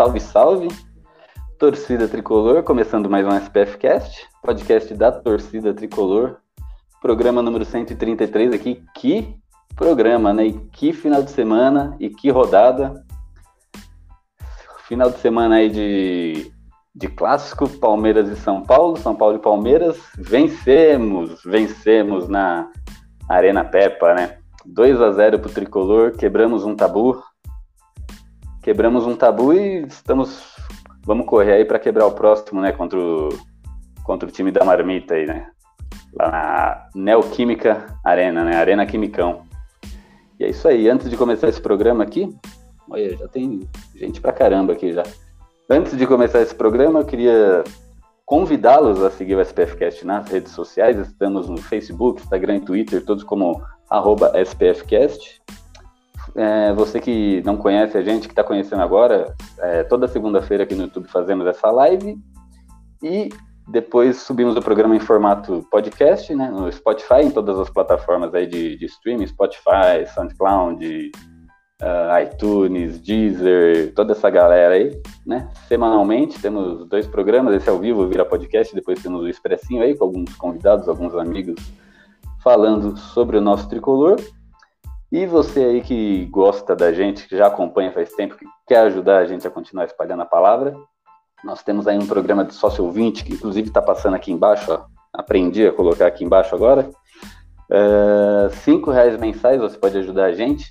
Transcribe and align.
Salve, 0.00 0.18
salve! 0.18 0.68
Torcida 1.58 2.08
Tricolor, 2.08 2.62
começando 2.62 3.10
mais 3.10 3.26
um 3.26 3.36
SPF 3.36 3.76
Cast, 3.76 4.26
podcast 4.42 4.94
da 4.94 5.12
Torcida 5.12 5.74
Tricolor, 5.74 6.38
programa 7.02 7.42
número 7.42 7.66
133 7.66 8.54
aqui. 8.54 8.82
Que 8.94 9.36
programa, 9.76 10.32
né? 10.32 10.46
E 10.46 10.52
que 10.70 10.94
final 10.94 11.22
de 11.22 11.30
semana 11.30 11.98
e 12.00 12.08
que 12.08 12.30
rodada. 12.30 13.04
Final 14.88 15.10
de 15.10 15.18
semana 15.18 15.56
aí 15.56 15.68
de, 15.68 16.50
de 16.94 17.08
clássico, 17.08 17.68
Palmeiras 17.68 18.30
e 18.30 18.36
São 18.36 18.62
Paulo, 18.62 18.96
São 18.96 19.14
Paulo 19.14 19.36
e 19.36 19.42
Palmeiras. 19.42 19.98
Vencemos, 20.16 21.42
vencemos 21.44 22.26
na 22.26 22.70
Arena 23.28 23.64
Peppa, 23.64 24.14
né? 24.14 24.38
2 24.64 24.98
a 24.98 25.12
0 25.12 25.40
pro 25.40 25.52
Tricolor, 25.52 26.12
quebramos 26.12 26.64
um 26.64 26.74
tabu, 26.74 27.22
quebramos 28.62 29.06
um 29.06 29.16
tabu 29.16 29.52
e 29.52 29.82
estamos 29.86 30.56
vamos 31.04 31.26
correr 31.26 31.54
aí 31.54 31.64
para 31.64 31.78
quebrar 31.78 32.06
o 32.06 32.12
próximo, 32.12 32.60
né, 32.60 32.72
contra 32.72 32.98
o, 32.98 33.30
contra 34.04 34.28
o 34.28 34.32
time 34.32 34.50
da 34.50 34.64
Marmita 34.64 35.14
aí, 35.14 35.26
né? 35.26 35.50
Lá 36.14 36.30
na 36.30 36.88
Neoquímica 36.94 37.86
Arena, 38.04 38.44
né? 38.44 38.56
Arena 38.56 38.86
Quimicão. 38.86 39.42
E 40.38 40.44
é 40.44 40.50
isso 40.50 40.66
aí, 40.66 40.88
antes 40.88 41.08
de 41.08 41.16
começar 41.16 41.48
esse 41.48 41.60
programa 41.60 42.02
aqui, 42.02 42.34
olha, 42.88 43.16
já 43.16 43.28
tem 43.28 43.60
gente 43.94 44.20
pra 44.20 44.32
caramba 44.32 44.72
aqui 44.72 44.92
já. 44.92 45.02
Antes 45.68 45.96
de 45.96 46.06
começar 46.06 46.40
esse 46.40 46.54
programa, 46.54 47.00
eu 47.00 47.04
queria 47.04 47.62
convidá-los 48.24 49.02
a 49.02 49.10
seguir 49.10 49.36
o 49.36 49.40
SPFcast 49.40 50.04
nas 50.04 50.28
redes 50.28 50.52
sociais. 50.52 50.98
Estamos 50.98 51.48
no 51.48 51.58
Facebook, 51.58 52.20
Instagram 52.22 52.56
e 52.56 52.60
Twitter, 52.60 53.04
todos 53.04 53.22
como 53.22 53.62
SPFcast. 54.44 55.40
É, 56.34 56.72
você 56.72 57.00
que 57.00 57.42
não 57.44 57.56
conhece 57.56 57.96
a 57.96 58.02
gente, 58.02 58.28
que 58.28 58.32
está 58.32 58.44
conhecendo 58.44 58.82
agora, 58.82 59.34
é, 59.58 59.82
toda 59.84 60.06
segunda-feira 60.06 60.64
aqui 60.64 60.74
no 60.74 60.84
YouTube 60.84 61.08
fazemos 61.08 61.46
essa 61.46 61.70
live 61.70 62.18
e 63.02 63.30
depois 63.68 64.18
subimos 64.22 64.56
o 64.56 64.62
programa 64.62 64.96
em 64.96 65.00
formato 65.00 65.66
podcast, 65.70 66.34
né, 66.34 66.50
no 66.50 66.70
Spotify, 66.72 67.22
em 67.22 67.30
todas 67.30 67.58
as 67.58 67.70
plataformas 67.70 68.34
aí 68.34 68.46
de, 68.46 68.76
de 68.76 68.86
streaming, 68.86 69.26
Spotify, 69.26 70.06
SoundCloud, 70.12 71.10
uh, 71.80 72.22
iTunes, 72.22 73.00
Deezer, 73.00 73.94
toda 73.94 74.12
essa 74.12 74.28
galera 74.28 74.74
aí, 74.74 75.00
né, 75.24 75.48
semanalmente 75.68 76.40
temos 76.40 76.86
dois 76.88 77.06
programas, 77.06 77.54
esse 77.54 77.70
ao 77.70 77.78
vivo 77.78 78.08
vira 78.08 78.24
podcast, 78.24 78.74
depois 78.74 79.02
temos 79.02 79.22
o 79.22 79.28
Expressinho 79.28 79.82
aí 79.82 79.96
com 79.96 80.04
alguns 80.04 80.34
convidados, 80.34 80.88
alguns 80.88 81.14
amigos 81.14 81.60
falando 82.42 82.96
sobre 82.96 83.36
o 83.36 83.40
nosso 83.40 83.68
tricolor 83.68 84.16
e 85.12 85.26
você 85.26 85.60
aí 85.60 85.80
que 85.80 86.26
gosta 86.26 86.76
da 86.76 86.92
gente, 86.92 87.26
que 87.26 87.36
já 87.36 87.46
acompanha 87.46 87.92
faz 87.92 88.12
tempo, 88.12 88.36
que 88.36 88.46
quer 88.66 88.80
ajudar 88.86 89.18
a 89.18 89.26
gente 89.26 89.46
a 89.46 89.50
continuar 89.50 89.84
espalhando 89.84 90.22
a 90.22 90.26
palavra, 90.26 90.76
nós 91.42 91.62
temos 91.62 91.88
aí 91.88 91.98
um 91.98 92.06
programa 92.06 92.44
de 92.44 92.54
sócio 92.54 92.84
ouvinte, 92.84 93.24
que 93.24 93.32
inclusive 93.32 93.68
está 93.68 93.80
passando 93.80 94.14
aqui 94.14 94.30
embaixo, 94.30 94.72
ó, 94.72 94.84
aprendi 95.12 95.66
a 95.66 95.72
colocar 95.72 96.06
aqui 96.06 96.24
embaixo 96.24 96.54
agora. 96.54 96.90
Uh, 97.70 98.50
cinco 98.62 98.90
reais 98.90 99.18
mensais 99.18 99.60
você 99.60 99.78
pode 99.78 99.96
ajudar 99.98 100.26
a 100.26 100.32
gente, 100.32 100.70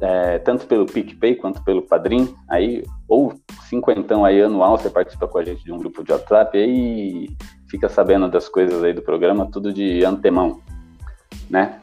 é, 0.00 0.38
tanto 0.38 0.66
pelo 0.66 0.86
PicPay 0.86 1.36
quanto 1.36 1.62
pelo 1.62 1.82
Padrim, 1.82 2.34
aí, 2.48 2.84
ou 3.08 3.34
cinquentão 3.68 4.24
aí 4.24 4.42
anual, 4.42 4.76
você 4.76 4.90
participa 4.90 5.28
com 5.28 5.38
a 5.38 5.44
gente 5.44 5.64
de 5.64 5.72
um 5.72 5.78
grupo 5.78 6.02
de 6.02 6.12
WhatsApp 6.12 6.58
e 6.58 7.34
fica 7.70 7.88
sabendo 7.88 8.28
das 8.28 8.48
coisas 8.48 8.82
aí 8.82 8.92
do 8.92 9.02
programa, 9.02 9.48
tudo 9.50 9.72
de 9.72 10.04
antemão, 10.04 10.60
né? 11.48 11.80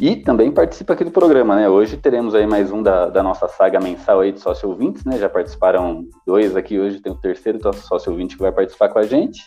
E 0.00 0.16
também 0.16 0.50
participa 0.50 0.94
aqui 0.94 1.04
do 1.04 1.10
programa, 1.10 1.54
né? 1.54 1.68
Hoje 1.68 1.96
teremos 1.96 2.34
aí 2.34 2.46
mais 2.46 2.72
um 2.72 2.82
da, 2.82 3.06
da 3.08 3.22
nossa 3.22 3.46
saga 3.46 3.78
mensal 3.78 4.20
aí 4.20 4.32
de 4.32 4.40
sócio 4.40 4.68
ouvintes, 4.68 5.04
né? 5.04 5.18
Já 5.18 5.28
participaram 5.28 6.06
dois 6.26 6.56
aqui, 6.56 6.78
hoje 6.78 7.00
tem 7.00 7.12
o 7.12 7.16
terceiro 7.16 7.58
sócio 7.74 8.10
ouvinte 8.10 8.36
que 8.36 8.42
vai 8.42 8.52
participar 8.52 8.88
com 8.88 8.98
a 8.98 9.04
gente. 9.04 9.42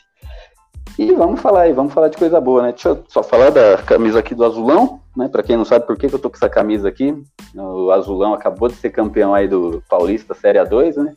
E 0.97 1.11
vamos 1.11 1.41
falar 1.41 1.61
aí, 1.61 1.73
vamos 1.73 1.94
falar 1.94 2.07
de 2.07 2.17
coisa 2.17 2.39
boa, 2.39 2.61
né? 2.61 2.72
Deixa 2.72 2.89
eu 2.89 3.03
só 3.09 3.22
falar 3.22 3.50
da 3.50 3.78
camisa 3.79 4.19
aqui 4.19 4.34
do 4.34 4.45
Azulão, 4.45 5.01
né? 5.17 5.28
Para 5.28 5.44
quem 5.44 5.57
não 5.57 5.66
sabe 5.66 5.85
por 5.85 5.97
que, 5.97 6.07
que 6.07 6.16
eu 6.16 6.19
tô 6.19 6.29
com 6.29 6.38
essa 6.38 6.47
camisa 6.47 6.88
aqui, 6.88 7.13
o 7.53 7.91
Azulão 7.91 8.34
acabou 8.34 8.69
de 8.69 8.75
ser 8.75 8.91
campeão 8.91 9.34
aí 9.34 9.47
do 9.47 9.84
Paulista 9.89 10.34
Série 10.34 10.59
A2, 10.59 10.95
né? 10.95 11.13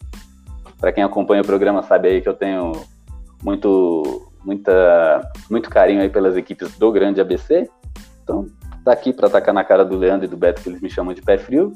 Para 0.81 0.91
quem 0.91 1.05
acompanha 1.05 1.43
o 1.43 1.47
programa 1.47 1.83
sabe 1.83 2.09
aí 2.09 2.21
que 2.21 2.29
eu 2.29 2.35
tenho 2.35 2.73
muito, 3.43 4.31
muita, 4.45 5.31
muito 5.49 5.71
carinho 5.71 6.01
aí 6.01 6.09
pelas 6.09 6.37
equipes 6.37 6.77
do 6.77 6.91
Grande 6.91 7.21
ABC. 7.21 7.69
Então, 8.25 8.47
tá 8.89 8.93
aqui 8.93 9.13
para 9.13 9.27
atacar 9.27 9.53
na 9.53 9.63
cara 9.63 9.85
do 9.85 9.99
Leandro 9.99 10.25
e 10.25 10.29
do 10.29 10.37
Beto, 10.37 10.63
que 10.63 10.69
eles 10.69 10.81
me 10.81 10.89
chamam 10.89 11.13
de 11.13 11.21
pé 11.21 11.37
frio. 11.37 11.73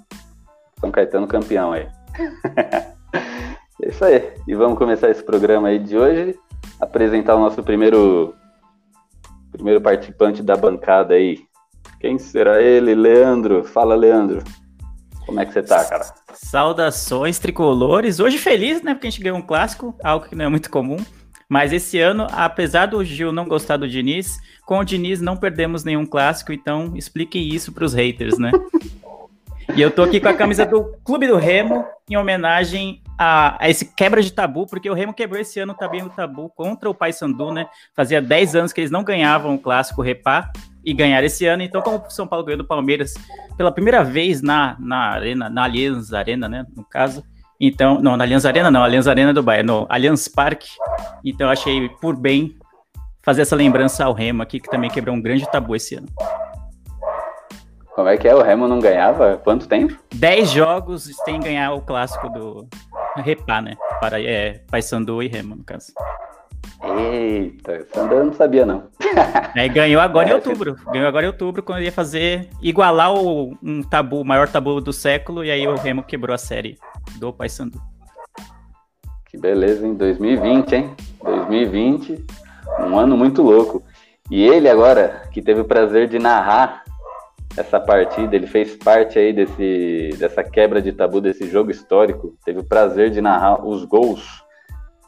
São 0.81 0.91
Caetano 0.91 1.27
campeão 1.27 1.73
aí. 1.73 1.87
é 3.83 3.89
isso 3.89 4.05
aí. 4.05 4.33
E 4.49 4.55
vamos 4.55 4.79
começar 4.79 5.11
esse 5.11 5.23
programa 5.23 5.69
aí 5.69 5.79
de 5.79 5.97
hoje. 5.97 6.39
Apresentar 6.81 7.37
o 7.37 7.41
nosso 7.41 7.63
primeiro 7.63 8.35
primeiro 9.53 9.83
participante 9.83 10.43
da 10.43 10.57
bancada 10.57 11.13
aí. 11.13 11.41
Quem 12.01 12.19
será 12.19 12.63
ele? 12.63 12.95
Leandro. 12.95 13.63
Fala, 13.63 13.95
Leandro. 13.95 14.43
Como 15.27 15.39
é 15.39 15.45
que 15.45 15.53
você 15.53 15.63
tá, 15.63 15.85
cara? 15.85 16.05
Saudações 16.33 17.39
tricolores. 17.39 18.19
Hoje 18.19 18.39
feliz, 18.39 18.83
né? 18.83 18.95
Porque 18.95 19.07
a 19.07 19.11
gente 19.11 19.23
ganhou 19.23 19.39
um 19.39 19.43
clássico, 19.43 19.95
algo 20.03 20.27
que 20.27 20.35
não 20.35 20.47
é 20.47 20.49
muito 20.49 20.71
comum. 20.71 20.97
Mas 21.49 21.73
esse 21.73 21.99
ano, 21.99 22.27
apesar 22.33 22.87
do 22.87 23.05
Gil 23.05 23.33
não 23.33 23.47
gostar 23.47 23.77
do 23.77 23.89
Diniz, 23.89 24.39
com 24.65 24.79
o 24.79 24.85
Diniz 24.85 25.21
não 25.21 25.37
perdemos 25.37 25.85
nenhum 25.85 26.07
clássico, 26.07 26.53
então 26.53 26.93
expliquem 26.97 27.49
isso 27.49 27.73
para 27.73 27.85
os 27.85 27.95
haters, 27.95 28.39
né? 28.39 28.51
E 29.75 29.81
eu 29.81 29.91
tô 29.91 30.03
aqui 30.03 30.21
com 30.21 30.29
a 30.29 30.35
camisa 30.35 30.67
do 30.67 30.85
Clube 31.05 31.27
do 31.27 31.37
Remo, 31.37 31.85
em 32.11 32.17
homenagem 32.17 33.03
a, 33.17 33.65
a, 33.65 33.71
esse 33.71 33.95
quebra 33.95 34.21
de 34.21 34.33
tabu, 34.33 34.67
porque 34.67 34.91
o 34.91 34.95
Remo 34.95 35.15
quebrou 35.15 35.41
esse 35.41 35.61
ano 35.61 35.75
também 35.75 36.03
o 36.03 36.11
tabu 36.11 36.51
contra 36.51 36.91
o 36.91 36.95
Paysandu, 36.95 37.53
né? 37.53 37.69
Fazia 37.95 38.21
10 38.21 38.57
anos 38.57 38.73
que 38.73 38.81
eles 38.81 38.91
não 38.91 39.05
ganhavam 39.05 39.55
o 39.55 39.59
clássico 39.59 40.03
Repá 40.03 40.51
e 40.85 40.93
ganharam 40.93 41.27
esse 41.27 41.47
ano. 41.47 41.63
Então, 41.63 41.81
como 41.81 41.99
o 41.99 42.11
São 42.11 42.27
Paulo 42.27 42.45
ganhou 42.45 42.59
do 42.59 42.67
Palmeiras 42.67 43.15
pela 43.57 43.73
primeira 43.73 44.03
vez 44.03 44.43
na, 44.43 44.77
na 44.79 45.11
Arena, 45.11 45.49
na 45.49 45.65
Allianz 45.65 46.13
Arena, 46.13 46.49
né? 46.49 46.67
No 46.77 46.85
caso. 46.85 47.25
Então, 47.65 48.01
não, 48.01 48.17
na 48.17 48.25
Allianz 48.25 48.45
Arena 48.45 48.73
não, 48.73 48.83
Allianz 48.83 49.07
Arena 49.07 49.33
do 49.33 49.41
Bahia, 49.41 49.63
no 49.63 49.87
Allianz 49.89 50.27
Parque. 50.27 50.69
Então, 51.25 51.49
achei 51.49 51.89
por 52.01 52.17
bem 52.17 52.57
fazer 53.23 53.43
essa 53.43 53.55
lembrança 53.55 54.05
ao 54.05 54.13
Remo 54.13 54.43
aqui, 54.43 54.59
que 54.59 54.69
também 54.69 54.91
quebrou 54.91 55.15
um 55.15 55.23
grande 55.23 55.49
tabu 55.49 55.77
esse 55.77 55.95
ano. 55.95 56.09
Como 57.95 58.09
é 58.09 58.17
que 58.17 58.27
é? 58.27 58.35
O 58.35 58.43
Remo 58.43 58.67
não 58.67 58.81
ganhava? 58.81 59.41
Quanto 59.45 59.69
tempo? 59.69 59.97
Dez 60.13 60.51
jogos 60.51 61.09
sem 61.25 61.39
ganhar 61.39 61.73
o 61.73 61.81
clássico 61.83 62.29
do 62.31 62.67
Repá, 63.19 63.63
né? 63.63 63.77
Para 64.01 64.21
é, 64.21 64.61
Paysandu 64.69 65.23
e 65.23 65.29
Remo, 65.29 65.55
no 65.55 65.63
caso. 65.63 65.93
Eita, 66.83 67.87
Sandu 67.95 68.15
eu 68.15 68.25
não 68.25 68.33
sabia, 68.33 68.67
não. 68.67 68.89
Aí 69.55 69.69
ganhou 69.71 70.03
agora 70.03 70.27
é, 70.27 70.33
em 70.33 70.35
outubro. 70.35 70.77
Ganhou 70.93 71.07
agora 71.07 71.27
em 71.27 71.29
outubro, 71.29 71.63
quando 71.63 71.83
ia 71.83 71.93
fazer 71.93 72.49
igualar 72.61 73.15
o, 73.15 73.57
um 73.63 73.85
tabu, 73.85 74.21
o 74.21 74.25
maior 74.25 74.49
tabu 74.49 74.81
do 74.81 74.93
século, 74.93 75.45
e 75.45 75.51
aí 75.53 75.65
o 75.69 75.77
Remo 75.77 76.03
quebrou 76.03 76.35
a 76.35 76.39
série 76.39 76.77
do 77.19 77.33
Paysandu. 77.33 77.81
Que 79.27 79.39
beleza, 79.39 79.87
em 79.87 79.95
2020, 79.95 80.75
hein? 80.75 80.95
2020 81.23 82.25
um 82.81 82.99
ano 82.99 83.17
muito 83.17 83.43
louco. 83.43 83.83
E 84.31 84.43
ele 84.43 84.69
agora, 84.69 85.23
que 85.31 85.43
teve 85.43 85.61
o 85.61 85.65
prazer 85.65 86.09
de 86.09 86.19
narrar 86.19 86.85
essa 87.57 87.79
partida, 87.79 88.35
ele 88.35 88.47
fez 88.47 88.77
parte 88.77 89.19
aí 89.19 89.33
desse, 89.33 90.11
dessa 90.19 90.43
quebra 90.43 90.81
de 90.81 90.93
tabu 90.93 91.21
desse 91.21 91.49
jogo 91.49 91.71
histórico, 91.71 92.35
teve 92.45 92.61
o 92.61 92.65
prazer 92.65 93.11
de 93.11 93.21
narrar 93.21 93.67
os 93.67 93.85
gols 93.85 94.43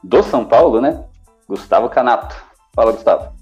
do 0.03 0.23
São 0.23 0.45
Paulo, 0.45 0.81
né? 0.81 1.03
Gustavo 1.49 1.89
Canato. 1.89 2.37
Fala, 2.75 2.93
Gustavo. 2.93 3.33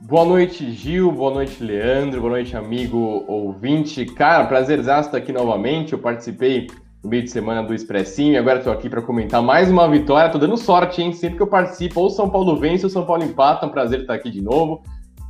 Boa 0.00 0.24
noite, 0.24 0.70
Gil. 0.72 1.10
Boa 1.10 1.32
noite, 1.32 1.62
Leandro. 1.62 2.20
Boa 2.20 2.32
noite, 2.32 2.54
amigo 2.54 3.24
ouvinte. 3.26 4.04
Cara, 4.04 4.44
prazer 4.44 4.80
estar 4.80 5.16
aqui 5.16 5.32
novamente. 5.32 5.94
Eu 5.94 5.98
participei 5.98 6.66
no 7.04 7.10
meio 7.10 7.22
de 7.22 7.30
semana 7.30 7.62
do 7.62 7.74
Expressinho 7.74 8.38
agora 8.38 8.58
estou 8.58 8.72
aqui 8.72 8.88
para 8.88 9.02
comentar 9.02 9.42
mais 9.42 9.70
uma 9.70 9.86
vitória. 9.86 10.30
Tô 10.30 10.38
dando 10.38 10.56
sorte, 10.56 11.02
hein? 11.02 11.12
Sempre 11.12 11.36
que 11.36 11.42
eu 11.42 11.46
participo, 11.46 12.00
ou 12.00 12.08
São 12.08 12.30
Paulo 12.30 12.56
vence 12.56 12.84
ou 12.84 12.90
São 12.90 13.04
Paulo 13.04 13.22
empata. 13.22 13.66
É 13.66 13.68
um 13.68 13.72
prazer 13.72 14.00
estar 14.00 14.14
aqui 14.14 14.30
de 14.30 14.40
novo. 14.40 14.82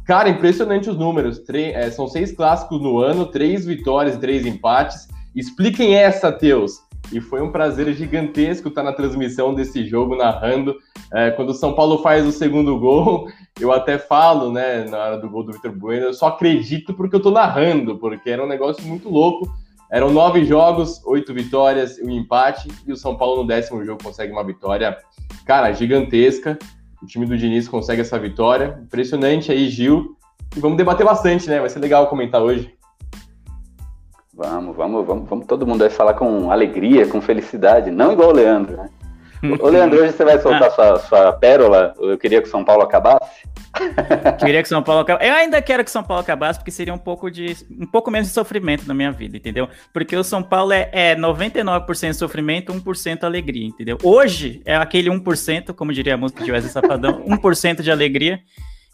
Cara, 0.06 0.28
impressionante 0.28 0.88
os 0.88 0.96
números. 0.96 1.42
É, 1.52 1.90
são 1.90 2.06
seis 2.06 2.30
clássicos 2.30 2.80
no 2.80 3.00
ano, 3.00 3.26
três 3.26 3.66
vitórias 3.66 4.16
três 4.16 4.46
empates. 4.46 5.08
Expliquem 5.34 5.96
essa, 5.96 6.30
Teus. 6.30 6.78
e 7.12 7.20
foi 7.20 7.42
um 7.42 7.50
prazer 7.50 7.92
gigantesco 7.92 8.68
estar 8.68 8.84
na 8.84 8.92
transmissão 8.92 9.52
desse 9.52 9.84
jogo, 9.84 10.14
narrando. 10.14 10.76
É, 11.12 11.32
quando 11.32 11.50
o 11.50 11.54
São 11.54 11.74
Paulo 11.74 11.98
faz 11.98 12.24
o 12.24 12.30
segundo 12.30 12.78
gol, 12.78 13.26
eu 13.60 13.72
até 13.72 13.98
falo, 13.98 14.52
né, 14.52 14.84
na 14.84 14.98
hora 14.98 15.18
do 15.18 15.28
gol 15.28 15.42
do 15.42 15.52
Vitor 15.52 15.72
Bueno, 15.72 16.06
eu 16.06 16.14
só 16.14 16.28
acredito 16.28 16.94
porque 16.94 17.16
eu 17.16 17.20
tô 17.20 17.32
narrando, 17.32 17.98
porque 17.98 18.30
era 18.30 18.44
um 18.44 18.48
negócio 18.48 18.84
muito 18.86 19.08
louco. 19.08 19.63
Eram 19.90 20.10
nove 20.10 20.44
jogos, 20.44 21.04
oito 21.04 21.32
vitórias 21.32 21.98
e 21.98 22.04
um 22.04 22.10
empate, 22.10 22.68
e 22.86 22.92
o 22.92 22.96
São 22.96 23.16
Paulo 23.16 23.42
no 23.42 23.46
décimo 23.46 23.84
jogo 23.84 24.02
consegue 24.02 24.32
uma 24.32 24.44
vitória, 24.44 24.96
cara, 25.46 25.72
gigantesca. 25.72 26.58
O 27.02 27.06
time 27.06 27.26
do 27.26 27.36
Diniz 27.36 27.68
consegue 27.68 28.00
essa 28.00 28.18
vitória. 28.18 28.80
Impressionante 28.82 29.52
aí, 29.52 29.68
Gil. 29.68 30.16
E 30.56 30.60
vamos 30.60 30.76
debater 30.76 31.04
bastante, 31.04 31.48
né? 31.48 31.60
Vai 31.60 31.68
ser 31.68 31.80
legal 31.80 32.06
comentar 32.06 32.42
hoje. 32.42 32.74
Vamos, 34.32 34.74
vamos, 34.74 35.06
vamos, 35.06 35.28
vamos. 35.28 35.46
Todo 35.46 35.66
mundo 35.66 35.80
vai 35.80 35.90
falar 35.90 36.14
com 36.14 36.50
alegria, 36.50 37.06
com 37.06 37.20
felicidade, 37.20 37.90
não 37.90 38.12
igual 38.12 38.30
o 38.30 38.32
Leandro, 38.32 38.76
né? 38.76 38.90
Ô, 39.60 39.68
Leandro, 39.68 40.00
hoje 40.00 40.12
você 40.12 40.24
vai 40.24 40.38
soltar 40.40 40.70
sua, 40.70 40.98
sua 41.00 41.32
pérola? 41.32 41.94
Eu 41.98 42.16
queria 42.16 42.40
que 42.40 42.48
o 42.48 42.50
São 42.50 42.64
Paulo 42.64 42.82
acabasse. 42.82 43.42
Queria 44.38 44.62
que 44.62 44.68
São 44.68 44.82
Paulo 44.82 45.02
acabasse. 45.02 45.28
Eu 45.28 45.34
ainda 45.34 45.60
quero 45.60 45.84
que 45.84 45.90
São 45.90 46.02
Paulo 46.02 46.22
acabasse, 46.22 46.60
porque 46.60 46.70
seria 46.70 46.94
um 46.94 46.98
pouco 46.98 47.30
de 47.30 47.56
um 47.70 47.86
pouco 47.86 48.10
menos 48.10 48.28
de 48.28 48.34
sofrimento 48.34 48.86
na 48.86 48.94
minha 48.94 49.10
vida, 49.10 49.36
entendeu? 49.36 49.68
Porque 49.92 50.16
o 50.16 50.22
São 50.22 50.42
Paulo 50.42 50.72
é, 50.72 50.88
é 50.92 51.16
99% 51.16 52.12
sofrimento, 52.12 52.72
1% 52.72 53.24
alegria, 53.24 53.66
entendeu? 53.66 53.98
Hoje 54.02 54.62
é 54.64 54.76
aquele 54.76 55.10
1%, 55.10 55.74
como 55.74 55.92
diria 55.92 56.14
a 56.14 56.16
música 56.16 56.44
de 56.44 56.52
Wesley 56.52 56.72
Safadão, 56.72 57.22
1% 57.26 57.82
de 57.82 57.90
alegria. 57.90 58.40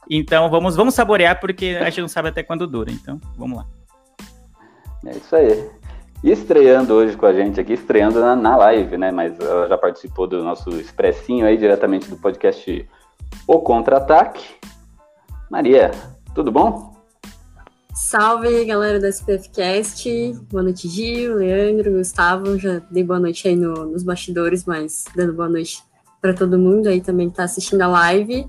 Então 0.08 0.48
vamos, 0.48 0.74
vamos 0.74 0.94
saborear, 0.94 1.38
porque 1.38 1.78
a 1.80 1.84
gente 1.84 2.00
não 2.00 2.08
sabe 2.08 2.30
até 2.30 2.42
quando 2.42 2.66
dura. 2.66 2.90
Então, 2.90 3.20
vamos 3.36 3.58
lá. 3.58 3.66
É 5.06 5.10
isso 5.10 5.36
aí. 5.36 5.79
Estreando 6.22 6.92
hoje 6.92 7.16
com 7.16 7.24
a 7.24 7.32
gente 7.32 7.58
aqui, 7.58 7.72
estreando 7.72 8.20
na, 8.20 8.36
na 8.36 8.54
live, 8.54 8.98
né? 8.98 9.10
Mas 9.10 9.40
ela 9.40 9.66
já 9.66 9.78
participou 9.78 10.26
do 10.26 10.44
nosso 10.44 10.68
expressinho 10.78 11.46
aí, 11.46 11.56
diretamente 11.56 12.10
do 12.10 12.16
podcast 12.18 12.86
O 13.46 13.60
Contra-Ataque. 13.60 14.44
Maria, 15.50 15.90
tudo 16.34 16.52
bom? 16.52 16.94
Salve, 17.94 18.66
galera 18.66 19.00
do 19.00 19.06
SPFcast. 19.06 20.34
Boa 20.50 20.62
noite, 20.62 20.88
Gil, 20.88 21.36
Leandro, 21.36 21.92
Gustavo. 21.92 22.58
Já 22.58 22.80
dei 22.90 23.02
boa 23.02 23.18
noite 23.18 23.48
aí 23.48 23.56
no, 23.56 23.86
nos 23.86 24.02
bastidores, 24.02 24.66
mas 24.66 25.06
dando 25.16 25.32
boa 25.32 25.48
noite 25.48 25.82
para 26.20 26.34
todo 26.34 26.58
mundo 26.58 26.86
aí 26.88 27.00
também 27.00 27.30
que 27.30 27.36
tá 27.36 27.44
assistindo 27.44 27.80
a 27.80 27.88
live. 27.88 28.46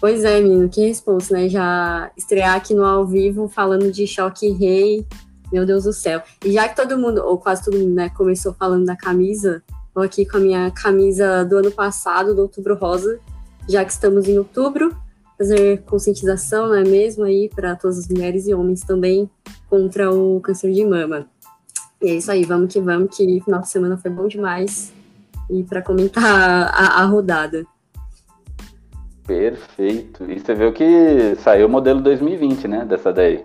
Pois 0.00 0.24
é, 0.24 0.40
menino, 0.40 0.66
que 0.66 0.88
responsa, 0.88 1.34
né? 1.34 1.46
Já 1.46 2.10
estrear 2.16 2.56
aqui 2.56 2.72
no 2.74 2.86
ao 2.86 3.06
vivo 3.06 3.48
falando 3.48 3.92
de 3.92 4.06
Choque 4.06 4.50
Rei, 4.50 5.06
meu 5.52 5.66
Deus 5.66 5.84
do 5.84 5.92
céu. 5.92 6.22
E 6.44 6.52
já 6.52 6.68
que 6.68 6.74
todo 6.74 6.98
mundo, 6.98 7.22
ou 7.24 7.38
quase 7.38 7.64
todo 7.64 7.78
mundo, 7.78 7.94
né, 7.94 8.08
começou 8.08 8.54
falando 8.54 8.86
da 8.86 8.96
camisa, 8.96 9.62
vou 9.94 10.02
aqui 10.02 10.24
com 10.24 10.38
a 10.38 10.40
minha 10.40 10.70
camisa 10.70 11.44
do 11.44 11.58
ano 11.58 11.70
passado, 11.70 12.34
do 12.34 12.42
Outubro 12.42 12.74
Rosa, 12.74 13.18
já 13.68 13.84
que 13.84 13.92
estamos 13.92 14.26
em 14.26 14.38
outubro, 14.38 14.96
fazer 15.38 15.82
conscientização, 15.82 16.68
não 16.68 16.76
é 16.76 16.84
mesmo, 16.84 17.24
aí 17.24 17.50
para 17.54 17.76
todas 17.76 17.98
as 17.98 18.08
mulheres 18.08 18.46
e 18.46 18.54
homens 18.54 18.82
também 18.82 19.28
contra 19.68 20.12
o 20.12 20.40
câncer 20.40 20.72
de 20.72 20.84
mama. 20.84 21.26
E 22.00 22.10
é 22.10 22.14
isso 22.14 22.30
aí, 22.30 22.44
vamos 22.44 22.72
que 22.72 22.80
vamos, 22.80 23.16
que 23.16 23.40
final 23.40 23.60
de 23.60 23.68
semana 23.68 23.96
foi 23.96 24.10
bom 24.10 24.26
demais. 24.26 24.92
E 25.50 25.62
para 25.62 25.82
comentar 25.82 26.24
a, 26.24 27.02
a 27.02 27.04
rodada. 27.04 27.64
Perfeito. 29.26 30.24
E 30.30 30.40
você 30.40 30.54
viu 30.54 30.72
que 30.72 31.36
saiu 31.36 31.66
o 31.66 31.70
modelo 31.70 32.00
2020, 32.00 32.68
né? 32.68 32.84
Dessa 32.84 33.12
daí. 33.12 33.44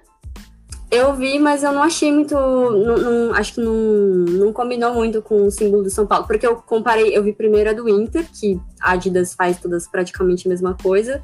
Eu 0.89 1.13
vi, 1.13 1.37
mas 1.37 1.63
eu 1.63 1.73
não 1.73 1.83
achei 1.83 2.11
muito. 2.11 2.33
Não, 2.33 2.97
não, 2.97 3.33
acho 3.33 3.55
que 3.55 3.61
não, 3.61 3.73
não 3.73 4.53
combinou 4.53 4.93
muito 4.93 5.21
com 5.21 5.45
o 5.45 5.51
símbolo 5.51 5.83
do 5.83 5.89
São 5.89 6.07
Paulo. 6.07 6.25
Porque 6.25 6.47
eu 6.47 6.55
comparei, 6.55 7.15
eu 7.15 7.21
vi 7.21 7.33
primeiro 7.33 7.69
a 7.69 7.73
do 7.73 7.89
Inter, 7.89 8.25
que 8.31 8.59
a 8.79 8.93
Adidas 8.93 9.33
faz 9.33 9.59
todas 9.59 9.85
praticamente 9.87 10.47
a 10.47 10.49
mesma 10.49 10.75
coisa. 10.81 11.21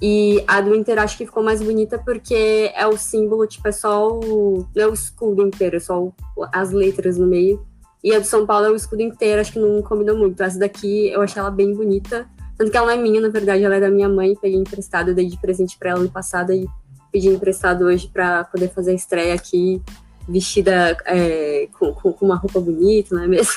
E 0.00 0.44
a 0.46 0.60
do 0.60 0.74
Inter 0.74 0.98
acho 0.98 1.16
que 1.16 1.24
ficou 1.26 1.42
mais 1.42 1.62
bonita 1.62 1.98
porque 1.98 2.70
é 2.74 2.86
o 2.86 2.96
símbolo, 2.98 3.46
tipo, 3.46 3.66
é 3.66 3.72
só 3.72 4.08
o. 4.10 4.66
Não 4.76 4.84
é 4.84 4.86
o 4.86 4.92
escudo 4.92 5.42
inteiro, 5.42 5.76
é 5.76 5.80
só 5.80 6.02
o, 6.02 6.14
as 6.52 6.70
letras 6.70 7.16
no 7.16 7.26
meio. 7.26 7.64
E 8.04 8.14
a 8.14 8.18
do 8.18 8.26
São 8.26 8.46
Paulo 8.46 8.66
é 8.66 8.70
o 8.70 8.76
escudo 8.76 9.02
inteiro, 9.02 9.40
acho 9.40 9.52
que 9.52 9.58
não 9.58 9.82
combinou 9.82 10.18
muito. 10.18 10.40
Essa 10.42 10.58
daqui 10.58 11.08
eu 11.08 11.22
achei 11.22 11.40
ela 11.40 11.50
bem 11.50 11.74
bonita. 11.74 12.28
Tanto 12.58 12.70
que 12.70 12.76
ela 12.76 12.88
não 12.88 12.94
é 12.94 12.96
minha, 12.96 13.20
na 13.20 13.28
verdade, 13.28 13.64
ela 13.64 13.76
é 13.76 13.80
da 13.80 13.90
minha 13.90 14.08
mãe. 14.08 14.36
Peguei 14.40 14.58
emprestada, 14.58 15.14
dei 15.14 15.26
de 15.26 15.40
presente 15.40 15.78
pra 15.78 15.90
ela 15.90 16.00
no 16.00 16.10
passado 16.10 16.52
e 16.52 16.68
pedi 17.10 17.28
emprestado 17.28 17.84
hoje 17.84 18.08
para 18.08 18.44
poder 18.44 18.68
fazer 18.68 18.92
a 18.92 18.94
estreia 18.94 19.34
aqui, 19.34 19.82
vestida 20.28 20.96
é, 21.06 21.68
com, 21.78 21.92
com, 21.92 22.14
uma 22.24 22.36
roupa 22.36 22.60
bonita, 22.60 23.14
não 23.14 23.22
é 23.22 23.26
mesmo? 23.26 23.54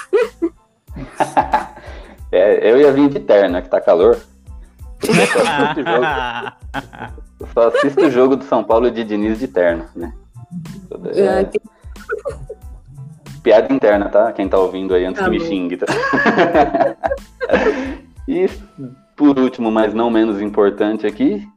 é, 2.32 2.72
eu 2.72 2.80
ia 2.80 2.92
vir 2.92 3.10
de 3.10 3.20
terno, 3.20 3.62
que 3.62 3.70
tá 3.70 3.82
calor. 3.82 4.18
Eu 7.40 7.48
só 7.54 7.68
assisto 7.68 8.02
o 8.06 8.12
jogo 8.12 8.36
do 8.36 8.44
São 8.46 8.64
Paulo 8.64 8.92
de 8.92 9.04
Diniz 9.04 9.40
de 9.40 9.48
terno, 9.48 9.86
né? 9.96 10.14
É... 11.16 11.50
Piada 13.42 13.74
interna, 13.74 14.10
tá? 14.10 14.32
Quem 14.32 14.48
tá 14.48 14.60
ouvindo 14.60 14.94
aí 14.94 15.06
antes 15.06 15.20
tá 15.20 15.26
que 15.26 15.32
me 15.32 15.40
xingue, 15.40 15.78
tá? 15.78 15.88
e 18.28 18.48
por 19.16 19.40
último, 19.40 19.72
mas 19.72 19.94
não 19.94 20.10
menos 20.12 20.40
importante 20.42 21.08
aqui, 21.08 21.48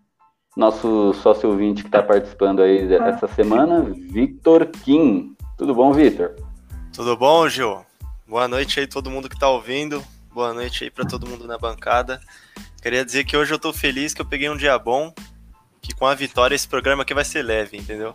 nosso 0.56 1.12
sócio 1.14 1.50
ouvinte 1.50 1.82
que 1.82 1.88
está 1.88 2.02
participando 2.02 2.62
aí 2.62 2.92
essa 2.94 3.26
semana, 3.26 3.82
Victor 3.82 4.66
Kim. 4.66 5.34
Tudo 5.56 5.74
bom, 5.74 5.92
Victor? 5.92 6.34
Tudo 6.92 7.16
bom, 7.16 7.48
Gil? 7.48 7.84
Boa 8.26 8.46
noite 8.46 8.80
aí 8.80 8.86
todo 8.86 9.10
mundo 9.10 9.28
que 9.28 9.34
está 9.34 9.48
ouvindo. 9.48 10.02
Boa 10.32 10.54
noite 10.54 10.84
aí 10.84 10.90
para 10.90 11.04
todo 11.04 11.26
mundo 11.26 11.46
na 11.46 11.58
bancada. 11.58 12.20
Queria 12.80 13.04
dizer 13.04 13.24
que 13.24 13.36
hoje 13.36 13.52
eu 13.52 13.56
estou 13.56 13.72
feliz 13.72 14.14
que 14.14 14.20
eu 14.20 14.26
peguei 14.26 14.48
um 14.48 14.56
dia 14.56 14.78
bom, 14.78 15.12
que 15.80 15.94
com 15.94 16.06
a 16.06 16.14
vitória 16.14 16.54
esse 16.54 16.68
programa 16.68 17.02
aqui 17.02 17.14
vai 17.14 17.24
ser 17.24 17.42
leve, 17.42 17.76
entendeu? 17.76 18.14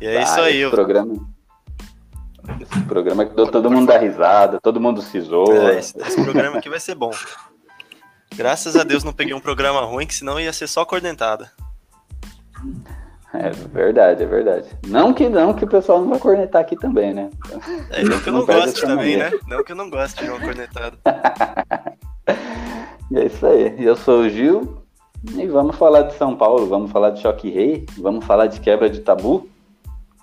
E 0.00 0.06
é 0.06 0.18
ah, 0.18 0.22
isso 0.22 0.40
aí. 0.40 0.56
Esse 0.56 0.62
eu... 0.62 0.70
programa, 0.70 1.14
esse 2.60 2.80
programa 2.82 3.24
que 3.24 3.34
deu 3.34 3.46
todo 3.50 3.70
mundo 3.70 3.86
dar 3.86 3.98
risada, 3.98 4.60
todo 4.60 4.80
mundo 4.80 5.02
se 5.02 5.20
zoa. 5.20 5.72
É, 5.72 5.78
esse, 5.78 5.98
esse 6.00 6.22
programa 6.22 6.58
aqui 6.58 6.68
vai 6.68 6.80
ser 6.80 6.94
bom. 6.94 7.10
Graças 8.36 8.76
a 8.76 8.82
Deus 8.82 9.04
não 9.04 9.12
peguei 9.12 9.34
um 9.34 9.40
programa 9.40 9.80
ruim, 9.82 10.06
que 10.06 10.14
senão 10.14 10.40
ia 10.40 10.52
ser 10.52 10.66
só 10.66 10.84
cornetada. 10.84 11.50
É 13.32 13.50
verdade, 13.50 14.22
é 14.22 14.26
verdade. 14.26 14.68
Não 14.86 15.12
que 15.12 15.28
não, 15.28 15.52
que 15.54 15.64
o 15.64 15.68
pessoal 15.68 16.00
não 16.00 16.10
vai 16.10 16.18
cornetar 16.18 16.62
aqui 16.62 16.76
também, 16.76 17.12
né? 17.12 17.30
É, 17.90 18.02
não 18.04 18.20
que 18.20 18.28
eu 18.28 18.32
não, 18.32 18.40
não 18.40 18.46
goste 18.46 18.80
também, 18.80 19.16
maneira. 19.16 19.30
né? 19.30 19.38
Não 19.48 19.64
que 19.64 19.72
eu 19.72 19.76
não 19.76 19.90
goste 19.90 20.22
de 20.22 20.30
uma 20.30 20.40
cornetada. 20.40 20.96
e 23.10 23.18
é 23.18 23.26
isso 23.26 23.44
aí. 23.44 23.74
Eu 23.84 23.96
sou 23.96 24.20
o 24.20 24.28
Gil 24.28 24.82
e 25.32 25.46
vamos 25.48 25.74
falar 25.76 26.02
de 26.02 26.14
São 26.14 26.36
Paulo, 26.36 26.68
vamos 26.68 26.92
falar 26.92 27.10
de 27.10 27.22
Choque 27.22 27.50
Rei, 27.50 27.86
vamos 27.98 28.24
falar 28.24 28.46
de 28.46 28.60
quebra 28.60 28.88
de 28.88 29.00
tabu. 29.00 29.48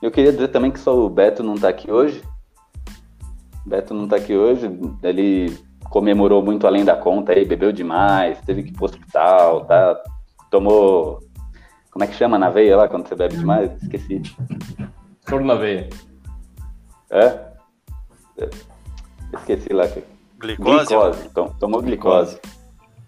Eu 0.02 0.10
queria 0.10 0.32
dizer 0.32 0.48
também 0.48 0.72
que 0.72 0.80
só 0.80 0.98
o 0.98 1.10
Beto 1.10 1.44
não 1.44 1.56
tá 1.56 1.68
aqui 1.68 1.92
hoje. 1.92 2.24
Beto 3.66 3.94
não 3.94 4.08
tá 4.08 4.16
aqui 4.16 4.36
hoje, 4.36 4.72
ele 5.04 5.58
comemorou 5.92 6.42
muito 6.42 6.66
além 6.66 6.86
da 6.86 6.96
conta 6.96 7.34
aí, 7.34 7.46
bebeu 7.46 7.72
demais, 7.72 8.40
teve 8.42 8.64
que 8.64 8.70
ir 8.70 8.74
pro 8.74 8.86
hospital, 8.86 9.66
tá? 9.66 10.02
Tomou. 10.50 11.20
Como 11.92 12.06
é 12.06 12.08
que 12.08 12.16
chama 12.16 12.40
na 12.40 12.50
veia 12.50 12.78
lá 12.78 12.88
quando 12.88 13.08
você 13.08 13.14
bebe 13.14 13.36
demais? 13.36 13.70
Esqueci. 13.84 14.22
Soro 15.28 15.44
na 15.44 15.56
veia. 15.56 15.90
É? 17.12 17.38
Esqueci 19.34 19.74
lá. 19.74 19.86
Glicose? 20.40 20.88
glicose. 20.88 21.30
Tomou 21.60 21.82
glicose. 21.82 22.40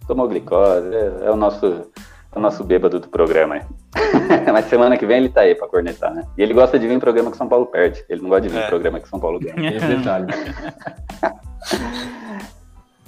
Tomou 0.06 0.28
glicose. 0.28 0.94
É, 0.94 1.28
é, 1.28 1.32
o 1.32 1.38
nosso, 1.38 1.66
é 1.66 2.38
o 2.38 2.42
nosso 2.42 2.66
bêbado 2.66 3.00
do 3.00 3.08
programa 3.08 3.56
aí. 3.56 3.62
Mas 4.52 4.66
semana 4.66 4.98
que 4.98 5.06
vem 5.06 5.20
ele 5.20 5.30
tá 5.30 5.42
aí 5.42 5.56
pra 5.56 5.70
cornetar, 5.70 6.14
né? 6.14 6.26
E 6.38 6.42
ele 6.42 6.54
gosta 6.54 6.78
de 6.78 6.86
vir 6.86 6.94
em 6.94 7.00
programa 7.00 7.32
que 7.32 7.38
São 7.38 7.48
Paulo 7.48 7.66
perde. 7.66 8.04
Ele 8.10 8.22
não 8.22 8.30
gosta 8.30 8.42
de 8.42 8.50
vir 8.50 8.60
em 8.60 8.64
é. 8.64 8.68
programa 8.68 9.00
que 9.00 9.08
São 9.08 9.22
Paulo 9.22 9.40
ganha. 9.40 9.74
Esse 9.74 9.88
detalhe. 9.88 10.28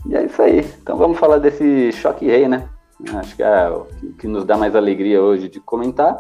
E 0.08 0.16
é 0.16 0.26
isso 0.26 0.42
aí. 0.42 0.60
Então 0.82 0.98
vamos 0.98 1.18
falar 1.18 1.38
desse 1.38 1.92
choque 1.92 2.26
rei, 2.26 2.48
né? 2.48 2.70
Acho 3.16 3.36
que 3.36 3.44
é 3.44 3.70
o 3.70 3.86
que 4.20 4.28
nos 4.28 4.46
dá 4.46 4.58
mais 4.58 4.76
alegria 4.76 5.22
hoje 5.22 5.50
de 5.50 5.60
comentar. 5.60 6.18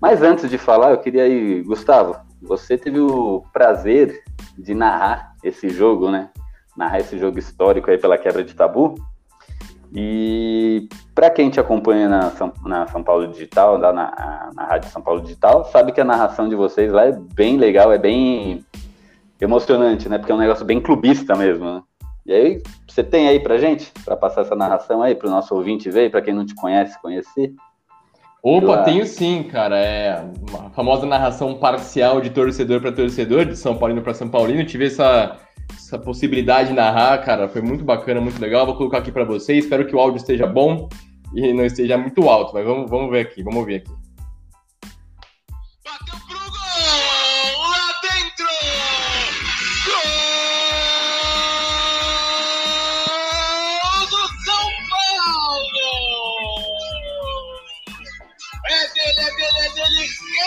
Mas 0.00 0.22
antes 0.22 0.48
de 0.48 0.58
falar, 0.58 0.90
eu 0.90 0.98
queria 0.98 1.24
aí, 1.24 1.62
Gustavo, 1.62 2.16
você 2.40 2.76
teve 2.76 3.00
o 3.00 3.42
prazer 3.52 4.22
de 4.56 4.74
narrar 4.74 5.34
esse 5.42 5.68
jogo, 5.68 6.10
né? 6.10 6.30
Narrar 6.76 7.00
esse 7.00 7.18
jogo 7.18 7.38
histórico 7.38 7.90
aí 7.90 7.98
pela 7.98 8.18
quebra 8.18 8.44
de 8.44 8.54
tabu. 8.54 8.94
E 9.92 10.88
para 11.14 11.30
quem 11.30 11.48
te 11.48 11.58
acompanha 11.58 12.08
na 12.08 12.30
São, 12.30 12.52
na 12.64 12.86
São 12.88 13.02
Paulo 13.02 13.26
Digital, 13.28 13.78
lá 13.78 13.92
na, 13.92 14.50
na 14.54 14.64
Rádio 14.64 14.90
São 14.90 15.00
Paulo 15.00 15.22
Digital, 15.22 15.64
sabe 15.64 15.92
que 15.92 16.00
a 16.00 16.04
narração 16.04 16.48
de 16.48 16.54
vocês 16.54 16.92
lá 16.92 17.06
é 17.06 17.12
bem 17.12 17.56
legal, 17.56 17.90
é 17.90 17.98
bem 17.98 18.64
emocionante, 19.40 20.08
né? 20.08 20.18
Porque 20.18 20.30
é 20.30 20.34
um 20.34 20.38
negócio 20.38 20.64
bem 20.64 20.80
clubista 20.80 21.34
mesmo, 21.34 21.64
né? 21.64 21.82
E 22.28 22.32
aí, 22.34 22.62
você 22.86 23.02
tem 23.02 23.26
aí 23.26 23.40
pra 23.40 23.56
gente, 23.56 23.90
para 24.04 24.14
passar 24.14 24.42
essa 24.42 24.54
narração 24.54 25.00
aí, 25.00 25.14
para 25.14 25.28
o 25.28 25.30
nosso 25.30 25.54
ouvinte 25.54 25.88
ver, 25.88 26.10
para 26.10 26.20
quem 26.20 26.34
não 26.34 26.44
te 26.44 26.54
conhece, 26.54 27.00
conhecer? 27.00 27.54
Opa, 28.42 28.82
tenho 28.82 29.06
sim, 29.06 29.44
cara. 29.44 29.78
É 29.78 30.10
a 30.10 30.68
famosa 30.74 31.06
narração 31.06 31.54
parcial 31.54 32.20
de 32.20 32.28
torcedor 32.28 32.82
para 32.82 32.92
torcedor, 32.92 33.46
de 33.46 33.56
São 33.56 33.78
Paulino 33.78 34.02
para 34.02 34.12
São 34.12 34.28
Paulino. 34.28 34.62
tive 34.66 34.88
essa, 34.88 35.38
essa 35.74 35.98
possibilidade 35.98 36.68
de 36.68 36.74
narrar, 36.74 37.16
cara, 37.24 37.48
foi 37.48 37.62
muito 37.62 37.82
bacana, 37.82 38.20
muito 38.20 38.40
legal. 38.42 38.66
Vou 38.66 38.76
colocar 38.76 38.98
aqui 38.98 39.10
para 39.10 39.24
vocês. 39.24 39.64
Espero 39.64 39.86
que 39.86 39.96
o 39.96 39.98
áudio 39.98 40.18
esteja 40.18 40.46
bom 40.46 40.86
e 41.34 41.54
não 41.54 41.64
esteja 41.64 41.96
muito 41.96 42.28
alto, 42.28 42.52
mas 42.52 42.62
vamos, 42.62 42.90
vamos 42.90 43.10
ver 43.10 43.20
aqui, 43.20 43.42
vamos 43.42 43.60
ouvir 43.60 43.76
aqui. 43.76 44.07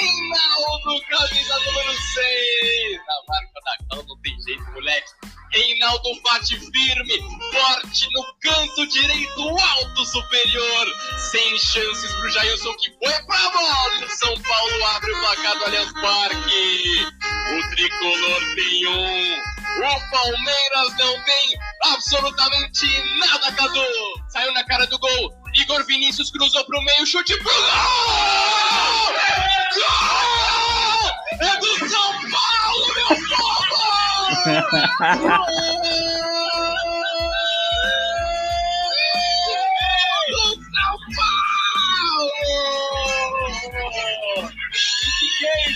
Reinaldo, 0.02 1.06
camisa 1.10 1.60
número 1.60 1.94
6! 1.94 2.98
Na 3.06 3.14
marca 3.28 3.60
da 3.64 3.78
cal, 3.90 4.04
não 4.08 4.18
tem 4.22 4.42
jeito, 4.42 4.64
moleque! 4.72 5.12
Reinaldo 5.52 6.22
bate 6.24 6.58
firme, 6.58 7.20
forte 7.52 8.08
no 8.14 8.24
canto 8.42 8.88
direito, 8.88 9.60
alto 9.60 10.06
superior, 10.06 10.88
sem 11.18 11.60
chances 11.60 12.12
pro 12.14 12.30
Jailson 12.32 12.74
que 12.78 12.90
foi 12.98 13.14
pra 13.26 13.52
bola. 13.52 14.10
São 14.10 14.34
Paulo 14.42 14.86
abre 14.96 15.12
o 15.12 15.20
placar 15.20 15.58
do 15.60 15.66
Allianz 15.66 15.94
Parque. 15.94 17.06
O 17.52 17.70
tricolor 17.76 18.56
tem 18.56 18.88
um, 18.88 19.38
o 19.38 20.10
Palmeiras 20.10 20.98
não 20.98 21.22
tem 21.24 21.60
absolutamente 21.84 22.88
nada, 23.20 23.52
Cadu. 23.52 23.86
Saiu 24.30 24.52
na 24.54 24.64
cara 24.64 24.88
do 24.88 24.98
gol. 24.98 25.34
Igor 25.54 25.86
Vinícius 25.86 26.32
cruzou 26.32 26.66
pro 26.66 26.82
meio, 26.82 27.06
chute 27.06 27.38
pro 27.38 27.54
gol! 27.54 29.51
É 31.40 31.58
do 31.58 31.72
São 31.90 32.12
Paulo, 32.30 32.88
meu 32.96 33.08
povo! 33.08 33.82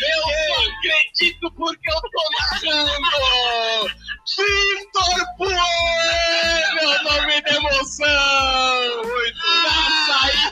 Eu 0.01 0.21
só 0.21 0.57
acredito 0.61 1.45
porque 1.55 1.89
eu 1.89 2.01
tô 2.01 2.23
narrando! 2.65 4.05
Vitor 4.37 5.17
Bueno, 5.37 6.85
nome 7.03 7.37
de 7.41 7.53
emoção! 7.55 9.01
Na 9.63 10.04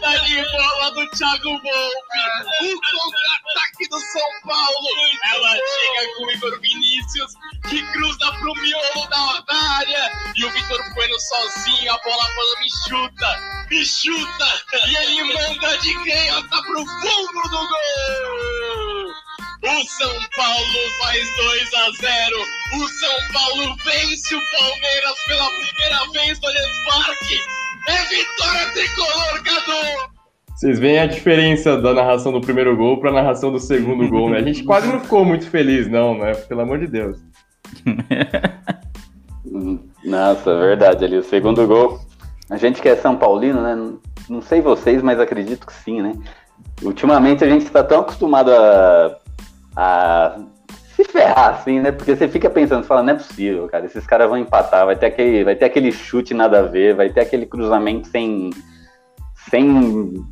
saída 0.03 0.25
de 0.25 0.51
bola 0.51 0.91
do 0.91 1.09
Thiago 1.11 1.49
Volpe, 1.49 2.19
o 2.61 2.81
contra-ataque 2.81 3.89
do 3.89 3.99
São 3.99 4.31
Paulo! 4.45 4.87
Ela 5.33 5.51
chega 5.55 6.15
com 6.15 6.25
o 6.25 6.31
Igor 6.31 6.59
Vinícius, 6.59 7.33
que 7.69 7.81
cruza 7.93 8.31
pro 8.33 8.53
miolo 8.55 9.07
da, 9.09 9.39
da 9.41 9.55
área, 9.77 10.11
e 10.35 10.45
o 10.45 10.51
Vitor 10.51 10.93
Bueno 10.93 11.19
sozinho, 11.19 11.93
a 11.93 11.97
bola 11.99 12.23
falando, 12.25 12.59
me 12.59 12.69
chuta, 12.89 13.65
me 13.69 13.85
chuta, 13.85 14.63
e 14.87 14.95
ele 14.95 15.23
manda 15.33 15.77
de 15.77 15.93
canhota 16.03 16.61
pro 16.63 16.85
fundo 16.85 17.41
do 17.49 17.67
gol! 17.67 19.13
O 19.65 19.87
São 19.87 20.29
Paulo 20.35 20.91
faz 20.99 21.35
2 21.37 21.73
a 21.73 21.91
0. 21.91 22.45
O 22.73 22.87
São 22.89 23.31
Paulo 23.31 23.75
vence 23.85 24.35
o 24.35 24.51
Palmeiras 24.51 25.23
pela 25.25 25.49
primeira 25.49 26.11
vez 26.11 26.39
no 26.41 26.47
Allianz 26.49 26.85
Parque. 26.85 27.62
É 27.87 28.03
vitória 28.05 28.71
tricolor, 28.73 29.43
Cadu! 29.43 30.13
Vocês 30.55 30.79
veem 30.79 30.99
a 30.99 31.05
diferença 31.05 31.77
da 31.77 31.93
narração 31.93 32.31
do 32.31 32.39
primeiro 32.39 32.75
gol 32.77 32.99
para 32.99 33.09
a 33.09 33.13
narração 33.13 33.51
do 33.51 33.59
segundo 33.59 34.07
gol, 34.07 34.29
né? 34.29 34.37
A 34.37 34.41
gente 34.41 34.63
quase 34.63 34.87
não 34.87 34.99
ficou 34.99 35.25
muito 35.25 35.49
feliz, 35.49 35.89
não, 35.89 36.17
né? 36.17 36.33
Pelo 36.33 36.61
amor 36.61 36.79
de 36.79 36.87
Deus. 36.87 37.19
Nossa, 40.05 40.57
verdade 40.57 41.05
ali. 41.05 41.17
O 41.17 41.23
segundo 41.23 41.65
gol. 41.67 41.99
A 42.49 42.57
gente 42.57 42.81
que 42.81 42.87
é 42.87 42.95
São 42.95 43.15
Paulino, 43.15 43.61
né? 43.61 43.75
Não 44.29 44.41
sei 44.41 44.61
vocês, 44.61 45.01
mas 45.01 45.19
acredito 45.19 45.67
que 45.67 45.73
sim, 45.73 46.01
né? 46.01 46.13
Ultimamente 46.81 47.43
a 47.43 47.49
gente 47.49 47.65
está 47.65 47.83
tão 47.83 48.01
acostumado 48.01 48.51
a, 48.51 49.17
a 49.75 50.39
ferrar, 51.13 51.49
assim, 51.51 51.79
né? 51.79 51.91
Porque 51.91 52.15
você 52.15 52.27
fica 52.27 52.49
pensando, 52.49 52.83
fala, 52.83 53.03
não 53.03 53.13
é 53.13 53.17
possível, 53.17 53.67
cara. 53.67 53.85
Esses 53.85 54.05
caras 54.07 54.27
vão 54.27 54.37
empatar, 54.37 54.83
vai 54.85 54.95
ter 54.95 55.05
aquele, 55.05 55.43
vai 55.43 55.55
ter 55.55 55.65
aquele 55.65 55.91
chute 55.91 56.33
nada 56.33 56.59
a 56.59 56.63
ver, 56.63 56.95
vai 56.95 57.09
ter 57.09 57.21
aquele 57.21 57.45
cruzamento 57.45 58.07
sem, 58.07 58.49
sem 59.49 60.25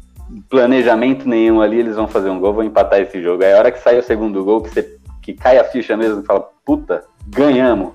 planejamento 0.50 1.30
nenhum 1.30 1.62
ali, 1.62 1.80
eles 1.80 1.96
vão 1.96 2.08
fazer 2.08 2.30
um 2.30 2.40
gol, 2.40 2.54
vão 2.54 2.64
empatar 2.64 3.00
esse 3.00 3.22
jogo. 3.22 3.44
Aí 3.44 3.54
a 3.54 3.60
hora 3.60 3.72
que 3.72 3.80
sai 3.80 4.00
o 4.00 4.04
segundo 4.04 4.44
gol, 4.44 4.62
que, 4.62 4.72
você, 4.72 4.98
que 5.22 5.34
cai 5.34 5.60
a 5.60 5.64
ficha 5.64 5.96
mesmo, 5.96 6.24
fala, 6.24 6.50
puta, 6.66 7.04
ganhamos. 7.28 7.94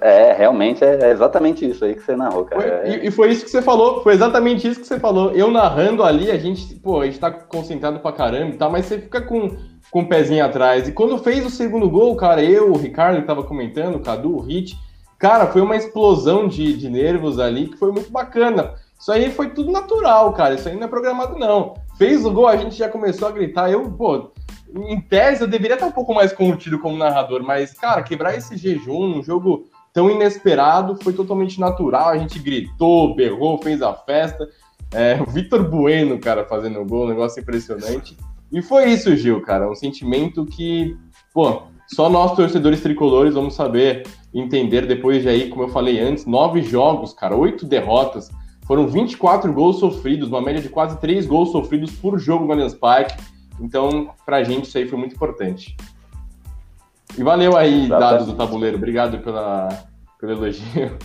É, 0.00 0.32
realmente 0.32 0.84
é 0.84 1.10
exatamente 1.10 1.68
isso 1.68 1.84
aí 1.84 1.94
que 1.94 2.02
você 2.02 2.14
narrou, 2.14 2.44
cara. 2.44 2.60
Foi, 2.62 2.70
é... 2.70 2.88
e, 2.88 3.08
e, 3.08 3.10
foi 3.10 3.30
isso 3.30 3.44
que 3.44 3.50
você 3.50 3.60
falou, 3.60 4.02
foi 4.02 4.12
exatamente 4.12 4.68
isso 4.68 4.80
que 4.80 4.86
você 4.86 5.00
falou. 5.00 5.32
Eu 5.32 5.50
narrando 5.50 6.04
ali, 6.04 6.30
a 6.30 6.38
gente, 6.38 6.74
pô, 6.76 7.00
a 7.00 7.06
gente 7.06 7.18
tá 7.18 7.30
concentrado 7.32 7.98
pra 7.98 8.12
caramba 8.12 8.54
e 8.54 8.58
tal, 8.58 8.70
mas 8.70 8.86
você 8.86 9.00
fica 9.00 9.20
com, 9.20 9.56
com 9.90 10.02
o 10.02 10.08
pezinho 10.08 10.44
atrás. 10.44 10.88
E 10.88 10.92
quando 10.92 11.18
fez 11.18 11.44
o 11.44 11.50
segundo 11.50 11.88
gol, 11.88 12.14
cara, 12.16 12.42
eu, 12.42 12.72
o 12.72 12.76
Ricardo 12.78 13.20
que 13.20 13.26
tava 13.26 13.42
comentando, 13.42 13.96
o 13.96 14.00
Cadu, 14.00 14.36
o 14.36 14.40
Hit, 14.40 14.78
cara, 15.18 15.46
foi 15.46 15.60
uma 15.60 15.76
explosão 15.76 16.46
de, 16.46 16.76
de 16.76 16.88
nervos 16.88 17.38
ali 17.38 17.68
que 17.68 17.76
foi 17.76 17.92
muito 17.92 18.10
bacana. 18.10 18.74
Isso 18.98 19.12
aí 19.12 19.30
foi 19.30 19.50
tudo 19.50 19.70
natural, 19.70 20.32
cara. 20.32 20.54
Isso 20.54 20.68
aí 20.68 20.76
não 20.76 20.84
é 20.84 20.88
programado, 20.88 21.38
não. 21.38 21.74
Fez 21.96 22.24
o 22.24 22.30
gol, 22.30 22.48
a 22.48 22.56
gente 22.56 22.76
já 22.76 22.88
começou 22.88 23.28
a 23.28 23.32
gritar. 23.32 23.70
Eu, 23.70 23.90
pô, 23.90 24.32
em 24.74 25.00
tese, 25.00 25.42
eu 25.42 25.48
deveria 25.48 25.74
estar 25.74 25.86
um 25.86 25.92
pouco 25.92 26.12
mais 26.12 26.32
contido 26.32 26.78
como 26.78 26.96
narrador, 26.96 27.42
mas, 27.42 27.72
cara, 27.72 28.02
quebrar 28.02 28.36
esse 28.36 28.56
jejum 28.56 29.06
num 29.06 29.22
jogo 29.22 29.66
tão 29.92 30.10
inesperado 30.10 30.98
foi 31.02 31.12
totalmente 31.12 31.60
natural. 31.60 32.08
A 32.08 32.18
gente 32.18 32.38
gritou, 32.38 33.14
berrou, 33.14 33.62
fez 33.62 33.80
a 33.82 33.94
festa. 33.94 34.48
É, 34.92 35.20
o 35.20 35.30
Vitor 35.30 35.62
Bueno, 35.68 36.18
cara, 36.18 36.44
fazendo 36.44 36.80
o 36.80 36.84
gol, 36.84 37.04
um 37.04 37.08
negócio 37.08 37.40
impressionante. 37.40 38.16
E 38.52 38.62
foi 38.62 38.90
isso, 38.90 39.14
Gil, 39.16 39.40
cara. 39.42 39.70
Um 39.70 39.74
sentimento 39.74 40.44
que, 40.46 40.96
pô, 41.32 41.62
só 41.86 42.08
nós, 42.08 42.34
torcedores 42.34 42.80
tricolores, 42.80 43.34
vamos 43.34 43.54
saber 43.54 44.06
entender 44.32 44.86
depois 44.86 45.22
de 45.22 45.28
aí, 45.28 45.48
como 45.48 45.64
eu 45.64 45.68
falei 45.68 46.00
antes, 46.00 46.26
nove 46.26 46.62
jogos, 46.62 47.12
cara, 47.12 47.36
oito 47.36 47.66
derrotas. 47.66 48.30
Foram 48.66 48.86
24 48.86 49.52
gols 49.52 49.78
sofridos, 49.78 50.28
uma 50.28 50.42
média 50.42 50.60
de 50.60 50.68
quase 50.68 50.98
três 51.00 51.26
gols 51.26 51.50
sofridos 51.50 51.92
por 51.92 52.18
jogo 52.18 52.44
no 52.44 52.52
Allianz 52.52 52.74
Parque. 52.74 53.16
Então, 53.60 54.10
pra 54.26 54.44
gente, 54.44 54.66
isso 54.66 54.76
aí 54.76 54.86
foi 54.86 54.98
muito 54.98 55.14
importante. 55.14 55.74
E 57.16 57.22
valeu 57.22 57.56
aí, 57.56 57.88
dados 57.88 58.26
do 58.26 58.34
tabuleiro. 58.34 58.76
Obrigado 58.76 59.18
pela, 59.20 59.68
pelo 60.20 60.32
elogio. 60.32 60.96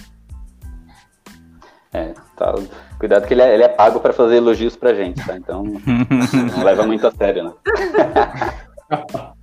É, 1.94 2.14
tá. 2.36 2.56
Cuidado 3.04 3.28
que 3.28 3.34
ele 3.34 3.42
é, 3.42 3.54
ele 3.54 3.64
é 3.64 3.68
pago 3.68 4.00
para 4.00 4.14
fazer 4.14 4.38
elogios 4.38 4.78
pra 4.78 4.94
gente, 4.94 5.22
tá? 5.26 5.36
Então, 5.36 5.62
não 6.56 6.64
leva 6.64 6.84
muito 6.84 7.06
a 7.06 7.12
sério, 7.12 7.44
né? 7.44 7.52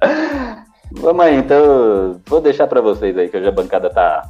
Vamos 0.92 1.22
aí, 1.22 1.36
então, 1.36 2.18
vou 2.26 2.40
deixar 2.40 2.66
para 2.66 2.80
vocês 2.80 3.18
aí, 3.18 3.28
que 3.28 3.36
hoje 3.36 3.48
a 3.48 3.52
bancada 3.52 3.90
tá... 3.90 4.26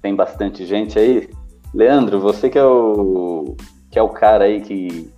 Tem 0.00 0.16
bastante 0.16 0.64
gente 0.64 0.98
aí. 0.98 1.28
Leandro, 1.74 2.18
você 2.18 2.48
que 2.48 2.58
é 2.58 2.64
o, 2.64 3.56
que 3.90 3.98
é 3.98 4.02
o 4.02 4.08
cara 4.08 4.44
aí 4.44 4.62
que, 4.62 5.12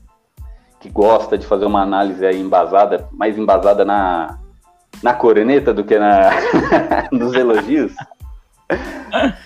que 0.80 0.90
gosta 0.90 1.38
de 1.38 1.46
fazer 1.46 1.66
uma 1.66 1.82
análise 1.82 2.26
aí 2.26 2.40
embasada, 2.40 3.08
mais 3.12 3.38
embasada 3.38 3.84
na, 3.84 4.36
na 5.00 5.14
corneta 5.14 5.72
do 5.72 5.84
que 5.84 5.96
na, 5.96 6.30
nos 7.12 7.34
elogios. 7.34 7.94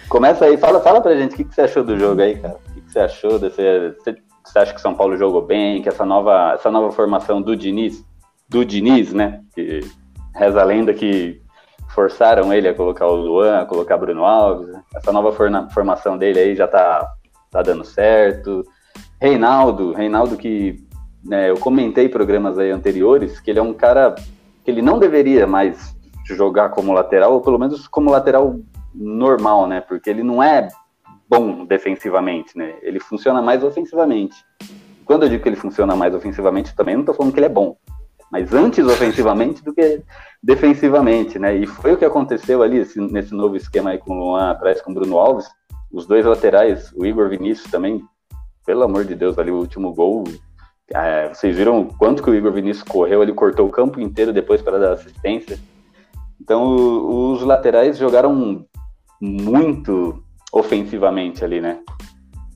Começa 0.09 0.47
aí, 0.47 0.57
fala, 0.57 0.81
fala 0.81 1.03
pra 1.03 1.15
gente 1.15 1.35
o 1.35 1.37
que, 1.37 1.45
que 1.45 1.55
você 1.55 1.61
achou 1.61 1.85
do 1.85 1.99
jogo 1.99 2.23
aí, 2.23 2.39
cara. 2.39 2.57
Você 2.97 3.01
achou 3.01 3.39
desse. 3.39 3.63
Você, 3.99 4.17
você 4.43 4.59
acha 4.59 4.73
que 4.73 4.81
São 4.81 4.95
Paulo 4.95 5.19
jogou 5.19 5.43
bem, 5.43 5.83
que 5.83 5.89
essa 5.89 6.07
nova, 6.07 6.53
essa 6.55 6.71
nova 6.71 6.91
formação 6.91 7.43
do 7.43 7.55
Diniz, 7.55 8.03
do 8.49 8.65
Diniz, 8.65 9.13
né? 9.13 9.43
Que 9.55 9.81
reza 10.35 10.63
a 10.63 10.65
lenda 10.65 10.95
que 10.95 11.43
forçaram 11.95 12.55
ele 12.55 12.69
a 12.69 12.75
colocar 12.75 13.07
o 13.07 13.17
Luan, 13.17 13.61
a 13.61 13.67
colocar 13.67 13.99
Bruno 13.99 14.25
Alves. 14.25 14.75
Essa 14.95 15.13
nova 15.13 15.31
formação 15.69 16.17
dele 16.17 16.39
aí 16.39 16.57
já 16.57 16.67
tá, 16.67 17.07
tá 17.51 17.61
dando 17.61 17.85
certo. 17.85 18.65
Reinaldo, 19.21 19.93
Reinaldo 19.93 20.39
que 20.39 20.83
né, 21.23 21.51
eu 21.51 21.59
comentei 21.59 22.09
programas 22.09 22.59
aí 22.59 22.71
anteriores 22.71 23.41
que 23.41 23.51
ele 23.51 23.59
é 23.59 23.63
um 23.63 23.75
cara 23.75 24.15
que 24.65 24.71
ele 24.71 24.81
não 24.81 24.99
deveria 24.99 25.47
mais 25.47 25.95
jogar 26.25 26.71
como 26.71 26.95
lateral, 26.95 27.35
ou 27.35 27.43
pelo 27.43 27.59
menos 27.59 27.87
como 27.87 28.11
lateral 28.11 28.59
normal, 28.95 29.67
né? 29.67 29.83
Porque 29.83 30.09
ele 30.09 30.23
não 30.23 30.43
é 30.43 30.69
bom 31.29 31.65
defensivamente, 31.65 32.57
né? 32.57 32.77
Ele 32.83 33.01
funciona 33.01 33.43
mais 33.43 33.63
ofensivamente. 33.65 34.37
Quando 35.05 35.25
eu 35.25 35.29
digo 35.29 35.43
que 35.43 35.49
ele 35.49 35.57
funciona 35.57 35.95
mais 35.95 36.15
ofensivamente, 36.15 36.75
também 36.75 36.95
não 36.95 37.03
estou 37.03 37.15
falando 37.15 37.33
que 37.33 37.39
ele 37.39 37.47
é 37.47 37.51
bom, 37.51 37.77
mas 38.31 38.53
antes 38.53 38.85
ofensivamente 38.85 39.63
do 39.63 39.73
que 39.73 40.03
defensivamente, 40.43 41.39
né? 41.39 41.55
E 41.57 41.67
foi 41.67 41.93
o 41.93 41.97
que 41.97 42.05
aconteceu 42.05 42.63
ali 42.63 42.79
esse, 42.79 43.01
nesse 43.01 43.33
novo 43.35 43.57
esquema 43.57 43.91
aí 43.91 43.99
com 43.99 44.13
o 44.13 44.19
Luan 44.19 44.51
atrás 44.51 44.81
com 44.81 44.91
o 44.91 44.95
Bruno 44.95 45.19
Alves. 45.19 45.47
Os 45.93 46.07
dois 46.07 46.27
laterais, 46.27 46.93
o 46.93 47.07
Igor 47.07 47.29
Vinícius 47.29 47.71
também, 47.71 48.03
pelo 48.65 48.83
amor 48.83 49.05
de 49.05 49.15
Deus, 49.15 49.39
ali 49.39 49.51
o 49.51 49.59
último 49.59 49.95
gol. 49.95 50.25
É, 50.93 51.29
vocês 51.29 51.57
viram 51.57 51.85
quanto 51.85 52.23
que 52.23 52.31
o 52.31 52.35
Igor 52.35 52.53
Vinícius 52.53 52.87
correu? 52.87 53.23
Ele 53.23 53.33
cortou 53.33 53.67
o 53.67 53.73
campo 53.73 54.01
inteiro 54.01 54.33
depois 54.33 54.61
para 54.61 54.79
dar 54.79 54.93
assistência. 54.93 55.59
Então, 56.41 57.33
os 57.33 57.43
laterais 57.43 57.97
jogaram 57.97 58.67
muito 59.21 60.23
ofensivamente 60.57 61.45
ali, 61.45 61.61
né? 61.61 61.81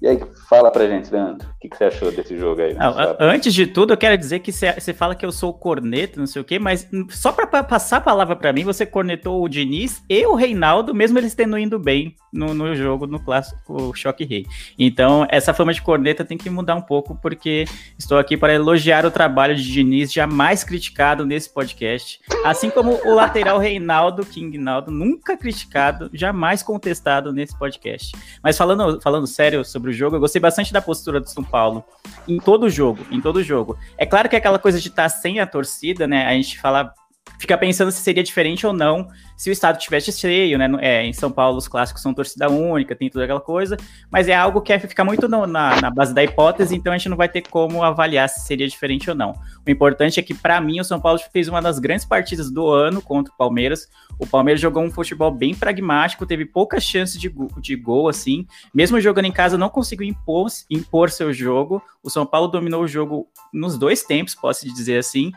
E 0.03 0.09
aí, 0.09 0.19
fala 0.49 0.71
pra 0.71 0.87
gente, 0.87 1.13
Leandro, 1.13 1.47
o 1.47 1.59
que, 1.61 1.69
que 1.69 1.77
você 1.77 1.85
achou 1.85 2.11
desse 2.11 2.35
jogo 2.35 2.63
aí? 2.63 2.73
Não, 2.73 2.95
antes 3.21 3.53
de 3.53 3.67
tudo, 3.67 3.93
eu 3.93 3.99
quero 3.99 4.17
dizer 4.17 4.39
que 4.39 4.51
você 4.51 4.95
fala 4.95 5.15
que 5.15 5.27
eu 5.27 5.31
sou 5.31 5.53
corneta, 5.53 6.19
não 6.19 6.27
sei 6.27 6.41
o 6.41 6.45
quê, 6.45 6.59
mas 6.59 6.89
só 7.11 7.31
pra, 7.33 7.47
passar 7.63 7.99
a 7.99 8.01
palavra 8.01 8.35
pra 8.35 8.51
mim, 8.51 8.65
você 8.65 8.87
cornetou 8.87 9.45
o 9.45 9.49
Diniz 9.49 10.03
e 10.09 10.25
o 10.25 10.35
Reinaldo, 10.35 10.95
mesmo 10.95 11.19
eles 11.19 11.35
tendo 11.35 11.59
indo 11.59 11.79
bem 11.79 12.17
no, 12.33 12.55
no 12.55 12.75
jogo, 12.75 13.07
no 13.07 13.21
clássico 13.21 13.93
Choque 13.95 14.25
Rei. 14.25 14.47
Então, 14.79 15.27
essa 15.29 15.53
fama 15.53 15.75
de 15.75 15.83
corneta 15.83 16.25
tem 16.25 16.39
que 16.39 16.49
mudar 16.49 16.77
um 16.77 16.83
pouco, 16.83 17.15
porque 17.21 17.67
estou 17.99 18.19
aqui 18.19 18.39
para 18.39 18.55
elogiar 18.55 19.05
o 19.05 19.11
trabalho 19.11 19.55
de 19.55 19.71
Diniz, 19.71 20.11
jamais 20.11 20.65
criticado 20.65 21.27
nesse 21.27 21.53
podcast. 21.53 22.21
Assim 22.43 22.71
como 22.71 22.99
o 23.05 23.15
lateral 23.15 23.59
Reinaldo, 23.59 24.25
King 24.25 24.57
Naldo, 24.57 24.91
nunca 24.91 25.37
criticado, 25.37 26.09
jamais 26.15 26.63
contestado 26.63 27.35
nesse 27.35 27.59
podcast. 27.59 28.17
Mas 28.43 28.57
falando, 28.57 28.99
falando 29.03 29.27
sério 29.27 29.63
sobre 29.63 29.90
o 29.91 29.93
jogo, 29.93 30.17
eu 30.17 30.21
gostei 30.21 30.41
bastante 30.41 30.73
da 30.73 30.81
postura 30.81 31.21
do 31.21 31.29
São 31.29 31.45
Paulo 31.45 31.85
em 32.27 32.39
todo 32.39 32.65
o 32.65 32.71
jogo, 32.71 33.05
em 33.11 33.21
todo 33.21 33.37
o 33.37 33.43
jogo. 33.43 33.79
É 33.99 34.07
claro 34.07 34.29
que 34.29 34.35
é 34.35 34.39
aquela 34.39 34.59
coisa 34.59 34.81
de 34.81 34.89
estar 34.89 35.09
sem 35.09 35.41
a 35.41 35.47
torcida, 35.47 36.07
né? 36.07 36.27
A 36.27 36.33
gente 36.33 36.59
fala 36.59 36.93
fica 37.41 37.57
pensando 37.57 37.91
se 37.91 38.01
seria 38.01 38.23
diferente 38.23 38.67
ou 38.67 38.73
não 38.73 39.09
se 39.35 39.49
o 39.49 39.53
estado 39.53 39.79
tivesse 39.79 40.13
cheio, 40.13 40.59
né? 40.59 40.69
É, 40.81 41.07
em 41.07 41.15
São 41.15 41.33
Paulo 41.33 41.57
os 41.57 41.67
clássicos 41.67 42.03
são 42.03 42.13
torcida 42.13 42.51
única, 42.51 42.95
tem 42.95 43.09
toda 43.09 43.25
aquela 43.25 43.41
coisa, 43.41 43.79
mas 44.11 44.29
é 44.29 44.35
algo 44.35 44.61
que 44.61 44.71
é, 44.71 44.79
fica 44.79 45.03
muito 45.03 45.27
no, 45.27 45.47
na, 45.47 45.81
na, 45.81 45.91
base 45.91 46.13
da 46.13 46.23
hipótese, 46.23 46.77
então 46.77 46.93
a 46.93 46.99
gente 46.99 47.09
não 47.09 47.17
vai 47.17 47.27
ter 47.27 47.41
como 47.49 47.83
avaliar 47.83 48.29
se 48.29 48.41
seria 48.41 48.69
diferente 48.69 49.09
ou 49.09 49.17
não. 49.17 49.33
O 49.67 49.71
importante 49.71 50.21
é 50.21 50.23
que, 50.23 50.35
para 50.35 50.61
mim, 50.61 50.79
o 50.79 50.85
São 50.85 51.01
Paulo 51.01 51.19
fez 51.33 51.49
uma 51.49 51.63
das 51.63 51.79
grandes 51.79 52.05
partidas 52.05 52.51
do 52.51 52.69
ano 52.69 53.01
contra 53.01 53.33
o 53.33 53.37
Palmeiras. 53.37 53.89
O 54.19 54.27
Palmeiras 54.27 54.61
jogou 54.61 54.83
um 54.83 54.91
futebol 54.91 55.31
bem 55.31 55.55
pragmático, 55.55 56.27
teve 56.27 56.45
poucas 56.45 56.85
chances 56.85 57.19
de, 57.19 57.33
de 57.63 57.77
gol, 57.77 58.09
assim. 58.09 58.47
Mesmo 58.75 59.01
jogando 59.01 59.25
em 59.25 59.33
casa, 59.33 59.57
não 59.57 59.71
conseguiu 59.71 60.07
impor, 60.07 60.49
impor 60.69 61.11
seu 61.11 61.33
jogo. 61.33 61.83
O 62.03 62.11
São 62.11 62.27
Paulo 62.27 62.49
dominou 62.49 62.83
o 62.83 62.89
jogo 62.89 63.27
nos 63.55 63.79
dois 63.79 64.03
tempos, 64.03 64.35
posso 64.35 64.67
dizer 64.67 64.99
assim. 64.99 65.33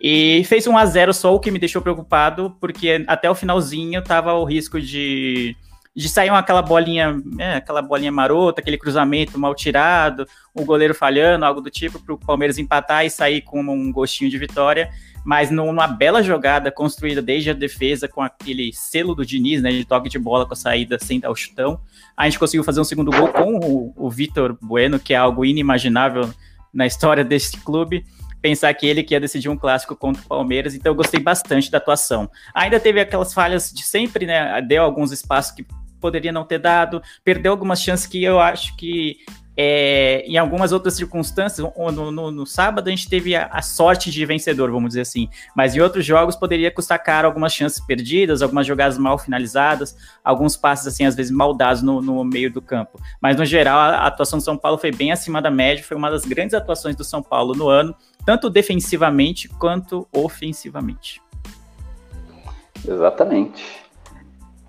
E 0.00 0.44
fez 0.44 0.66
um 0.66 0.76
a 0.76 0.86
0 0.86 1.12
só, 1.12 1.34
o 1.34 1.40
que 1.40 1.50
me 1.50 1.58
deixou 1.58 1.82
preocupado, 1.82 2.56
porque 2.60 3.04
até 3.06 3.28
o 3.28 3.34
finalzinho 3.34 4.02
tava 4.02 4.32
o 4.32 4.44
risco 4.44 4.80
de, 4.80 5.56
de 5.94 6.08
sair 6.08 6.30
uma, 6.30 6.38
aquela 6.38 6.62
bolinha, 6.62 7.20
é, 7.38 7.56
aquela 7.56 7.82
bolinha 7.82 8.12
marota, 8.12 8.60
aquele 8.60 8.78
cruzamento 8.78 9.36
mal 9.36 9.56
tirado, 9.56 10.24
o 10.54 10.64
goleiro 10.64 10.94
falhando, 10.94 11.44
algo 11.44 11.60
do 11.60 11.68
tipo, 11.68 11.98
para 11.98 12.14
o 12.14 12.18
Palmeiras 12.18 12.58
empatar 12.58 13.04
e 13.04 13.10
sair 13.10 13.42
com 13.42 13.60
um 13.60 13.90
gostinho 13.90 14.30
de 14.30 14.38
vitória. 14.38 14.88
Mas 15.24 15.50
numa 15.50 15.88
bela 15.88 16.22
jogada 16.22 16.70
construída 16.70 17.20
desde 17.20 17.50
a 17.50 17.52
defesa, 17.52 18.06
com 18.06 18.22
aquele 18.22 18.72
selo 18.72 19.16
do 19.16 19.26
Diniz, 19.26 19.60
né, 19.60 19.70
de 19.70 19.84
toque 19.84 20.08
de 20.08 20.18
bola 20.18 20.46
com 20.46 20.52
a 20.52 20.56
saída 20.56 20.96
sem 21.00 21.18
dar 21.18 21.30
o 21.30 21.36
chutão, 21.36 21.80
a 22.16 22.24
gente 22.24 22.38
conseguiu 22.38 22.62
fazer 22.62 22.80
um 22.80 22.84
segundo 22.84 23.10
gol 23.10 23.28
com 23.28 23.56
o, 23.56 23.92
o 23.96 24.08
Vitor 24.08 24.56
Bueno, 24.62 25.00
que 25.00 25.12
é 25.12 25.16
algo 25.16 25.44
inimaginável 25.44 26.30
na 26.72 26.86
história 26.86 27.24
desse 27.24 27.56
clube 27.58 28.04
pensar 28.40 28.72
que 28.74 28.86
ele 28.86 29.02
que 29.02 29.14
ia 29.14 29.20
decidir 29.20 29.48
um 29.48 29.56
clássico 29.56 29.96
contra 29.96 30.22
o 30.22 30.26
Palmeiras, 30.26 30.74
então 30.74 30.92
eu 30.92 30.96
gostei 30.96 31.20
bastante 31.20 31.70
da 31.70 31.78
atuação. 31.78 32.30
Ainda 32.54 32.78
teve 32.78 33.00
aquelas 33.00 33.34
falhas 33.34 33.72
de 33.72 33.82
sempre, 33.82 34.26
né? 34.26 34.60
Deu 34.62 34.82
alguns 34.82 35.12
espaços 35.12 35.52
que 35.52 35.66
poderia 36.00 36.32
não 36.32 36.44
ter 36.44 36.58
dado, 36.58 37.02
perdeu 37.24 37.52
algumas 37.52 37.82
chances 37.82 38.06
que 38.06 38.22
eu 38.22 38.38
acho 38.38 38.76
que 38.76 39.18
é, 39.60 40.22
em 40.24 40.36
algumas 40.36 40.70
outras 40.70 40.94
circunstâncias, 40.94 41.68
no, 41.76 42.12
no, 42.12 42.30
no 42.30 42.46
sábado 42.46 42.86
a 42.86 42.90
gente 42.90 43.10
teve 43.10 43.34
a, 43.34 43.46
a, 43.46 43.60
sorte 43.60 44.08
de 44.08 44.24
vencedor, 44.24 44.70
vamos 44.70 44.90
dizer 44.90 45.00
assim, 45.00 45.28
mas 45.52 45.74
em 45.74 45.80
outros 45.80 46.06
jogos 46.06 46.36
poderia 46.36 46.70
custar 46.70 47.02
caro 47.02 47.26
algumas 47.26 47.52
chances 47.52 47.84
perdidas, 47.84 48.40
algumas 48.40 48.64
jogadas 48.64 48.96
mal 48.96 49.18
finalizadas, 49.18 49.96
alguns 50.22 50.56
passes, 50.56 50.86
assim, 50.86 51.04
às 51.04 51.16
vezes 51.16 51.32
mal 51.32 51.52
dados 51.52 51.82
no, 51.82 52.00
no 52.00 52.22
meio 52.22 52.52
do 52.52 52.62
campo. 52.62 53.00
Mas 53.20 53.36
no 53.36 53.44
geral, 53.44 53.80
a, 53.80 53.96
a 53.96 54.06
atuação 54.06 54.38
do 54.38 54.44
São 54.44 54.56
Paulo 54.56 54.78
foi 54.78 54.92
bem 54.92 55.10
acima 55.10 55.42
da 55.42 55.50
média, 55.50 55.82
foi 55.82 55.96
uma 55.96 56.08
das 56.08 56.24
grandes 56.24 56.54
atuações 56.54 56.94
do 56.94 57.02
São 57.02 57.20
Paulo 57.20 57.52
no 57.52 57.68
ano, 57.68 57.96
tanto 58.24 58.48
defensivamente 58.48 59.48
quanto 59.48 60.06
ofensivamente. 60.12 61.20
Exatamente. 62.86 63.64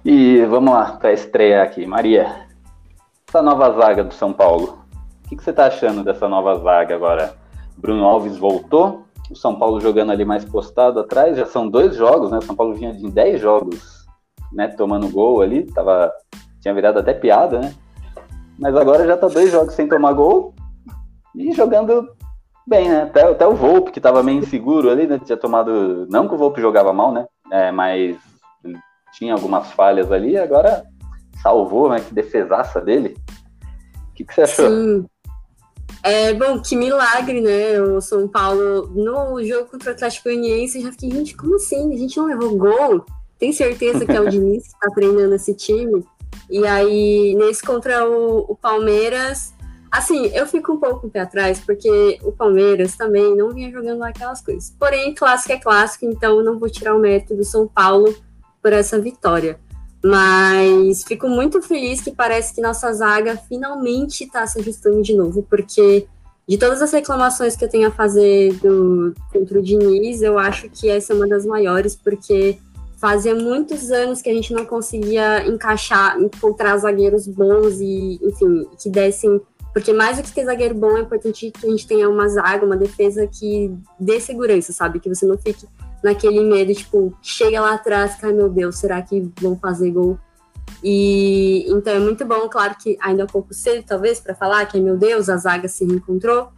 E 0.04 0.44
vamos 0.46 0.74
lá 0.74 0.94
para 0.94 1.14
estrear 1.14 1.64
aqui, 1.64 1.86
Maria. 1.86 2.48
Essa 3.28 3.44
nova 3.44 3.72
zaga 3.74 4.04
do 4.04 4.16
São 4.16 4.34
Paulo. 4.34 4.79
O 5.30 5.32
que, 5.32 5.36
que 5.36 5.44
você 5.44 5.52
está 5.52 5.68
achando 5.68 6.04
dessa 6.04 6.28
nova 6.28 6.56
zaga 6.56 6.96
agora? 6.96 7.36
Bruno 7.78 8.04
Alves 8.04 8.36
voltou, 8.36 9.06
o 9.30 9.36
São 9.36 9.60
Paulo 9.60 9.80
jogando 9.80 10.12
ali 10.12 10.26
mais 10.26 10.44
postado 10.44 11.00
atrás, 11.00 11.38
já 11.38 11.46
são 11.46 11.70
dois 11.70 11.96
jogos, 11.96 12.32
né? 12.32 12.40
O 12.40 12.42
São 12.42 12.56
Paulo 12.56 12.74
vinha 12.74 12.92
de 12.92 13.12
10 13.12 13.40
jogos, 13.40 14.08
né? 14.52 14.70
Tomando 14.70 15.08
gol 15.08 15.44
ali, 15.44 15.72
tava, 15.72 16.12
tinha 16.60 16.74
virado 16.74 16.98
até 16.98 17.14
piada, 17.14 17.60
né? 17.60 17.76
Mas 18.58 18.76
agora 18.76 19.06
já 19.06 19.16
tá 19.16 19.28
dois 19.28 19.52
jogos 19.52 19.76
sem 19.76 19.88
tomar 19.88 20.14
gol 20.14 20.56
e 21.36 21.52
jogando 21.52 22.10
bem, 22.68 22.90
né? 22.90 23.04
Até, 23.04 23.22
até 23.22 23.46
o 23.46 23.54
Volpe, 23.54 23.92
que 23.92 24.02
tava 24.02 24.24
meio 24.24 24.40
inseguro 24.40 24.90
ali, 24.90 25.06
né? 25.06 25.20
Tinha 25.24 25.38
tomado. 25.38 26.08
Não 26.10 26.28
que 26.28 26.34
o 26.34 26.40
Volpe 26.40 26.60
jogava 26.60 26.92
mal, 26.92 27.12
né? 27.12 27.28
É, 27.52 27.72
mas 27.72 28.18
tinha 29.14 29.36
algumas 29.36 29.72
falhas 29.74 30.12
ali, 30.12 30.38
agora 30.38 30.84
salvou, 31.44 31.88
né? 31.88 32.00
Que 32.00 32.16
defesaça 32.16 32.82
dele. 32.82 33.16
O 34.10 34.14
que, 34.16 34.26
que 34.26 34.34
você 34.34 34.42
achou? 34.42 34.68
Sim. 34.68 35.06
É, 36.02 36.34
bom, 36.34 36.62
que 36.62 36.76
milagre, 36.76 37.42
né? 37.42 37.82
O 37.82 38.00
São 38.00 38.28
Paulo, 38.28 38.88
no 38.88 39.44
jogo 39.44 39.70
contra 39.70 39.92
o 39.92 39.94
Atlético 39.94 40.30
Goianiense, 40.30 40.78
eu 40.78 40.86
já 40.86 40.92
fiquei, 40.92 41.12
gente, 41.12 41.36
como 41.36 41.56
assim? 41.56 41.94
A 41.94 41.98
gente 41.98 42.18
não 42.18 42.28
levou 42.28 42.56
gol? 42.58 43.06
Tem 43.38 43.52
certeza 43.52 44.06
que 44.06 44.12
é 44.12 44.22
o 44.22 44.28
Diniz 44.30 44.68
que 44.68 44.80
tá 44.80 44.90
treinando 44.94 45.36
esse 45.36 45.54
time? 45.54 46.06
E 46.50 46.66
aí, 46.66 47.36
nesse 47.36 47.62
contra 47.62 48.08
o, 48.08 48.52
o 48.52 48.56
Palmeiras, 48.56 49.54
assim, 49.92 50.28
eu 50.28 50.48
fico 50.48 50.74
um 50.74 50.80
pouco 50.80 51.10
pé 51.10 51.22
atrás, 51.22 51.60
porque 51.60 52.20
o 52.24 52.32
Palmeiras 52.32 52.96
também 52.96 53.36
não 53.36 53.52
vinha 53.52 53.72
jogando 53.72 54.00
lá 54.00 54.10
aquelas 54.10 54.42
coisas. 54.42 54.74
Porém, 54.80 55.14
clássico 55.14 55.54
é 55.54 55.58
clássico, 55.58 56.06
então 56.06 56.44
não 56.44 56.58
vou 56.58 56.70
tirar 56.70 56.96
o 56.96 57.00
mérito 57.00 57.36
do 57.36 57.44
São 57.44 57.68
Paulo 57.68 58.16
por 58.62 58.74
essa 58.74 59.00
vitória. 59.00 59.60
Mas 60.04 61.04
fico 61.04 61.28
muito 61.28 61.62
feliz 61.62 62.02
que 62.02 62.12
parece 62.12 62.54
que 62.56 62.62
nossa 62.62 62.92
zaga 62.94 63.36
finalmente 63.36 64.24
está 64.24 64.48
se 64.48 64.60
ajustando 64.60 65.02
de 65.02 65.14
novo, 65.14 65.46
porque 65.50 66.08
de 66.48 66.58
todas 66.58 66.82
as 66.82 66.92
reclamações 66.92 67.56
que 67.56 67.64
eu 67.64 67.70
tenho 67.70 67.90
a 67.90 67.92
fazer 67.92 68.54
do, 68.56 69.14
contra 69.32 69.60
o 69.60 69.62
Diniz, 69.62 70.22
eu 70.22 70.40
acho 70.40 70.70
que 70.70 70.90
essa 70.90 71.14
é 71.14 71.16
uma 71.16 71.28
das 71.28 71.46
maiores, 71.46 71.96
porque 71.96 72.58
fazia 72.98 73.36
muitos 73.36 73.92
anos 73.92 74.22
que 74.22 74.30
a 74.30 74.34
gente 74.34 74.54
não 74.54 74.66
conseguia 74.66 75.48
encaixar, 75.48 76.20
encontrar 76.20 76.78
zagueiros 76.78 77.28
bons 77.28 77.80
e, 77.80 78.20
enfim, 78.24 78.68
que 78.82 78.90
dessem. 78.90 79.40
Porque 79.72 79.94
mais 79.94 80.18
do 80.18 80.24
que 80.24 80.34
ter 80.34 80.46
zagueiro 80.46 80.74
bom, 80.74 80.98
é 80.98 81.02
importante 81.02 81.52
que 81.52 81.68
a 81.68 81.70
gente 81.70 81.86
tenha 81.86 82.10
uma 82.10 82.28
zaga, 82.28 82.66
uma 82.66 82.76
defesa 82.76 83.28
que 83.28 83.72
dê 84.00 84.20
segurança, 84.20 84.74
sabe? 84.74 85.00
Que 85.00 85.08
você 85.08 85.28
não 85.28 85.38
fique 85.38 85.68
naquele 86.04 86.42
medo, 86.42 86.74
tipo, 86.74 87.14
chega 87.22 87.62
lá 87.62 87.74
atrás, 87.74 88.18
ai 88.24 88.34
meu 88.34 88.50
Deus, 88.50 88.78
será 88.78 89.02
que 89.02 89.32
vão 89.42 89.58
fazer 89.58 89.92
gol? 89.92 90.18
E 90.84 91.66
então 91.68 91.94
é 91.94 92.00
muito 92.00 92.26
bom, 92.26 92.48
claro 92.48 92.76
que 92.82 92.98
ainda 93.02 93.24
é 93.24 93.26
um 93.26 93.28
pouco 93.28 93.54
cedo, 93.54 93.84
talvez, 93.86 94.20
para 94.20 94.36
falar 94.36 94.66
que, 94.66 94.80
meu 94.80 94.98
Deus, 94.98 95.30
a 95.30 95.38
zaga 95.38 95.68
se 95.68 95.86
reencontrou, 95.86 96.50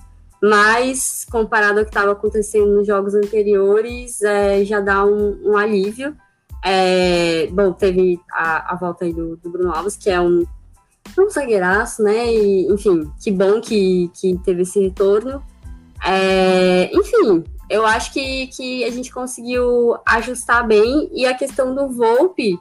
mas 0.42 1.26
comparado 1.30 1.80
ao 1.80 1.86
que 1.86 1.92
estava 1.92 2.12
acontecendo 2.12 2.72
nos 2.74 2.88
jogos 2.88 3.16
anteriores, 3.16 4.22
é, 4.22 4.64
já 4.66 4.80
dá 4.80 5.06
um, 5.06 5.40
um 5.44 5.58
alívio. 5.58 6.16
É, 6.64 7.48
bom, 7.48 7.74
teve 7.74 8.20
a, 8.32 8.74
a 8.74 8.76
volta 8.76 9.06
aí 9.06 9.14
do, 9.14 9.36
do, 9.38 9.50
Bruno 9.50 9.74
Alves, 9.74 9.96
que 9.96 10.10
é 10.10 10.22
um, 10.22 10.46
um 11.18 11.30
zagueiraço, 11.30 12.04
né? 12.04 12.32
E, 12.32 12.72
enfim, 12.72 13.12
que 13.22 13.32
bom 13.32 13.60
que, 13.60 14.12
que 14.14 14.38
teve 14.44 14.62
esse 14.62 14.80
retorno. 14.80 15.44
É, 16.04 16.92
enfim, 16.94 17.44
eu 17.72 17.86
acho 17.86 18.12
que, 18.12 18.48
que 18.48 18.84
a 18.84 18.92
gente 18.92 19.12
conseguiu 19.14 19.96
ajustar 20.06 20.68
bem. 20.68 21.10
E 21.14 21.26
a 21.26 21.34
questão 21.34 21.74
do 21.74 21.88
Volpe, 21.88 22.60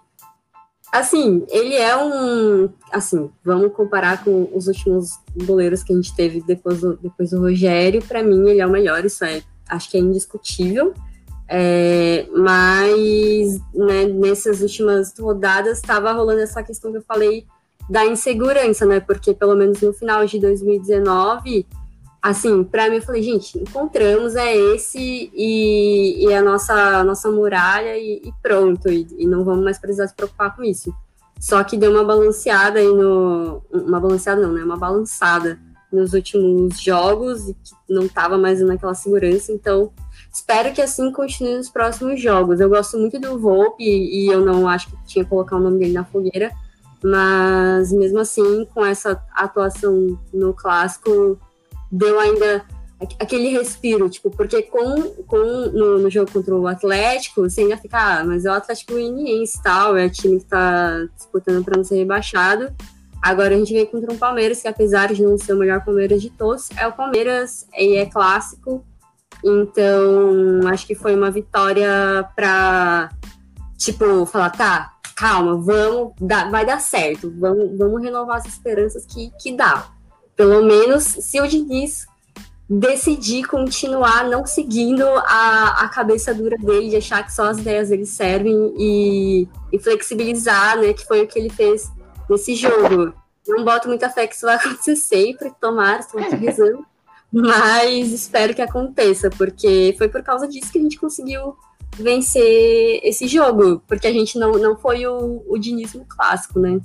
assim, 0.93 1.45
ele 1.49 1.75
é 1.75 1.97
um. 1.97 2.71
Assim, 2.93 3.29
vamos 3.45 3.73
comparar 3.73 4.25
com 4.25 4.49
os 4.55 4.69
últimos 4.69 5.19
goleiros 5.45 5.83
que 5.83 5.93
a 5.93 5.97
gente 5.97 6.15
teve 6.15 6.41
depois 6.41 6.81
do, 6.81 6.97
depois 6.97 7.31
do 7.31 7.41
Rogério. 7.41 8.03
Para 8.03 8.23
mim, 8.23 8.49
ele 8.49 8.61
é 8.61 8.67
o 8.67 8.71
melhor, 8.71 9.05
isso 9.05 9.25
é, 9.25 9.43
acho 9.69 9.91
que 9.91 9.97
é 9.97 10.01
indiscutível. 10.01 10.95
É, 11.49 12.29
mas 12.33 13.61
né, 13.75 14.05
nessas 14.07 14.61
últimas 14.61 15.13
rodadas 15.19 15.79
estava 15.79 16.13
rolando 16.13 16.41
essa 16.41 16.63
questão 16.63 16.93
que 16.93 16.99
eu 16.99 17.03
falei 17.03 17.45
da 17.89 18.07
insegurança, 18.07 18.87
né? 18.87 19.01
Porque 19.01 19.35
pelo 19.35 19.57
menos 19.57 19.81
no 19.81 19.93
final 19.93 20.25
de 20.25 20.39
2019 20.39 21.67
assim, 22.23 22.63
para 22.65 22.89
mim 22.91 22.97
eu 22.97 23.03
falei, 23.03 23.23
gente, 23.23 23.59
encontramos, 23.59 24.37
é 24.37 24.55
esse 24.55 25.31
e, 25.35 26.27
e 26.27 26.35
a 26.35 26.43
nossa, 26.43 27.03
nossa 27.05 27.31
muralha 27.31 27.97
e, 27.97 28.23
e 28.25 28.33
pronto, 28.43 28.91
e, 28.91 29.07
e, 29.19 29.27
não 29.27 29.45
vamos 29.45 29.65
mais 29.65 29.79
precisar 29.79 30.09
se 30.09 30.15
preocupar 30.15 30.55
com 30.55 30.63
isso. 30.63 30.95
Só 31.41 31.65
que 31.65 31.77
deu 31.77 31.91
uma 31.91 32.05
balanceada 32.05 32.79
aí 32.79 32.87
no. 32.87 33.63
Uma 33.73 33.99
balanceada 33.99 34.43
não, 34.43 34.53
né? 34.53 34.63
Uma 34.63 34.77
balançada 34.77 35.59
nos 35.91 36.13
últimos 36.13 36.79
jogos 36.79 37.49
e 37.49 37.55
que 37.55 37.73
não 37.89 38.07
tava 38.07 38.39
mais 38.39 38.61
naquela 38.61 38.95
segurança, 38.95 39.51
então 39.51 39.91
espero 40.33 40.73
que 40.73 40.81
assim 40.81 41.11
continue 41.11 41.57
nos 41.57 41.69
próximos 41.69 42.21
jogos. 42.21 42.61
Eu 42.61 42.69
gosto 42.69 42.97
muito 42.97 43.19
do 43.19 43.39
Volpe 43.39 43.83
e 43.83 44.29
eu 44.29 44.45
não 44.45 44.69
acho 44.69 44.89
que 44.89 44.97
tinha 45.07 45.25
que 45.25 45.31
colocar 45.31 45.57
o 45.57 45.61
nome 45.61 45.79
dele 45.79 45.95
na 45.95 46.05
fogueira, 46.05 46.53
Mas 47.03 47.91
mesmo 47.91 48.21
assim, 48.21 48.65
com 48.67 48.85
essa 48.85 49.21
atuação 49.35 50.17
no 50.33 50.55
clássico, 50.55 51.39
deu 51.91 52.19
ainda 52.19 52.65
aquele 53.19 53.49
respiro, 53.49 54.11
tipo, 54.11 54.31
porque 54.31 54.63
com, 54.63 55.03
com 55.27 55.39
no, 55.39 55.99
no 55.99 56.11
jogo 56.11 56.31
contra 56.31 56.55
o 56.55 56.67
Atlético, 56.67 57.43
você 57.43 57.63
ainda 57.63 57.77
fica, 57.79 57.99
ah, 57.99 58.25
mas 58.25 58.45
é 58.45 58.51
o 58.51 58.55
Atlético 58.55 58.93
Goianiense 58.93 59.63
tal, 59.63 59.97
é 59.97 60.07
o 60.07 60.11
time 60.11 60.39
que 60.39 60.45
tá 60.45 61.07
disputando 61.17 61.65
para 61.65 61.79
não 61.79 61.85
ser 61.85 61.97
rebaixado. 61.97 62.71
Agora 63.23 63.55
a 63.55 63.59
gente 63.59 63.73
vem 63.73 63.87
contra 63.87 64.13
um 64.13 64.19
Palmeiras 64.19 64.61
que, 64.61 64.69
apesar 64.69 65.13
de 65.13 65.23
não 65.23 65.39
ser 65.39 65.55
o 65.55 65.59
melhor 65.59 65.85
Palmeiras 65.85 66.21
de 66.21 66.31
todos, 66.31 66.69
é 66.77 66.87
o 66.87 66.93
Palmeiras 66.93 67.67
e 67.77 67.97
é 67.97 68.07
clássico. 68.07 68.85
Então, 69.43 70.61
acho 70.69 70.87
que 70.87 70.95
foi 70.95 71.15
uma 71.15 71.31
vitória 71.31 71.89
para 72.37 73.11
tipo, 73.79 74.27
falar, 74.27 74.51
tá, 74.51 74.93
calma, 75.17 75.57
vamos, 75.57 76.13
dá, 76.21 76.51
vai 76.51 76.67
dar 76.67 76.81
certo, 76.81 77.33
vamos, 77.39 77.79
vamos 77.79 78.03
renovar 78.03 78.37
as 78.37 78.47
esperanças 78.47 79.07
que, 79.07 79.31
que 79.41 79.57
dá. 79.57 79.91
Pelo 80.41 80.65
menos 80.65 81.05
se 81.05 81.39
o 81.39 81.47
Diniz 81.47 82.07
decidir 82.67 83.47
continuar 83.47 84.27
não 84.27 84.47
seguindo 84.47 85.05
a, 85.07 85.85
a 85.85 85.89
cabeça 85.91 86.33
dura 86.33 86.57
dele, 86.57 86.89
de 86.89 86.97
achar 86.97 87.23
que 87.23 87.31
só 87.31 87.51
as 87.51 87.59
ideias 87.59 87.91
dele 87.91 88.07
servem 88.07 88.75
e, 88.79 89.47
e 89.71 89.79
flexibilizar, 89.79 90.79
né, 90.79 90.95
que 90.95 91.05
foi 91.05 91.21
o 91.21 91.27
que 91.27 91.39
ele 91.39 91.51
fez 91.51 91.93
nesse 92.27 92.55
jogo. 92.55 93.13
Não 93.47 93.67
boto 93.67 93.87
muita 93.87 94.09
fé 94.09 94.27
que 94.27 94.35
isso 94.35 94.47
vai 94.47 94.55
acontecer 94.57 94.97
sempre, 94.97 95.53
tomara, 95.61 96.01
estou 96.01 96.19
rezando, 96.19 96.87
mas 97.31 98.11
espero 98.11 98.55
que 98.55 98.63
aconteça, 98.63 99.29
porque 99.29 99.95
foi 99.99 100.09
por 100.09 100.23
causa 100.23 100.49
disso 100.49 100.73
que 100.73 100.79
a 100.79 100.83
gente 100.83 100.99
conseguiu 100.99 101.55
vencer 101.97 103.01
esse 103.05 103.29
jogo, 103.29 103.83
porque 103.87 104.07
a 104.07 104.13
gente 104.13 104.39
não, 104.39 104.53
não 104.53 104.75
foi 104.75 105.07
o, 105.07 105.45
o 105.47 105.59
dinismo 105.59 106.07
clássico, 106.09 106.59
né? 106.59 106.81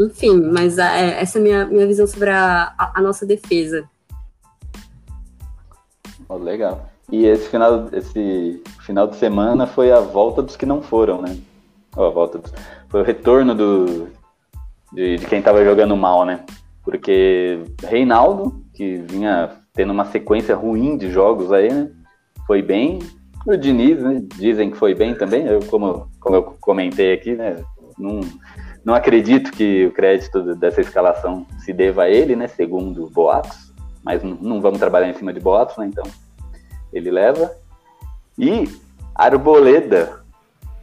Enfim, 0.00 0.40
mas 0.52 0.78
é, 0.78 1.20
essa 1.20 1.38
é 1.38 1.40
a 1.40 1.42
minha, 1.42 1.66
minha 1.66 1.86
visão 1.86 2.06
sobre 2.06 2.30
a, 2.30 2.72
a, 2.78 2.98
a 2.98 3.02
nossa 3.02 3.26
defesa. 3.26 3.88
Oh, 6.28 6.36
legal. 6.36 6.88
E 7.10 7.24
esse 7.24 7.48
final, 7.48 7.88
esse 7.92 8.62
final 8.80 9.06
de 9.06 9.16
semana 9.16 9.66
foi 9.66 9.90
a 9.90 9.98
volta 9.98 10.42
dos 10.42 10.56
que 10.56 10.66
não 10.66 10.82
foram, 10.82 11.22
né? 11.22 11.36
Oh, 11.96 12.04
a 12.04 12.10
volta 12.10 12.38
dos... 12.38 12.52
Foi 12.88 13.00
o 13.00 13.04
retorno 13.04 13.54
do, 13.54 14.08
de, 14.92 15.16
de 15.16 15.26
quem 15.26 15.38
estava 15.38 15.64
jogando 15.64 15.96
mal, 15.96 16.24
né? 16.24 16.44
Porque 16.84 17.64
Reinaldo, 17.82 18.62
que 18.74 18.98
vinha 19.08 19.50
tendo 19.74 19.92
uma 19.92 20.04
sequência 20.04 20.54
ruim 20.54 20.96
de 20.96 21.10
jogos 21.10 21.52
aí, 21.52 21.72
né? 21.72 21.90
Foi 22.46 22.62
bem. 22.62 22.98
O 23.46 23.56
Diniz, 23.56 24.02
né? 24.02 24.22
Dizem 24.36 24.70
que 24.70 24.76
foi 24.76 24.94
bem 24.94 25.14
também. 25.14 25.46
Eu, 25.46 25.60
como, 25.66 26.08
como 26.20 26.36
eu 26.36 26.42
comentei 26.60 27.12
aqui, 27.12 27.34
né? 27.34 27.62
Não, 27.98 28.20
não 28.88 28.94
acredito 28.94 29.52
que 29.52 29.86
o 29.86 29.92
crédito 29.92 30.56
dessa 30.56 30.80
escalação 30.80 31.46
se 31.60 31.72
deva 31.72 32.04
a 32.04 32.10
ele, 32.10 32.34
né? 32.34 32.48
Segundo 32.48 33.08
boatos 33.10 33.68
mas 34.08 34.22
não 34.22 34.60
vamos 34.60 34.78
trabalhar 34.78 35.10
em 35.10 35.12
cima 35.12 35.34
de 35.34 35.38
boatos, 35.38 35.76
né? 35.76 35.84
Então, 35.86 36.04
ele 36.92 37.10
leva. 37.10 37.52
E 38.38 38.66
Arboleda. 39.14 40.20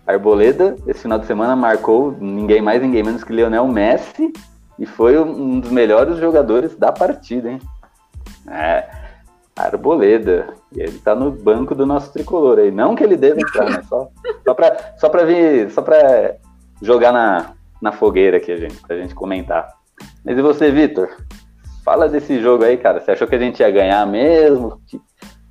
Arboleda, 0.05 0.75
esse 0.85 1.01
final 1.01 1.17
de 1.17 1.25
semana, 1.25 1.55
marcou 1.55 2.15
ninguém 2.19 2.61
mais, 2.61 2.83
ninguém 2.83 3.01
menos 3.01 3.23
que 3.23 3.33
Lionel 3.33 3.67
Messi 3.67 4.31
e 4.77 4.85
foi 4.85 5.17
um 5.17 5.59
dos 5.59 5.71
melhores 5.71 6.17
jogadores 6.17 6.75
da 6.75 6.91
partida, 6.91 7.49
hein? 7.49 7.59
É, 8.47 8.87
Arboleda. 9.55 10.53
E 10.71 10.81
ele 10.81 10.99
tá 10.99 11.15
no 11.15 11.31
banco 11.31 11.73
do 11.73 11.85
nosso 11.85 12.13
tricolor 12.13 12.59
aí. 12.59 12.69
Não 12.69 12.93
que 12.93 13.03
ele 13.03 13.17
deva 13.17 13.39
entrar, 13.41 13.69
né? 13.71 13.81
Só, 13.89 14.07
só, 14.43 14.53
pra, 14.53 14.93
só 14.97 15.09
pra 15.09 15.23
vir, 15.23 15.71
só 15.71 15.81
pra 15.81 16.35
jogar 16.79 17.11
na, 17.11 17.53
na 17.85 17.91
fogueira 17.91 18.37
aqui, 18.37 18.57
gente, 18.57 18.75
pra 18.77 18.97
gente 18.97 19.13
comentar. 19.13 19.71
Mas 20.25 20.35
e 20.35 20.41
você, 20.41 20.71
Vitor? 20.71 21.15
Fala 21.83 22.09
desse 22.09 22.41
jogo 22.41 22.63
aí, 22.63 22.77
cara. 22.77 22.99
Você 22.99 23.11
achou 23.11 23.27
que 23.27 23.35
a 23.35 23.39
gente 23.39 23.59
ia 23.59 23.69
ganhar 23.69 24.05
mesmo? 24.07 24.81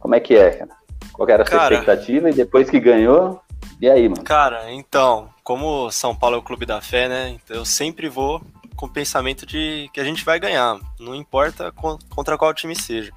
Como 0.01 0.16
é 0.16 0.20
que 0.20 0.35
é, 0.35 0.51
cara? 0.51 0.70
Qual 1.12 1.29
era 1.29 1.44
a 1.44 1.47
sua 1.47 1.59
cara, 1.59 1.75
expectativa? 1.75 2.29
E 2.29 2.35
depois 2.35 2.68
que 2.68 2.81
ganhou, 2.81 3.40
e 3.81 3.88
aí, 3.88 4.09
mano? 4.09 4.25
Cara, 4.25 4.73
então, 4.73 5.31
como 5.44 5.90
São 5.92 6.12
Paulo 6.14 6.35
é 6.35 6.38
o 6.40 6.42
clube 6.42 6.66
da 6.66 6.81
fé, 6.81 7.09
né? 7.09 7.37
Eu 7.49 7.64
sempre 7.64 8.09
vou 8.09 8.42
com 8.75 8.87
o 8.87 8.90
pensamento 8.90 9.47
de 9.47 9.88
que 9.92 10.01
a 10.01 10.05
gente 10.05 10.25
vai 10.25 10.40
ganhar, 10.40 10.77
não 10.99 11.14
importa 11.14 11.73
contra 12.11 12.37
qual 12.37 12.53
time 12.53 12.75
seja. 12.75 13.12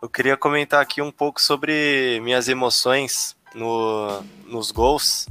Eu 0.00 0.08
queria 0.08 0.36
comentar 0.36 0.80
aqui 0.80 1.02
um 1.02 1.10
pouco 1.10 1.42
sobre 1.42 2.20
minhas 2.22 2.48
emoções 2.48 3.36
no, 3.52 4.22
nos 4.46 4.70
gols. 4.70 5.26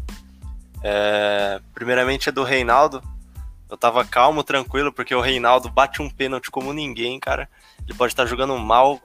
É, 0.87 1.59
primeiramente 1.73 2.29
é 2.29 2.31
do 2.31 2.43
Reinaldo, 2.43 3.01
eu 3.67 3.75
tava 3.75 4.05
calmo, 4.05 4.43
tranquilo, 4.43 4.93
porque 4.93 5.15
o 5.15 5.19
Reinaldo 5.19 5.67
bate 5.67 5.99
um 5.99 6.07
pênalti 6.07 6.51
como 6.51 6.71
ninguém, 6.71 7.19
cara. 7.19 7.49
Ele 7.87 7.97
pode 7.97 8.13
estar 8.13 8.27
jogando 8.27 8.55
mal 8.59 9.01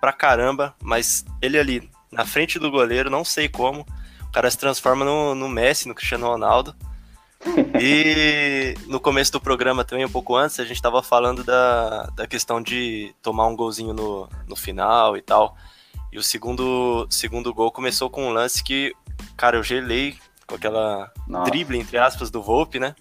pra 0.00 0.12
caramba, 0.12 0.72
mas 0.80 1.24
ele 1.42 1.58
ali, 1.58 1.90
na 2.12 2.24
frente 2.24 2.60
do 2.60 2.70
goleiro, 2.70 3.10
não 3.10 3.24
sei 3.24 3.48
como, 3.48 3.84
o 4.20 4.32
cara 4.32 4.48
se 4.48 4.56
transforma 4.56 5.04
no, 5.04 5.34
no 5.34 5.48
Messi, 5.48 5.88
no 5.88 5.96
Cristiano 5.96 6.28
Ronaldo. 6.28 6.76
E 7.80 8.76
no 8.86 9.00
começo 9.00 9.32
do 9.32 9.40
programa 9.40 9.84
também, 9.84 10.04
um 10.04 10.10
pouco 10.10 10.36
antes, 10.36 10.60
a 10.60 10.64
gente 10.64 10.80
tava 10.80 11.02
falando 11.02 11.42
da, 11.42 12.04
da 12.14 12.28
questão 12.28 12.62
de 12.62 13.12
tomar 13.20 13.48
um 13.48 13.56
golzinho 13.56 13.92
no, 13.92 14.28
no 14.46 14.54
final 14.54 15.16
e 15.16 15.22
tal. 15.22 15.56
E 16.12 16.18
o 16.18 16.22
segundo, 16.22 17.04
segundo 17.10 17.52
gol 17.52 17.72
começou 17.72 18.08
com 18.08 18.28
um 18.28 18.32
lance 18.32 18.62
que, 18.62 18.94
cara, 19.36 19.56
eu 19.56 19.64
gelei 19.64 20.16
com 20.46 20.54
aquela 20.54 21.12
Nossa. 21.26 21.50
drible, 21.50 21.78
entre 21.78 21.98
aspas, 21.98 22.30
do 22.30 22.42
Volpe, 22.42 22.78
né? 22.78 22.94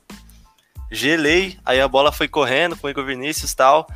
gelei, 0.91 1.57
aí 1.65 1.81
a 1.81 1.87
bola 1.87 2.11
foi 2.11 2.27
correndo 2.27 2.75
com 2.75 2.87
o 2.87 2.89
Igor 2.89 3.05
Vinícius 3.05 3.51
e 3.51 3.55
tal, 3.55 3.87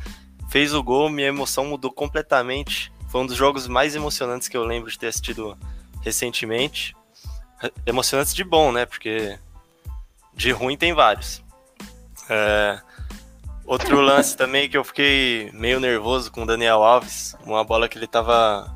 fez 0.48 0.74
o 0.74 0.82
gol, 0.82 1.08
minha 1.08 1.28
emoção 1.28 1.64
mudou 1.64 1.90
completamente. 1.90 2.92
Foi 3.08 3.20
um 3.20 3.26
dos 3.26 3.36
jogos 3.36 3.66
mais 3.66 3.94
emocionantes 3.94 4.48
que 4.48 4.56
eu 4.56 4.64
lembro 4.64 4.90
de 4.90 4.98
ter 4.98 5.08
assistido 5.08 5.56
recentemente. 6.00 6.94
Emocionantes 7.84 8.34
de 8.34 8.44
bom, 8.44 8.70
né? 8.70 8.86
Porque 8.86 9.38
de 10.32 10.52
ruim 10.52 10.76
tem 10.76 10.92
vários. 10.92 11.42
É... 12.28 12.80
Outro 13.64 14.00
lance 14.00 14.36
também 14.36 14.68
que 14.68 14.76
eu 14.76 14.84
fiquei 14.84 15.50
meio 15.52 15.78
nervoso 15.78 16.30
com 16.30 16.42
o 16.42 16.46
Daniel 16.46 16.82
Alves, 16.82 17.36
uma 17.44 17.62
bola 17.64 17.88
que 17.88 17.98
ele 17.98 18.06
tava 18.06 18.72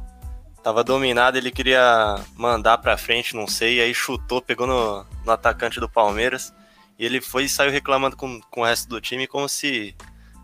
tava 0.65 0.83
dominada, 0.83 1.37
ele 1.37 1.51
queria 1.51 2.17
mandar 2.35 2.79
para 2.79 2.97
frente, 2.97 3.37
não 3.37 3.47
sei, 3.47 3.77
e 3.77 3.81
aí 3.83 3.95
chutou, 3.95 4.41
pegou 4.41 4.67
no, 4.67 5.05
no 5.23 5.31
atacante 5.31 5.79
do 5.79 5.89
Palmeiras. 5.89 6.55
E 6.99 7.05
ele 7.05 7.21
foi 7.21 7.45
e 7.45 7.49
saiu 7.49 7.71
reclamando 7.71 8.17
com, 8.17 8.41
com 8.51 8.63
o 8.63 8.65
resto 8.65 8.89
do 8.89 8.99
time 9.01 9.27
como 9.27 9.47
se 9.47 9.95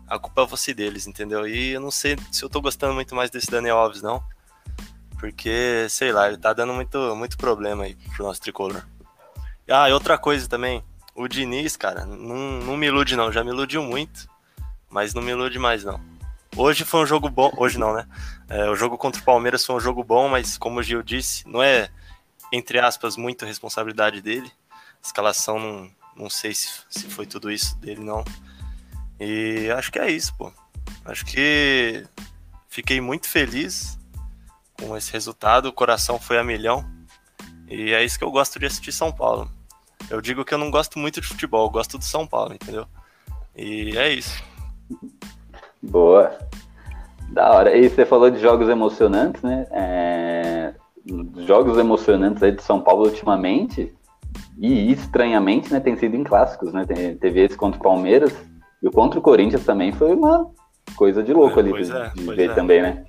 a 0.07 0.19
culpa 0.19 0.47
fosse 0.47 0.75
deles, 0.75 1.07
entendeu? 1.07 1.47
E 1.47 1.71
eu 1.71 1.81
não 1.81 1.89
sei 1.89 2.15
se 2.31 2.43
eu 2.43 2.49
tô 2.49 2.61
gostando 2.61 2.93
muito 2.93 3.15
mais 3.15 3.31
desse 3.31 3.49
Daniel 3.49 3.77
Alves, 3.77 4.03
não. 4.03 4.23
Porque, 5.19 5.87
sei 5.89 6.11
lá, 6.11 6.27
ele 6.27 6.37
tá 6.37 6.53
dando 6.53 6.73
muito, 6.73 7.15
muito 7.15 7.35
problema 7.35 7.85
aí 7.85 7.95
pro 8.15 8.25
nosso 8.25 8.41
tricolor. 8.41 8.85
Ah, 9.67 9.89
e 9.89 9.93
outra 9.93 10.19
coisa 10.19 10.47
também. 10.47 10.83
O 11.15 11.27
Diniz, 11.27 11.75
cara, 11.75 12.05
não, 12.05 12.59
não 12.61 12.77
me 12.77 12.85
ilude 12.85 13.15
não. 13.15 13.31
Já 13.31 13.43
me 13.43 13.49
iludiu 13.49 13.81
muito, 13.81 14.27
mas 14.89 15.13
não 15.13 15.21
me 15.21 15.31
ilude 15.31 15.57
mais 15.57 15.83
não. 15.83 16.10
Hoje 16.55 16.83
foi 16.83 17.01
um 17.01 17.05
jogo 17.05 17.29
bom. 17.29 17.51
Hoje 17.57 17.77
não, 17.77 17.93
né? 17.93 18.05
É, 18.49 18.69
o 18.69 18.75
jogo 18.75 18.97
contra 18.97 19.21
o 19.21 19.23
Palmeiras 19.23 19.65
foi 19.65 19.75
um 19.75 19.79
jogo 19.79 20.03
bom, 20.03 20.27
mas 20.27 20.57
como 20.57 20.79
o 20.79 20.83
Gil 20.83 21.01
disse, 21.01 21.47
não 21.47 21.63
é, 21.63 21.89
entre 22.51 22.79
aspas, 22.79 23.15
muito 23.15 23.45
responsabilidade 23.45 24.21
dele. 24.21 24.51
A 24.69 25.05
escalação 25.05 25.57
não, 25.57 25.91
não 26.15 26.29
sei 26.29 26.53
se, 26.53 26.69
se 26.89 27.07
foi 27.07 27.25
tudo 27.25 27.49
isso 27.49 27.77
dele, 27.77 28.01
não. 28.01 28.23
E 29.19 29.71
acho 29.71 29.91
que 29.91 29.99
é 29.99 30.11
isso, 30.11 30.35
pô. 30.35 30.51
Acho 31.05 31.25
que 31.25 32.05
fiquei 32.67 32.99
muito 32.99 33.29
feliz 33.29 33.97
com 34.73 34.95
esse 34.97 35.11
resultado. 35.11 35.67
O 35.67 35.73
coração 35.73 36.19
foi 36.19 36.37
a 36.37 36.43
milhão. 36.43 36.85
E 37.69 37.93
é 37.93 38.03
isso 38.03 38.17
que 38.17 38.23
eu 38.25 38.31
gosto 38.31 38.59
de 38.59 38.65
assistir 38.65 38.91
São 38.91 39.11
Paulo. 39.11 39.49
Eu 40.09 40.19
digo 40.19 40.43
que 40.43 40.53
eu 40.53 40.57
não 40.57 40.69
gosto 40.69 40.99
muito 40.99 41.21
de 41.21 41.27
futebol, 41.27 41.67
eu 41.67 41.71
gosto 41.71 41.97
do 41.97 42.03
São 42.03 42.27
Paulo, 42.27 42.53
entendeu? 42.53 42.85
E 43.55 43.97
é 43.97 44.09
isso. 44.13 44.43
Boa. 45.81 46.31
Da 47.29 47.51
hora. 47.51 47.75
E 47.75 47.89
você 47.89 48.05
falou 48.05 48.29
de 48.29 48.39
jogos 48.39 48.69
emocionantes, 48.69 49.41
né? 49.41 49.65
É... 49.71 50.73
Jogos 51.45 51.77
emocionantes 51.77 52.43
aí 52.43 52.51
de 52.51 52.61
São 52.61 52.81
Paulo 52.81 53.05
ultimamente. 53.05 53.93
E 54.59 54.91
estranhamente, 54.91 55.73
né, 55.73 55.79
tem 55.79 55.95
sido 55.95 56.15
em 56.15 56.23
clássicos, 56.23 56.71
né? 56.71 56.85
Teve 56.85 57.41
esse 57.41 57.57
contra 57.57 57.79
o 57.79 57.83
Palmeiras 57.83 58.31
e 58.81 58.87
o 58.87 58.91
contra 58.91 59.19
o 59.19 59.21
Corinthians 59.21 59.65
também 59.65 59.91
foi 59.91 60.13
uma 60.13 60.47
coisa 60.95 61.23
de 61.23 61.33
louco 61.33 61.59
é, 61.59 61.63
ali 61.63 61.83
de, 61.83 61.91
é, 61.91 62.09
de 62.09 62.23
ver 62.35 62.51
é. 62.51 62.53
também, 62.53 62.81
né? 62.81 63.03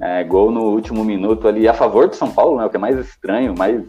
É, 0.00 0.22
gol 0.22 0.50
no 0.50 0.62
último 0.62 1.04
minuto 1.04 1.48
ali 1.48 1.66
a 1.66 1.74
favor 1.74 2.08
do 2.08 2.14
São 2.14 2.30
Paulo, 2.30 2.58
né? 2.58 2.64
O 2.64 2.70
que 2.70 2.76
é 2.76 2.80
mais 2.80 2.96
estranho, 2.98 3.54
mais 3.58 3.82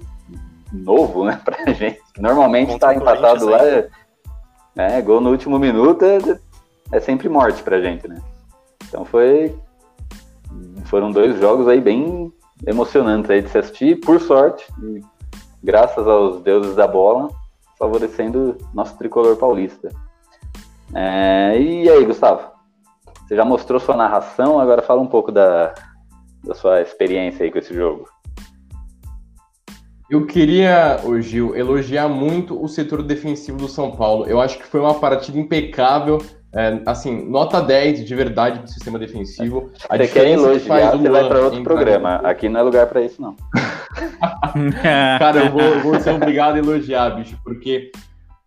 novo, 0.72 1.26
né, 1.26 1.40
pra 1.46 1.72
gente. 1.74 2.00
Normalmente 2.18 2.74
está 2.74 2.94
empatado 2.94 3.46
lá. 3.46 3.64
É, 3.64 3.90
é, 4.76 5.02
gol 5.02 5.22
no 5.22 5.30
último 5.30 5.60
minuto 5.60 6.04
é, 6.92 7.00
sempre 7.00 7.30
morte 7.30 7.64
pra 7.64 7.82
gente, 7.82 8.08
né? 8.08 8.22
Então 8.88 9.06
foi. 9.06 9.56
Foram 10.86 11.12
dois 11.12 11.40
jogos 11.40 11.68
aí 11.68 11.80
bem 11.80 12.34
emocionantes 12.66 13.30
aí 13.30 13.42
de 13.42 13.50
se 13.50 13.58
assistir, 13.58 14.00
por 14.00 14.20
sorte 14.20 14.66
graças 15.64 16.08
aos 16.08 16.42
deuses 16.42 16.76
da 16.76 16.88
bola, 16.88 17.30
favorecendo 17.78 18.58
nosso 18.74 18.98
tricolor 18.98 19.36
paulista. 19.36 19.90
É, 20.94 21.60
e 21.60 21.90
aí, 21.90 22.06
Gustavo? 22.06 22.50
Você 23.28 23.36
já 23.36 23.46
mostrou 23.46 23.80
sua 23.80 23.96
narração, 23.96 24.60
agora 24.60 24.82
fala 24.82 25.02
um 25.02 25.08
pouco 25.08 25.32
da, 25.32 25.74
da 26.44 26.56
sua 26.56 26.82
experiência 26.82 27.44
aí 27.44 27.52
com 27.52 27.60
esse 27.60 27.74
jogo. 27.74 28.10
Eu 30.10 30.26
queria, 30.26 31.00
ô 31.06 31.22
Gil, 31.22 31.56
elogiar 31.56 32.08
muito 32.08 32.60
o 32.60 32.68
setor 32.68 33.04
defensivo 33.04 33.60
do 33.60 33.68
São 33.68 33.92
Paulo. 33.92 34.26
Eu 34.26 34.42
acho 34.42 34.58
que 34.58 34.66
foi 34.66 34.80
uma 34.80 34.96
partida 34.96 35.38
impecável. 35.38 36.18
É, 36.54 36.82
assim, 36.86 37.30
nota 37.30 37.62
10 37.62 38.06
de 38.06 38.16
verdade 38.16 38.60
do 38.60 38.70
sistema 38.70 38.98
defensivo. 38.98 39.72
A 39.88 39.98
você 39.98 40.08
quer 40.08 40.28
elogiar, 40.30 40.92
que 40.92 40.98
você 40.98 41.10
vai 41.10 41.28
para 41.28 41.42
outro 41.42 41.64
programa. 41.64 42.16
Aqui 42.16 42.50
não 42.50 42.60
é 42.60 42.64
lugar 42.64 42.88
para 42.88 43.02
isso, 43.02 43.22
não. 43.22 43.36
Cara, 45.20 45.46
eu 45.46 45.52
vou, 45.52 45.62
eu 45.62 45.80
vou, 45.82 46.00
ser 46.00 46.12
obrigado 46.12 46.56
a 46.56 46.60
elogiar, 46.60 47.12
bicho, 47.12 47.38
porque 47.44 47.92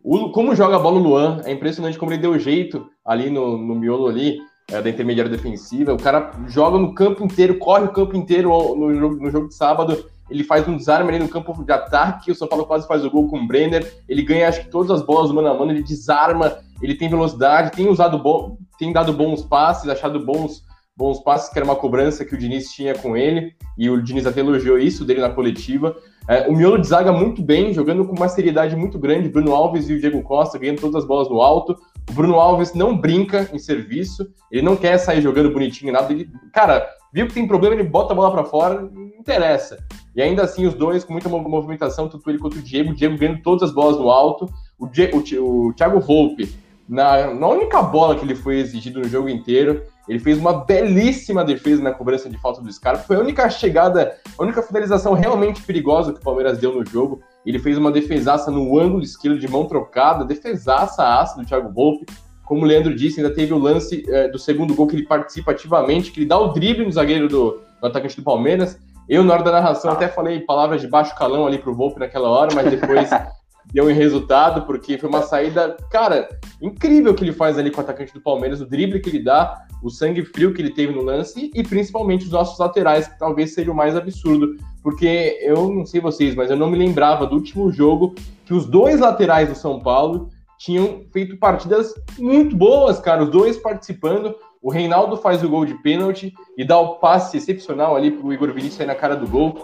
o, 0.02 0.30
como 0.30 0.54
joga 0.56 0.76
a 0.76 0.80
bola 0.80 0.98
o 0.98 1.02
Luan, 1.02 1.42
é 1.44 1.52
impressionante 1.52 1.98
como 1.98 2.12
ele 2.12 2.22
deu 2.22 2.36
jeito 2.38 2.86
ali 3.06 3.30
no, 3.30 3.56
no 3.56 3.74
miolo 3.76 4.08
ali, 4.08 4.38
é, 4.70 4.82
da 4.82 4.90
intermediária 4.90 5.30
defensiva. 5.30 5.92
O 5.92 6.02
cara 6.02 6.32
joga 6.48 6.78
no 6.78 6.94
campo 6.94 7.22
inteiro, 7.24 7.58
corre 7.58 7.84
o 7.84 7.92
campo 7.92 8.16
inteiro 8.16 8.48
no, 8.48 8.90
no, 8.92 9.16
no 9.16 9.30
jogo 9.30 9.48
de 9.48 9.54
sábado 9.54 10.04
ele 10.32 10.44
faz 10.44 10.66
um 10.66 10.76
desarme 10.76 11.10
ali 11.10 11.18
no 11.18 11.28
campo 11.28 11.52
de 11.64 11.72
ataque, 11.72 12.30
o 12.30 12.34
São 12.34 12.48
Paulo 12.48 12.64
quase 12.64 12.86
faz 12.88 13.04
o 13.04 13.10
gol 13.10 13.28
com 13.28 13.38
o 13.38 13.46
Brenner, 13.46 13.86
ele 14.08 14.22
ganha 14.22 14.48
acho 14.48 14.62
que 14.62 14.70
todas 14.70 14.90
as 14.90 15.02
bolas 15.02 15.30
mano 15.30 15.48
a 15.48 15.54
mano, 15.54 15.72
ele 15.72 15.82
desarma, 15.82 16.58
ele 16.80 16.94
tem 16.94 17.08
velocidade, 17.08 17.72
tem 17.72 17.88
usado 17.88 18.18
bom, 18.18 18.56
tem 18.78 18.92
dado 18.92 19.12
bons 19.12 19.42
passes, 19.42 19.88
achado 19.88 20.24
bons 20.24 20.62
bons 20.96 21.20
passes, 21.20 21.48
que 21.48 21.58
era 21.58 21.64
uma 21.64 21.76
cobrança 21.76 22.24
que 22.24 22.34
o 22.34 22.38
Diniz 22.38 22.70
tinha 22.70 22.94
com 22.94 23.16
ele, 23.16 23.54
e 23.78 23.88
o 23.88 24.02
Diniz 24.02 24.26
até 24.26 24.40
elogiou 24.40 24.78
isso 24.78 25.04
dele 25.04 25.20
na 25.20 25.30
coletiva. 25.30 25.96
É, 26.28 26.48
o 26.48 26.54
Miolo 26.54 26.78
desaga 26.78 27.12
muito 27.12 27.42
bem, 27.42 27.72
jogando 27.72 28.04
com 28.04 28.14
uma 28.14 28.28
seriedade 28.28 28.76
muito 28.76 28.98
grande, 28.98 29.28
Bruno 29.28 29.54
Alves 29.54 29.88
e 29.88 29.94
o 29.94 30.00
Diego 30.00 30.22
Costa 30.22 30.58
ganhando 30.58 30.80
todas 30.80 30.96
as 30.96 31.04
bolas 31.04 31.28
no 31.28 31.40
alto. 31.40 31.76
O 32.10 32.12
Bruno 32.12 32.34
Alves 32.34 32.74
não 32.74 32.96
brinca 32.96 33.48
em 33.52 33.58
serviço, 33.58 34.28
ele 34.50 34.62
não 34.62 34.76
quer 34.76 34.98
sair 34.98 35.22
jogando 35.22 35.50
bonitinho, 35.50 35.92
nada. 35.92 36.12
Ele, 36.12 36.28
cara, 36.52 36.86
viu 37.12 37.26
que 37.26 37.34
tem 37.34 37.46
problema, 37.46 37.74
ele 37.74 37.84
bota 37.84 38.12
a 38.12 38.16
bola 38.16 38.30
para 38.30 38.44
fora, 38.44 38.80
não 38.80 39.06
interessa. 39.18 39.78
E 40.14 40.22
ainda 40.22 40.42
assim, 40.42 40.66
os 40.66 40.74
dois 40.74 41.04
com 41.04 41.12
muita 41.12 41.28
movimentação, 41.28 42.08
tanto 42.08 42.28
ele 42.28 42.38
quanto 42.38 42.56
o 42.58 42.62
Diego, 42.62 42.90
o 42.90 42.94
Diego 42.94 43.16
ganhando 43.16 43.42
todas 43.42 43.68
as 43.68 43.74
bolas 43.74 43.96
no 43.98 44.10
alto, 44.10 44.48
o, 44.78 44.86
Diego, 44.86 45.18
o, 45.18 45.72
Thiago 45.74 46.00
Volpe, 46.00 46.54
na, 46.88 47.32
na 47.32 47.48
única 47.48 47.82
bola 47.82 48.16
que 48.16 48.24
ele 48.24 48.34
foi 48.34 48.58
exigido 48.58 49.00
no 49.00 49.08
jogo 49.08 49.28
inteiro, 49.28 49.82
ele 50.08 50.18
fez 50.18 50.38
uma 50.38 50.64
belíssima 50.64 51.44
defesa 51.44 51.82
na 51.82 51.92
cobrança 51.92 52.28
de 52.28 52.36
falta 52.38 52.60
do 52.60 52.72
Scarpa. 52.72 53.04
Foi 53.04 53.16
a 53.16 53.20
única 53.20 53.48
chegada, 53.48 54.16
a 54.36 54.42
única 54.42 54.62
finalização 54.62 55.14
realmente 55.14 55.62
perigosa 55.62 56.12
que 56.12 56.18
o 56.18 56.22
Palmeiras 56.22 56.58
deu 56.58 56.74
no 56.74 56.84
jogo. 56.84 57.22
Ele 57.46 57.58
fez 57.58 57.78
uma 57.78 57.92
defesaça 57.92 58.50
no 58.50 58.78
ângulo 58.78 59.02
esquerdo 59.02 59.38
de 59.38 59.48
mão 59.48 59.66
trocada, 59.66 60.24
defesaça 60.24 61.02
aço 61.20 61.38
do 61.38 61.46
Thiago 61.46 61.72
Volpe. 61.72 62.06
Como 62.44 62.62
o 62.62 62.64
Leandro 62.64 62.94
disse, 62.94 63.20
ainda 63.20 63.34
teve 63.34 63.52
o 63.52 63.58
lance 63.58 64.04
é, 64.08 64.28
do 64.28 64.38
segundo 64.38 64.74
gol 64.74 64.86
que 64.86 64.96
ele 64.96 65.06
participa 65.06 65.52
ativamente, 65.52 66.10
que 66.10 66.20
ele 66.20 66.26
dá 66.26 66.38
o 66.38 66.52
drible 66.52 66.84
no 66.84 66.92
zagueiro 66.92 67.28
do, 67.28 67.60
do 67.80 67.86
atacante 67.86 68.16
do 68.16 68.22
Palmeiras. 68.22 68.78
Eu, 69.08 69.24
na 69.24 69.34
hora 69.34 69.42
da 69.42 69.52
narração, 69.52 69.90
até 69.90 70.08
falei 70.08 70.40
palavras 70.40 70.80
de 70.80 70.88
baixo 70.88 71.14
calão 71.16 71.46
ali 71.46 71.58
pro 71.58 71.74
Volpe 71.74 72.00
naquela 72.00 72.28
hora, 72.28 72.54
mas 72.54 72.70
depois 72.70 73.10
deu 73.72 73.90
em 73.90 73.94
resultado, 73.94 74.62
porque 74.66 74.98
foi 74.98 75.08
uma 75.08 75.22
saída, 75.22 75.76
cara, 75.90 76.28
incrível 76.60 77.14
que 77.14 77.24
ele 77.24 77.32
faz 77.32 77.58
ali 77.58 77.70
com 77.70 77.80
o 77.80 77.84
atacante 77.84 78.12
do 78.12 78.20
Palmeiras, 78.20 78.60
o 78.60 78.66
drible 78.66 79.00
que 79.00 79.10
ele 79.10 79.22
dá, 79.22 79.66
o 79.82 79.90
sangue 79.90 80.24
frio 80.24 80.52
que 80.52 80.60
ele 80.60 80.70
teve 80.70 80.92
no 80.92 81.02
lance 81.02 81.50
e 81.54 81.62
principalmente 81.62 82.24
os 82.24 82.30
nossos 82.30 82.58
laterais, 82.58 83.08
que 83.08 83.18
talvez 83.18 83.54
seja 83.54 83.70
o 83.70 83.74
mais 83.74 83.96
absurdo, 83.96 84.56
porque 84.82 85.38
eu 85.42 85.68
não 85.72 85.86
sei 85.86 86.00
vocês, 86.00 86.34
mas 86.34 86.50
eu 86.50 86.56
não 86.56 86.70
me 86.70 86.78
lembrava 86.78 87.26
do 87.26 87.36
último 87.36 87.70
jogo 87.72 88.14
que 88.44 88.54
os 88.54 88.66
dois 88.66 89.00
laterais 89.00 89.48
do 89.48 89.54
São 89.54 89.80
Paulo 89.80 90.30
tinham 90.62 91.02
feito 91.12 91.36
partidas 91.38 91.92
muito 92.16 92.54
boas, 92.56 93.00
cara, 93.00 93.24
os 93.24 93.30
dois 93.30 93.56
participando. 93.56 94.32
O 94.62 94.70
Reinaldo 94.70 95.16
faz 95.16 95.42
o 95.42 95.48
gol 95.48 95.66
de 95.66 95.74
pênalti 95.82 96.32
e 96.56 96.64
dá 96.64 96.78
o 96.78 97.00
passe 97.00 97.36
excepcional 97.36 97.96
ali 97.96 98.12
pro 98.12 98.32
Igor 98.32 98.52
Vinícius 98.52 98.74
sair 98.74 98.86
na 98.86 98.94
cara 98.94 99.16
do 99.16 99.26
gol. 99.26 99.58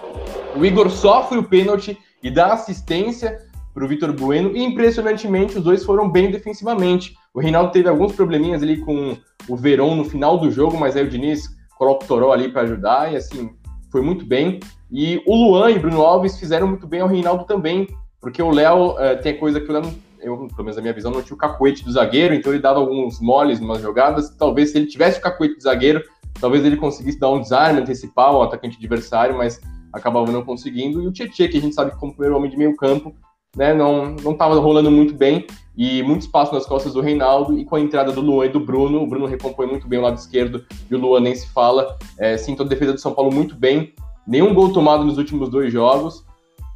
O 0.56 0.64
Igor 0.64 0.90
sofre 0.90 1.38
o 1.38 1.44
pênalti 1.44 1.96
e 2.20 2.28
dá 2.28 2.52
assistência 2.52 3.38
para 3.72 3.84
o 3.84 3.86
Vitor 3.86 4.12
Bueno, 4.12 4.56
e 4.56 4.64
impressionantemente 4.64 5.56
os 5.56 5.62
dois 5.62 5.84
foram 5.84 6.10
bem 6.10 6.32
defensivamente. 6.32 7.14
O 7.32 7.38
Reinaldo 7.38 7.70
teve 7.70 7.88
alguns 7.88 8.12
probleminhas 8.12 8.60
ali 8.60 8.78
com 8.78 9.16
o 9.48 9.56
Verón 9.56 9.94
no 9.94 10.04
final 10.04 10.36
do 10.36 10.50
jogo, 10.50 10.76
mas 10.76 10.96
aí 10.96 11.04
o 11.04 11.08
Diniz 11.08 11.44
coloca 11.76 12.04
o 12.04 12.08
Toró 12.08 12.32
ali 12.32 12.50
para 12.50 12.62
ajudar, 12.62 13.12
e 13.12 13.16
assim, 13.16 13.50
foi 13.92 14.02
muito 14.02 14.26
bem. 14.26 14.58
E 14.90 15.22
o 15.24 15.36
Luan 15.36 15.70
e 15.70 15.78
Bruno 15.78 16.02
Alves 16.02 16.36
fizeram 16.40 16.66
muito 16.66 16.88
bem 16.88 17.02
ao 17.02 17.08
Reinaldo 17.08 17.44
também, 17.44 17.86
porque 18.20 18.42
o 18.42 18.50
Léo 18.50 18.94
uh, 18.94 19.22
tem 19.22 19.38
coisa 19.38 19.60
que 19.60 19.70
o 19.70 19.72
Léo, 19.72 19.94
eu, 20.20 20.36
pelo 20.48 20.64
menos 20.64 20.76
na 20.76 20.82
minha 20.82 20.94
visão, 20.94 21.10
não 21.10 21.22
tinha 21.22 21.34
o 21.34 21.38
cacuete 21.38 21.84
do 21.84 21.92
zagueiro, 21.92 22.34
então 22.34 22.52
ele 22.52 22.60
dava 22.60 22.78
alguns 22.78 23.20
moles 23.20 23.60
em 23.60 23.64
umas 23.64 23.80
jogadas. 23.80 24.30
Talvez 24.36 24.70
se 24.70 24.78
ele 24.78 24.86
tivesse 24.86 25.18
o 25.18 25.22
cacuete 25.22 25.56
do 25.56 25.62
zagueiro, 25.62 26.02
talvez 26.40 26.64
ele 26.64 26.76
conseguisse 26.76 27.18
dar 27.18 27.30
um 27.30 27.40
desarme, 27.40 27.80
antecipar 27.80 28.34
o 28.34 28.42
atacante 28.42 28.76
adversário, 28.76 29.36
mas 29.36 29.60
acabava 29.92 30.30
não 30.30 30.44
conseguindo. 30.44 31.02
E 31.02 31.06
o 31.06 31.12
Tietchan, 31.12 31.48
que 31.48 31.58
a 31.58 31.60
gente 31.60 31.74
sabe 31.74 31.92
que 31.92 31.98
como 31.98 32.12
primeiro 32.12 32.36
homem 32.36 32.50
de 32.50 32.56
meio 32.56 32.76
campo, 32.76 33.14
né, 33.56 33.72
não 33.74 34.14
estava 34.14 34.58
rolando 34.60 34.90
muito 34.90 35.14
bem 35.14 35.46
e 35.76 36.02
muito 36.02 36.22
espaço 36.22 36.52
nas 36.52 36.66
costas 36.66 36.92
do 36.92 37.00
Reinaldo 37.00 37.58
e 37.58 37.64
com 37.64 37.76
a 37.76 37.80
entrada 37.80 38.12
do 38.12 38.20
Luan 38.20 38.46
e 38.46 38.48
do 38.50 38.60
Bruno, 38.60 39.02
o 39.02 39.06
Bruno 39.06 39.26
recompõe 39.26 39.66
muito 39.66 39.88
bem 39.88 39.98
o 39.98 40.02
lado 40.02 40.16
esquerdo 40.16 40.64
e 40.90 40.94
o 40.94 40.98
Luan 40.98 41.20
nem 41.20 41.34
se 41.34 41.48
fala. 41.48 41.96
É, 42.18 42.34
a 42.34 42.64
defesa 42.64 42.92
do 42.92 43.00
São 43.00 43.14
Paulo 43.14 43.32
muito 43.32 43.54
bem, 43.56 43.94
nenhum 44.26 44.52
gol 44.52 44.72
tomado 44.72 45.04
nos 45.04 45.18
últimos 45.18 45.48
dois 45.48 45.72
jogos. 45.72 46.26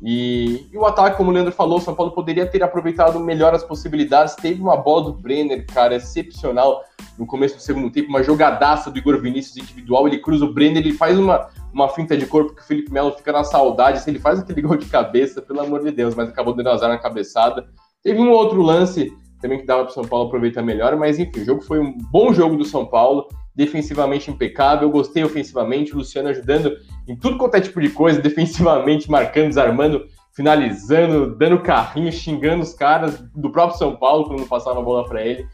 E, 0.04 0.66
e, 0.72 0.76
o 0.76 0.84
ataque, 0.84 1.16
como 1.16 1.30
o 1.30 1.32
Leandro 1.32 1.52
falou, 1.52 1.78
o 1.78 1.80
São 1.80 1.94
Paulo 1.94 2.10
poderia 2.10 2.44
ter 2.44 2.60
aproveitado 2.62 3.20
melhor 3.20 3.54
as 3.54 3.62
possibilidades. 3.62 4.34
Teve 4.34 4.60
uma 4.60 4.76
bola 4.76 5.04
do 5.04 5.12
Brenner, 5.12 5.64
cara, 5.66 5.94
excepcional 5.94 6.82
no 7.16 7.24
começo 7.24 7.54
do 7.54 7.62
segundo 7.62 7.88
tempo, 7.90 8.08
uma 8.08 8.22
jogadaça 8.22 8.90
do 8.90 8.98
Igor 8.98 9.20
Vinícius 9.20 9.58
individual. 9.58 10.08
Ele 10.08 10.18
cruza 10.18 10.44
o 10.44 10.52
Brenner, 10.52 10.78
ele 10.78 10.92
faz 10.92 11.16
uma, 11.16 11.48
uma 11.72 11.88
finta 11.88 12.16
de 12.16 12.26
corpo 12.26 12.52
que 12.52 12.62
o 12.62 12.64
Felipe 12.64 12.92
Melo 12.92 13.12
fica 13.12 13.30
na 13.30 13.44
saudade. 13.44 14.00
Se 14.00 14.10
ele 14.10 14.18
faz 14.18 14.40
aquele 14.40 14.60
gol 14.60 14.76
de 14.76 14.86
cabeça, 14.86 15.40
pelo 15.40 15.60
amor 15.60 15.84
de 15.84 15.92
Deus, 15.92 16.16
mas 16.16 16.28
acabou 16.28 16.52
dando 16.52 16.70
azar 16.70 16.88
na 16.88 16.98
cabeçada. 16.98 17.68
Teve 18.02 18.20
um 18.20 18.30
outro 18.30 18.60
lance 18.60 19.16
também 19.40 19.58
que 19.58 19.66
dava 19.66 19.84
para 19.84 19.90
o 19.90 19.94
São 19.94 20.04
Paulo 20.04 20.26
aproveitar 20.26 20.62
melhor, 20.62 20.96
mas 20.96 21.18
enfim, 21.18 21.40
o 21.40 21.44
jogo 21.44 21.62
foi 21.62 21.78
um 21.78 21.96
bom 22.10 22.32
jogo 22.32 22.56
do 22.56 22.64
São 22.64 22.86
Paulo 22.86 23.28
defensivamente 23.54 24.30
impecável, 24.30 24.90
gostei 24.90 25.22
ofensivamente, 25.24 25.92
o 25.92 25.98
Luciano 25.98 26.28
ajudando 26.28 26.76
em 27.06 27.16
tudo 27.16 27.36
quanto 27.36 27.56
é 27.56 27.60
tipo 27.60 27.80
de 27.80 27.90
coisa, 27.90 28.20
defensivamente, 28.22 29.10
marcando, 29.10 29.48
desarmando, 29.48 30.06
finalizando, 30.32 31.36
dando 31.36 31.60
carrinho, 31.60 32.10
xingando 32.10 32.62
os 32.62 32.72
caras 32.72 33.20
do 33.34 33.50
próprio 33.50 33.78
São 33.78 33.96
Paulo 33.96 34.26
quando 34.26 34.46
passava 34.46 34.80
a 34.80 34.82
bola 34.82 35.06
para 35.06 35.24
ele. 35.24 35.46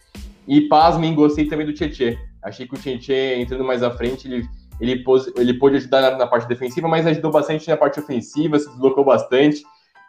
E 0.47 0.63
pasmem, 0.63 1.15
gostei 1.15 1.47
também 1.47 1.67
do 1.67 1.75
Tietê. 1.75 2.17
Achei 2.43 2.67
que 2.67 2.75
o 2.75 2.79
Tietê, 2.79 3.41
entrando 3.41 3.65
mais 3.65 3.83
à 3.83 3.91
frente, 3.91 4.29
ele, 4.29 4.49
ele, 4.81 5.03
pôs, 5.03 5.31
ele 5.37 5.55
pôde 5.55 5.77
ajudar 5.77 6.01
na, 6.01 6.17
na, 6.17 6.27
parte 6.27 6.49
defensiva, 6.49 6.89
mas 6.89 7.07
ajudou 7.07 7.31
bastante 7.31 7.69
na 7.69 7.77
parte 7.77 7.99
ofensiva, 7.99 8.59
se 8.59 8.71
deslocou 8.71 9.05
bastante. 9.05 9.63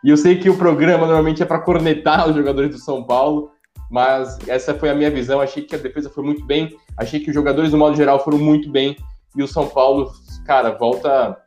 E 0.03 0.09
eu 0.09 0.15
sei 0.15 0.37
que 0.37 0.49
o 0.49 0.55
programa 0.55 1.05
normalmente 1.05 1.43
é 1.43 1.45
para 1.45 1.59
cornetar 1.59 2.29
os 2.29 2.35
jogadores 2.35 2.71
do 2.71 2.77
São 2.77 3.03
Paulo, 3.03 3.51
mas 3.89 4.37
essa 4.47 4.73
foi 4.73 4.89
a 4.89 4.95
minha 4.95 5.09
visão. 5.09 5.41
Achei 5.41 5.63
que 5.63 5.75
a 5.75 5.79
defesa 5.79 6.09
foi 6.09 6.23
muito 6.23 6.45
bem, 6.45 6.77
achei 6.99 7.19
que 7.19 7.29
os 7.29 7.33
jogadores, 7.33 7.71
no 7.71 7.77
modo 7.77 7.95
geral, 7.95 8.23
foram 8.23 8.37
muito 8.37 8.69
bem. 8.69 8.95
E 9.35 9.41
o 9.41 9.47
São 9.47 9.67
Paulo, 9.67 10.11
cara, 10.45 10.71
volta 10.71 11.37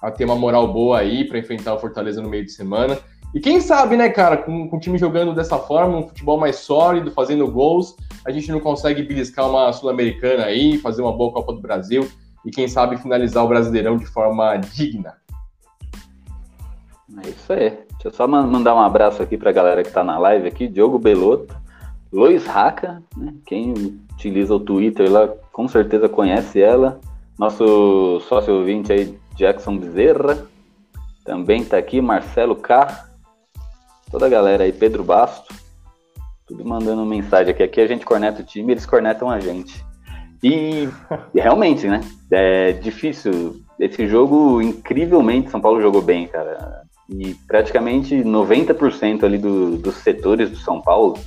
a 0.00 0.10
ter 0.10 0.24
uma 0.24 0.36
moral 0.36 0.72
boa 0.72 0.98
aí 0.98 1.24
para 1.24 1.38
enfrentar 1.38 1.74
o 1.74 1.78
Fortaleza 1.78 2.20
no 2.20 2.28
meio 2.28 2.44
de 2.44 2.52
semana. 2.52 2.98
E 3.34 3.40
quem 3.40 3.60
sabe, 3.60 3.96
né, 3.96 4.08
cara, 4.08 4.36
com, 4.36 4.68
com 4.68 4.76
o 4.76 4.80
time 4.80 4.96
jogando 4.96 5.34
dessa 5.34 5.58
forma, 5.58 5.98
um 5.98 6.08
futebol 6.08 6.38
mais 6.38 6.56
sólido, 6.56 7.10
fazendo 7.10 7.50
gols, 7.50 7.96
a 8.24 8.30
gente 8.30 8.50
não 8.50 8.60
consegue 8.60 9.02
beliscar 9.02 9.48
uma 9.48 9.72
Sul-Americana 9.72 10.44
aí, 10.44 10.78
fazer 10.78 11.02
uma 11.02 11.12
boa 11.12 11.32
Copa 11.32 11.52
do 11.52 11.60
Brasil 11.60 12.08
e 12.44 12.50
quem 12.50 12.68
sabe 12.68 12.96
finalizar 12.96 13.44
o 13.44 13.48
Brasileirão 13.48 13.96
de 13.96 14.06
forma 14.06 14.56
digna. 14.56 15.14
É 17.24 17.28
isso 17.28 17.52
aí. 17.52 17.70
Deixa 17.70 18.08
eu 18.08 18.12
só 18.12 18.26
mandar 18.26 18.74
um 18.74 18.80
abraço 18.80 19.22
aqui 19.22 19.36
para 19.36 19.50
a 19.50 19.52
galera 19.52 19.82
que 19.82 19.88
está 19.88 20.04
na 20.04 20.18
live 20.18 20.46
aqui, 20.46 20.68
Diogo 20.68 20.98
Belotto, 20.98 21.56
Lois 22.14 22.46
Raca, 22.46 23.02
né? 23.16 23.34
quem 23.44 23.72
utiliza 24.14 24.54
o 24.54 24.60
Twitter 24.60 25.10
lá 25.10 25.26
com 25.52 25.66
certeza 25.66 26.08
conhece 26.08 26.62
ela. 26.62 27.00
Nosso 27.36 28.20
sócio 28.28 28.54
ouvinte 28.54 28.92
aí, 28.92 29.18
Jackson 29.34 29.76
Bezerra, 29.76 30.46
também 31.24 31.62
está 31.62 31.76
aqui, 31.76 32.00
Marcelo 32.00 32.54
K, 32.54 33.08
toda 34.12 34.26
a 34.26 34.28
galera 34.28 34.62
aí, 34.62 34.72
Pedro 34.72 35.02
Basto, 35.02 35.52
tudo 36.46 36.64
mandando 36.64 37.04
mensagem 37.04 37.52
aqui. 37.52 37.64
Aqui 37.64 37.80
a 37.80 37.86
gente 37.88 38.06
corneta 38.06 38.42
o 38.42 38.44
time, 38.44 38.72
eles 38.72 38.86
cornetam 38.86 39.28
a 39.28 39.40
gente. 39.40 39.84
E, 40.40 40.88
realmente, 41.34 41.88
né? 41.88 42.00
É 42.30 42.70
difícil. 42.70 43.60
Esse 43.80 44.06
jogo, 44.06 44.62
incrivelmente, 44.62 45.50
São 45.50 45.60
Paulo 45.60 45.82
jogou 45.82 46.00
bem, 46.00 46.28
cara. 46.28 46.84
E 47.08 47.34
praticamente 47.48 48.14
90% 48.14 49.24
ali 49.24 49.36
do, 49.36 49.76
dos 49.78 49.96
setores 49.96 50.48
do 50.48 50.56
São 50.56 50.80
Paulo 50.80 51.18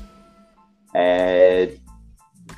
é, 0.94 1.74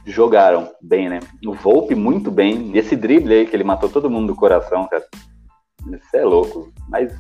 jogaram 0.06 0.72
bem, 0.82 1.10
né? 1.10 1.20
O 1.46 1.54
Volpe 1.54 1.96
muito 1.96 2.32
bem. 2.32 2.76
Esse 2.78 2.96
drible 2.96 3.34
aí 3.34 3.46
que 3.46 3.56
ele 3.56 3.64
matou 3.64 3.90
todo 3.90 4.10
mundo 4.10 4.28
do 4.28 4.36
coração, 4.36 4.88
cara. 4.88 5.06
Isso 5.92 6.16
é 6.16 6.24
louco. 6.24 6.72
Mas 6.88 7.14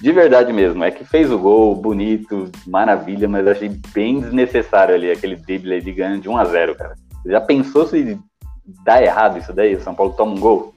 de 0.00 0.12
verdade 0.12 0.52
mesmo, 0.52 0.84
é 0.84 0.90
que 0.90 1.04
fez 1.04 1.30
o 1.30 1.38
gol, 1.38 1.74
bonito, 1.74 2.50
maravilha, 2.66 3.28
mas 3.28 3.46
achei 3.46 3.68
bem 3.92 4.20
desnecessário 4.20 4.94
ali, 4.94 5.10
aquele 5.10 5.34
drible 5.34 5.74
ali 5.74 5.92
ganhando 5.92 6.22
de 6.22 6.28
1 6.28 6.36
a 6.36 6.44
0 6.44 6.74
cara. 6.76 6.94
Já 7.26 7.40
pensou 7.40 7.86
se 7.86 8.18
dá 8.84 9.02
errado 9.02 9.38
isso 9.38 9.52
daí? 9.52 9.74
O 9.74 9.80
São 9.80 9.94
Paulo 9.94 10.12
toma 10.12 10.32
um 10.32 10.40
gol? 10.40 10.74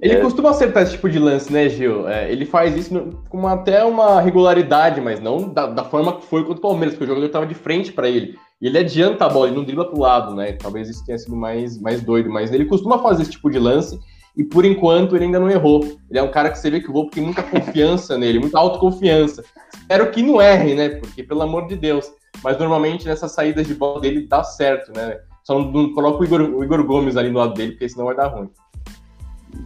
Ele 0.00 0.14
É. 0.14 0.20
costuma 0.20 0.50
acertar 0.50 0.84
esse 0.84 0.92
tipo 0.92 1.08
de 1.10 1.18
lance, 1.18 1.52
né, 1.52 1.68
Gil? 1.68 2.08
É, 2.08 2.30
ele 2.30 2.44
faz 2.46 2.76
isso 2.76 2.94
no- 2.94 3.20
com 3.28 3.36
uma- 3.38 3.54
até 3.54 3.84
uma 3.84 4.20
regularidade, 4.20 5.00
mas 5.00 5.18
não 5.20 5.48
da, 5.48 5.66
da 5.66 5.82
forma 5.84 6.12
que 6.16 6.26
foi 6.26 6.42
contra 6.44 6.58
o 6.58 6.62
Palmeiras, 6.62 6.94
porque 6.94 7.04
o 7.04 7.08
jogador 7.08 7.26
estava 7.26 7.46
de 7.46 7.54
frente 7.54 7.92
para 7.92 8.08
ele. 8.08 8.36
E 8.62 8.66
ele 8.68 8.78
adianta 8.78 9.24
a 9.24 9.28
bola, 9.28 9.48
ele 9.48 9.56
não 9.56 9.64
dribla 9.64 9.88
pro 9.90 10.00
lado, 10.00 10.34
né? 10.36 10.52
Talvez 10.52 10.88
isso 10.88 11.04
tenha 11.04 11.18
sido 11.18 11.34
mais, 11.34 11.80
mais 11.80 12.00
doido, 12.00 12.30
mas 12.30 12.52
ele 12.52 12.64
costuma 12.64 12.98
fazer 13.00 13.22
esse 13.22 13.32
tipo 13.32 13.50
de 13.50 13.58
lance 13.58 13.98
e 14.36 14.44
por 14.44 14.64
enquanto 14.64 15.16
ele 15.16 15.24
ainda 15.24 15.40
não 15.40 15.50
errou. 15.50 15.80
Ele 16.08 16.18
é 16.18 16.22
um 16.22 16.30
cara 16.30 16.50
que 16.50 16.58
você 16.58 16.70
vê 16.70 16.80
que 16.80 16.88
o 16.90 16.92
Volpe 16.92 17.16
tem 17.16 17.24
muita 17.24 17.42
confiança 17.42 18.16
nele, 18.18 18.38
muita 18.38 18.58
autoconfiança. 18.58 19.42
Espero 19.74 20.10
que 20.12 20.22
não 20.22 20.40
erre, 20.40 20.74
né? 20.76 20.88
Porque, 20.90 21.24
pelo 21.24 21.42
amor 21.42 21.66
de 21.66 21.74
Deus. 21.74 22.08
Mas 22.44 22.56
normalmente 22.56 23.04
nessas 23.04 23.32
saídas 23.32 23.66
de 23.66 23.74
bola 23.74 24.00
dele 24.00 24.26
dá 24.28 24.44
certo, 24.44 24.92
né? 24.96 25.18
Só 25.42 25.58
não, 25.58 25.72
não 25.72 25.92
coloca 25.92 26.20
o 26.20 26.24
Igor, 26.24 26.40
o 26.42 26.62
Igor 26.62 26.84
Gomes 26.84 27.16
ali 27.16 27.30
do 27.30 27.38
lado 27.38 27.54
dele, 27.54 27.72
porque 27.72 27.88
senão 27.88 28.06
vai 28.06 28.14
dar 28.14 28.28
ruim. 28.28 28.48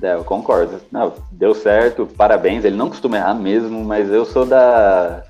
É, 0.02 0.14
eu 0.14 0.24
concordo. 0.24 0.80
Não, 0.90 1.12
deu 1.30 1.54
certo, 1.54 2.06
parabéns. 2.06 2.64
Ele 2.64 2.76
não 2.76 2.88
costuma 2.88 3.16
errar 3.16 3.34
mesmo, 3.34 3.84
mas 3.84 4.10
eu 4.10 4.24
sou 4.24 4.44
da. 4.44 5.22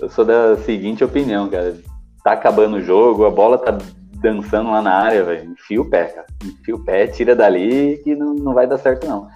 Eu 0.00 0.10
sou 0.10 0.24
da 0.24 0.56
seguinte 0.58 1.04
opinião, 1.04 1.48
cara. 1.48 1.76
Tá 2.22 2.32
acabando 2.32 2.76
o 2.76 2.82
jogo, 2.82 3.24
a 3.24 3.30
bola 3.30 3.58
tá 3.58 3.76
dançando 4.20 4.70
lá 4.70 4.82
na 4.82 4.92
área, 4.92 5.22
velho. 5.22 5.52
Enfia 5.52 5.80
o 5.80 5.88
pé, 5.88 6.04
cara. 6.04 6.26
Enfia 6.44 6.74
o 6.74 6.84
pé, 6.84 7.06
tira 7.06 7.34
dali 7.34 8.00
que 8.02 8.14
não, 8.14 8.34
não 8.34 8.54
vai 8.54 8.66
dar 8.66 8.78
certo, 8.78 9.06
não. 9.06 9.28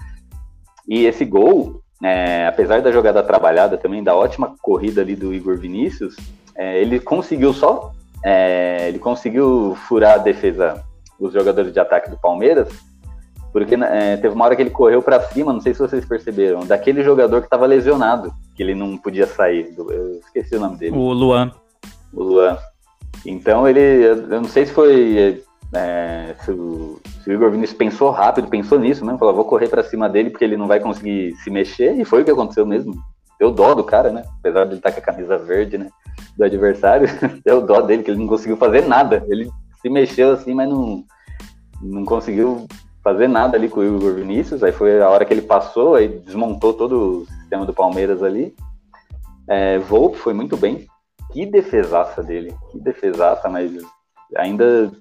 E 0.89 1.05
esse 1.05 1.25
gol, 1.25 1.81
é, 2.03 2.47
apesar 2.47 2.83
da 2.83 2.91
jogada 2.91 3.23
trabalhada 3.23 3.79
também, 3.79 4.03
da 4.03 4.15
ótima 4.15 4.55
corrida 4.61 5.01
ali 5.01 5.15
do 5.15 5.33
Igor 5.33 5.57
Vinícius, 5.57 6.17
é, 6.57 6.81
ele 6.81 6.99
conseguiu 6.99 7.53
só. 7.53 7.93
é, 8.25 8.89
ele 8.89 8.99
conseguiu 8.99 9.77
furar 9.87 10.15
a 10.15 10.19
defesa, 10.19 10.83
os 11.19 11.33
jogadores 11.33 11.73
de 11.73 11.81
ataque 11.81 12.11
do 12.11 12.19
Palmeiras, 12.19 12.69
porque 13.53 13.75
é, 13.75 14.17
teve 14.17 14.35
uma 14.35 14.45
hora 14.47 14.57
que 14.57 14.63
ele 14.63 14.71
correu 14.71 15.03
para 15.03 15.21
cima, 15.21 15.53
não 15.53 15.61
sei 15.61 15.75
se 15.75 15.81
vocês 15.81 16.05
perceberam, 16.05 16.65
daquele 16.67 17.03
jogador 17.03 17.41
que 17.41 17.47
estava 17.47 17.67
lesionado, 17.67 18.33
que 18.55 18.63
ele 18.63 18.75
não 18.75 18.97
podia 18.97 19.27
sair. 19.27 19.73
do- 19.75 19.93
eu 19.93 20.19
esqueci 20.21 20.57
o 20.57 20.61
nome 20.61 20.77
dele. 20.79 20.97
O 20.97 21.13
Luan. 21.13 21.53
O 22.13 22.23
Luan. 22.23 22.57
Então 23.27 23.69
ele, 23.69 23.81
eu 23.81 24.17
não 24.41 24.45
sei 24.49 24.67
se 24.67 24.73
foi. 24.73 25.43
é, 25.75 26.35
se, 26.45 26.51
o, 26.51 26.99
se 27.23 27.31
o 27.31 27.33
Igor 27.33 27.51
Vinícius 27.51 27.77
pensou 27.79 28.11
rápido, 28.11 28.49
pensou 28.49 28.79
nisso 28.79 29.05
mesmo, 29.05 29.19
falou, 29.19 29.35
vou 29.35 29.45
correr 29.45 29.69
para 29.69 29.85
cima 29.85 30.09
dele 30.09 30.31
porque 30.31 30.45
ele 30.45 30.57
não 30.57 30.67
vai 30.67 30.81
conseguir 30.81 31.35
se 31.37 31.51
mexer, 31.51 31.95
e 31.99 32.05
foi 32.05 32.23
o 32.23 32.25
que 32.25 32.31
aconteceu 32.31 32.65
mesmo. 32.67 32.95
Deu 33.39 33.51
dó 33.51 33.75
do 33.75 33.83
cara, 33.85 34.11
né? 34.11 34.25
Apesar 34.41 34.65
de 34.65 34.71
ele 34.71 34.77
estar 34.77 34.93
com 34.93 35.01
a 35.01 35.03
camisa 35.03 35.37
verde, 35.39 35.77
né? 35.77 35.89
Do 36.37 36.45
adversário, 36.45 37.09
deu 37.45 37.61
dó 37.67 37.81
dele, 37.81 38.03
que 38.03 38.11
ele 38.11 38.21
não 38.21 38.27
conseguiu 38.29 38.57
fazer 38.57 38.87
nada. 38.87 39.25
Ele 39.29 39.51
se 39.81 39.89
mexeu 39.89 40.33
assim, 40.33 40.55
mas 40.55 40.69
não, 40.69 41.05
não 41.81 42.05
conseguiu 42.05 42.67
fazer 43.03 43.29
nada 43.29 43.57
ali 43.57 43.69
com 43.69 43.81
o 43.81 43.85
Igor 43.97 44.15
Vinícius. 44.15 44.63
Aí 44.63 44.73
foi 44.73 45.03
a 45.03 45.09
hora 45.09 45.25
que 45.25 45.33
ele 45.33 45.43
passou, 45.43 45.95
aí 45.95 46.09
desmontou 46.09 46.73
todo 46.73 47.23
o 47.23 47.27
sistema 47.27 47.67
do 47.67 47.75
Palmeiras 47.75 48.23
ali. 48.23 48.55
É, 49.49 49.79
Volpe 49.79 50.19
foi 50.19 50.33
muito 50.33 50.57
bem. 50.57 50.87
Que 51.33 51.47
defesaça 51.47 52.23
dele, 52.23 52.55
que 52.71 52.79
defesaça, 52.79 53.49
mas 53.49 53.73
ainda 54.37 54.93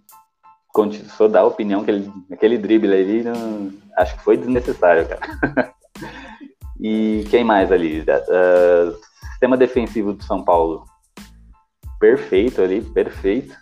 sou 1.17 1.27
da 1.27 1.43
opinião 1.43 1.83
que 1.83 1.91
ele, 1.91 2.11
aquele 2.31 2.57
drible 2.57 2.93
ali, 2.93 3.23
não- 3.23 3.71
acho 3.97 4.15
que 4.17 4.23
foi 4.23 4.37
desnecessário, 4.37 5.05
cara. 5.07 5.73
e 6.79 7.25
quem 7.29 7.43
mais 7.43 7.71
ali? 7.71 8.05
Ah, 8.09 8.93
sistema 9.31 9.57
defensivo 9.57 10.13
do 10.13 10.23
São 10.23 10.43
Paulo, 10.43 10.85
perfeito 11.99 12.61
ali, 12.61 12.81
perfeito. 12.81 13.53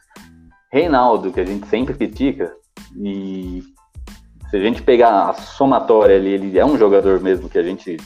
Reinaldo, 0.71 1.31
que 1.31 1.39
a 1.39 1.45
gente 1.45 1.65
sempre 1.67 1.95
critica, 1.95 2.53
e 2.95 3.63
se 4.49 4.57
a 4.57 4.59
gente 4.59 4.81
pegar 4.81 5.29
a 5.29 5.33
somatória 5.33 6.15
ali, 6.15 6.33
ele 6.33 6.57
é 6.57 6.65
um 6.65 6.77
jogador 6.77 7.19
mesmo 7.19 7.49
que 7.49 7.59
a 7.59 7.63
gente 7.63 7.97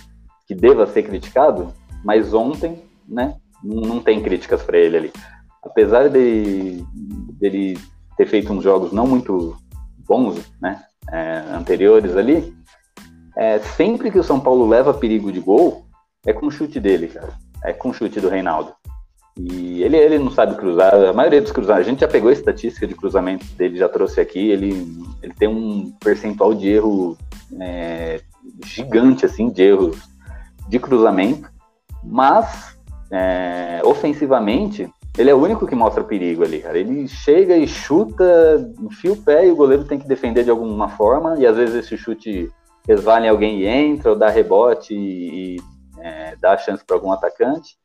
que 0.46 0.54
deva 0.54 0.86
ser 0.86 1.04
criticado, 1.04 1.74
mas 2.04 2.34
ontem, 2.34 2.84
né, 3.08 3.36
não 3.64 4.02
tem 4.02 4.22
críticas 4.22 4.62
para 4.62 4.78
ele 4.78 4.98
ali. 4.98 5.14
Apesar 5.64 6.10
de 6.10 6.84
dele 7.40 7.80
ter 8.18 8.26
feito 8.28 8.52
uns 8.52 8.64
jogos 8.64 8.92
não 8.92 9.08
muito 9.08 9.56
bons, 10.06 10.52
né, 10.62 10.84
é, 11.10 11.44
anteriores 11.54 12.16
ali, 12.18 12.54
é, 13.38 13.60
sempre 13.60 14.12
que 14.12 14.20
o 14.20 14.24
São 14.24 14.40
Paulo 14.40 14.68
leva 14.68 14.94
perigo 14.94 15.32
de 15.32 15.40
gol, 15.40 15.86
é 16.26 16.34
com 16.34 16.48
o 16.48 16.52
chute 16.52 16.80
dele, 16.80 17.08
cara. 17.08 17.34
É 17.64 17.72
com 17.72 17.90
o 17.90 17.94
chute 17.94 18.20
do 18.20 18.30
Reinaldo. 18.30 18.74
E 19.38 19.82
ele, 19.82 19.98
ele 19.98 20.20
não 20.20 20.32
sabe 20.32 20.56
cruzar. 20.56 20.94
A 20.94 21.14
maioria 21.14 21.42
dos 21.42 21.52
cruzamentos, 21.52 21.88
a 21.88 21.90
gente 21.90 22.02
já 22.02 22.08
pegou 22.08 22.30
a 22.30 22.34
estatística 22.34 22.86
de 22.86 22.94
cruzamento 22.94 23.46
dele, 23.58 23.78
já 23.78 23.90
trouxe 23.90 24.22
aqui. 24.22 24.52
Ele, 24.52 24.88
ele 25.22 25.34
tem 25.34 25.48
um 25.48 25.92
percentual 26.00 26.54
de 26.54 26.70
erro 26.70 27.18
é, 27.60 28.22
gigante, 28.66 29.26
assim, 29.26 29.50
de 29.50 29.64
erros 29.64 29.98
de 30.70 30.80
cruzamento. 30.80 31.50
Mas, 32.04 32.78
é, 33.12 33.82
ofensivamente, 33.84 34.90
ele 35.18 35.30
é 35.30 35.34
o 35.34 35.42
único 35.42 35.66
que 35.66 35.76
mostra 35.76 36.04
perigo 36.04 36.44
ali, 36.44 36.60
cara. 36.60 36.78
Ele 36.78 37.08
chega 37.08 37.56
e 37.56 37.68
chuta, 37.68 38.72
enfia 38.82 39.14
o 39.14 39.18
pé 39.18 39.48
e 39.48 39.52
o 39.52 39.56
goleiro 39.56 39.86
tem 39.86 39.98
que 39.98 40.08
defender 40.08 40.44
de 40.44 40.50
alguma 40.52 40.90
forma. 40.90 41.40
E 41.40 41.46
às 41.46 41.56
vezes 41.56 41.76
esse 41.76 41.98
chute 41.98 42.52
resvala 42.88 43.26
em 43.26 43.30
alguém 43.30 43.62
e 43.62 43.68
entra, 43.68 44.12
ou 44.12 44.18
dá 44.18 44.30
rebote 44.30 44.94
e, 44.94 45.56
e 45.56 45.62
é, 46.00 46.36
dá 46.40 46.58
chance 46.58 46.84
para 46.86 46.96
algum 46.96 47.12
atacante. 47.12 47.78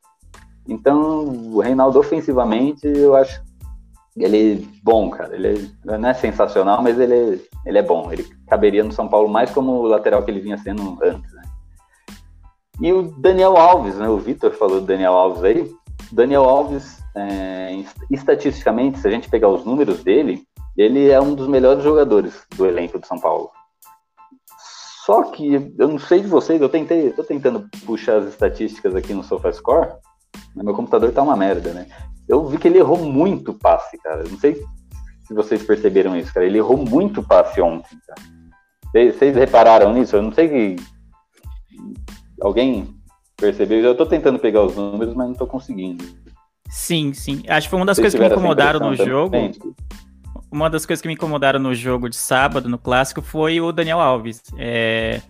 Então, 0.68 1.24
o 1.24 1.60
Reinaldo 1.60 1.98
ofensivamente, 1.98 2.86
eu 2.86 3.16
acho 3.16 3.42
ele 4.24 4.54
é 4.54 4.82
bom, 4.82 5.10
cara. 5.10 5.34
Ele 5.34 5.70
não 5.84 6.08
é 6.08 6.14
sensacional, 6.14 6.82
mas 6.82 6.98
ele 6.98 7.14
é, 7.14 7.38
ele 7.66 7.78
é 7.78 7.82
bom. 7.82 8.12
Ele 8.12 8.24
caberia 8.48 8.82
no 8.82 8.92
São 8.92 9.08
Paulo 9.08 9.28
mais 9.28 9.50
como 9.50 9.72
o 9.72 9.86
lateral 9.86 10.22
que 10.22 10.30
ele 10.30 10.40
vinha 10.40 10.58
sendo 10.58 10.98
antes. 11.02 11.32
Né? 11.32 11.42
E 12.80 12.92
o 12.92 13.02
Daniel 13.02 13.56
Alves, 13.56 13.96
né? 13.96 14.08
O 14.08 14.18
Vitor 14.18 14.52
falou 14.52 14.80
do 14.80 14.86
Daniel 14.86 15.12
Alves 15.12 15.44
aí. 15.44 15.72
Daniel 16.10 16.44
Alves, 16.44 17.02
é, 17.14 17.82
estatisticamente, 18.10 18.98
se 18.98 19.06
a 19.06 19.10
gente 19.10 19.28
pegar 19.28 19.48
os 19.48 19.64
números 19.64 20.02
dele, 20.02 20.42
ele 20.76 21.10
é 21.10 21.20
um 21.20 21.34
dos 21.34 21.48
melhores 21.48 21.82
jogadores 21.82 22.42
do 22.56 22.66
elenco 22.66 22.98
do 22.98 23.06
São 23.06 23.18
Paulo. 23.18 23.50
Só 25.04 25.22
que 25.24 25.72
eu 25.78 25.88
não 25.88 25.98
sei 25.98 26.20
de 26.20 26.28
vocês, 26.28 26.60
eu 26.60 26.68
tentei, 26.68 27.10
tô 27.12 27.24
tentando 27.24 27.68
puxar 27.86 28.18
as 28.18 28.28
estatísticas 28.28 28.94
aqui 28.94 29.14
no 29.14 29.22
SofaScore, 29.22 29.88
meu 30.54 30.74
computador 30.74 31.12
tá 31.12 31.22
uma 31.22 31.36
merda, 31.36 31.72
né? 31.72 31.86
Eu 32.28 32.46
vi 32.46 32.58
que 32.58 32.68
ele 32.68 32.78
errou 32.78 32.98
muito 32.98 33.54
passe, 33.54 33.96
cara. 33.98 34.24
Não 34.24 34.38
sei 34.38 34.62
se 35.26 35.34
vocês 35.34 35.62
perceberam 35.62 36.16
isso, 36.16 36.32
cara. 36.32 36.46
Ele 36.46 36.58
errou 36.58 36.76
muito 36.76 37.22
passe 37.22 37.60
ontem, 37.60 37.98
cara. 38.06 38.20
Vocês 38.92 39.36
repararam 39.36 39.92
nisso? 39.92 40.16
Eu 40.16 40.22
não 40.22 40.32
sei 40.32 40.48
que 40.48 40.76
alguém 42.40 42.94
percebeu. 43.36 43.80
Eu 43.80 43.96
tô 43.96 44.04
tentando 44.06 44.38
pegar 44.38 44.62
os 44.62 44.76
números, 44.76 45.14
mas 45.14 45.28
não 45.28 45.34
tô 45.34 45.46
conseguindo. 45.46 46.04
Sim, 46.68 47.14
sim. 47.14 47.42
Acho 47.48 47.66
que 47.66 47.70
foi 47.70 47.78
uma 47.78 47.86
das 47.86 47.96
Vocês 47.96 48.14
coisas 48.14 48.20
que 48.20 48.28
me 48.28 48.34
incomodaram 48.34 48.80
no 48.80 48.96
jogo. 48.96 49.36
Uma 50.50 50.70
das 50.70 50.86
coisas 50.86 51.02
que 51.02 51.08
me 51.08 51.14
incomodaram 51.14 51.58
no 51.58 51.74
jogo 51.74 52.08
de 52.08 52.16
sábado, 52.16 52.68
no 52.68 52.78
clássico, 52.78 53.20
foi 53.20 53.60
o 53.60 53.72
Daniel 53.72 54.00
Alves. 54.00 54.42
É, 54.56 55.20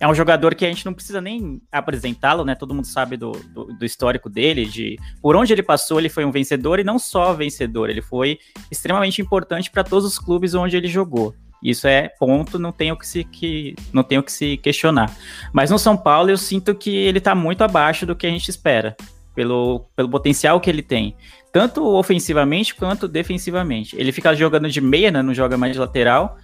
é 0.00 0.06
um 0.06 0.14
jogador 0.14 0.54
que 0.54 0.64
a 0.64 0.68
gente 0.68 0.86
não 0.86 0.94
precisa 0.94 1.20
nem 1.20 1.60
apresentá-lo, 1.72 2.44
né? 2.44 2.54
Todo 2.54 2.74
mundo 2.74 2.86
sabe 2.86 3.16
do, 3.16 3.32
do, 3.32 3.64
do 3.64 3.84
histórico 3.84 4.30
dele, 4.30 4.64
de 4.64 4.96
por 5.20 5.34
onde 5.34 5.52
ele 5.52 5.62
passou, 5.62 5.98
ele 5.98 6.08
foi 6.08 6.24
um 6.24 6.30
vencedor 6.30 6.78
e 6.78 6.84
não 6.84 6.98
só 6.98 7.32
vencedor, 7.32 7.90
ele 7.90 8.02
foi 8.02 8.38
extremamente 8.70 9.20
importante 9.20 9.70
para 9.70 9.82
todos 9.82 10.04
os 10.04 10.18
clubes 10.18 10.54
onde 10.54 10.76
ele 10.76 10.88
jogou. 10.88 11.34
Isso 11.62 11.88
é 11.88 12.08
ponto, 12.08 12.58
não 12.58 12.70
tenho 12.70 12.96
que 12.96 13.06
se 13.06 13.24
que 13.24 13.74
não 13.92 14.04
tenho 14.04 14.22
que 14.22 14.30
se 14.30 14.56
questionar. 14.58 15.12
Mas 15.52 15.70
no 15.70 15.78
São 15.78 15.96
Paulo 15.96 16.30
eu 16.30 16.36
sinto 16.36 16.74
que 16.74 16.94
ele 16.94 17.20
tá 17.20 17.34
muito 17.34 17.62
abaixo 17.64 18.06
do 18.06 18.14
que 18.14 18.26
a 18.26 18.30
gente 18.30 18.48
espera, 18.48 18.96
pelo, 19.34 19.86
pelo 19.96 20.08
potencial 20.08 20.60
que 20.60 20.70
ele 20.70 20.82
tem, 20.82 21.16
tanto 21.52 21.84
ofensivamente 21.84 22.74
quanto 22.74 23.08
defensivamente. 23.08 23.96
Ele 23.98 24.12
fica 24.12 24.34
jogando 24.34 24.68
de 24.68 24.80
meia, 24.80 25.10
né, 25.10 25.22
não 25.22 25.34
joga 25.34 25.56
mais 25.56 25.72
de 25.72 25.78
lateral. 25.78 26.36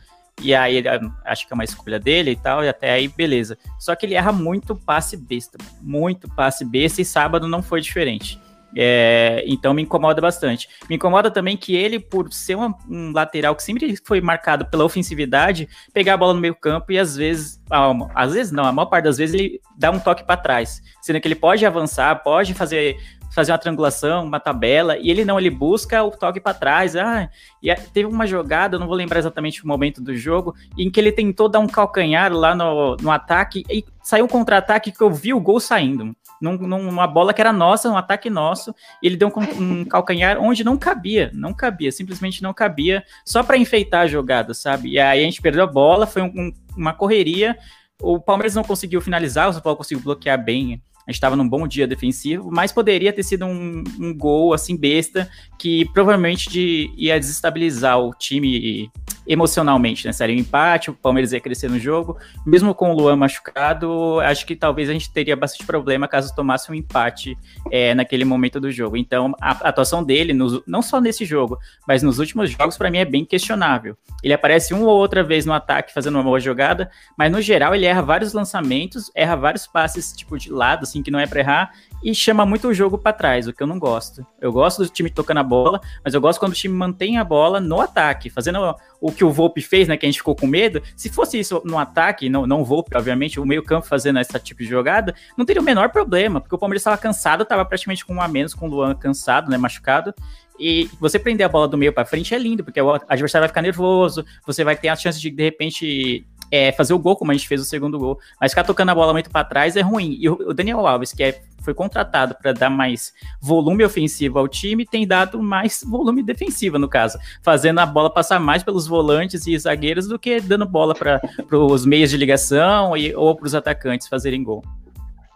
E 0.43 0.55
aí, 0.55 0.77
ele, 0.77 0.89
acho 1.25 1.47
que 1.47 1.53
é 1.53 1.55
uma 1.55 1.65
escolha 1.65 1.99
dele 1.99 2.33
e 2.33 2.37
tal, 2.37 2.65
e 2.65 2.69
até 2.69 2.91
aí, 2.91 3.09
beleza. 3.09 3.57
Só 3.79 3.95
que 3.95 4.05
ele 4.05 4.15
erra 4.15 4.33
muito 4.33 4.75
passe 4.75 5.17
besta, 5.17 5.59
muito 5.81 6.29
passe 6.35 6.65
besta, 6.65 7.01
e 7.01 7.05
sábado 7.05 7.47
não 7.47 7.63
foi 7.63 7.81
diferente. 7.81 8.39
É, 8.77 9.45
então 9.47 9.73
me 9.73 9.83
incomoda 9.83 10.21
bastante. 10.21 10.69
Me 10.89 10.97
incomoda 10.97 11.31
também 11.31 11.57
que 11.57 11.77
ele, 11.77 12.01
por 12.01 12.33
ser 12.33 12.57
um, 12.57 12.75
um, 12.91 13.13
lateral 13.13 13.55
que 13.55 13.63
sempre 13.63 13.97
foi 14.05 14.21
marcado 14.21 14.67
pela 14.67 14.85
ofensividade, 14.85 15.69
pegar 15.93 16.15
a 16.15 16.17
bola 16.17 16.35
no 16.35 16.41
meio 16.41 16.57
campo 16.57 16.91
e 16.91 16.99
às 16.99 17.17
vezes, 17.17 17.63
ah, 17.71 17.93
às 18.15 18.35
vezes 18.35 18.53
não, 18.53 18.65
a 18.65 18.73
maior 18.73 18.87
parte 18.87 19.05
das 19.05 19.17
vezes 19.17 19.35
ele 19.35 19.61
dá 19.79 19.91
um 19.91 20.01
toque 20.01 20.25
para 20.25 20.37
trás, 20.37 20.83
sendo 21.01 21.21
que 21.21 21.29
ele 21.29 21.37
pode 21.37 21.65
avançar, 21.65 22.23
pode 22.23 22.53
fazer 22.53 22.97
fazer 23.35 23.51
uma 23.51 23.59
triangulação, 23.59 24.25
uma 24.25 24.39
tabela, 24.39 24.97
e 24.97 25.11
ele 25.11 25.25
não, 25.25 25.39
ele 25.39 25.51
busca 25.51 26.03
o 26.05 26.11
toque 26.11 26.41
para 26.41 26.55
trás. 26.55 26.95
Ah, 26.95 27.29
e 27.61 27.75
teve 27.75 28.09
uma 28.09 28.27
jogada, 28.27 28.79
não 28.79 28.87
vou 28.87 28.95
lembrar 28.95 29.19
exatamente 29.19 29.65
o 29.65 29.67
momento 29.67 30.01
do 30.01 30.17
jogo, 30.17 30.55
em 30.79 30.89
que 30.89 31.01
ele 31.01 31.11
tentou 31.11 31.49
dar 31.49 31.59
um 31.59 31.67
calcanhar 31.67 32.33
lá 32.33 32.55
no, 32.55 32.97
no 32.97 33.11
ataque 33.11 33.65
e 33.69 33.85
saiu 34.03 34.27
um 34.27 34.29
contra-ataque 34.29 34.93
que 34.93 35.01
eu 35.01 35.11
vi 35.11 35.35
o 35.35 35.41
gol 35.41 35.59
saindo. 35.59 36.15
Num, 36.41 36.57
numa 36.59 37.07
bola 37.07 37.33
que 37.33 37.41
era 37.41 37.53
nossa, 37.53 37.89
um 37.89 37.97
ataque 37.97 38.31
nosso, 38.31 38.75
ele 39.03 39.17
deu 39.17 39.29
um, 39.29 39.63
um 39.63 39.85
calcanhar 39.87 40.39
onde 40.39 40.63
não 40.63 40.77
cabia, 40.77 41.31
não 41.35 41.53
cabia, 41.53 41.91
simplesmente 41.91 42.43
não 42.43 42.55
cabia, 42.55 43.03
só 43.25 43.43
para 43.43 43.57
enfeitar 43.57 44.03
a 44.03 44.07
jogada, 44.07 44.55
sabe? 44.55 44.91
E 44.91 44.99
aí 45.01 45.21
a 45.21 45.25
gente 45.25 45.43
perdeu 45.43 45.65
a 45.65 45.67
bola, 45.67 46.07
foi 46.07 46.23
um, 46.23 46.53
uma 46.77 46.93
correria, 46.93 47.57
o 48.01 48.21
Palmeiras 48.21 48.55
não 48.55 48.63
conseguiu 48.63 49.01
finalizar, 49.01 49.49
o 49.49 49.53
São 49.53 49.63
Paulo 49.63 49.79
conseguiu 49.79 50.05
bloquear 50.05 50.43
bem 50.43 50.83
a 51.07 51.11
gente 51.11 51.17
estava 51.17 51.37
num 51.37 51.49
bom 51.49 51.67
dia 51.67 51.87
defensivo, 51.87 52.51
mas 52.51 52.73
poderia 52.73 53.13
ter 53.13 53.23
sido 53.23 53.45
um, 53.45 53.85
um 54.01 54.17
gol 54.17 54.55
assim 54.55 54.77
besta 54.77 55.29
que 55.59 55.85
provavelmente 55.93 56.49
de, 56.49 56.91
ia 56.97 57.19
desestabilizar 57.21 57.99
o 57.99 58.15
time 58.15 58.91
emocionalmente, 59.27 60.07
né? 60.07 60.13
Seria 60.13 60.35
um 60.37 60.39
empate, 60.39 60.91
o 60.91 60.95
Palmeiras 60.95 61.33
ia 61.33 61.41
crescer 61.41 61.69
no 61.69 61.79
jogo. 61.79 62.17
Mesmo 62.47 62.75
com 62.75 62.91
o 62.91 62.95
Luan 62.95 63.17
machucado, 63.17 64.21
acho 64.21 64.47
que 64.47 64.55
talvez 64.55 64.89
a 64.89 64.93
gente 64.93 65.11
teria 65.13 65.37
bastante 65.37 65.67
problema 65.67 66.07
caso 66.07 66.35
tomasse 66.35 66.71
um 66.71 66.75
empate 66.75 67.37
é, 67.71 67.95
naquele 67.95 68.25
momento 68.25 68.61
do 68.61 68.71
jogo. 68.71 68.97
Então, 68.97 69.35
a, 69.41 69.51
atuação 69.69 70.03
dele, 70.03 70.33
nos, 70.33 70.63
não 70.67 70.83
só 70.83 71.01
nesse 71.01 71.25
jogo, 71.25 71.59
mas 71.87 72.03
nos 72.03 72.19
últimos 72.19 72.51
jogos, 72.51 72.77
para 72.77 72.91
mim 72.91 72.99
é 72.99 73.05
bem 73.05 73.25
questionável. 73.25 73.97
Ele 74.23 74.33
aparece 74.33 74.75
uma 74.75 74.87
ou 74.87 74.99
outra 74.99 75.23
vez 75.23 75.45
no 75.47 75.53
ataque 75.53 75.93
fazendo 75.93 76.15
uma 76.15 76.23
boa 76.23 76.41
jogada, 76.41 76.91
mas 77.17 77.31
no 77.31 77.41
geral 77.41 77.75
ele 77.75 77.87
erra 77.87 78.03
vários 78.03 78.33
lançamentos, 78.33 79.11
erra 79.15 79.37
vários 79.37 79.67
passes 79.67 80.13
tipo 80.13 80.39
de 80.39 80.51
lado, 80.51 80.85
assim, 80.85 81.03
que 81.03 81.11
não 81.11 81.19
é 81.19 81.27
para 81.27 81.41
errar, 81.41 81.73
e 82.05 82.15
chama 82.15 82.45
muito 82.45 82.69
o 82.69 82.75
jogo 82.75 82.99
para 82.99 83.15
trás, 83.15 83.49
o 83.49 83.53
que 83.53 83.63
eu 83.63 83.67
não 83.67 83.79
gosto. 83.79 84.27
Eu 84.39 84.53
gosto 84.53 84.83
do 84.83 84.89
time 84.91 85.09
tocando 85.09 85.39
a 85.39 85.43
bola, 85.43 85.81
mas 86.05 86.13
eu 86.13 86.21
gosto 86.21 86.39
quando 86.39 86.53
o 86.53 86.55
time 86.55 86.75
mantém 86.75 87.17
a 87.17 87.25
bola 87.25 87.61
no 87.61 87.81
ataque, 87.81 88.29
fazendo 88.29 88.77
o 89.01 89.11
que 89.11 89.25
o 89.25 89.31
Volpe 89.31 89.63
fez, 89.63 89.89
né, 89.89 89.97
que 89.97 90.05
a 90.05 90.09
gente 90.09 90.19
ficou 90.19 90.37
com 90.37 90.47
medo. 90.47 90.83
Se 90.95 91.09
fosse 91.09 91.39
isso 91.39 91.63
no 91.65 91.79
ataque, 91.79 92.29
não, 92.29 92.47
não 92.47 92.61
o 92.61 92.65
Volpe, 92.65 92.95
obviamente, 92.95 93.41
o 93.41 93.47
meio-campo 93.47 93.87
fazendo 93.87 94.21
esse 94.21 94.39
tipo 94.41 94.63
de 94.63 94.69
jogada, 94.69 95.15
não 95.35 95.47
teria 95.47 95.63
o 95.63 95.65
menor 95.65 95.89
problema, 95.89 96.43
porque 96.43 96.55
o 96.55 96.59
Palmeiras 96.59 96.83
estava 96.83 96.99
cansado, 96.99 97.43
estava 97.43 97.65
praticamente 97.65 98.05
com 98.05 98.17
um 98.17 98.21
a 98.21 98.29
menos, 98.29 98.53
com 98.53 98.67
o 98.67 98.71
Luan 98.71 98.95
cansado, 98.95 99.51
né, 99.51 99.57
machucado. 99.57 100.15
E 100.59 100.89
você 101.01 101.19
prender 101.19 101.47
a 101.47 101.49
bola 101.49 101.67
do 101.67 101.77
meio 101.77 101.93
para 101.93 102.05
frente 102.05 102.35
é 102.35 102.39
lindo, 102.39 102.63
porque 102.63 102.81
o 102.81 102.93
adversário 103.09 103.43
vai 103.43 103.49
ficar 103.49 103.63
nervoso, 103.63 104.25
você 104.47 104.63
vai 104.63 104.77
ter 104.77 104.89
a 104.89 104.97
chance 104.97 105.21
de, 105.21 105.31
de 105.31 105.43
repente, 105.43 106.25
é, 106.55 106.71
fazer 106.71 106.95
o 106.95 106.99
gol, 106.99 107.17
como 107.17 107.33
a 107.33 107.35
gente 107.35 107.49
fez 107.49 107.61
o 107.61 107.65
segundo 107.65 107.99
gol. 107.99 108.19
Mas 108.41 108.53
ficar 108.53 108.63
tocando 108.63 108.91
a 108.91 108.95
bola 108.95 109.13
muito 109.13 109.29
para 109.29 109.45
trás 109.45 109.75
é 109.75 109.81
ruim. 109.81 110.17
E 110.21 110.29
o 110.29 110.55
Daniel 110.55 110.87
Alves, 110.87 111.13
que 111.13 111.25
é, 111.25 111.43
foi 111.63 111.75
contratado 111.75 112.37
para 112.41 112.53
dar 112.53 112.71
mais 112.71 113.13
volume 113.41 113.83
ofensivo 113.83 114.39
ao 114.39 114.47
time, 114.47 114.87
tem 114.87 115.05
dado 115.05 115.43
mais 115.43 115.83
volume 115.85 116.23
defensivo, 116.23 116.79
no 116.79 116.89
caso. 116.89 117.19
Fazendo 117.43 117.81
a 117.81 117.87
bola 117.87 118.09
passar 118.09 118.39
mais 118.39 118.63
pelos 118.63 118.87
volantes 118.87 119.49
e 119.49 119.59
zagueiros 119.59 120.07
do 120.07 120.17
que 120.17 120.41
dando 120.41 120.65
bola 120.65 120.95
para 120.95 121.21
os 121.51 121.85
meios 121.85 122.11
de 122.11 122.17
ligação 122.17 122.97
e, 122.97 123.13
ou 123.17 123.35
para 123.35 123.47
os 123.47 123.55
atacantes 123.55 124.07
fazerem 124.07 124.45
gol. 124.45 124.63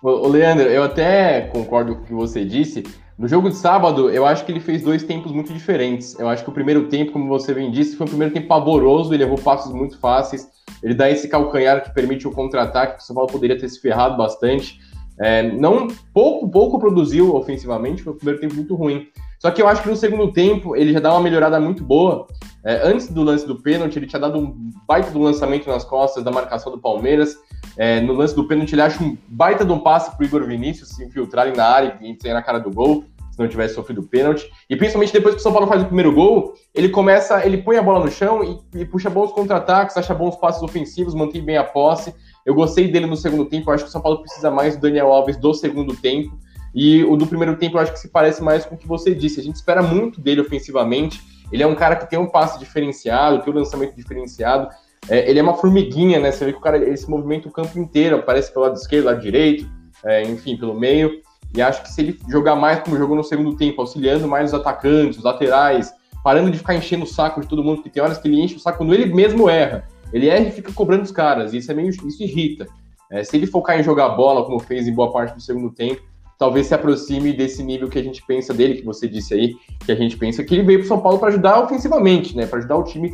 Ô, 0.00 0.28
Leandro, 0.28 0.68
eu 0.68 0.84
até 0.84 1.40
concordo 1.52 1.96
com 1.96 2.02
o 2.02 2.06
que 2.06 2.14
você 2.14 2.44
disse. 2.44 2.84
No 3.18 3.26
jogo 3.26 3.48
de 3.50 3.56
sábado, 3.56 4.08
eu 4.10 4.24
acho 4.24 4.44
que 4.44 4.52
ele 4.52 4.60
fez 4.60 4.82
dois 4.82 5.02
tempos 5.02 5.32
muito 5.32 5.52
diferentes. 5.52 6.16
Eu 6.16 6.28
acho 6.28 6.44
que 6.44 6.50
o 6.50 6.52
primeiro 6.52 6.86
tempo, 6.86 7.10
como 7.10 7.26
você 7.26 7.52
bem 7.52 7.72
disse, 7.72 7.96
foi 7.96 8.06
um 8.06 8.08
primeiro 8.08 8.32
tempo 8.32 8.46
pavoroso, 8.46 9.12
ele 9.12 9.24
levou 9.24 9.36
passos 9.36 9.74
muito 9.74 9.98
fáceis, 9.98 10.46
ele 10.82 10.94
dá 10.94 11.10
esse 11.10 11.28
calcanhar 11.28 11.82
que 11.82 11.94
permite 11.94 12.26
o 12.26 12.30
contra-ataque, 12.30 12.96
que 12.96 13.02
o 13.02 13.06
São 13.06 13.14
Paulo 13.14 13.30
poderia 13.30 13.58
ter 13.58 13.68
se 13.68 13.80
ferrado 13.80 14.16
bastante. 14.16 14.80
É, 15.20 15.42
não 15.42 15.88
pouco, 16.14 16.48
pouco 16.48 16.78
produziu 16.78 17.34
ofensivamente, 17.34 18.02
foi 18.02 18.12
um 18.12 18.16
primeiro 18.16 18.40
tempo 18.40 18.54
muito 18.54 18.74
ruim. 18.74 19.08
Só 19.38 19.50
que 19.52 19.62
eu 19.62 19.68
acho 19.68 19.82
que 19.82 19.88
no 19.88 19.96
segundo 19.96 20.32
tempo 20.32 20.74
ele 20.74 20.92
já 20.92 20.98
dá 20.98 21.12
uma 21.12 21.20
melhorada 21.20 21.60
muito 21.60 21.84
boa. 21.84 22.26
É, 22.64 22.88
antes 22.88 23.08
do 23.08 23.22
lance 23.22 23.46
do 23.46 23.60
pênalti, 23.60 23.96
ele 23.96 24.06
tinha 24.06 24.18
dado 24.18 24.38
um 24.38 24.72
baita 24.86 25.10
do 25.10 25.20
lançamento 25.20 25.68
nas 25.68 25.84
costas 25.84 26.24
da 26.24 26.30
marcação 26.30 26.72
do 26.72 26.78
Palmeiras. 26.78 27.36
É, 27.76 28.00
no 28.00 28.12
lance 28.12 28.34
do 28.34 28.46
pênalti, 28.48 28.72
ele 28.72 28.82
acha 28.82 29.02
um 29.02 29.16
baita 29.28 29.64
de 29.64 29.70
um 29.70 29.78
passe 29.78 30.16
pro 30.16 30.26
Igor 30.26 30.44
Vinícius 30.44 30.90
se 30.90 31.04
infiltrarem 31.04 31.54
na 31.54 31.64
área 31.64 31.96
e 32.00 32.16
sair 32.20 32.32
na 32.32 32.42
cara 32.42 32.58
do 32.58 32.70
gol, 32.70 33.04
se 33.38 33.42
não 33.42 33.48
tivesse 33.48 33.76
sofrido 33.76 34.02
pênalti. 34.02 34.50
E 34.68 34.74
principalmente 34.74 35.12
depois 35.12 35.36
que 35.36 35.40
o 35.40 35.42
São 35.42 35.52
Paulo 35.52 35.68
faz 35.68 35.82
o 35.82 35.86
primeiro 35.86 36.12
gol, 36.12 36.54
ele 36.74 36.88
começa, 36.88 37.46
ele 37.46 37.58
põe 37.58 37.76
a 37.76 37.82
bola 37.82 38.04
no 38.04 38.10
chão 38.10 38.42
e, 38.42 38.80
e 38.80 38.84
puxa 38.84 39.08
bons 39.08 39.30
contra-ataques, 39.30 39.96
acha 39.96 40.12
bons 40.12 40.34
passes 40.34 40.60
ofensivos, 40.60 41.14
mantém 41.14 41.40
bem 41.40 41.56
a 41.56 41.62
posse. 41.62 42.12
Eu 42.44 42.52
gostei 42.52 42.88
dele 42.88 43.06
no 43.06 43.16
segundo 43.16 43.44
tempo, 43.44 43.70
eu 43.70 43.74
acho 43.74 43.84
que 43.84 43.90
o 43.90 43.92
São 43.92 44.00
Paulo 44.00 44.22
precisa 44.22 44.50
mais 44.50 44.76
do 44.76 44.82
Daniel 44.82 45.12
Alves 45.12 45.36
do 45.36 45.54
segundo 45.54 45.94
tempo. 45.94 46.36
E 46.74 47.04
o 47.04 47.16
do 47.16 47.26
primeiro 47.26 47.56
tempo 47.56 47.76
eu 47.76 47.80
acho 47.80 47.92
que 47.92 48.00
se 48.00 48.08
parece 48.08 48.42
mais 48.42 48.64
com 48.64 48.74
o 48.74 48.78
que 48.78 48.88
você 48.88 49.14
disse. 49.14 49.38
A 49.38 49.42
gente 49.42 49.56
espera 49.56 49.82
muito 49.82 50.20
dele 50.20 50.40
ofensivamente. 50.40 51.22
Ele 51.52 51.62
é 51.62 51.66
um 51.66 51.76
cara 51.76 51.94
que 51.94 52.10
tem 52.10 52.18
um 52.18 52.26
passe 52.26 52.58
diferenciado, 52.58 53.42
tem 53.42 53.52
um 53.52 53.56
lançamento 53.56 53.94
diferenciado. 53.94 54.68
É, 55.08 55.30
ele 55.30 55.38
é 55.38 55.42
uma 55.42 55.54
formiguinha, 55.54 56.18
né? 56.18 56.32
Você 56.32 56.44
vê 56.44 56.52
que 56.52 56.58
o 56.58 56.60
cara 56.60 56.76
ele 56.76 56.96
se 56.96 57.08
movimenta 57.08 57.48
o 57.48 57.52
campo 57.52 57.78
inteiro, 57.78 58.16
aparece 58.16 58.52
pelo 58.52 58.64
lado 58.64 58.76
esquerdo, 58.76 59.06
lado 59.06 59.20
direito, 59.20 59.68
é, 60.04 60.22
enfim, 60.22 60.56
pelo 60.56 60.74
meio. 60.74 61.22
E 61.54 61.62
acho 61.62 61.82
que 61.82 61.90
se 61.90 62.00
ele 62.00 62.20
jogar 62.28 62.56
mais 62.56 62.80
como 62.80 62.96
jogou 62.96 63.16
no 63.16 63.24
segundo 63.24 63.56
tempo, 63.56 63.80
auxiliando 63.80 64.28
mais 64.28 64.52
os 64.52 64.60
atacantes, 64.60 65.18
os 65.18 65.24
laterais, 65.24 65.92
parando 66.22 66.50
de 66.50 66.58
ficar 66.58 66.74
enchendo 66.74 67.04
o 67.04 67.06
saco 67.06 67.40
de 67.40 67.46
todo 67.46 67.64
mundo, 67.64 67.76
porque 67.76 67.90
tem 67.90 68.02
horas 68.02 68.18
que 68.18 68.28
ele 68.28 68.40
enche 68.40 68.56
o 68.56 68.60
saco 68.60 68.78
quando 68.78 68.94
ele 68.94 69.12
mesmo 69.12 69.48
erra. 69.48 69.88
Ele 70.12 70.28
erra 70.28 70.48
e 70.48 70.52
fica 70.52 70.72
cobrando 70.72 71.02
os 71.02 71.10
caras, 71.10 71.52
e 71.52 71.58
isso 71.58 71.70
é 71.70 71.74
meio 71.74 71.88
isso 71.88 72.22
irrita. 72.22 72.66
É, 73.10 73.24
se 73.24 73.36
ele 73.36 73.46
focar 73.46 73.78
em 73.78 73.82
jogar 73.82 74.10
bola, 74.10 74.44
como 74.44 74.58
fez 74.58 74.86
em 74.86 74.92
boa 74.92 75.10
parte 75.10 75.34
do 75.34 75.40
segundo 75.40 75.70
tempo, 75.70 76.02
talvez 76.38 76.66
se 76.66 76.74
aproxime 76.74 77.32
desse 77.32 77.62
nível 77.62 77.88
que 77.88 77.98
a 77.98 78.02
gente 78.02 78.24
pensa 78.26 78.52
dele, 78.52 78.76
que 78.76 78.84
você 78.84 79.08
disse 79.08 79.34
aí, 79.34 79.54
que 79.84 79.90
a 79.90 79.94
gente 79.94 80.16
pensa 80.16 80.44
que 80.44 80.54
ele 80.54 80.62
veio 80.62 80.80
para 80.80 80.88
São 80.88 81.00
Paulo 81.00 81.18
para 81.18 81.28
ajudar 81.28 81.60
ofensivamente, 81.60 82.36
né? 82.36 82.46
Para 82.46 82.58
ajudar 82.58 82.76
o 82.76 82.84
time 82.84 83.10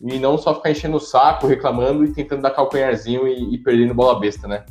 e 0.00 0.18
não 0.18 0.36
só 0.36 0.54
ficar 0.54 0.70
enchendo 0.70 0.96
o 0.96 1.00
saco, 1.00 1.46
reclamando 1.46 2.04
e 2.04 2.12
tentando 2.12 2.42
dar 2.42 2.50
calcanharzinho 2.50 3.26
e, 3.26 3.54
e 3.54 3.58
perdendo 3.58 3.94
bola 3.94 4.20
besta, 4.20 4.46
né? 4.46 4.64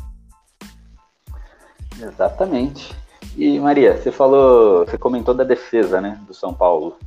Exatamente. 1.99 2.93
E 3.37 3.59
Maria, 3.59 3.97
você 3.97 4.11
falou, 4.11 4.85
você 4.85 4.97
comentou 4.97 5.33
da 5.33 5.43
defesa, 5.43 5.99
né, 5.99 6.19
do 6.27 6.33
São 6.33 6.53
Paulo. 6.53 6.97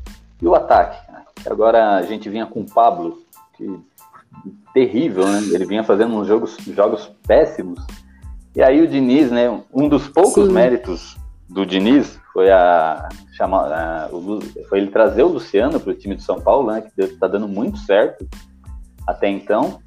E 0.40 0.46
o 0.46 0.54
ataque? 0.54 0.98
Agora 1.46 1.96
a 1.96 2.02
gente 2.02 2.28
vinha 2.28 2.46
com 2.46 2.60
o 2.60 2.70
Pablo, 2.70 3.22
que 3.56 3.80
terrível, 4.72 5.26
né? 5.26 5.40
Ele 5.52 5.64
vinha 5.64 5.82
fazendo 5.82 6.14
uns 6.14 6.26
jogos, 6.26 6.56
jogos 6.66 7.10
péssimos. 7.26 7.84
E 8.54 8.62
aí 8.62 8.80
o 8.80 8.88
Diniz, 8.88 9.30
né, 9.30 9.48
um 9.72 9.88
dos 9.88 10.08
poucos 10.08 10.46
Sim. 10.46 10.52
méritos 10.52 11.16
do 11.48 11.64
Diniz 11.64 12.18
foi 12.32 12.50
a, 12.50 13.08
chamar, 13.32 13.72
a, 13.72 14.08
o, 14.12 14.40
foi 14.68 14.78
ele 14.78 14.90
trazer 14.90 15.22
o 15.22 15.28
Luciano 15.28 15.80
para 15.80 15.90
o 15.90 15.94
time 15.94 16.14
de 16.14 16.22
São 16.22 16.40
Paulo, 16.40 16.70
né, 16.70 16.82
que 16.82 17.02
está 17.02 17.26
dando 17.26 17.48
muito 17.48 17.78
certo 17.78 18.28
até 19.06 19.28
então. 19.28 19.80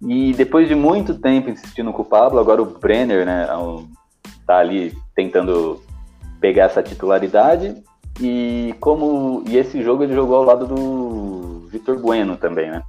E 0.00 0.32
depois 0.32 0.68
de 0.68 0.74
muito 0.74 1.14
tempo 1.14 1.50
insistindo 1.50 1.92
com 1.92 2.02
o 2.02 2.04
Pablo, 2.04 2.38
agora 2.38 2.62
o 2.62 2.78
Brenner, 2.78 3.26
né, 3.26 3.48
tá 4.46 4.58
ali 4.58 4.96
tentando 5.18 5.82
pegar 6.40 6.66
essa 6.66 6.80
titularidade. 6.80 7.82
E 8.20 8.72
como 8.78 9.42
e 9.48 9.56
esse 9.56 9.82
jogo 9.82 10.04
ele 10.04 10.14
jogou 10.14 10.36
ao 10.36 10.44
lado 10.44 10.64
do 10.64 11.66
Vitor 11.68 11.98
Bueno 11.98 12.36
também, 12.36 12.70
né? 12.70 12.84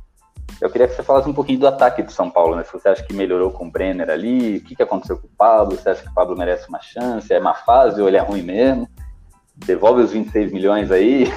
Eu 0.62 0.70
queria 0.70 0.88
que 0.88 0.94
você 0.94 1.02
falasse 1.02 1.28
um 1.28 1.34
pouquinho 1.34 1.60
do 1.60 1.68
ataque 1.68 2.04
do 2.04 2.12
São 2.12 2.30
Paulo, 2.30 2.56
né? 2.56 2.64
Se 2.64 2.72
você 2.72 2.90
acha 2.90 3.04
que 3.04 3.14
melhorou 3.14 3.50
com 3.50 3.66
o 3.66 3.72
Brenner 3.72 4.12
ali, 4.12 4.58
o 4.58 4.64
que, 4.64 4.76
que 4.76 4.84
aconteceu 4.84 5.18
com 5.18 5.26
o 5.26 5.32
Pablo, 5.36 5.76
você 5.76 5.90
acha 5.90 6.04
que 6.04 6.10
o 6.10 6.14
Pablo 6.14 6.38
merece 6.38 6.70
uma 6.70 6.82
chance, 6.82 7.34
é 7.34 7.40
uma 7.40 7.56
fase 7.56 8.00
ou 8.00 8.08
ele 8.08 8.18
é 8.18 8.22
ruim 8.22 8.44
mesmo? 8.44 8.88
Devolve 9.56 10.04
os 10.04 10.12
26 10.12 10.52
milhões 10.52 10.92
aí. 10.92 11.34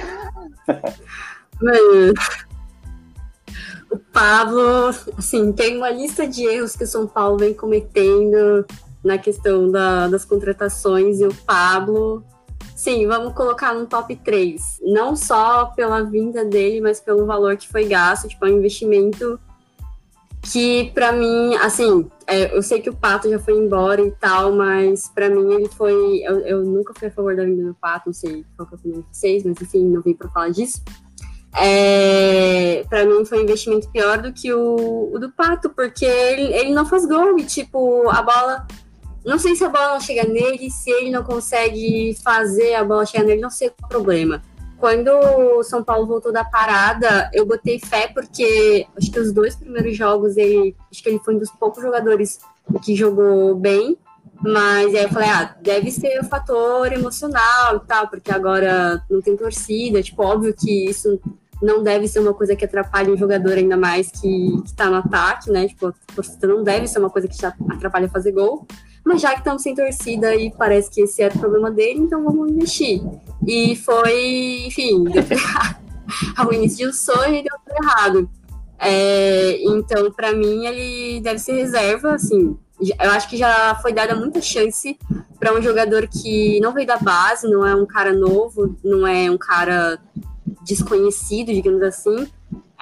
o 3.89 3.97
Pablo, 4.11 4.89
assim, 5.17 5.51
tem 5.53 5.77
uma 5.77 5.89
lista 5.89 6.27
de 6.27 6.45
erros 6.45 6.75
que 6.75 6.83
o 6.83 6.87
São 6.87 7.07
Paulo 7.07 7.37
vem 7.37 7.53
cometendo 7.53 8.65
na 9.03 9.17
questão 9.17 9.69
da, 9.69 10.07
das 10.07 10.23
contratações 10.25 11.19
e 11.19 11.25
o 11.25 11.33
Pablo 11.45 12.23
Sim, 12.75 13.07
vamos 13.07 13.33
colocar 13.33 13.73
no 13.73 13.85
top 13.85 14.15
3. 14.15 14.81
Não 14.81 15.15
só 15.15 15.65
pela 15.67 16.01
vinda 16.01 16.43
dele, 16.43 16.81
mas 16.81 16.99
pelo 16.99 17.25
valor 17.25 17.55
que 17.55 17.67
foi 17.67 17.85
gasto. 17.85 18.27
Tipo, 18.27 18.45
é 18.45 18.49
um 18.49 18.57
investimento 18.57 19.39
que, 20.41 20.91
para 20.93 21.11
mim, 21.11 21.55
assim, 21.55 22.09
é, 22.27 22.55
eu 22.55 22.61
sei 22.61 22.81
que 22.81 22.89
o 22.89 22.95
Pato 22.95 23.29
já 23.29 23.39
foi 23.39 23.53
embora 23.53 24.01
e 24.01 24.11
tal, 24.11 24.51
mas 24.51 25.07
para 25.07 25.29
mim 25.29 25.53
ele 25.53 25.69
foi. 25.69 26.21
Eu, 26.23 26.39
eu, 26.39 26.63
nunca 26.63 26.93
fui 26.93 27.07
a 27.07 27.11
favor 27.11 27.35
da 27.35 27.45
vinda 27.45 27.67
do 27.67 27.75
Pato, 27.75 28.07
não 28.07 28.13
sei 28.13 28.45
qual 28.57 28.67
que 28.67 28.73
é 28.73 28.75
a 28.75 28.79
opinião 28.79 29.01
de 29.01 29.07
vocês, 29.17 29.43
mas 29.45 29.61
enfim, 29.61 29.85
não 29.85 30.01
vim 30.01 30.13
para 30.13 30.29
falar 30.29 30.49
disso. 30.49 30.81
É, 31.55 32.83
para 32.89 33.05
mim 33.05 33.23
foi 33.23 33.37
um 33.37 33.43
investimento 33.43 33.87
pior 33.91 34.19
do 34.21 34.33
que 34.33 34.51
o, 34.51 35.11
o 35.13 35.19
do 35.19 35.31
Pato, 35.31 35.69
porque 35.69 36.03
ele, 36.03 36.53
ele 36.53 36.73
não 36.73 36.85
faz 36.85 37.05
gol 37.05 37.37
e, 37.37 37.45
tipo, 37.45 38.09
a 38.09 38.21
bola 38.21 38.67
não 39.25 39.39
sei 39.39 39.55
se 39.55 39.63
a 39.63 39.69
bola 39.69 39.93
não 39.93 39.99
chega 39.99 40.27
nele, 40.27 40.69
se 40.69 40.89
ele 40.91 41.09
não 41.09 41.23
consegue 41.23 42.15
fazer 42.23 42.75
a 42.75 42.83
bola 42.83 43.05
chegar 43.05 43.23
nele, 43.23 43.41
não 43.41 43.49
sei 43.49 43.69
qual 43.69 43.83
é 43.83 43.85
o 43.85 43.89
problema. 43.89 44.41
Quando 44.77 45.09
o 45.09 45.63
São 45.63 45.81
Paulo 45.81 46.05
voltou 46.05 46.31
da 46.33 46.43
parada, 46.43 47.29
eu 47.33 47.45
botei 47.45 47.79
fé 47.79 48.09
porque 48.13 48.85
acho 48.97 49.09
que 49.09 49.19
os 49.19 49.31
dois 49.31 49.55
primeiros 49.55 49.95
jogos 49.95 50.35
ele, 50.35 50.75
acho 50.91 51.01
que 51.01 51.07
ele 51.07 51.19
foi 51.19 51.35
um 51.35 51.39
dos 51.39 51.49
poucos 51.51 51.81
jogadores 51.81 52.39
que 52.83 52.95
jogou 52.95 53.55
bem. 53.55 53.97
Mas 54.41 54.93
aí 54.93 55.03
eu 55.03 55.09
falei, 55.09 55.29
ah, 55.29 55.55
deve 55.61 55.89
ser 55.89 56.19
o 56.19 56.25
fator 56.25 56.91
emocional 56.91 57.77
e 57.77 57.87
tal, 57.87 58.09
porque 58.09 58.29
agora 58.29 59.01
não 59.09 59.21
tem 59.21 59.37
torcida. 59.37 60.03
Tipo, 60.03 60.21
óbvio 60.23 60.53
que 60.53 60.89
isso 60.89 61.17
não 61.61 61.81
deve 61.81 62.09
ser 62.09 62.19
uma 62.19 62.33
coisa 62.33 62.53
que 62.53 62.65
atrapalhe 62.65 63.09
o 63.09 63.17
jogador 63.17 63.53
ainda 63.53 63.77
mais 63.77 64.11
que, 64.11 64.61
que 64.65 64.73
tá 64.73 64.89
no 64.89 64.97
ataque, 64.97 65.49
né? 65.49 65.69
Tipo, 65.69 65.93
torcida 66.13 66.45
não 66.45 66.61
deve 66.61 66.87
ser 66.87 66.99
uma 66.99 67.09
coisa 67.09 67.25
que 67.25 67.39
já 67.39 67.53
atrapalha 67.69 68.09
fazer 68.09 68.33
gol. 68.33 68.67
Mas 69.05 69.21
já 69.21 69.33
que 69.33 69.39
estamos 69.39 69.61
sem 69.61 69.75
torcida 69.75 70.35
e 70.35 70.51
parece 70.51 70.89
que 70.89 71.01
esse 71.01 71.21
era 71.21 71.35
o 71.35 71.39
problema 71.39 71.69
dele, 71.69 71.99
então 71.99 72.23
vamos 72.23 72.51
investir. 72.51 73.01
E 73.45 73.75
foi, 73.75 74.63
enfim, 74.67 75.03
deu. 75.03 75.23
Ao 76.37 76.53
início 76.53 76.77
de 76.77 76.87
um 76.87 76.93
sonho 76.93 77.35
e 77.35 77.43
deu 77.43 77.53
tudo 77.65 77.83
errado. 77.83 78.29
É, 78.79 79.61
então, 79.63 80.11
para 80.11 80.33
mim, 80.33 80.65
ele 80.65 81.21
deve 81.21 81.39
ser 81.39 81.53
reserva, 81.53 82.13
assim, 82.13 82.57
eu 82.79 83.11
acho 83.11 83.29
que 83.29 83.37
já 83.37 83.75
foi 83.81 83.93
dada 83.93 84.15
muita 84.15 84.41
chance 84.41 84.97
para 85.39 85.53
um 85.53 85.61
jogador 85.61 86.07
que 86.07 86.59
não 86.59 86.73
veio 86.73 86.87
da 86.87 86.97
base, 86.97 87.49
não 87.49 87.65
é 87.65 87.75
um 87.75 87.85
cara 87.85 88.13
novo, 88.13 88.75
não 88.83 89.07
é 89.07 89.29
um 89.29 89.37
cara 89.37 89.99
desconhecido, 90.65 91.53
digamos 91.53 91.81
assim. 91.81 92.27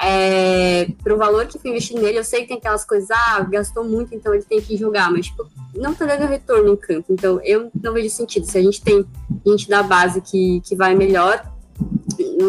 É, 0.03 0.87
pro 1.03 1.17
valor 1.17 1.45
que 1.45 1.59
foi 1.59 1.69
investido 1.69 2.01
nele, 2.01 2.17
eu 2.17 2.23
sei 2.23 2.41
que 2.41 2.47
tem 2.47 2.57
aquelas 2.57 2.83
coisas, 2.83 3.09
ah, 3.11 3.41
gastou 3.41 3.83
muito, 3.83 4.15
então 4.15 4.33
ele 4.33 4.43
tem 4.43 4.59
que 4.59 4.75
jogar, 4.75 5.11
mas 5.11 5.27
tipo, 5.27 5.47
não 5.75 5.93
tá 5.93 6.05
dando 6.05 6.27
retorno 6.27 6.73
em 6.73 6.75
campo. 6.75 7.13
Então 7.13 7.39
eu 7.43 7.69
não 7.81 7.93
vejo 7.93 8.09
sentido. 8.09 8.45
Se 8.45 8.57
a 8.57 8.61
gente 8.61 8.81
tem 8.81 9.05
gente 9.45 9.69
da 9.69 9.83
base 9.83 10.19
que, 10.21 10.61
que 10.61 10.75
vai 10.75 10.95
melhor, 10.95 11.45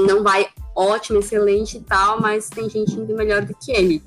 não 0.08 0.22
vai 0.22 0.46
ótimo, 0.74 1.18
excelente 1.18 1.76
e 1.76 1.80
tal, 1.80 2.20
mas 2.20 2.48
tem 2.48 2.70
gente 2.70 2.94
indo 2.94 3.14
melhor 3.14 3.44
do 3.44 3.54
que 3.54 3.70
ele. 3.70 4.02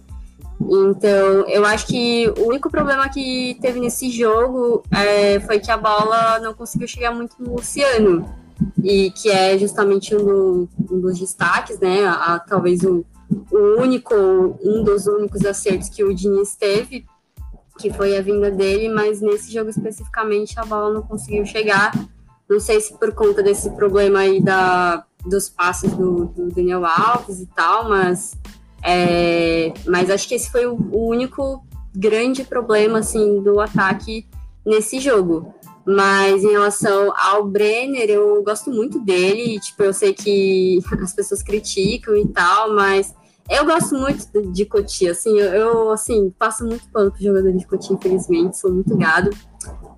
Então, 0.60 1.48
eu 1.48 1.66
acho 1.66 1.86
que 1.86 2.28
o 2.38 2.48
único 2.48 2.72
problema 2.72 3.08
que 3.10 3.58
teve 3.62 3.80
nesse 3.80 4.10
jogo 4.10 4.82
é, 4.90 5.40
foi 5.42 5.60
que 5.60 5.70
a 5.70 5.78
bola 5.78 6.40
não 6.40 6.54
conseguiu 6.54 6.88
chegar 6.88 7.12
muito 7.12 7.36
no 7.40 7.56
Luciano, 7.56 8.26
e 8.84 9.12
que 9.12 9.30
é 9.30 9.58
justamente 9.58 10.16
um, 10.16 10.24
do, 10.24 10.70
um 10.90 11.00
dos 11.00 11.20
destaques, 11.20 11.80
né? 11.80 12.06
A, 12.06 12.40
talvez 12.40 12.84
o, 12.84 13.06
o 13.52 13.82
único, 13.82 14.14
um 14.64 14.84
dos 14.84 15.08
únicos 15.08 15.46
acertos 15.46 15.90
que 15.90 16.04
o 16.04 16.14
Diniz 16.14 16.56
teve, 16.56 17.06
que 17.78 17.92
foi 17.92 18.18
a 18.18 18.22
vinda 18.22 18.50
dele, 18.50 18.90
mas 18.90 19.22
nesse 19.22 19.52
jogo 19.52 19.70
especificamente 19.70 20.60
a 20.60 20.66
bola 20.66 20.94
não 20.94 21.02
conseguiu 21.02 21.46
chegar. 21.46 21.92
Não 22.50 22.60
sei 22.60 22.80
se 22.80 22.98
por 22.98 23.14
conta 23.14 23.42
desse 23.42 23.70
problema 23.72 24.20
aí 24.20 24.42
da, 24.42 25.04
dos 25.26 25.50
passes 25.50 25.92
do, 25.94 26.26
do 26.26 26.50
Daniel 26.52 26.86
Alves 26.86 27.40
e 27.40 27.48
tal, 27.48 27.90
mas 27.90 28.38
é, 28.84 29.74
mas 29.88 30.12
acho 30.12 30.28
que 30.28 30.36
esse 30.36 30.52
foi 30.52 30.68
o, 30.68 30.76
o, 30.76 31.10
único 31.10 31.66
grande 31.96 32.44
problema 32.44 33.00
assim 33.00 33.42
do 33.42 33.60
ataque 33.60 34.28
nesse 34.64 35.00
jogo. 35.00 35.55
Mas 35.86 36.44
em 36.44 36.52
relação 36.52 37.14
ao 37.16 37.46
Brenner, 37.46 38.10
eu 38.10 38.44
gosto 38.44 38.72
muito 38.72 39.00
dele. 39.00 39.60
Tipo, 39.60 39.84
eu 39.84 39.94
sei 39.94 40.14
que 40.14 40.80
as 41.02 41.14
pessoas 41.14 41.44
criticam 41.44 42.16
e 42.18 42.28
tal, 42.28 42.74
mas 42.74 43.14
eu 43.50 43.66
gosto 43.66 43.96
muito 43.96 44.52
de 44.52 44.66
Cotia. 44.66 45.12
Assim, 45.12 45.38
eu, 45.40 45.92
assim 45.92 46.32
passo 46.38 46.66
muito 46.66 46.90
pano 46.90 47.12
pro 47.12 47.22
jogador 47.22 47.52
de 47.52 47.68
Cotia, 47.68 47.96
infelizmente, 47.96 48.58
sou 48.58 48.74
muito 48.74 48.98
gado. 48.98 49.30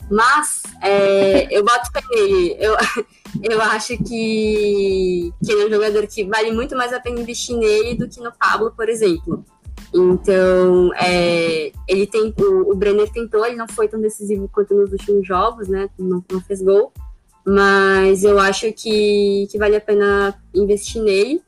Mas 0.09 0.63
é, 0.81 1.47
eu 1.55 1.63
boto 1.63 1.91
fé 1.91 2.01
nele. 2.09 2.55
Eu, 2.59 2.75
eu 3.43 3.61
acho 3.61 3.97
que, 3.97 5.33
que 5.43 5.51
ele 5.51 5.63
é 5.63 5.65
um 5.67 5.69
jogador 5.69 6.07
que 6.07 6.25
vale 6.25 6.51
muito 6.51 6.75
mais 6.75 6.93
a 6.93 6.99
pena 6.99 7.19
investir 7.19 7.57
nele 7.57 7.95
do 7.95 8.07
que 8.07 8.19
no 8.21 8.31
Pablo, 8.31 8.73
por 8.75 8.89
exemplo. 8.89 9.45
Então, 9.93 10.91
é, 10.95 11.71
ele 11.87 12.05
tem, 12.05 12.33
o, 12.39 12.71
o, 12.71 12.75
Brenner 12.75 13.09
tentou, 13.11 13.45
ele 13.45 13.55
não 13.55 13.67
foi 13.67 13.87
tão 13.87 13.99
decisivo 13.99 14.49
quanto 14.51 14.75
nos 14.75 14.91
últimos 14.91 15.25
jogos, 15.25 15.67
né? 15.67 15.89
Não, 15.97 16.23
não 16.31 16.41
fez 16.41 16.61
gol. 16.61 16.91
Mas 17.45 18.23
eu 18.23 18.37
acho 18.39 18.71
que, 18.73 19.47
que 19.49 19.57
vale 19.57 19.75
a 19.75 19.81
pena 19.81 20.35
investir 20.53 21.01
nele. 21.01 21.41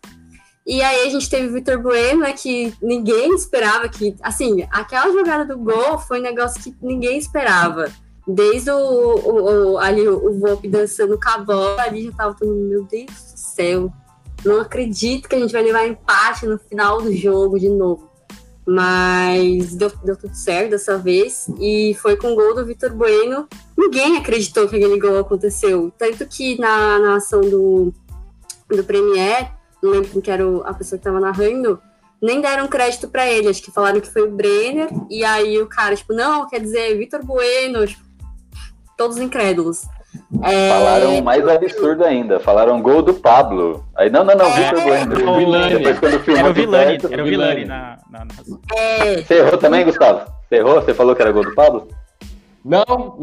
E 0.65 0.81
aí 0.81 1.07
a 1.07 1.09
gente 1.09 1.29
teve 1.29 1.47
o 1.47 1.53
Vitor 1.53 1.81
Bueno, 1.81 2.21
né, 2.21 2.33
que 2.33 2.73
ninguém 2.81 3.33
esperava 3.35 3.89
que. 3.89 4.15
Assim, 4.21 4.65
aquela 4.71 5.11
jogada 5.11 5.43
do 5.43 5.57
gol 5.57 5.97
foi 5.97 6.19
um 6.19 6.23
negócio 6.23 6.61
que 6.61 6.73
ninguém 6.81 7.17
esperava 7.17 7.91
desde 8.27 8.69
o, 8.69 8.77
o, 8.77 9.71
o 9.73 9.77
ali 9.79 10.07
o 10.07 10.39
Volpe 10.39 10.67
dançando 10.67 11.19
com 11.19 11.29
a 11.29 11.37
bola, 11.39 11.81
ali 11.81 12.05
já 12.05 12.11
tava 12.11 12.35
todo 12.35 12.53
mundo, 12.53 12.69
meu 12.69 12.83
Deus 12.83 13.05
do 13.07 13.37
céu, 13.37 13.91
não 14.45 14.61
acredito 14.61 15.27
que 15.27 15.35
a 15.35 15.39
gente 15.39 15.51
vai 15.51 15.63
levar 15.63 15.87
empate 15.87 16.45
no 16.45 16.57
final 16.57 17.01
do 17.01 17.13
jogo 17.13 17.59
de 17.59 17.69
novo. 17.69 18.08
Mas 18.71 19.73
deu, 19.73 19.91
deu 20.03 20.15
tudo 20.15 20.35
certo 20.35 20.69
dessa 20.69 20.95
vez. 20.95 21.49
E 21.59 21.97
foi 21.99 22.15
com 22.15 22.33
o 22.33 22.35
gol 22.35 22.53
do 22.53 22.63
Vitor 22.63 22.93
Bueno. 22.93 23.47
Ninguém 23.75 24.17
acreditou 24.17 24.67
que 24.67 24.75
aquele 24.75 24.99
gol 24.99 25.17
aconteceu. 25.17 25.91
Tanto 25.97 26.23
que 26.27 26.59
na, 26.59 26.99
na 26.99 27.15
ação 27.15 27.41
do, 27.41 27.91
do 28.69 28.83
Premier, 28.83 29.51
não 29.81 29.89
lembro 29.89 30.09
quem 30.09 30.21
que 30.21 30.29
era 30.29 30.43
a 30.65 30.73
pessoa 30.73 30.99
que 30.99 31.07
estava 31.07 31.19
narrando, 31.19 31.81
nem 32.21 32.41
deram 32.41 32.67
crédito 32.67 33.07
para 33.07 33.27
ele. 33.27 33.47
Acho 33.47 33.63
que 33.63 33.71
falaram 33.71 33.99
que 33.99 34.13
foi 34.13 34.21
o 34.21 34.31
Brenner. 34.31 34.89
E 35.09 35.25
aí 35.25 35.59
o 35.59 35.65
cara, 35.65 35.95
tipo, 35.95 36.13
não, 36.13 36.47
quer 36.47 36.59
dizer, 36.59 36.95
Vitor 36.95 37.25
Bueno. 37.25 37.87
Tipo, 37.87 38.03
todos 38.95 39.17
incrédulos. 39.17 39.81
É... 40.43 40.69
Falaram 40.69 41.21
mais 41.21 41.47
absurdo 41.47 42.03
ainda, 42.03 42.39
falaram 42.39 42.81
gol 42.81 43.01
do 43.01 43.13
Pablo. 43.13 43.83
Aí, 43.95 44.09
não, 44.09 44.23
não, 44.23 44.35
não, 44.35 44.45
é... 44.45 44.51
Vitor 44.51 44.83
Bueno. 44.83 45.19
Era 45.19 45.31
o 45.31 45.37
Vilani, 45.37 45.77
Depois, 45.77 45.99
quando 45.99 46.19
filmou 46.19 46.39
era 46.39 46.49
o 46.49 46.53
Vilani, 46.53 46.99
perto, 46.99 47.13
era 47.13 47.23
o 47.23 47.25
Vilani 47.25 47.65
na, 47.65 47.97
na, 48.09 48.25
na... 48.25 48.33
É... 48.77 49.21
Você 49.21 49.35
errou 49.35 49.57
também, 49.57 49.85
Gustavo? 49.85 50.31
Você 50.47 50.55
errou? 50.55 50.75
Você 50.75 50.93
falou 50.93 51.15
que 51.15 51.21
era 51.21 51.31
gol 51.31 51.43
do 51.43 51.55
Pablo? 51.55 51.87
Não, 52.63 53.17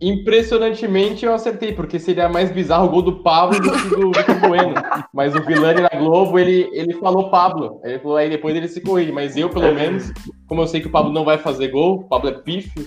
impressionantemente 0.00 1.26
eu 1.26 1.34
acertei, 1.34 1.72
porque 1.72 1.98
seria 1.98 2.28
mais 2.28 2.50
bizarro 2.50 2.86
o 2.86 2.90
gol 2.90 3.02
do 3.02 3.22
Pablo 3.22 3.60
do 3.60 3.70
que 3.70 3.88
do 3.90 4.12
Vitor 4.12 4.40
Bueno. 4.40 4.74
Mas 5.12 5.34
o 5.34 5.44
Vilani 5.44 5.82
na 5.82 5.90
Globo, 5.90 6.38
ele, 6.38 6.70
ele 6.72 6.94
falou 6.94 7.30
Pablo. 7.30 7.80
Ele 7.84 7.98
falou, 7.98 8.16
aí 8.16 8.30
depois 8.30 8.56
ele 8.56 8.68
se 8.68 8.80
corrige. 8.80 9.12
Mas 9.12 9.36
eu, 9.36 9.50
pelo 9.50 9.74
menos, 9.74 10.10
como 10.48 10.62
eu 10.62 10.66
sei 10.66 10.80
que 10.80 10.88
o 10.88 10.92
Pablo 10.92 11.12
não 11.12 11.24
vai 11.24 11.38
fazer 11.38 11.68
gol, 11.68 11.96
o 11.96 12.08
Pablo 12.08 12.30
é 12.30 12.32
pífio, 12.32 12.86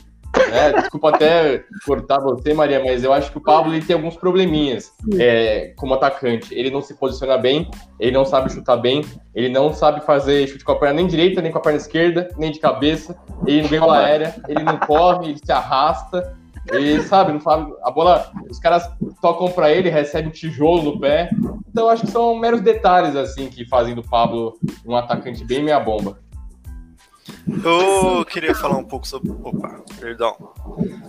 é, 0.52 0.74
desculpa 0.74 1.10
até 1.10 1.64
cortar 1.86 2.20
você, 2.20 2.54
Maria, 2.54 2.84
mas 2.84 3.04
eu 3.04 3.14
acho 3.14 3.32
que 3.32 3.38
o 3.38 3.42
Pablo 3.42 3.74
ele 3.74 3.86
tem 3.86 3.96
alguns 3.96 4.16
probleminhas 4.16 4.92
é, 5.20 5.74
como 5.78 5.94
atacante. 5.94 6.54
Ele 6.54 6.72
não 6.72 6.82
se 6.82 6.96
posiciona 6.96 7.38
bem, 7.38 7.70
ele 8.00 8.12
não 8.12 8.26
sabe 8.26 8.52
chutar 8.52 8.78
bem, 8.78 9.04
ele 9.36 9.50
não 9.50 9.74
sabe 9.74 10.02
fazer 10.02 10.48
chute 10.48 10.64
com 10.64 10.72
a 10.72 10.80
perna 10.80 10.96
nem 10.96 11.08
direita, 11.08 11.42
nem 11.42 11.52
com 11.52 11.58
a 11.58 11.62
perna 11.62 11.78
esquerda, 11.78 12.30
nem 12.38 12.52
de 12.52 12.60
cabeça. 12.60 13.16
Ele 13.46 13.62
não 13.62 13.70
ganha 13.70 13.82
bola 13.82 14.00
aérea, 14.00 14.36
ele 14.48 14.64
não 14.64 14.78
corre, 14.78 15.30
ele 15.30 15.40
se 15.44 15.52
arrasta. 15.52 16.36
Ele 16.72 17.02
sabe, 17.04 17.34
não 17.34 17.42
sabe. 17.42 17.74
A 17.84 17.92
bola, 17.92 18.32
os 18.50 18.58
caras 18.58 18.90
tocam 19.22 19.52
para 19.52 19.70
ele, 19.70 19.90
recebe 19.90 20.30
um 20.30 20.32
tijolo 20.32 20.84
no 20.84 21.00
pé. 21.00 21.30
Então 21.70 21.90
acho 21.90 22.06
que 22.06 22.12
são 22.12 22.36
meros 22.36 22.62
detalhes 22.62 23.16
assim 23.16 23.50
que 23.50 23.68
fazem 23.68 23.94
do 23.94 24.02
Pablo 24.02 24.58
um 24.86 24.96
atacante 24.96 25.44
bem 25.44 25.62
meia 25.62 25.80
bomba. 25.80 26.23
Eu 27.48 28.26
queria 28.26 28.56
falar 28.56 28.78
um 28.78 28.84
pouco 28.84 29.08
sobre. 29.08 29.32
Opa, 29.32 29.82
perdão. 30.00 30.36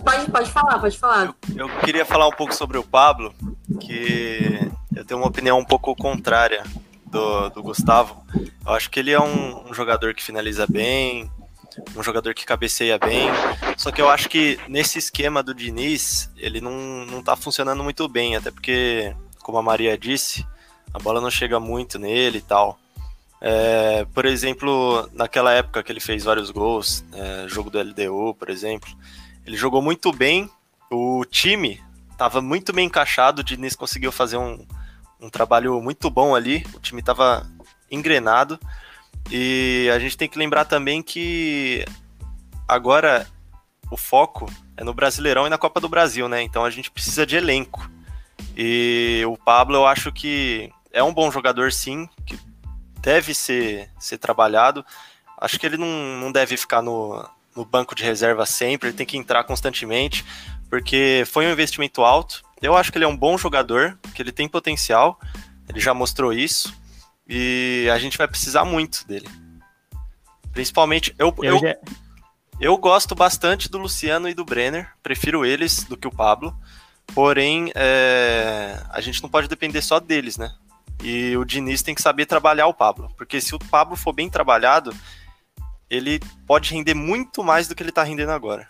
Pode, 0.03 0.31
pode 0.31 0.49
falar, 0.51 0.79
pode 0.79 0.97
falar. 0.97 1.35
Eu, 1.55 1.67
eu, 1.67 1.79
queria 1.79 2.05
falar 2.05 2.27
um 2.27 2.31
pouco 2.31 2.53
sobre 2.53 2.77
o 2.77 2.83
Pablo, 2.83 3.33
que 3.79 4.59
eu 4.95 5.05
tenho 5.05 5.19
uma 5.19 5.27
opinião 5.27 5.57
um 5.59 5.65
pouco 5.65 5.95
contrária 5.95 6.63
do, 7.05 7.49
do 7.49 7.63
Gustavo. 7.63 8.23
Eu 8.65 8.73
acho 8.73 8.89
que 8.89 8.99
ele 8.99 9.11
é 9.11 9.19
um, 9.19 9.69
um 9.69 9.73
jogador 9.73 10.13
que 10.13 10.23
finaliza 10.23 10.67
bem, 10.67 11.31
um 11.95 12.03
jogador 12.03 12.33
que 12.33 12.45
cabeceia 12.45 12.97
bem. 12.97 13.29
Só 13.77 13.91
que 13.91 14.01
eu 14.01 14.09
acho 14.09 14.29
que 14.29 14.59
nesse 14.67 14.99
esquema 14.99 15.41
do 15.41 15.53
Diniz, 15.53 16.29
ele 16.37 16.59
não, 16.61 17.05
não 17.05 17.23
tá 17.23 17.35
funcionando 17.35 17.83
muito 17.83 18.07
bem, 18.07 18.35
até 18.35 18.51
porque, 18.51 19.15
como 19.41 19.57
a 19.57 19.63
Maria 19.63 19.97
disse, 19.97 20.45
a 20.93 20.99
bola 20.99 21.21
não 21.21 21.31
chega 21.31 21.59
muito 21.59 21.97
nele 21.97 22.39
e 22.39 22.41
tal. 22.41 22.79
É, 23.41 24.05
por 24.13 24.25
exemplo, 24.25 25.09
naquela 25.13 25.51
época 25.53 25.83
que 25.83 25.91
ele 25.91 25.99
fez 25.99 26.23
vários 26.23 26.49
gols, 26.49 27.03
é, 27.13 27.47
jogo 27.47 27.69
do 27.69 27.79
LDU, 27.79 28.33
por 28.35 28.49
exemplo, 28.49 28.89
ele 29.45 29.55
jogou 29.55 29.81
muito 29.81 30.11
bem, 30.11 30.49
o 30.89 31.23
time 31.25 31.81
estava 32.11 32.41
muito 32.41 32.73
bem 32.73 32.87
encaixado, 32.87 33.41
o 33.41 33.43
Diniz 33.43 33.75
conseguiu 33.75 34.11
fazer 34.11 34.37
um, 34.37 34.65
um 35.19 35.29
trabalho 35.29 35.81
muito 35.81 36.09
bom 36.09 36.33
ali, 36.33 36.65
o 36.73 36.79
time 36.79 37.01
estava 37.01 37.45
engrenado, 37.91 38.59
e 39.29 39.89
a 39.93 39.99
gente 39.99 40.17
tem 40.17 40.29
que 40.29 40.39
lembrar 40.39 40.65
também 40.65 41.03
que 41.03 41.85
agora 42.67 43.27
o 43.91 43.97
foco 43.97 44.51
é 44.77 44.83
no 44.83 44.93
Brasileirão 44.93 45.45
e 45.45 45.49
na 45.49 45.57
Copa 45.57 45.79
do 45.79 45.89
Brasil, 45.89 46.27
né? 46.27 46.41
Então 46.41 46.65
a 46.65 46.69
gente 46.69 46.91
precisa 46.91 47.25
de 47.25 47.35
elenco. 47.35 47.89
E 48.57 49.23
o 49.27 49.37
Pablo, 49.37 49.75
eu 49.75 49.85
acho 49.85 50.11
que 50.11 50.71
é 50.91 51.03
um 51.03 51.13
bom 51.13 51.31
jogador, 51.31 51.71
sim, 51.71 52.07
que 52.25 52.37
deve 53.05 53.35
ser, 53.35 53.87
ser 53.99 54.17
trabalhado. 54.17 54.83
Acho 55.37 55.59
que 55.59 55.65
ele 55.65 55.77
não, 55.77 55.87
não 56.19 56.31
deve 56.31 56.57
ficar 56.57 56.81
no, 56.81 57.23
no 57.55 57.63
banco 57.63 57.93
de 57.93 58.03
reserva 58.03 58.47
sempre, 58.47 58.89
ele 58.89 58.97
tem 58.97 59.05
que 59.05 59.15
entrar 59.15 59.43
constantemente, 59.43 60.25
porque 60.69 61.23
foi 61.27 61.45
um 61.45 61.51
investimento 61.51 62.03
alto. 62.03 62.43
Eu 62.59 62.75
acho 62.75 62.91
que 62.91 62.97
ele 62.97 63.05
é 63.05 63.07
um 63.07 63.15
bom 63.15 63.37
jogador, 63.37 63.95
que 64.15 64.21
ele 64.21 64.31
tem 64.31 64.47
potencial, 64.47 65.19
ele 65.69 65.79
já 65.79 65.93
mostrou 65.93 66.33
isso, 66.33 66.75
e 67.27 67.87
a 67.93 67.99
gente 67.99 68.17
vai 68.17 68.27
precisar 68.27 68.65
muito 68.65 69.05
dele. 69.05 69.29
Principalmente, 70.51 71.13
eu, 71.19 71.35
eu, 71.43 71.59
eu, 71.63 71.75
Eu 72.59 72.77
gosto 72.77 73.13
bastante 73.13 73.69
do 73.69 73.77
Luciano 73.77 74.27
e 74.27 74.33
do 74.33 74.45
Brenner, 74.45 74.89
prefiro 75.03 75.45
eles 75.45 75.83
do 75.83 75.97
que 75.97 76.07
o 76.07 76.11
Pablo. 76.11 76.57
Porém, 77.13 77.71
é, 77.75 78.81
a 78.89 78.99
gente 78.99 79.21
não 79.21 79.29
pode 79.29 79.47
depender 79.47 79.81
só 79.81 79.99
deles, 79.99 80.37
né? 80.37 80.51
E 81.03 81.35
o 81.37 81.45
Diniz 81.45 81.81
tem 81.81 81.93
que 81.93 82.01
saber 82.01 82.25
trabalhar 82.25 82.67
o 82.67 82.73
Pablo, 82.73 83.09
porque 83.17 83.39
se 83.41 83.53
o 83.53 83.59
Pablo 83.59 83.95
for 83.95 84.13
bem 84.13 84.29
trabalhado, 84.29 84.93
ele 85.89 86.19
pode 86.47 86.73
render 86.73 86.93
muito 86.93 87.43
mais 87.43 87.67
do 87.67 87.75
que 87.75 87.83
ele 87.83 87.91
tá 87.91 88.03
rendendo 88.03 88.31
agora. 88.31 88.67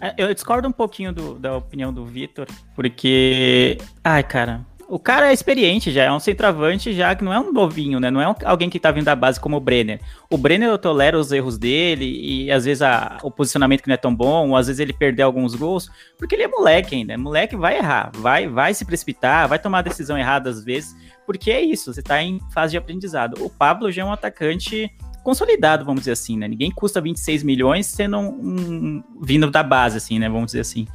É, 0.00 0.14
Eu 0.16 0.32
discordo 0.32 0.66
um 0.66 0.72
pouquinho 0.72 1.12
do- 1.12 1.38
da 1.38 1.56
opinião 1.56 1.92
do 1.92 2.06
Vitor, 2.06 2.46
porque. 2.74 3.76
Ai, 4.02 4.22
cara. 4.22 4.64
O 4.90 4.98
cara 4.98 5.30
é 5.30 5.32
experiente 5.32 5.92
já, 5.92 6.02
é 6.02 6.12
um 6.12 6.18
centroavante 6.18 6.92
já 6.92 7.14
que 7.14 7.22
não 7.22 7.32
é 7.32 7.38
um 7.38 7.52
novinho, 7.52 8.00
né? 8.00 8.10
Não 8.10 8.20
é 8.20 8.28
um- 8.28 8.34
alguém 8.44 8.68
que 8.68 8.80
tá 8.80 8.90
vindo 8.90 9.04
da 9.04 9.14
base 9.14 9.38
como 9.38 9.56
o 9.56 9.60
Brenner. 9.60 10.00
O 10.28 10.36
Brenner 10.36 10.68
eu 10.68 10.76
tolero 10.78 11.16
os 11.16 11.30
erros 11.30 11.56
dele 11.56 12.04
e 12.06 12.50
às 12.50 12.64
vezes 12.64 12.82
a- 12.82 13.18
o 13.22 13.30
posicionamento 13.30 13.82
que 13.82 13.88
não 13.88 13.94
é 13.94 13.96
tão 13.96 14.12
bom, 14.12 14.48
ou 14.48 14.56
às 14.56 14.66
vezes 14.66 14.80
ele 14.80 14.92
perdeu 14.92 15.26
alguns 15.26 15.54
gols, 15.54 15.88
porque 16.18 16.34
ele 16.34 16.42
é 16.42 16.48
moleque 16.48 16.96
ainda. 16.96 17.16
Moleque 17.16 17.54
vai 17.54 17.78
errar, 17.78 18.10
vai, 18.16 18.48
vai 18.48 18.74
se 18.74 18.84
precipitar, 18.84 19.48
vai 19.48 19.60
tomar 19.60 19.82
decisão 19.82 20.18
errada 20.18 20.50
às 20.50 20.64
vezes, 20.64 20.96
porque 21.24 21.52
é 21.52 21.60
isso, 21.60 21.94
você 21.94 22.02
tá 22.02 22.20
em 22.20 22.40
fase 22.52 22.72
de 22.72 22.76
aprendizado. 22.78 23.44
O 23.44 23.48
Pablo 23.48 23.92
já 23.92 24.02
é 24.02 24.04
um 24.04 24.12
atacante 24.12 24.90
consolidado, 25.22 25.84
vamos 25.84 26.00
dizer 26.02 26.12
assim, 26.12 26.36
né? 26.36 26.46
Ninguém 26.48 26.70
custa 26.70 27.00
26 27.00 27.42
milhões 27.42 27.86
sendo 27.86 28.18
um, 28.18 28.28
um- 28.28 29.04
vindo 29.22 29.50
da 29.50 29.62
base, 29.62 29.96
assim, 29.96 30.18
né? 30.18 30.28
Vamos 30.28 30.46
dizer 30.46 30.60
assim. 30.60 30.86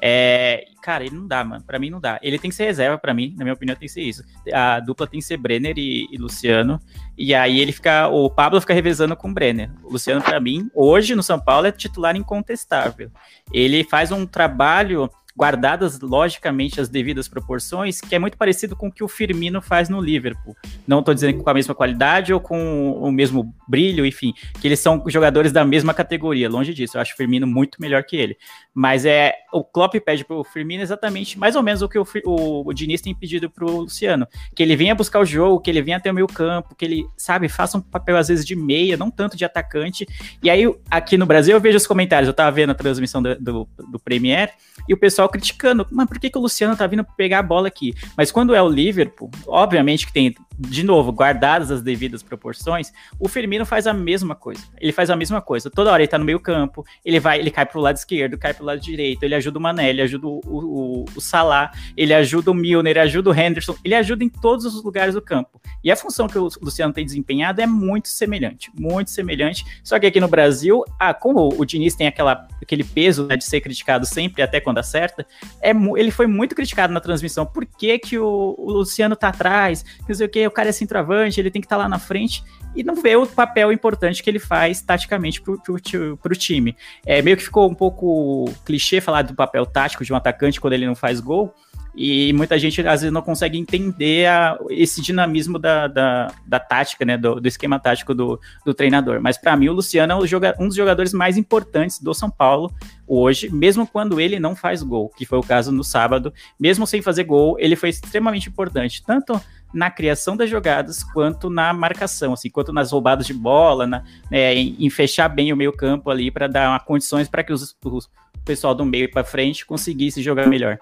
É, 0.00 0.64
cara, 0.82 1.04
ele 1.04 1.16
não 1.16 1.26
dá, 1.26 1.44
mano. 1.44 1.64
Pra 1.64 1.78
mim 1.78 1.90
não 1.90 2.00
dá. 2.00 2.18
Ele 2.22 2.38
tem 2.38 2.50
que 2.50 2.56
ser 2.56 2.64
reserva, 2.64 2.98
pra 2.98 3.12
mim, 3.14 3.34
na 3.36 3.44
minha 3.44 3.54
opinião, 3.54 3.76
tem 3.76 3.86
que 3.86 3.92
ser 3.92 4.02
isso. 4.02 4.22
A 4.52 4.80
dupla 4.80 5.06
tem 5.06 5.20
que 5.20 5.26
ser 5.26 5.36
Brenner 5.36 5.74
e, 5.76 6.06
e 6.12 6.16
Luciano. 6.16 6.80
E 7.16 7.34
aí 7.34 7.60
ele 7.60 7.72
fica. 7.72 8.08
O 8.08 8.30
Pablo 8.30 8.60
fica 8.60 8.74
revezando 8.74 9.16
com 9.16 9.28
o 9.28 9.34
Brenner. 9.34 9.70
O 9.82 9.92
Luciano, 9.92 10.22
pra 10.22 10.38
mim, 10.40 10.70
hoje 10.74 11.14
no 11.14 11.22
São 11.22 11.38
Paulo 11.40 11.66
é 11.66 11.72
titular 11.72 12.16
incontestável. 12.16 13.10
Ele 13.52 13.82
faz 13.84 14.12
um 14.12 14.26
trabalho. 14.26 15.10
Guardadas, 15.38 16.00
logicamente, 16.00 16.80
as 16.80 16.88
devidas 16.88 17.28
proporções, 17.28 18.00
que 18.00 18.12
é 18.12 18.18
muito 18.18 18.36
parecido 18.36 18.74
com 18.74 18.88
o 18.88 18.92
que 18.92 19.04
o 19.04 19.08
Firmino 19.08 19.62
faz 19.62 19.88
no 19.88 20.00
Liverpool. 20.00 20.56
Não 20.84 20.98
estou 20.98 21.14
dizendo 21.14 21.38
que 21.38 21.44
com 21.44 21.50
a 21.50 21.54
mesma 21.54 21.76
qualidade 21.76 22.34
ou 22.34 22.40
com 22.40 22.90
o 22.92 23.12
mesmo 23.12 23.54
brilho, 23.68 24.04
enfim, 24.04 24.34
que 24.60 24.66
eles 24.66 24.80
são 24.80 25.04
jogadores 25.06 25.52
da 25.52 25.64
mesma 25.64 25.94
categoria, 25.94 26.48
longe 26.48 26.74
disso. 26.74 26.96
Eu 26.96 27.02
acho 27.02 27.14
o 27.14 27.16
Firmino 27.16 27.46
muito 27.46 27.80
melhor 27.80 28.02
que 28.02 28.16
ele. 28.16 28.36
Mas 28.74 29.04
é 29.04 29.32
o 29.52 29.62
Klopp 29.62 29.94
pede 30.04 30.24
pro 30.24 30.42
Firmino 30.42 30.82
exatamente 30.82 31.38
mais 31.38 31.54
ou 31.54 31.62
menos 31.62 31.82
o 31.82 31.88
que 31.88 31.98
o, 31.98 32.06
o, 32.24 32.68
o 32.68 32.72
Diniz 32.72 33.00
tem 33.00 33.14
pedido 33.14 33.48
pro 33.48 33.82
Luciano, 33.82 34.26
que 34.56 34.62
ele 34.62 34.74
venha 34.74 34.94
buscar 34.94 35.20
o 35.20 35.24
jogo, 35.24 35.60
que 35.60 35.70
ele 35.70 35.82
venha 35.82 35.98
até 35.98 36.10
o 36.10 36.14
meio 36.14 36.26
campo, 36.26 36.74
que 36.74 36.84
ele, 36.84 37.06
sabe, 37.16 37.48
faça 37.48 37.78
um 37.78 37.80
papel 37.80 38.16
às 38.16 38.28
vezes 38.28 38.44
de 38.44 38.56
meia, 38.56 38.96
não 38.96 39.10
tanto 39.10 39.36
de 39.36 39.44
atacante. 39.44 40.04
E 40.42 40.50
aí 40.50 40.64
aqui 40.90 41.16
no 41.16 41.26
Brasil 41.26 41.54
eu 41.54 41.60
vejo 41.60 41.76
os 41.76 41.86
comentários, 41.86 42.26
eu 42.26 42.34
tava 42.34 42.50
vendo 42.50 42.70
a 42.70 42.74
transmissão 42.74 43.22
do, 43.22 43.34
do, 43.36 43.68
do 43.90 43.98
Premier 43.98 44.52
e 44.88 44.94
o 44.94 44.96
pessoal 44.96 45.27
criticando, 45.28 45.86
mas 45.90 46.08
por 46.08 46.18
que, 46.18 46.30
que 46.30 46.38
o 46.38 46.40
Luciano 46.40 46.76
tá 46.76 46.86
vindo 46.86 47.04
pegar 47.16 47.40
a 47.40 47.42
bola 47.42 47.68
aqui? 47.68 47.94
Mas 48.16 48.30
quando 48.30 48.54
é 48.54 48.62
o 48.62 48.68
Liverpool, 48.68 49.30
obviamente 49.46 50.06
que 50.06 50.12
tem, 50.12 50.34
de 50.58 50.82
novo, 50.82 51.12
guardadas 51.12 51.70
as 51.70 51.82
devidas 51.82 52.22
proporções, 52.22 52.92
o 53.18 53.28
Firmino 53.28 53.64
faz 53.64 53.86
a 53.86 53.92
mesma 53.92 54.34
coisa. 54.34 54.64
Ele 54.80 54.92
faz 54.92 55.08
a 55.08 55.16
mesma 55.16 55.40
coisa. 55.40 55.70
Toda 55.70 55.92
hora 55.92 56.02
ele 56.02 56.08
tá 56.08 56.18
no 56.18 56.24
meio 56.24 56.40
campo, 56.40 56.84
ele 57.04 57.20
vai, 57.20 57.38
ele 57.38 57.50
cai 57.50 57.64
pro 57.64 57.80
lado 57.80 57.96
esquerdo, 57.96 58.36
cai 58.36 58.52
pro 58.52 58.64
lado 58.64 58.80
direito, 58.80 59.22
ele 59.22 59.36
ajuda 59.36 59.58
o 59.58 59.62
Mané, 59.62 59.90
ele 59.90 60.02
ajuda 60.02 60.26
o, 60.26 60.40
o, 60.44 61.04
o 61.14 61.20
Salah, 61.20 61.70
ele 61.96 62.12
ajuda 62.12 62.50
o 62.50 62.54
Milner, 62.54 62.90
ele 62.90 63.00
ajuda 63.00 63.30
o 63.30 63.34
Henderson, 63.34 63.76
ele 63.84 63.94
ajuda 63.94 64.24
em 64.24 64.28
todos 64.28 64.64
os 64.64 64.82
lugares 64.82 65.14
do 65.14 65.22
campo. 65.22 65.60
E 65.84 65.92
a 65.92 65.96
função 65.96 66.26
que 66.26 66.38
o 66.38 66.48
Luciano 66.60 66.92
tem 66.92 67.04
desempenhado 67.04 67.60
é 67.60 67.66
muito 67.66 68.08
semelhante, 68.08 68.70
muito 68.78 69.10
semelhante. 69.10 69.64
Só 69.84 69.98
que 69.98 70.06
aqui 70.06 70.18
no 70.18 70.28
Brasil, 70.28 70.84
ah, 70.98 71.14
como 71.14 71.48
o 71.56 71.64
Diniz 71.64 71.94
tem 71.94 72.08
aquela, 72.08 72.48
aquele 72.60 72.82
peso 72.82 73.26
né, 73.26 73.36
de 73.36 73.44
ser 73.44 73.60
criticado 73.60 74.04
sempre, 74.06 74.42
até 74.42 74.60
quando 74.60 74.78
acerta, 74.78 75.24
é, 75.60 75.70
ele 75.96 76.10
foi 76.10 76.26
muito 76.26 76.54
criticado 76.54 76.92
na 76.92 77.00
transmissão. 77.00 77.46
Por 77.46 77.64
que, 77.64 77.98
que 77.98 78.18
o, 78.18 78.54
o 78.58 78.72
Luciano 78.72 79.14
tá 79.14 79.28
atrás? 79.28 79.84
Não 80.08 80.14
sei 80.14 80.26
o 80.26 80.28
que, 80.28 80.47
o 80.48 80.50
cara 80.50 80.70
é 80.70 80.72
centroavante, 80.72 81.38
ele 81.40 81.50
tem 81.50 81.60
que 81.62 81.66
estar 81.66 81.76
lá 81.76 81.88
na 81.88 81.98
frente. 81.98 82.42
E 82.74 82.82
não 82.82 82.94
vê 82.96 83.16
o 83.16 83.26
papel 83.26 83.72
importante 83.72 84.22
que 84.22 84.28
ele 84.30 84.38
faz 84.38 84.82
taticamente 84.82 85.40
pro, 85.40 85.60
pro, 85.60 85.76
pro 86.16 86.36
time. 86.36 86.76
É, 87.06 87.22
meio 87.22 87.36
que 87.36 87.42
ficou 87.44 87.68
um 87.68 87.74
pouco 87.74 88.50
clichê 88.64 89.00
falar 89.00 89.22
do 89.22 89.34
papel 89.34 89.64
tático 89.66 90.04
de 90.04 90.12
um 90.12 90.16
atacante 90.16 90.60
quando 90.60 90.72
ele 90.74 90.86
não 90.86 90.94
faz 90.94 91.20
gol. 91.20 91.54
E 92.00 92.32
muita 92.34 92.56
gente 92.56 92.80
às 92.86 93.00
vezes 93.00 93.12
não 93.12 93.22
consegue 93.22 93.58
entender 93.58 94.26
a- 94.26 94.56
esse 94.70 95.02
dinamismo 95.02 95.58
da, 95.58 95.88
da, 95.88 96.32
da 96.46 96.60
tática, 96.60 97.04
né? 97.04 97.16
Do, 97.18 97.40
do 97.40 97.48
esquema 97.48 97.80
tático 97.80 98.14
do, 98.14 98.38
do 98.64 98.72
treinador. 98.72 99.20
Mas 99.20 99.36
para 99.36 99.56
mim, 99.56 99.68
o 99.68 99.72
Luciano 99.72 100.12
é 100.12 100.16
o 100.16 100.24
joga- 100.24 100.54
um 100.60 100.68
dos 100.68 100.76
jogadores 100.76 101.12
mais 101.12 101.36
importantes 101.36 101.98
do 101.98 102.14
São 102.14 102.30
Paulo 102.30 102.70
hoje, 103.04 103.50
mesmo 103.50 103.84
quando 103.84 104.20
ele 104.20 104.38
não 104.38 104.54
faz 104.54 104.80
gol, 104.82 105.08
que 105.08 105.26
foi 105.26 105.38
o 105.38 105.42
caso 105.42 105.72
no 105.72 105.82
sábado. 105.82 106.32
Mesmo 106.60 106.86
sem 106.86 107.02
fazer 107.02 107.24
gol, 107.24 107.56
ele 107.58 107.74
foi 107.74 107.88
extremamente 107.88 108.48
importante, 108.48 109.02
tanto 109.04 109.40
na 109.72 109.90
criação 109.90 110.36
das 110.36 110.48
jogadas 110.48 111.02
quanto 111.02 111.50
na 111.50 111.72
marcação, 111.72 112.32
assim, 112.32 112.48
quanto 112.50 112.72
nas 112.72 112.90
roubadas 112.92 113.26
de 113.26 113.34
bola, 113.34 113.86
na, 113.86 114.02
né, 114.30 114.54
em, 114.54 114.76
em 114.78 114.90
fechar 114.90 115.28
bem 115.28 115.52
o 115.52 115.56
meio 115.56 115.72
campo 115.72 116.10
ali 116.10 116.30
para 116.30 116.46
dar 116.46 116.70
uma 116.70 116.80
condições 116.80 117.28
para 117.28 117.42
que 117.44 117.52
os, 117.52 117.76
os- 117.84 118.04
o 118.06 118.40
pessoal 118.44 118.74
do 118.74 118.84
meio 118.84 119.10
para 119.10 119.22
frente 119.24 119.66
conseguisse 119.66 120.22
jogar 120.22 120.46
melhor. 120.48 120.78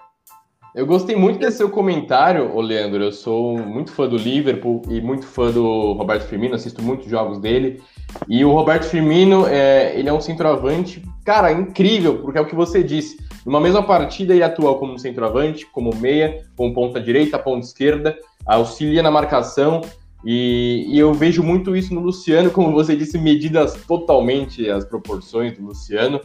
Eu 0.75 0.85
gostei 0.85 1.15
muito 1.15 1.39
desse 1.39 1.57
seu 1.57 1.69
comentário, 1.69 2.55
ô 2.55 2.61
Leandro. 2.61 3.03
Eu 3.03 3.11
sou 3.11 3.57
muito 3.57 3.91
fã 3.91 4.07
do 4.07 4.17
Liverpool 4.17 4.81
e 4.89 5.01
muito 5.01 5.25
fã 5.25 5.51
do 5.51 5.93
Roberto 5.93 6.27
Firmino, 6.27 6.55
assisto 6.55 6.81
muitos 6.81 7.09
jogos 7.09 7.39
dele. 7.39 7.81
E 8.27 8.45
o 8.45 8.51
Roberto 8.51 8.83
Firmino, 8.83 9.47
é, 9.47 9.97
ele 9.97 10.09
é 10.09 10.13
um 10.13 10.21
centroavante, 10.21 11.03
cara, 11.25 11.51
incrível, 11.51 12.19
porque 12.19 12.37
é 12.37 12.41
o 12.41 12.45
que 12.45 12.55
você 12.55 12.83
disse. 12.83 13.17
Numa 13.45 13.59
mesma 13.59 13.81
partida, 13.81 14.33
ele 14.33 14.43
atua 14.43 14.77
como 14.77 14.99
centroavante, 14.99 15.65
como 15.65 15.95
meia, 15.95 16.43
como 16.55 16.73
ponta 16.73 16.99
direita, 16.99 17.39
ponta 17.39 17.65
esquerda, 17.65 18.17
auxilia 18.45 19.01
na 19.01 19.09
marcação. 19.09 19.81
E, 20.25 20.85
e 20.89 20.99
eu 20.99 21.13
vejo 21.13 21.41
muito 21.41 21.75
isso 21.75 21.93
no 21.93 22.01
Luciano, 22.01 22.51
como 22.51 22.71
você 22.71 22.95
disse, 22.95 23.17
medidas 23.17 23.73
totalmente 23.87 24.69
as 24.69 24.83
proporções 24.83 25.57
do 25.57 25.65
Luciano. 25.65 26.19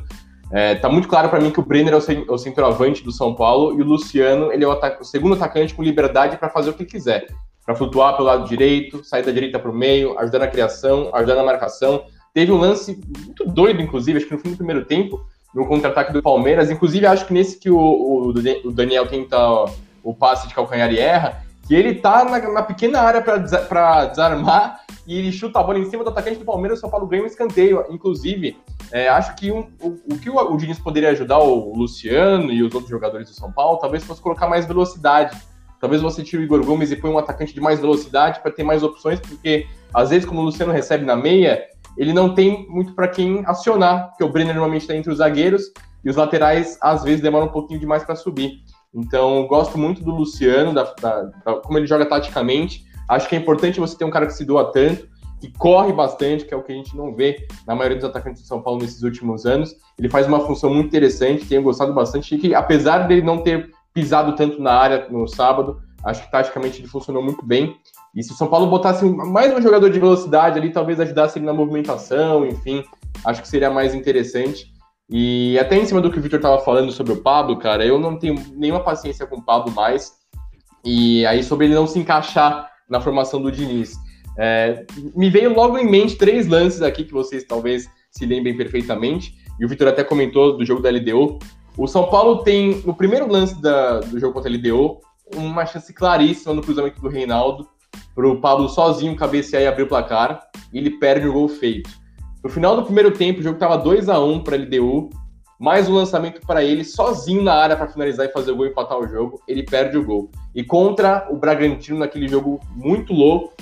É, 0.52 0.74
tá 0.74 0.88
muito 0.88 1.08
claro 1.08 1.30
para 1.30 1.40
mim 1.40 1.50
que 1.50 1.58
o 1.58 1.64
Brenner 1.64 1.94
é 1.94 1.96
o, 1.96 2.00
cen- 2.00 2.26
o 2.28 2.36
centroavante 2.36 3.02
do 3.02 3.10
São 3.10 3.34
Paulo 3.34 3.78
e 3.78 3.82
o 3.82 3.86
Luciano 3.86 4.52
ele 4.52 4.64
é 4.64 4.68
o, 4.68 4.78
o 5.00 5.04
segundo 5.04 5.34
atacante 5.34 5.74
com 5.74 5.82
liberdade 5.82 6.36
para 6.36 6.50
fazer 6.50 6.68
o 6.68 6.74
que 6.74 6.84
quiser, 6.84 7.26
para 7.64 7.74
flutuar 7.74 8.14
pelo 8.16 8.28
lado 8.28 8.46
direito, 8.46 9.02
sair 9.02 9.24
da 9.24 9.32
direita 9.32 9.58
para 9.58 9.70
o 9.70 9.74
meio, 9.74 10.18
ajudar 10.18 10.40
na 10.40 10.46
criação, 10.46 11.10
ajudar 11.14 11.36
na 11.36 11.42
marcação. 11.42 12.04
Teve 12.34 12.52
um 12.52 12.58
lance 12.58 13.00
muito 13.26 13.46
doido, 13.46 13.80
inclusive, 13.80 14.18
acho 14.18 14.26
que 14.26 14.34
no 14.34 14.38
fim 14.40 14.50
do 14.50 14.56
primeiro 14.56 14.84
tempo, 14.84 15.24
no 15.54 15.66
contra-ataque 15.66 16.12
do 16.12 16.22
Palmeiras. 16.22 16.70
Inclusive, 16.70 17.06
acho 17.06 17.26
que 17.26 17.32
nesse 17.32 17.58
que 17.58 17.70
o, 17.70 17.78
o, 17.78 18.28
o 18.64 18.72
Daniel 18.72 19.06
tenta 19.06 19.38
o 20.02 20.14
passe 20.14 20.48
de 20.48 20.54
calcanhar 20.54 20.92
e 20.92 20.98
erra, 20.98 21.44
que 21.72 21.76
ele 21.76 21.94
tá 21.94 22.22
na, 22.22 22.38
na 22.52 22.62
pequena 22.62 23.00
área 23.00 23.22
para 23.22 24.04
desarmar 24.04 24.82
e 25.06 25.18
ele 25.18 25.32
chuta 25.32 25.58
a 25.58 25.62
bola 25.62 25.78
em 25.78 25.86
cima 25.88 26.04
do 26.04 26.10
atacante 26.10 26.38
do 26.38 26.44
Palmeiras, 26.44 26.76
o 26.76 26.82
São 26.82 26.90
Paulo 26.90 27.06
ganha 27.06 27.22
um 27.22 27.26
escanteio. 27.26 27.86
Inclusive, 27.88 28.58
é, 28.90 29.08
acho 29.08 29.34
que 29.36 29.50
um- 29.50 29.70
o, 29.80 29.98
o 30.12 30.18
que 30.18 30.28
o, 30.28 30.36
o 30.36 30.56
Diniz 30.58 30.78
poderia 30.78 31.08
ajudar 31.12 31.38
o 31.38 31.74
Luciano 31.74 32.52
e 32.52 32.62
os 32.62 32.74
outros 32.74 32.90
jogadores 32.90 33.30
do 33.30 33.34
São 33.34 33.50
Paulo, 33.50 33.78
talvez 33.78 34.04
fosse 34.04 34.20
colocar 34.20 34.46
mais 34.48 34.66
velocidade. 34.66 35.34
Talvez 35.80 36.02
você 36.02 36.22
tire 36.22 36.42
o 36.42 36.44
Igor 36.44 36.62
Gomes 36.62 36.90
e 36.90 36.96
põe 36.96 37.10
um 37.10 37.16
atacante 37.16 37.54
de 37.54 37.60
mais 37.62 37.80
velocidade 37.80 38.40
para 38.40 38.52
ter 38.52 38.64
mais 38.64 38.82
opções, 38.82 39.18
porque 39.18 39.66
às 39.94 40.10
vezes, 40.10 40.28
como 40.28 40.42
o 40.42 40.44
Luciano 40.44 40.72
recebe 40.72 41.06
na 41.06 41.16
meia, 41.16 41.64
ele 41.96 42.12
não 42.12 42.34
tem 42.34 42.68
muito 42.68 42.92
para 42.94 43.08
quem 43.08 43.42
acionar, 43.46 44.08
porque 44.10 44.22
o 44.24 44.28
Brenner 44.28 44.54
normalmente 44.54 44.82
está 44.82 44.94
entre 44.94 45.10
os 45.10 45.16
zagueiros 45.18 45.62
e 46.04 46.10
os 46.10 46.16
laterais 46.16 46.76
às 46.82 47.02
vezes 47.02 47.22
demoram 47.22 47.46
um 47.46 47.52
pouquinho 47.52 47.80
demais 47.80 48.04
para 48.04 48.14
subir. 48.14 48.60
Então, 48.94 49.46
gosto 49.46 49.78
muito 49.78 50.02
do 50.02 50.10
Luciano, 50.10 50.74
da, 50.74 50.84
da- 51.00 51.22
da- 51.44 51.54
como 51.60 51.78
ele 51.78 51.86
joga 51.86 52.04
taticamente. 52.06 52.84
Acho 53.08 53.28
que 53.28 53.34
é 53.34 53.38
importante 53.38 53.80
você 53.80 53.96
ter 53.96 54.04
um 54.04 54.10
cara 54.10 54.26
que 54.26 54.34
se 54.34 54.44
doa 54.44 54.70
tanto, 54.72 55.08
que 55.40 55.50
corre 55.58 55.92
bastante, 55.92 56.44
que 56.44 56.54
é 56.54 56.56
o 56.56 56.62
que 56.62 56.72
a 56.72 56.74
gente 56.74 56.96
não 56.96 57.14
vê 57.14 57.46
na 57.66 57.74
maioria 57.74 57.96
dos 57.98 58.08
atacantes 58.08 58.42
de 58.42 58.48
São 58.48 58.62
Paulo 58.62 58.80
nesses 58.80 59.02
últimos 59.02 59.44
anos. 59.44 59.74
Ele 59.98 60.08
faz 60.08 60.26
uma 60.26 60.40
função 60.40 60.72
muito 60.72 60.86
interessante, 60.86 61.44
tenho 61.46 61.62
gostado 61.62 61.92
bastante, 61.92 62.36
que 62.38 62.54
apesar 62.54 63.08
dele 63.08 63.22
não 63.22 63.38
ter 63.42 63.70
pisado 63.92 64.34
tanto 64.36 64.62
na 64.62 64.72
área 64.72 65.08
no 65.10 65.26
sábado, 65.26 65.80
acho 66.04 66.22
que 66.24 66.30
taticamente 66.30 66.80
ele 66.80 66.88
funcionou 66.88 67.22
muito 67.22 67.44
bem. 67.44 67.76
E 68.14 68.22
se 68.22 68.32
o 68.32 68.34
São 68.34 68.46
Paulo 68.46 68.66
botasse 68.68 69.04
mais 69.04 69.52
um 69.54 69.60
jogador 69.60 69.90
de 69.90 69.98
velocidade 69.98 70.58
ali, 70.58 70.70
talvez 70.70 71.00
ajudasse 71.00 71.38
ele 71.38 71.46
na 71.46 71.52
movimentação, 71.52 72.46
enfim, 72.46 72.84
acho 73.24 73.42
que 73.42 73.48
seria 73.48 73.70
mais 73.70 73.94
interessante. 73.94 74.71
E 75.14 75.58
até 75.58 75.76
em 75.76 75.84
cima 75.84 76.00
do 76.00 76.10
que 76.10 76.18
o 76.18 76.22
Victor 76.22 76.38
estava 76.38 76.58
falando 76.60 76.90
sobre 76.90 77.12
o 77.12 77.20
Pablo, 77.20 77.58
cara, 77.58 77.84
eu 77.84 78.00
não 78.00 78.18
tenho 78.18 78.34
nenhuma 78.56 78.80
paciência 78.80 79.26
com 79.26 79.36
o 79.36 79.42
Pablo 79.42 79.70
mais. 79.74 80.10
E 80.82 81.24
aí, 81.26 81.44
sobre 81.44 81.66
ele 81.66 81.74
não 81.74 81.86
se 81.86 81.98
encaixar 81.98 82.66
na 82.88 82.98
formação 82.98 83.40
do 83.40 83.52
Diniz. 83.52 83.94
É, 84.38 84.86
me 85.14 85.28
veio 85.28 85.52
logo 85.54 85.76
em 85.76 85.88
mente 85.88 86.16
três 86.16 86.48
lances 86.48 86.80
aqui 86.80 87.04
que 87.04 87.12
vocês 87.12 87.44
talvez 87.44 87.88
se 88.10 88.24
lembrem 88.24 88.56
perfeitamente. 88.56 89.34
E 89.60 89.64
o 89.66 89.68
Victor 89.68 89.88
até 89.88 90.02
comentou 90.02 90.56
do 90.56 90.64
jogo 90.64 90.80
da 90.80 90.90
LDO. 90.90 91.38
O 91.76 91.86
São 91.86 92.08
Paulo 92.08 92.38
tem, 92.42 92.80
no 92.86 92.94
primeiro 92.94 93.30
lance 93.30 93.60
da- 93.60 94.00
do 94.00 94.18
jogo 94.18 94.32
contra 94.32 94.50
a 94.50 94.54
LDO, 94.54 94.98
uma 95.36 95.66
chance 95.66 95.92
claríssima 95.92 96.54
no 96.54 96.62
cruzamento 96.62 97.00
do 97.00 97.08
Reinaldo 97.08 97.68
para 98.14 98.26
o 98.26 98.40
Pablo 98.40 98.68
sozinho 98.68 99.14
cabecear 99.14 99.62
e 99.62 99.66
abrir 99.66 99.82
o 99.82 99.88
placar. 99.88 100.42
E 100.72 100.78
ele 100.78 100.90
perde 100.98 101.28
o 101.28 101.32
gol 101.34 101.48
feito. 101.48 101.90
No 102.42 102.50
final 102.50 102.74
do 102.74 102.82
primeiro 102.82 103.12
tempo, 103.12 103.38
o 103.38 103.42
jogo 103.42 103.54
estava 103.54 103.78
2 103.78 104.08
a 104.08 104.18
1 104.18 104.42
para 104.42 104.56
LDU, 104.56 105.10
mais 105.60 105.88
um 105.88 105.94
lançamento 105.94 106.40
para 106.44 106.64
ele, 106.64 106.82
sozinho 106.84 107.40
na 107.40 107.54
área 107.54 107.76
para 107.76 107.86
finalizar 107.86 108.26
e 108.26 108.32
fazer 108.32 108.50
o 108.50 108.56
gol 108.56 108.66
e 108.66 108.70
empatar 108.70 108.98
o 108.98 109.06
jogo, 109.06 109.40
ele 109.46 109.62
perde 109.62 109.96
o 109.96 110.04
gol. 110.04 110.28
E 110.52 110.64
contra 110.64 111.28
o 111.30 111.36
Bragantino, 111.36 112.00
naquele 112.00 112.26
jogo 112.26 112.58
muito 112.74 113.12
louco, 113.12 113.54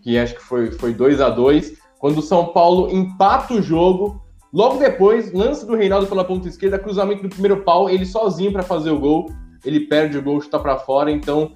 que 0.00 0.16
acho 0.16 0.34
que 0.34 0.40
foi, 0.40 0.70
foi 0.70 0.94
2 0.94 1.20
a 1.20 1.28
2 1.28 1.74
quando 1.98 2.18
o 2.18 2.22
São 2.22 2.46
Paulo 2.46 2.90
empata 2.90 3.52
o 3.52 3.60
jogo, 3.60 4.22
logo 4.50 4.78
depois, 4.78 5.30
lance 5.30 5.66
do 5.66 5.76
Reinaldo 5.76 6.06
pela 6.06 6.24
ponta 6.24 6.48
esquerda, 6.48 6.78
cruzamento 6.78 7.22
do 7.24 7.28
primeiro 7.28 7.62
pau, 7.62 7.90
ele 7.90 8.06
sozinho 8.06 8.50
para 8.50 8.62
fazer 8.62 8.90
o 8.90 8.98
gol, 8.98 9.30
ele 9.62 9.80
perde 9.80 10.16
o 10.16 10.22
gol, 10.22 10.40
chuta 10.40 10.58
para 10.58 10.78
fora, 10.78 11.10
então 11.10 11.52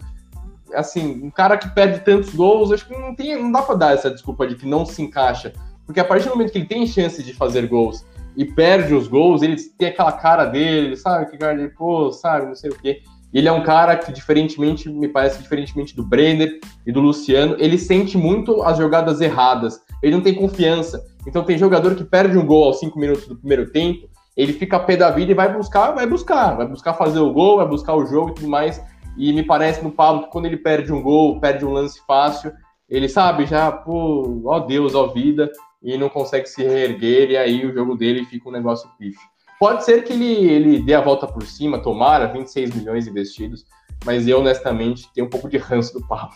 assim, 0.74 1.24
um 1.24 1.30
cara 1.30 1.56
que 1.56 1.68
perde 1.70 2.00
tantos 2.00 2.34
gols, 2.34 2.70
acho 2.70 2.86
que 2.86 2.92
não, 2.92 3.14
tem, 3.14 3.40
não 3.40 3.50
dá 3.50 3.62
para 3.62 3.74
dar 3.76 3.94
essa 3.94 4.10
desculpa 4.10 4.46
de 4.46 4.56
que 4.56 4.66
não 4.66 4.84
se 4.84 5.00
encaixa. 5.00 5.54
Porque 5.86 6.00
a 6.00 6.04
partir 6.04 6.24
do 6.28 6.32
momento 6.32 6.52
que 6.52 6.58
ele 6.58 6.66
tem 6.66 6.86
chance 6.86 7.22
de 7.22 7.32
fazer 7.32 7.66
gols 7.68 8.04
e 8.36 8.44
perde 8.44 8.92
os 8.92 9.08
gols, 9.08 9.42
ele 9.42 9.56
tem 9.78 9.88
aquela 9.88 10.12
cara 10.12 10.44
dele, 10.44 10.96
sabe? 10.96 11.30
Que 11.30 11.38
cara 11.38 11.56
de, 11.56 11.68
pô, 11.68 12.12
sabe, 12.12 12.46
não 12.46 12.54
sei 12.54 12.70
o 12.70 12.78
quê. 12.78 13.00
Ele 13.32 13.48
é 13.48 13.52
um 13.52 13.62
cara 13.62 13.96
que, 13.96 14.12
diferentemente, 14.12 14.88
me 14.88 15.08
parece, 15.08 15.42
diferentemente 15.42 15.94
do 15.94 16.04
Brenner 16.04 16.58
e 16.86 16.92
do 16.92 17.00
Luciano, 17.00 17.56
ele 17.58 17.78
sente 17.78 18.16
muito 18.16 18.62
as 18.62 18.78
jogadas 18.78 19.20
erradas. 19.20 19.80
Ele 20.02 20.14
não 20.14 20.22
tem 20.22 20.34
confiança. 20.34 21.04
Então 21.26 21.44
tem 21.44 21.58
jogador 21.58 21.94
que 21.94 22.04
perde 22.04 22.38
um 22.38 22.46
gol 22.46 22.64
aos 22.64 22.78
cinco 22.78 22.98
minutos 22.98 23.26
do 23.26 23.36
primeiro 23.36 23.70
tempo, 23.70 24.08
ele 24.36 24.52
fica 24.52 24.78
pé 24.78 24.96
da 24.96 25.10
vida 25.10 25.32
e 25.32 25.34
vai 25.34 25.52
buscar, 25.52 25.92
vai 25.92 26.06
buscar, 26.06 26.54
vai 26.56 26.66
buscar 26.66 26.92
fazer 26.94 27.18
o 27.18 27.32
gol, 27.32 27.56
vai 27.56 27.66
buscar 27.66 27.94
o 27.94 28.04
jogo 28.04 28.30
e 28.30 28.34
tudo 28.34 28.48
mais. 28.48 28.82
E 29.16 29.32
me 29.32 29.42
parece 29.42 29.82
no 29.82 29.90
Pablo 29.90 30.24
que 30.24 30.30
quando 30.30 30.44
ele 30.44 30.58
perde 30.58 30.92
um 30.92 31.02
gol, 31.02 31.40
perde 31.40 31.64
um 31.64 31.72
lance 31.72 32.00
fácil, 32.06 32.52
ele 32.88 33.08
sabe 33.08 33.46
já, 33.46 33.72
pô, 33.72 34.42
ó 34.44 34.60
Deus, 34.60 34.94
ó 34.94 35.06
vida, 35.06 35.50
e 35.86 35.96
não 35.96 36.08
consegue 36.08 36.48
se 36.48 36.64
reerguer, 36.64 37.30
e 37.30 37.36
aí 37.36 37.64
o 37.64 37.72
jogo 37.72 37.94
dele 37.94 38.24
fica 38.24 38.48
um 38.48 38.52
negócio 38.52 38.90
pife. 38.98 39.20
Pode 39.58 39.84
ser 39.84 40.02
que 40.02 40.12
ele, 40.12 40.50
ele 40.50 40.82
dê 40.82 40.94
a 40.94 41.00
volta 41.00 41.28
por 41.28 41.44
cima, 41.46 41.78
tomara 41.78 42.26
26 42.26 42.74
milhões 42.74 43.06
investidos, 43.06 43.64
mas 44.04 44.26
eu 44.26 44.40
honestamente 44.40 45.08
tenho 45.14 45.28
um 45.28 45.30
pouco 45.30 45.48
de 45.48 45.56
ranço 45.56 45.92
do 45.92 46.06
Pablo. 46.06 46.34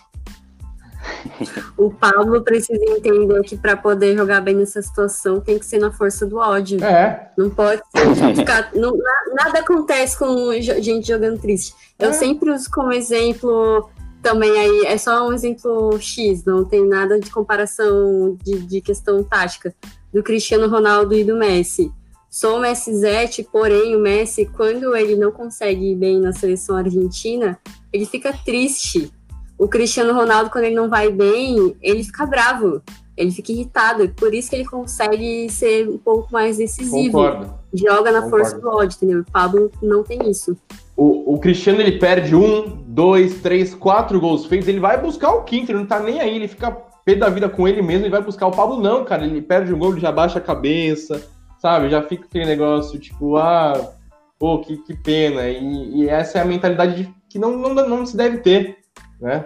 O 1.77 1.91
Pablo 1.91 2.43
precisa 2.43 2.83
entender 2.85 3.43
que 3.43 3.57
para 3.57 3.77
poder 3.77 4.17
jogar 4.17 4.41
bem 4.41 4.55
nessa 4.55 4.81
situação 4.81 5.41
tem 5.41 5.59
que 5.59 5.67
ser 5.67 5.79
na 5.79 5.91
força 5.91 6.27
do 6.27 6.37
ódio. 6.37 6.83
É. 6.85 7.33
Não 7.37 7.51
pode 7.51 7.83
ser, 7.97 8.37
ficar. 8.37 8.71
Não, 8.75 8.93
nada 9.35 9.61
acontece 9.61 10.19
com 10.19 10.53
gente 10.61 11.09
jogando 11.09 11.41
triste. 11.41 11.75
Eu 11.99 12.11
é. 12.11 12.13
sempre 12.13 12.51
uso 12.51 12.71
como 12.71 12.93
exemplo 12.93 13.91
também 14.23 14.51
aí, 14.51 14.87
é 14.87 14.99
só 14.99 15.29
um 15.29 15.33
exemplo 15.33 15.99
X, 15.99 16.45
não 16.45 16.65
tem 16.65 16.87
nada 16.87 17.19
de 17.19 17.31
comparação 17.31 18.37
de, 18.43 18.61
de 18.61 18.81
questão 18.81 19.23
tática 19.23 19.75
do 20.13 20.23
Cristiano 20.23 20.69
Ronaldo 20.69 21.15
e 21.15 21.25
do 21.25 21.37
Messi. 21.37 21.93
Sou 22.29 22.59
o 22.59 22.61
Messi 22.61 22.95
Zete, 22.95 23.43
porém 23.43 23.97
o 23.97 24.01
Messi, 24.01 24.47
quando 24.47 24.95
ele 24.95 25.17
não 25.17 25.33
consegue 25.33 25.93
ir 25.93 25.97
bem 25.97 26.21
na 26.21 26.33
seleção 26.33 26.77
argentina, 26.77 27.59
ele 27.93 28.07
fica 28.07 28.33
triste 28.45 29.13
o 29.61 29.69
Cristiano 29.69 30.15
Ronaldo, 30.15 30.49
quando 30.49 30.65
ele 30.65 30.75
não 30.75 30.89
vai 30.89 31.13
bem, 31.13 31.77
ele 31.83 32.03
fica 32.03 32.25
bravo, 32.25 32.81
ele 33.15 33.31
fica 33.31 33.53
irritado. 33.53 34.09
Por 34.17 34.33
isso 34.33 34.49
que 34.49 34.57
ele 34.57 34.65
consegue 34.65 35.51
ser 35.51 35.87
um 35.87 35.99
pouco 35.99 36.33
mais 36.33 36.57
decisivo. 36.57 37.19
Concordo. 37.19 37.55
Joga 37.75 38.11
na 38.11 38.23
Concordo. 38.23 38.45
força 38.45 38.59
do 38.59 38.69
ódio, 38.69 38.97
entendeu? 38.97 39.21
O 39.21 39.31
Pablo 39.31 39.71
não 39.83 40.03
tem 40.03 40.31
isso. 40.31 40.57
O, 40.97 41.35
o, 41.35 41.39
Cristiano 41.39 41.81
ele 41.81 41.99
perde 41.99 42.35
um, 42.37 42.83
dois, 42.87 43.41
três, 43.41 43.75
quatro 43.75 44.21
gols 44.21 44.47
feitos, 44.47 44.69
ele 44.69 44.81
vai 44.81 45.01
buscar 45.01 45.31
o 45.31 45.45
quinto, 45.45 45.73
ele 45.73 45.79
não 45.79 45.87
tá 45.87 45.99
nem 45.99 46.21
aí, 46.21 46.37
ele 46.37 46.49
fica 46.49 46.71
pé 46.71 47.15
da 47.15 47.31
vida 47.31 47.49
com 47.49 47.67
ele 47.67 47.81
mesmo 47.81 48.07
e 48.07 48.11
vai 48.11 48.23
buscar 48.23 48.47
o 48.47 48.51
Pablo, 48.51 48.81
não, 48.81 49.05
cara. 49.05 49.25
Ele 49.25 49.41
perde 49.41 49.73
um 49.73 49.79
gol, 49.79 49.93
ele 49.93 50.01
já 50.01 50.13
baixa 50.13 50.39
a 50.39 50.43
cabeça, 50.43 51.27
sabe? 51.59 51.89
Já 51.89 52.03
fica 52.03 52.27
aquele 52.27 52.45
negócio 52.45 52.99
tipo, 52.99 53.37
ah, 53.37 53.93
pô, 54.39 54.59
que, 54.59 54.77
que 54.79 54.95
pena. 54.95 55.49
E, 55.49 56.03
e 56.03 56.09
essa 56.09 56.39
é 56.39 56.43
a 56.43 56.45
mentalidade 56.45 57.05
de, 57.05 57.15
que 57.29 57.39
não, 57.39 57.57
não, 57.57 57.75
não 57.89 58.05
se 58.05 58.17
deve 58.17 58.39
ter 58.39 58.81
né? 59.21 59.45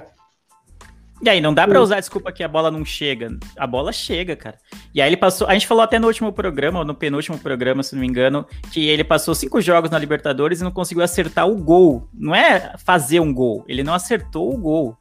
E 1.24 1.28
aí, 1.30 1.40
não 1.40 1.54
dá 1.54 1.66
para 1.66 1.80
usar 1.80 1.96
a 1.96 2.00
desculpa 2.00 2.30
que 2.30 2.42
a 2.42 2.48
bola 2.48 2.70
não 2.70 2.84
chega. 2.84 3.34
A 3.56 3.66
bola 3.66 3.94
chega, 3.94 4.36
cara. 4.36 4.58
E 4.94 5.00
aí 5.00 5.08
ele 5.08 5.16
passou. 5.16 5.48
A 5.48 5.54
gente 5.54 5.66
falou 5.66 5.82
até 5.82 5.98
no 5.98 6.06
último 6.06 6.30
programa, 6.30 6.80
ou 6.80 6.84
no 6.84 6.94
penúltimo 6.94 7.38
programa, 7.38 7.82
se 7.82 7.94
não 7.94 8.02
me 8.02 8.06
engano, 8.06 8.46
que 8.70 8.86
ele 8.86 9.02
passou 9.02 9.34
cinco 9.34 9.58
jogos 9.58 9.90
na 9.90 9.98
Libertadores 9.98 10.60
e 10.60 10.64
não 10.64 10.70
conseguiu 10.70 11.02
acertar 11.02 11.48
o 11.48 11.56
gol. 11.56 12.06
Não 12.12 12.34
é 12.34 12.74
fazer 12.84 13.20
um 13.20 13.32
gol, 13.32 13.64
ele 13.66 13.82
não 13.82 13.94
acertou 13.94 14.52
o 14.52 14.58
gol. 14.58 14.98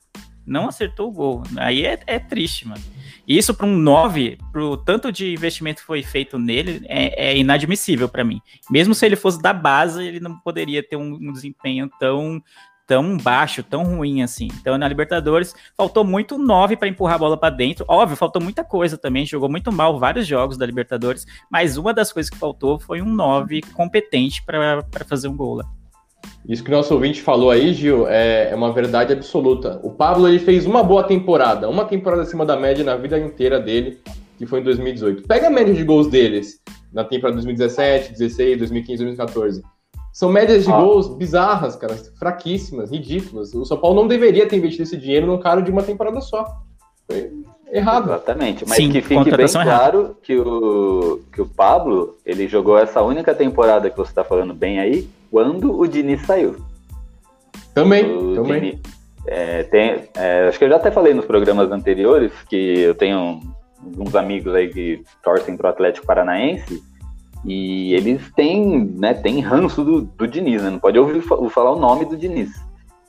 Não 0.47 0.69
acertou 0.69 1.09
o 1.09 1.11
gol. 1.11 1.43
Aí 1.57 1.85
é, 1.85 1.99
é 2.07 2.19
triste, 2.19 2.69
mano. 2.69 2.81
E 3.27 3.37
isso 3.37 3.53
para 3.53 3.65
um 3.65 3.77
9, 3.77 4.37
pro 4.51 4.77
tanto 4.77 5.11
de 5.11 5.33
investimento 5.33 5.81
que 5.81 5.87
foi 5.87 6.03
feito 6.03 6.39
nele, 6.39 6.85
é, 6.87 7.31
é 7.31 7.37
inadmissível 7.37 8.07
para 8.07 8.23
mim. 8.23 8.41
Mesmo 8.69 8.95
se 8.95 9.05
ele 9.05 9.17
fosse 9.17 9.41
da 9.41 9.51
base, 9.51 10.01
ele 10.01 10.21
não 10.21 10.37
poderia 10.39 10.81
ter 10.81 10.95
um, 10.95 11.15
um 11.15 11.33
desempenho 11.33 11.89
tão 11.99 12.41
tão 12.87 13.17
baixo, 13.17 13.63
tão 13.63 13.83
ruim 13.83 14.21
assim. 14.21 14.47
Então, 14.59 14.77
na 14.77 14.87
Libertadores, 14.87 15.55
faltou 15.77 16.03
muito 16.03 16.37
9 16.37 16.75
para 16.75 16.87
empurrar 16.87 17.15
a 17.15 17.19
bola 17.19 17.37
para 17.37 17.53
dentro. 17.53 17.85
Óbvio, 17.87 18.17
faltou 18.17 18.41
muita 18.41 18.63
coisa 18.63 18.97
também, 18.97 19.25
jogou 19.25 19.49
muito 19.49 19.71
mal 19.71 19.97
vários 19.99 20.27
jogos 20.27 20.57
da 20.57 20.65
Libertadores, 20.65 21.25
mas 21.49 21.77
uma 21.77 21.93
das 21.93 22.11
coisas 22.11 22.29
que 22.29 22.37
faltou 22.37 22.79
foi 22.79 23.01
um 23.01 23.13
9 23.13 23.61
competente 23.73 24.43
para 24.43 24.83
fazer 25.07 25.27
um 25.27 25.35
gol 25.35 25.55
lá. 25.55 25.65
Isso 26.47 26.63
que 26.63 26.69
o 26.69 26.73
nosso 26.73 26.93
ouvinte 26.93 27.21
falou 27.21 27.51
aí, 27.51 27.73
Gil, 27.73 28.07
é, 28.07 28.49
é 28.51 28.55
uma 28.55 28.71
verdade 28.71 29.13
absoluta. 29.13 29.79
O 29.83 29.91
Pablo 29.91 30.27
ele 30.27 30.39
fez 30.39 30.65
uma 30.65 30.83
boa 30.83 31.03
temporada, 31.03 31.69
uma 31.69 31.85
temporada 31.85 32.21
acima 32.21 32.45
da 32.45 32.57
média 32.57 32.83
na 32.83 32.95
vida 32.95 33.17
inteira 33.17 33.59
dele, 33.59 33.99
que 34.37 34.45
foi 34.45 34.59
em 34.59 34.63
2018. 34.63 35.23
Pega 35.23 35.47
a 35.47 35.49
média 35.49 35.73
de 35.73 35.83
gols 35.83 36.07
deles 36.07 36.61
na 36.91 37.03
temporada 37.03 37.35
2017, 37.35 38.11
16, 38.13 38.57
2015, 38.57 39.03
2014 39.03 39.72
são 40.13 40.31
médias 40.31 40.63
de 40.63 40.71
ah. 40.71 40.79
gols 40.79 41.07
bizarras, 41.07 41.75
cara, 41.75 41.95
fraquíssimas, 42.19 42.91
ridículas. 42.91 43.51
O 43.55 43.65
São 43.65 43.77
Paulo 43.77 43.99
não 43.99 44.07
deveria 44.07 44.47
ter 44.47 44.57
investido 44.57 44.83
esse 44.83 44.95
dinheiro 44.95 45.25
num 45.25 45.39
cara 45.39 45.59
de 45.59 45.71
uma 45.71 45.81
temporada 45.81 46.21
só. 46.21 46.45
Foi 47.07 47.33
errado. 47.71 48.11
Exatamente, 48.11 48.63
mas 48.67 48.77
Sim, 48.77 48.91
que 48.91 49.01
fique 49.01 49.35
bem 49.35 49.47
claro 49.47 50.15
que 50.21 50.37
o, 50.37 51.19
que 51.33 51.41
o 51.41 51.47
Pablo, 51.47 52.15
ele 52.23 52.47
jogou 52.47 52.77
essa 52.77 53.01
única 53.01 53.33
temporada 53.33 53.89
que 53.89 53.97
você 53.97 54.11
está 54.11 54.23
falando 54.23 54.53
bem 54.53 54.79
aí, 54.79 55.09
quando 55.31 55.75
o 55.75 55.87
Diniz 55.87 56.23
saiu. 56.27 56.57
Também, 57.73 58.05
o 58.05 58.35
também. 58.35 58.61
Diniz, 58.61 58.81
é, 59.25 59.63
tem, 59.63 60.09
é, 60.15 60.47
acho 60.47 60.59
que 60.59 60.65
eu 60.65 60.69
já 60.69 60.75
até 60.75 60.91
falei 60.91 61.15
nos 61.15 61.25
programas 61.25 61.71
anteriores 61.71 62.31
que 62.47 62.81
eu 62.81 62.93
tenho 62.93 63.39
uns 63.97 64.13
amigos 64.13 64.53
aí 64.53 64.71
que 64.71 65.03
torcem 65.23 65.57
para 65.57 65.67
o 65.67 65.69
Atlético 65.71 66.05
Paranaense 66.05 66.83
e 67.45 67.93
eles 67.93 68.31
têm, 68.35 68.85
né, 68.97 69.13
têm 69.13 69.41
ranço 69.41 69.83
do, 69.83 70.01
do 70.01 70.27
Diniz, 70.27 70.63
né? 70.63 70.69
Não 70.69 70.79
pode 70.79 70.97
ouvir 70.97 71.21
falar 71.21 71.71
o 71.71 71.79
nome 71.79 72.05
do 72.05 72.15
Diniz. 72.15 72.51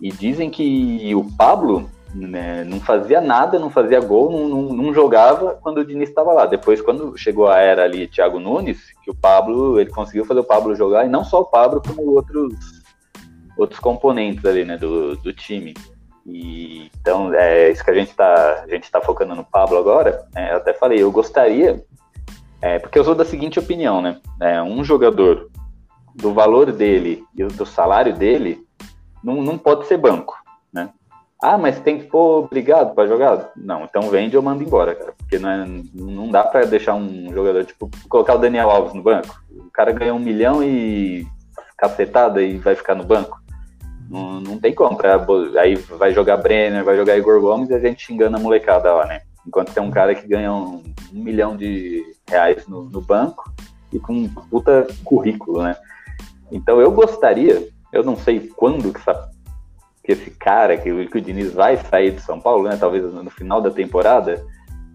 E 0.01 0.11
dizem 0.11 0.51
que 0.51 1.15
o 1.15 1.25
Pablo 1.37 1.89
né, 2.15 2.65
não 2.65 2.81
fazia 2.81 3.21
nada, 3.21 3.59
não 3.59 3.71
fazia 3.71 4.01
gol, 4.01 4.31
não, 4.33 4.49
não, 4.49 4.63
não 4.73 4.95
jogava 4.95 5.59
quando 5.63 5.79
o 5.79 5.85
Diniz 5.85 6.09
estava 6.09 6.33
lá. 6.33 6.47
Depois, 6.47 6.81
quando 6.81 7.17
chegou 7.17 7.49
a 7.49 7.59
era 7.59 7.85
ali 7.85 8.09
Thiago 8.09 8.41
Nunes, 8.41 8.93
que 9.05 9.11
o 9.11 9.15
Pablo, 9.15 9.81
ele 9.81 9.91
conseguiu 9.91 10.25
fazer 10.25 10.41
o 10.41 10.45
Pablo 10.45 10.75
jogar, 10.75 11.07
e 11.07 11.09
não 11.09 11.25
só 11.25 11.41
o 11.41 11.47
Pablo, 11.47 11.81
como 11.81 12.03
outros, 12.11 12.55
outros 13.57 13.79
componentes 13.79 14.45
ali, 14.45 14.65
né, 14.65 14.77
do, 14.77 15.17
do 15.17 15.33
time. 15.33 15.75
E, 16.27 16.91
então, 17.01 17.33
é 17.35 17.71
isso 17.71 17.85
que 17.85 17.91
a 17.91 17.95
gente 17.95 18.11
está 18.11 18.65
tá 18.91 19.01
focando 19.01 19.35
no 19.35 19.45
Pablo 19.45 19.79
agora. 19.79 20.27
É, 20.35 20.53
eu 20.53 20.57
até 20.57 20.73
falei, 20.73 21.03
eu 21.03 21.11
gostaria 21.13 21.85
é, 22.65 22.79
porque 22.79 22.99
eu 22.99 23.05
sou 23.05 23.15
da 23.15 23.27
seguinte 23.27 23.59
opinião, 23.59 24.01
né? 24.01 24.17
É, 24.41 24.63
um 24.63 24.83
jogador 24.83 25.51
do 26.15 26.33
valor 26.33 26.73
dele 26.73 27.23
e 27.37 27.45
do 27.45 27.67
salário 27.67 28.15
dele 28.15 28.65
não, 29.23 29.43
não 29.43 29.59
pode 29.59 29.87
ser 29.87 29.99
banco, 29.99 30.35
né? 30.73 30.89
Ah, 31.43 31.59
mas 31.59 31.79
tem 31.79 31.99
que 31.99 32.07
pôr 32.07 32.45
obrigado 32.47 32.95
para 32.95 33.07
jogar? 33.07 33.51
Não, 33.55 33.85
então 33.85 34.09
vende 34.09 34.35
ou 34.35 34.43
manda 34.43 34.65
embora, 34.65 34.95
cara. 34.95 35.13
Porque 35.19 35.39
não, 35.39 35.51
é, 35.51 35.67
não 35.93 36.31
dá 36.31 36.43
para 36.43 36.65
deixar 36.65 36.95
um 36.95 37.31
jogador, 37.35 37.67
tipo, 37.67 37.91
colocar 38.09 38.35
o 38.35 38.39
Daniel 38.39 38.71
Alves 38.71 38.95
no 38.95 39.03
banco. 39.03 39.45
O 39.51 39.71
cara 39.71 39.93
ganha 39.93 40.15
um 40.15 40.19
milhão 40.19 40.65
e 40.65 41.27
cacetada 41.77 42.43
e 42.43 42.57
vai 42.57 42.75
ficar 42.75 42.95
no 42.95 43.05
banco. 43.05 43.43
Não, 44.09 44.41
não 44.41 44.59
tem 44.59 44.75
como. 44.75 44.97
Pra, 44.97 45.23
aí 45.59 45.75
vai 45.75 46.15
jogar 46.15 46.39
Brenner, 46.39 46.83
vai 46.83 46.97
jogar 46.97 47.19
Igor 47.19 47.43
Gomes 47.43 47.69
e 47.69 47.75
a 47.75 47.79
gente 47.79 48.07
xingando 48.07 48.39
a 48.39 48.41
molecada 48.41 48.91
lá, 48.91 49.05
né? 49.05 49.21
Enquanto 49.47 49.73
tem 49.73 49.83
um 49.83 49.91
cara 49.91 50.15
que 50.15 50.27
ganha 50.27 50.53
um, 50.53 50.83
um 51.13 51.23
milhão 51.23 51.57
de 51.57 52.05
reais 52.29 52.67
no, 52.67 52.85
no, 52.85 53.01
banco 53.01 53.53
e 53.93 53.99
com 53.99 54.15
um 54.15 54.29
puta 54.29 54.87
currículo, 55.05 55.63
né? 55.63 55.77
Então 56.51 56.81
eu 56.81 56.91
gostaria, 56.91 57.69
eu 57.93 58.03
não 58.03 58.17
sei 58.17 58.49
quando 58.57 58.93
que, 58.93 58.99
essa, 58.99 59.31
que 60.03 60.13
esse 60.13 60.31
cara, 60.31 60.77
que, 60.77 61.07
que 61.07 61.19
o 61.19 61.21
Diniz 61.21 61.53
vai 61.53 61.77
sair 61.77 62.13
de 62.13 62.23
São 62.23 62.41
Paulo, 62.41 62.69
né? 62.69 62.77
Talvez 62.79 63.05
no 63.05 63.31
final 63.31 63.61
da 63.61 63.71
temporada, 63.71 64.45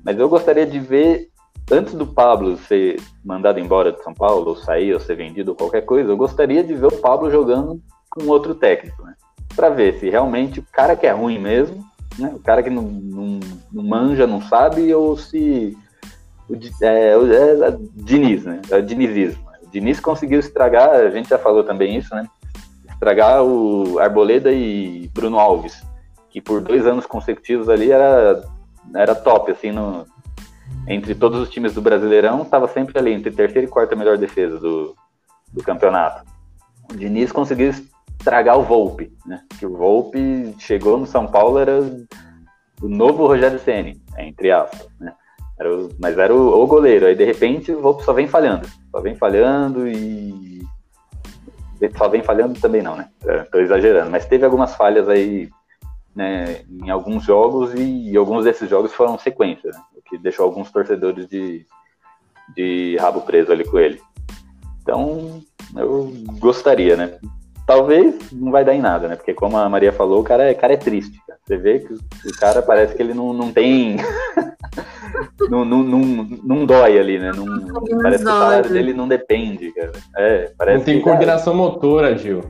mas 0.04 0.18
eu 0.20 0.28
gostaria 0.28 0.66
de 0.66 0.80
ver, 0.80 1.30
antes 1.72 1.94
do 1.94 2.08
Pablo 2.08 2.58
ser 2.58 3.00
mandado 3.24 3.60
embora 3.60 3.92
de 3.92 4.04
São 4.04 4.14
Paulo, 4.14 4.50
ou 4.50 4.56
sair, 4.56 4.94
ou 4.94 5.00
ser 5.00 5.16
vendido, 5.16 5.52
ou 5.52 5.58
qualquer 5.58 5.82
coisa, 5.82 6.10
eu 6.10 6.18
gostaria 6.18 6.64
de 6.64 6.74
ver 6.74 6.88
o 6.88 6.98
Pablo 6.98 7.30
jogando 7.30 7.80
com 8.10 8.26
outro 8.28 8.56
técnico, 8.56 9.04
né? 9.04 9.14
Para 9.56 9.70
ver 9.70 10.00
se 10.00 10.10
realmente 10.10 10.60
o 10.60 10.66
cara 10.72 10.96
que 10.96 11.06
é 11.06 11.12
ruim 11.12 11.38
mesmo 11.38 11.84
né? 12.20 12.32
O 12.36 12.40
cara 12.40 12.62
que 12.62 12.70
não, 12.70 12.84
não, 12.84 13.40
não, 13.72 13.84
manja, 13.84 14.28
não 14.28 14.42
sabe, 14.42 14.94
ou 14.94 15.18
se 15.18 15.78
o, 16.50 16.56
é, 16.82 17.14
é, 17.14 17.70
é 17.70 17.78
Diniz, 17.96 18.44
né? 18.44 18.62
É 18.70 18.78
o 18.78 18.82
dinizismo. 18.82 19.44
O 19.64 19.70
Diniz 19.70 20.00
conseguiu 20.00 20.40
estragar, 20.40 20.90
a 20.90 21.10
gente 21.10 21.30
já 21.30 21.38
falou 21.38 21.64
também 21.64 21.98
isso, 21.98 22.14
né? 22.14 22.28
Estragar 22.90 23.44
o 23.44 24.00
Arboleda 24.00 24.52
e 24.52 25.10
Bruno 25.14 25.40
Alves, 25.40 25.84
que 26.30 26.42
por 26.42 26.62
dois 26.62 26.86
anos 26.86 27.06
consecutivos 27.06 27.70
ali 27.70 27.92
era, 27.92 28.44
era 28.94 29.16
top, 29.16 29.52
assim, 29.52 29.72
no, 29.72 30.06
entre 30.88 31.14
todos 31.16 31.40
os 31.40 31.50
times 31.50 31.74
do 31.74 31.82
Brasileirão, 31.82 32.42
estava 32.42 32.68
sempre 32.68 32.98
ali 32.98 33.14
entre 33.14 33.32
terceira 33.32 33.68
e 33.68 33.70
quarta 33.70 33.96
melhor 33.96 34.18
defesa 34.18 34.58
do, 34.58 34.96
do 35.54 35.64
campeonato. 35.64 36.24
O 36.92 36.96
Diniz 36.96 37.32
conseguiu 37.32 37.72
estragar 38.20 38.58
o 38.60 38.64
Volpe, 38.64 39.12
né? 39.26 39.42
Que 39.58 39.66
o 39.66 39.76
Volpe 39.76 40.54
chegou 40.60 40.98
no 40.98 41.08
São 41.08 41.26
Paulo, 41.26 41.58
era 41.58 41.80
o 42.82 42.88
novo 42.88 43.26
Rogério 43.26 43.60
Ceni, 43.60 44.02
entre 44.18 44.52
aspas, 44.52 44.88
né? 45.00 45.14
Era 45.60 45.74
o- 45.76 45.90
mas 46.00 46.18
era 46.18 46.34
o, 46.34 46.62
o 46.62 46.68
goleiro. 46.68 47.06
Aí 47.06 47.16
de 47.16 47.24
repente 47.26 47.72
o 47.72 47.82
Volpe 47.82 48.04
só 48.04 48.14
vem 48.14 48.28
falhando, 48.28 48.68
só 48.92 49.02
vem 49.02 49.16
falhando 49.16 49.88
e 49.88 50.62
só 51.98 52.10
vem 52.10 52.22
falhando 52.22 52.60
também 52.60 52.82
não, 52.82 52.96
né? 52.98 53.10
É, 53.26 53.40
Tô 53.44 53.60
exagerando, 53.60 54.12
mas 54.12 54.26
teve 54.26 54.44
algumas 54.46 54.76
falhas 54.76 55.08
aí, 55.08 55.50
né? 56.16 56.62
Em 56.70 56.90
alguns 56.90 57.24
jogos 57.24 57.74
e, 57.74 58.16
alguns 58.18 58.44
desses 58.44 58.70
jogos 58.70 58.94
foram 58.94 59.18
sequência, 59.18 59.72
né? 59.72 59.80
O 59.96 60.02
que 60.02 60.18
deixou 60.18 60.46
alguns 60.46 60.70
torcedores 60.72 61.28
de 61.28 61.66
de 62.56 62.98
rabo 63.00 63.22
preso 63.22 63.52
ali 63.52 63.64
com 63.64 63.78
ele. 63.78 64.02
Então 64.82 65.40
eu 65.78 66.12
gostaria, 66.40 66.98
né? 66.98 67.20
Talvez 67.70 68.16
não 68.32 68.52
vai 68.52 68.66
dar 68.66 68.74
em 68.74 68.82
nada, 68.82 69.08
né? 69.08 69.16
Porque 69.16 69.32
como 69.32 69.56
a 69.56 69.70
Maria 69.70 69.92
falou, 69.92 70.22
o 70.22 70.24
cara 70.24 70.50
é, 70.50 70.56
cara 70.56 70.74
é 70.74 70.78
triste. 70.78 71.22
cara. 71.28 71.38
Você 71.46 71.56
vê 71.56 71.78
que 71.78 71.94
o 71.94 72.40
cara 72.40 72.64
parece 72.64 72.96
que 72.96 73.02
ele 73.04 73.14
não, 73.14 73.32
não 73.32 73.54
tem. 73.54 73.98
não, 75.48 75.64
não, 75.64 75.84
não, 75.84 76.00
não 76.44 76.66
dói 76.66 76.98
ali, 76.98 77.20
né? 77.20 77.32
Não, 77.32 77.46
parece 78.02 78.24
que 78.24 78.30
o 78.30 78.34
salário 78.34 78.72
dele 78.72 78.92
não 78.92 79.08
depende, 79.08 79.72
cara. 79.72 79.92
É, 80.18 80.52
parece 80.58 80.78
Não 80.80 80.84
tem 80.84 80.98
que, 80.98 81.04
cara, 81.04 81.16
coordenação 81.16 81.54
motora, 81.54 82.18
Gil. 82.18 82.42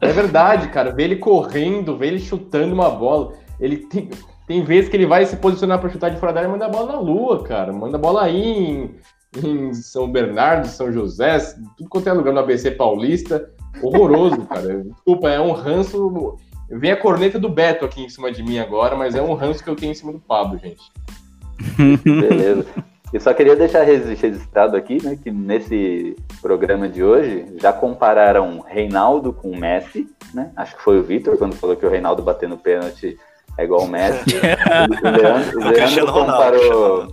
é 0.00 0.08
verdade, 0.12 0.68
cara. 0.70 0.90
Ver 0.90 1.04
ele 1.04 1.16
correndo, 1.16 1.96
ver 1.96 2.08
ele 2.08 2.18
chutando 2.18 2.74
uma 2.74 2.90
bola. 2.90 3.34
Ele 3.60 3.76
tem, 3.76 4.10
tem 4.48 4.64
vezes 4.64 4.90
que 4.90 4.96
ele 4.96 5.06
vai 5.06 5.24
se 5.24 5.36
posicionar 5.36 5.78
pra 5.78 5.90
chutar 5.90 6.10
de 6.10 6.18
fora 6.18 6.32
da 6.32 6.40
área 6.40 6.48
e 6.48 6.50
manda 6.50 6.66
a 6.66 6.68
bola 6.68 6.94
na 6.94 6.98
lua, 6.98 7.44
cara. 7.44 7.72
Manda 7.72 7.96
a 7.96 8.00
bola 8.00 8.24
aí 8.24 8.42
em, 8.42 8.96
em 9.42 9.72
São 9.74 10.10
Bernardo, 10.10 10.66
São 10.66 10.92
José, 10.92 11.38
tudo 11.76 11.88
quanto 11.88 12.08
é 12.08 12.12
lugar 12.12 12.32
no 12.32 12.40
ABC 12.40 12.70
Paulista. 12.70 13.50
Horroroso, 13.82 14.42
cara. 14.46 14.82
Desculpa, 14.82 15.30
é 15.30 15.40
um 15.40 15.52
ranço. 15.52 16.36
Vem 16.70 16.92
a 16.92 16.96
corneta 16.96 17.38
do 17.38 17.48
Beto 17.48 17.84
aqui 17.84 18.02
em 18.02 18.08
cima 18.08 18.32
de 18.32 18.42
mim 18.42 18.58
agora, 18.58 18.96
mas 18.96 19.14
é 19.14 19.22
um 19.22 19.34
ranço 19.34 19.62
que 19.62 19.68
eu 19.68 19.76
tenho 19.76 19.92
em 19.92 19.94
cima 19.94 20.12
do 20.12 20.20
Pablo, 20.20 20.58
gente. 20.58 20.82
Beleza. 22.04 22.66
Eu 23.12 23.20
só 23.20 23.32
queria 23.32 23.54
deixar 23.54 23.84
regis- 23.84 24.20
registrado 24.20 24.76
aqui, 24.76 25.00
né, 25.00 25.16
que 25.22 25.30
nesse 25.30 26.16
programa 26.42 26.88
de 26.88 27.04
hoje 27.04 27.46
já 27.60 27.72
compararam 27.72 28.64
Reinaldo 28.66 29.32
com 29.32 29.52
o 29.52 29.56
Messi, 29.56 30.08
né? 30.32 30.50
Acho 30.56 30.76
que 30.76 30.82
foi 30.82 30.98
o 30.98 31.02
Vitor 31.02 31.38
quando 31.38 31.54
falou 31.54 31.76
que 31.76 31.86
o 31.86 31.88
Reinaldo 31.90 32.22
batendo 32.22 32.56
pênalti 32.56 33.16
é 33.56 33.62
igual 33.62 33.82
o 33.82 33.88
Messi. 33.88 34.34
o 34.36 35.10
Leandro, 35.10 35.60
o 35.60 35.70
Leandro 35.70 36.12
comparou 36.12 37.08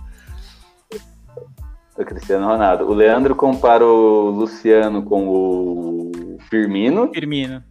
o 1.96 2.04
Cristiano 2.04 2.46
Ronaldo. 2.46 2.84
O 2.88 2.94
Leandro 2.94 3.34
comparou 3.34 4.26
o 4.28 4.30
Luciano 4.30 5.02
com 5.02 5.28
o 5.28 6.38
Firmino 6.48 7.10
Firmino. 7.12 7.62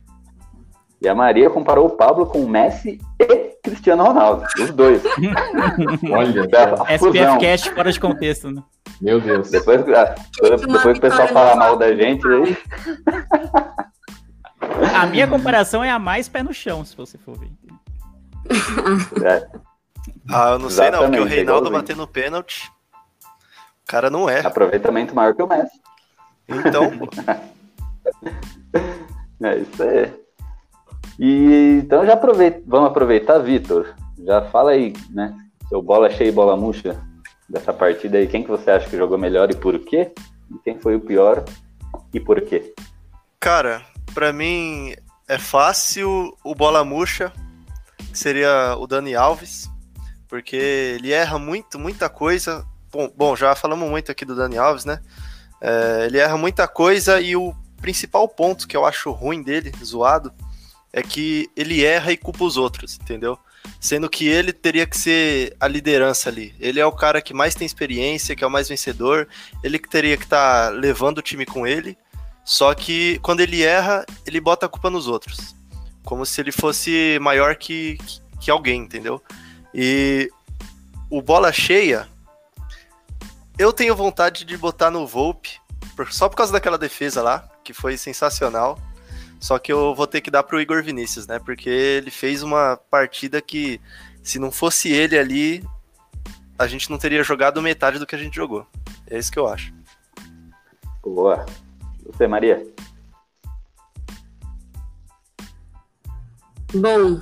e 1.01 1.07
a 1.07 1.15
Maria 1.15 1.49
comparou 1.49 1.87
o 1.87 1.91
Pablo 1.91 2.25
com 2.25 2.39
o 2.39 2.49
Messi 2.49 2.99
e 3.19 3.51
Cristiano 3.63 4.03
Ronaldo, 4.03 4.43
os 4.59 4.71
dois. 4.71 5.01
Olha, 6.11 6.47
A 6.83 6.97
fusão. 6.97 7.11
SPF 7.13 7.37
Cast 7.39 7.71
fora 7.71 7.91
de 7.91 7.99
contexto, 7.99 8.51
né? 8.51 8.63
meu 8.99 9.19
Deus. 9.19 9.49
Depois, 9.49 9.81
ah, 9.89 10.15
depois, 10.41 10.97
o 10.97 11.01
pessoal 11.01 11.27
fala 11.29 11.55
mal 11.55 11.77
da 11.77 11.93
gente 11.95 12.27
aí. 12.27 12.57
A 14.95 15.05
minha 15.07 15.27
comparação 15.27 15.83
é 15.83 15.89
a 15.89 15.97
mais 15.99 16.29
pé 16.29 16.43
no 16.43 16.53
chão, 16.53 16.85
se 16.85 16.95
você 16.95 17.17
for 17.17 17.35
ver. 17.37 17.49
é, 19.25 19.47
Ah, 20.29 20.51
eu 20.51 20.59
não 20.59 20.69
sei 20.69 20.91
não, 20.91 20.99
porque 20.99 21.17
o 21.17 21.21
Exatamente, 21.21 21.35
Reinaldo 21.35 21.71
batendo 21.71 22.07
pênalti, 22.07 22.71
cara 23.91 24.09
não 24.09 24.29
é. 24.29 24.39
aproveitamento 24.39 25.13
maior 25.13 25.35
que 25.35 25.43
o 25.43 25.47
Messi. 25.47 25.79
Então, 26.47 26.91
É 29.43 29.57
isso 29.57 29.83
aí. 29.83 30.13
E 31.19 31.79
então 31.83 32.05
já 32.05 32.13
aproveita, 32.13 32.61
vamos 32.65 32.89
aproveitar, 32.89 33.39
Vitor. 33.39 33.93
Já 34.19 34.43
fala 34.43 34.71
aí, 34.71 34.93
né? 35.09 35.35
Seu 35.67 35.81
bola 35.81 36.09
cheia 36.09 36.29
e 36.29 36.31
bola 36.31 36.55
murcha 36.55 37.01
dessa 37.49 37.73
partida 37.73 38.17
aí. 38.17 38.27
Quem 38.27 38.43
que 38.43 38.49
você 38.49 38.69
acha 38.71 38.87
que 38.87 38.97
jogou 38.97 39.17
melhor 39.17 39.49
e 39.51 39.55
por 39.55 39.77
quê? 39.79 40.13
E 40.49 40.57
quem 40.63 40.77
foi 40.77 40.95
o 40.95 41.01
pior 41.01 41.43
e 42.13 42.19
por 42.19 42.39
quê? 42.41 42.73
cara, 43.41 43.83
pra 44.13 44.31
mim 44.31 44.93
é 45.27 45.39
fácil 45.39 46.37
o 46.43 46.53
bola 46.53 46.85
murcha, 46.85 47.33
que 48.11 48.17
seria 48.17 48.75
o 48.77 48.85
Dani 48.85 49.15
Alves, 49.15 49.67
porque 50.27 50.55
ele 50.55 51.11
erra 51.11 51.39
muito, 51.39 51.79
muita 51.79 52.07
coisa. 52.07 52.63
Bom, 52.91 53.09
bom, 53.15 53.35
já 53.37 53.55
falamos 53.55 53.89
muito 53.89 54.11
aqui 54.11 54.25
do 54.25 54.35
Dani 54.35 54.57
Alves, 54.57 54.83
né? 54.83 54.99
É, 55.61 56.05
ele 56.07 56.17
erra 56.17 56.37
muita 56.37 56.67
coisa 56.67 57.21
e 57.21 57.35
o 57.35 57.55
principal 57.81 58.27
ponto 58.27 58.67
que 58.67 58.75
eu 58.75 58.85
acho 58.85 59.11
ruim 59.11 59.41
dele, 59.41 59.71
zoado, 59.83 60.33
é 60.91 61.01
que 61.01 61.49
ele 61.55 61.85
erra 61.85 62.11
e 62.11 62.17
culpa 62.17 62.43
os 62.43 62.57
outros, 62.57 62.99
entendeu? 63.01 63.39
Sendo 63.79 64.09
que 64.09 64.27
ele 64.27 64.51
teria 64.51 64.85
que 64.85 64.97
ser 64.97 65.55
a 65.59 65.67
liderança 65.67 66.29
ali. 66.29 66.53
Ele 66.59 66.79
é 66.79 66.85
o 66.85 66.91
cara 66.91 67.21
que 67.21 67.33
mais 67.33 67.55
tem 67.55 67.65
experiência, 67.65 68.35
que 68.35 68.43
é 68.43 68.47
o 68.47 68.51
mais 68.51 68.67
vencedor, 68.67 69.27
ele 69.63 69.79
que 69.79 69.89
teria 69.89 70.17
que 70.17 70.23
estar 70.25 70.73
levando 70.73 71.19
o 71.19 71.21
time 71.21 71.45
com 71.45 71.65
ele. 71.65 71.97
Só 72.43 72.73
que 72.73 73.19
quando 73.19 73.39
ele 73.39 73.63
erra, 73.63 74.05
ele 74.25 74.41
bota 74.41 74.65
a 74.65 74.69
culpa 74.69 74.89
nos 74.89 75.07
outros. 75.07 75.55
Como 76.03 76.25
se 76.25 76.41
ele 76.41 76.51
fosse 76.51 77.17
maior 77.21 77.55
que, 77.55 77.97
que 78.39 78.51
alguém, 78.51 78.81
entendeu? 78.81 79.21
E 79.73 80.29
o 81.09 81.21
bola 81.21 81.53
cheia, 81.53 82.09
eu 83.57 83.71
tenho 83.73 83.95
vontade 83.95 84.45
de 84.45 84.57
botar 84.57 84.89
no 84.89 85.05
Volpe, 85.05 85.59
só 86.09 86.27
por 86.29 86.35
causa 86.35 86.51
daquela 86.51 86.77
defesa 86.77 87.21
lá, 87.21 87.49
que 87.63 87.73
foi 87.73 87.97
sensacional. 87.97 88.79
Só 89.39 89.57
que 89.57 89.71
eu 89.71 89.95
vou 89.95 90.05
ter 90.05 90.21
que 90.21 90.29
dar 90.29 90.43
pro 90.43 90.61
Igor 90.61 90.83
Vinícius, 90.83 91.25
né? 91.25 91.39
Porque 91.39 91.69
ele 91.69 92.11
fez 92.11 92.43
uma 92.43 92.77
partida 92.89 93.41
que, 93.41 93.81
se 94.21 94.37
não 94.37 94.51
fosse 94.51 94.91
ele 94.91 95.17
ali, 95.17 95.67
a 96.59 96.67
gente 96.67 96.91
não 96.91 96.97
teria 96.99 97.23
jogado 97.23 97.61
metade 97.61 97.97
do 97.97 98.05
que 98.05 98.13
a 98.13 98.19
gente 98.19 98.35
jogou. 98.35 98.67
É 99.07 99.17
isso 99.17 99.31
que 99.31 99.39
eu 99.39 99.47
acho. 99.47 99.73
Boa. 101.01 101.43
Você, 102.05 102.27
Maria? 102.27 102.63
Bom, 106.73 107.19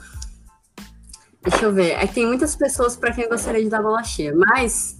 deixa 1.41 1.65
eu 1.65 1.73
ver. 1.73 1.95
Aí 1.95 2.07
tem 2.07 2.27
muitas 2.27 2.53
pessoas 2.53 2.97
para 2.97 3.13
quem 3.13 3.23
eu 3.23 3.29
gostaria 3.29 3.63
de 3.63 3.69
dar 3.69 3.81
bola 3.81 4.03
cheia, 4.03 4.35
mas 4.35 4.98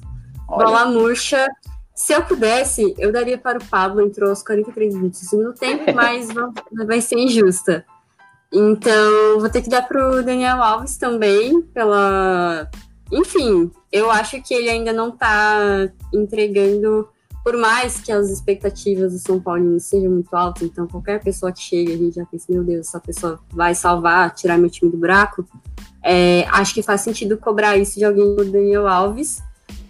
Olha. 0.49 0.65
bola 0.65 0.85
murcha. 0.85 1.47
Se 1.93 2.13
eu 2.13 2.23
pudesse, 2.23 2.95
eu 2.97 3.11
daria 3.11 3.37
para 3.37 3.57
o 3.57 3.65
Pablo, 3.65 4.01
entrou 4.01 4.29
aos 4.29 4.41
43 4.41 4.95
minutos 4.95 5.21
do 5.21 5.27
segundo 5.27 5.53
tempo, 5.53 5.83
mas 5.93 6.29
vai 6.87 7.01
ser 7.01 7.17
injusta. 7.17 7.85
Então, 8.51 9.39
vou 9.39 9.49
ter 9.49 9.61
que 9.61 9.69
dar 9.69 9.87
para 9.87 10.09
o 10.09 10.23
Daniel 10.23 10.61
Alves 10.61 10.97
também, 10.97 11.61
pela. 11.61 12.69
Enfim, 13.11 13.71
eu 13.91 14.09
acho 14.09 14.41
que 14.41 14.53
ele 14.53 14.69
ainda 14.69 14.93
não 14.93 15.09
está 15.09 15.89
entregando, 16.13 17.09
por 17.43 17.57
mais 17.57 17.99
que 17.99 18.11
as 18.11 18.29
expectativas 18.29 19.13
do 19.13 19.19
São 19.19 19.39
Paulo 19.39 19.79
sejam 19.79 20.11
muito 20.11 20.33
altas, 20.35 20.63
então 20.63 20.87
qualquer 20.87 21.21
pessoa 21.23 21.51
que 21.51 21.59
chega, 21.59 21.93
a 21.93 21.97
gente 21.97 22.15
já 22.15 22.25
pensa, 22.25 22.45
meu 22.49 22.63
Deus, 22.63 22.87
essa 22.87 22.99
pessoa 22.99 23.39
vai 23.51 23.75
salvar, 23.75 24.33
tirar 24.33 24.57
meu 24.57 24.69
time 24.69 24.91
do 24.91 24.97
buraco. 24.97 25.45
É, 26.03 26.45
acho 26.49 26.73
que 26.73 26.81
faz 26.81 27.01
sentido 27.01 27.37
cobrar 27.37 27.77
isso 27.77 27.99
de 27.99 28.05
alguém 28.05 28.35
como 28.35 28.47
o 28.47 28.51
Daniel 28.51 28.87
Alves. 28.87 29.43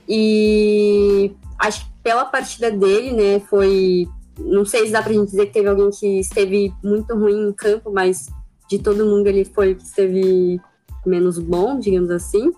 E 0.10 1.32
acho 1.60 1.86
que 1.86 1.92
pela 2.02 2.26
partida 2.26 2.72
dele, 2.72 3.12
né, 3.12 3.40
foi. 3.40 4.08
Não 4.40 4.66
sei 4.66 4.88
se 4.88 4.92
dá 4.92 5.04
pra 5.04 5.14
gente 5.14 5.30
dizer 5.30 5.46
que 5.48 5.54
teve 5.54 5.70
alguém 5.70 5.92
que 5.92 6.20
esteve 6.20 6.74
muito 6.84 7.14
ruim 7.14 7.50
em 7.50 7.54
campo, 7.54 7.92
mas 7.92 8.28
de 8.68 8.80
todo 8.80 9.06
mundo 9.06 9.28
ele 9.28 9.46
foi 9.46 9.76
que 9.76 9.84
esteve 9.84 10.60
menos 11.06 11.38
bom, 11.38 11.78
digamos 11.78 12.10
assim. 12.10 12.52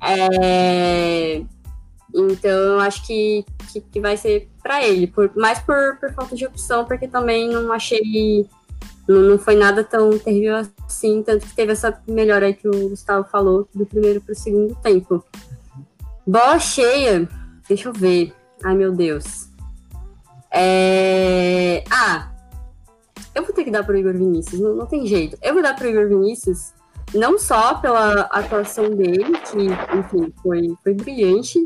É, 0.00 1.42
então 2.14 2.50
eu 2.50 2.80
acho 2.80 3.06
que, 3.06 3.44
que, 3.72 3.80
que 3.80 4.00
vai 4.00 4.16
ser 4.16 4.48
para 4.62 4.86
ele, 4.86 5.06
por, 5.06 5.30
mais 5.34 5.58
por, 5.60 5.96
por 5.98 6.12
falta 6.12 6.36
de 6.36 6.46
opção, 6.46 6.84
porque 6.84 7.08
também 7.08 7.48
não 7.48 7.72
achei. 7.72 8.46
Não, 9.08 9.20
não 9.20 9.38
foi 9.38 9.54
nada 9.54 9.82
tão 9.84 10.18
terrível 10.18 10.62
assim, 10.86 11.22
tanto 11.22 11.46
que 11.46 11.54
teve 11.54 11.72
essa 11.72 12.00
melhora 12.06 12.52
que 12.52 12.66
o 12.66 12.88
Gustavo 12.88 13.28
falou, 13.28 13.68
do 13.74 13.84
primeiro 13.84 14.20
para 14.20 14.32
o 14.32 14.36
segundo 14.36 14.74
tempo. 14.76 15.22
Bola 16.26 16.58
cheia, 16.58 17.28
deixa 17.68 17.88
eu 17.88 17.92
ver. 17.92 18.34
Ai 18.62 18.74
meu 18.74 18.92
Deus. 18.92 19.48
É... 20.50 21.84
Ah, 21.90 22.30
eu 23.34 23.42
vou 23.42 23.52
ter 23.52 23.64
que 23.64 23.70
dar 23.70 23.84
pro 23.84 23.96
Igor 23.96 24.14
Vinícius, 24.14 24.60
não, 24.60 24.74
não 24.74 24.86
tem 24.86 25.06
jeito. 25.06 25.36
Eu 25.42 25.54
vou 25.54 25.62
dar 25.62 25.74
pro 25.74 25.88
Igor 25.88 26.08
Vinícius 26.08 26.72
não 27.12 27.38
só 27.38 27.74
pela 27.74 28.22
atuação 28.22 28.90
dele, 28.90 29.38
que, 29.38 29.96
enfim, 29.98 30.32
foi, 30.42 30.74
foi 30.82 30.94
brilhante, 30.94 31.58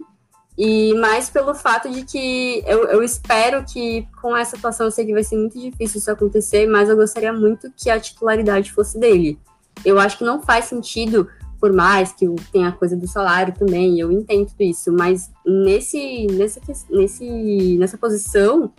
e 0.57 0.93
mais 0.95 1.31
pelo 1.31 1.55
fato 1.55 1.89
de 1.89 2.05
que 2.05 2.63
eu, 2.67 2.85
eu 2.89 3.03
espero 3.03 3.65
que 3.65 4.07
com 4.21 4.37
essa 4.37 4.57
atuação, 4.57 4.87
eu 4.87 4.91
sei 4.91 5.07
que 5.07 5.13
vai 5.13 5.23
ser 5.23 5.37
muito 5.37 5.59
difícil 5.59 5.99
isso 5.99 6.11
acontecer, 6.11 6.67
mas 6.67 6.89
eu 6.89 6.97
gostaria 6.97 7.33
muito 7.33 7.73
que 7.77 7.89
a 7.89 8.01
titularidade 8.01 8.73
fosse 8.73 8.99
dele. 8.99 9.39
Eu 9.85 10.01
acho 10.01 10.19
que 10.19 10.25
não 10.25 10.43
faz 10.43 10.65
sentido, 10.65 11.29
por 11.61 11.73
mais 11.73 12.13
que 12.13 12.27
tenha 12.53 12.69
a 12.69 12.73
coisa 12.73 12.97
do 12.97 13.07
salário 13.07 13.55
também, 13.55 13.99
eu 13.99 14.13
entendo 14.13 14.51
isso, 14.61 14.93
mas 14.93 15.31
nesse, 15.45 16.27
nessa, 16.29 16.61
nesse, 16.91 17.77
nessa 17.79 17.99
posição, 17.99 18.73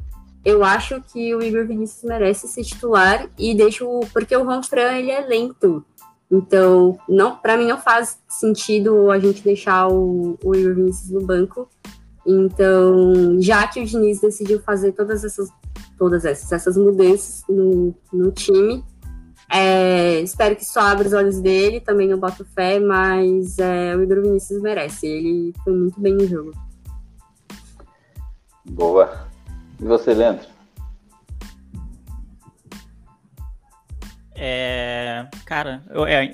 eu 0.44 0.64
acho 0.64 1.02
que 1.12 1.36
o 1.36 1.42
Igor 1.42 1.66
Vinícius 1.68 2.04
merece 2.04 2.48
ser 2.48 2.64
titular 2.64 3.30
e 3.38 3.54
deixo 3.54 4.00
porque 4.14 4.36
o 4.36 4.44
Juan 4.44 4.64
Fran 4.64 4.94
ele 4.94 5.12
é 5.12 5.22
lento. 5.22 5.84
Então, 6.32 6.98
não, 7.10 7.36
para 7.36 7.58
mim 7.58 7.68
não 7.68 7.78
faz 7.78 8.20
sentido 8.28 9.12
a 9.12 9.20
gente 9.20 9.44
deixar 9.44 9.88
o, 9.88 10.38
o 10.44 10.56
Igor 10.56 10.76
Vinícius 10.76 11.10
no 11.10 11.22
banco. 11.22 11.68
Então, 12.26 13.40
já 13.40 13.68
que 13.68 13.82
o 13.82 13.86
Diniz 13.86 14.22
decidiu 14.22 14.62
fazer 14.62 14.92
todas 14.92 15.24
essas 15.24 15.50
todas 15.98 16.24
essas, 16.24 16.52
essas 16.52 16.78
mudanças 16.78 17.44
no, 17.50 17.94
no 18.12 18.32
time, 18.32 18.84
é, 19.52 20.20
espero 20.22 20.56
que 20.56 20.64
só 20.64 20.82
abra 20.82 21.08
os 21.08 21.14
olhos 21.14 21.40
dele, 21.42 21.80
também 21.80 22.08
não 22.08 22.20
boto 22.20 22.46
fé, 22.54 22.80
mas 22.80 23.58
é, 23.58 23.96
o 23.96 24.04
Igor 24.04 24.22
Vinícius 24.22 24.62
merece. 24.62 25.08
Ele 25.08 25.54
foi 25.64 25.74
muito 25.74 26.00
bem 26.00 26.14
no 26.14 26.28
jogo. 26.28 26.52
Boa. 28.66 29.28
E 29.80 29.84
você, 29.84 30.14
Leandro? 30.14 30.48
É, 34.36 35.28
cara, 35.46 35.84
eu, 35.90 36.06
é, 36.06 36.34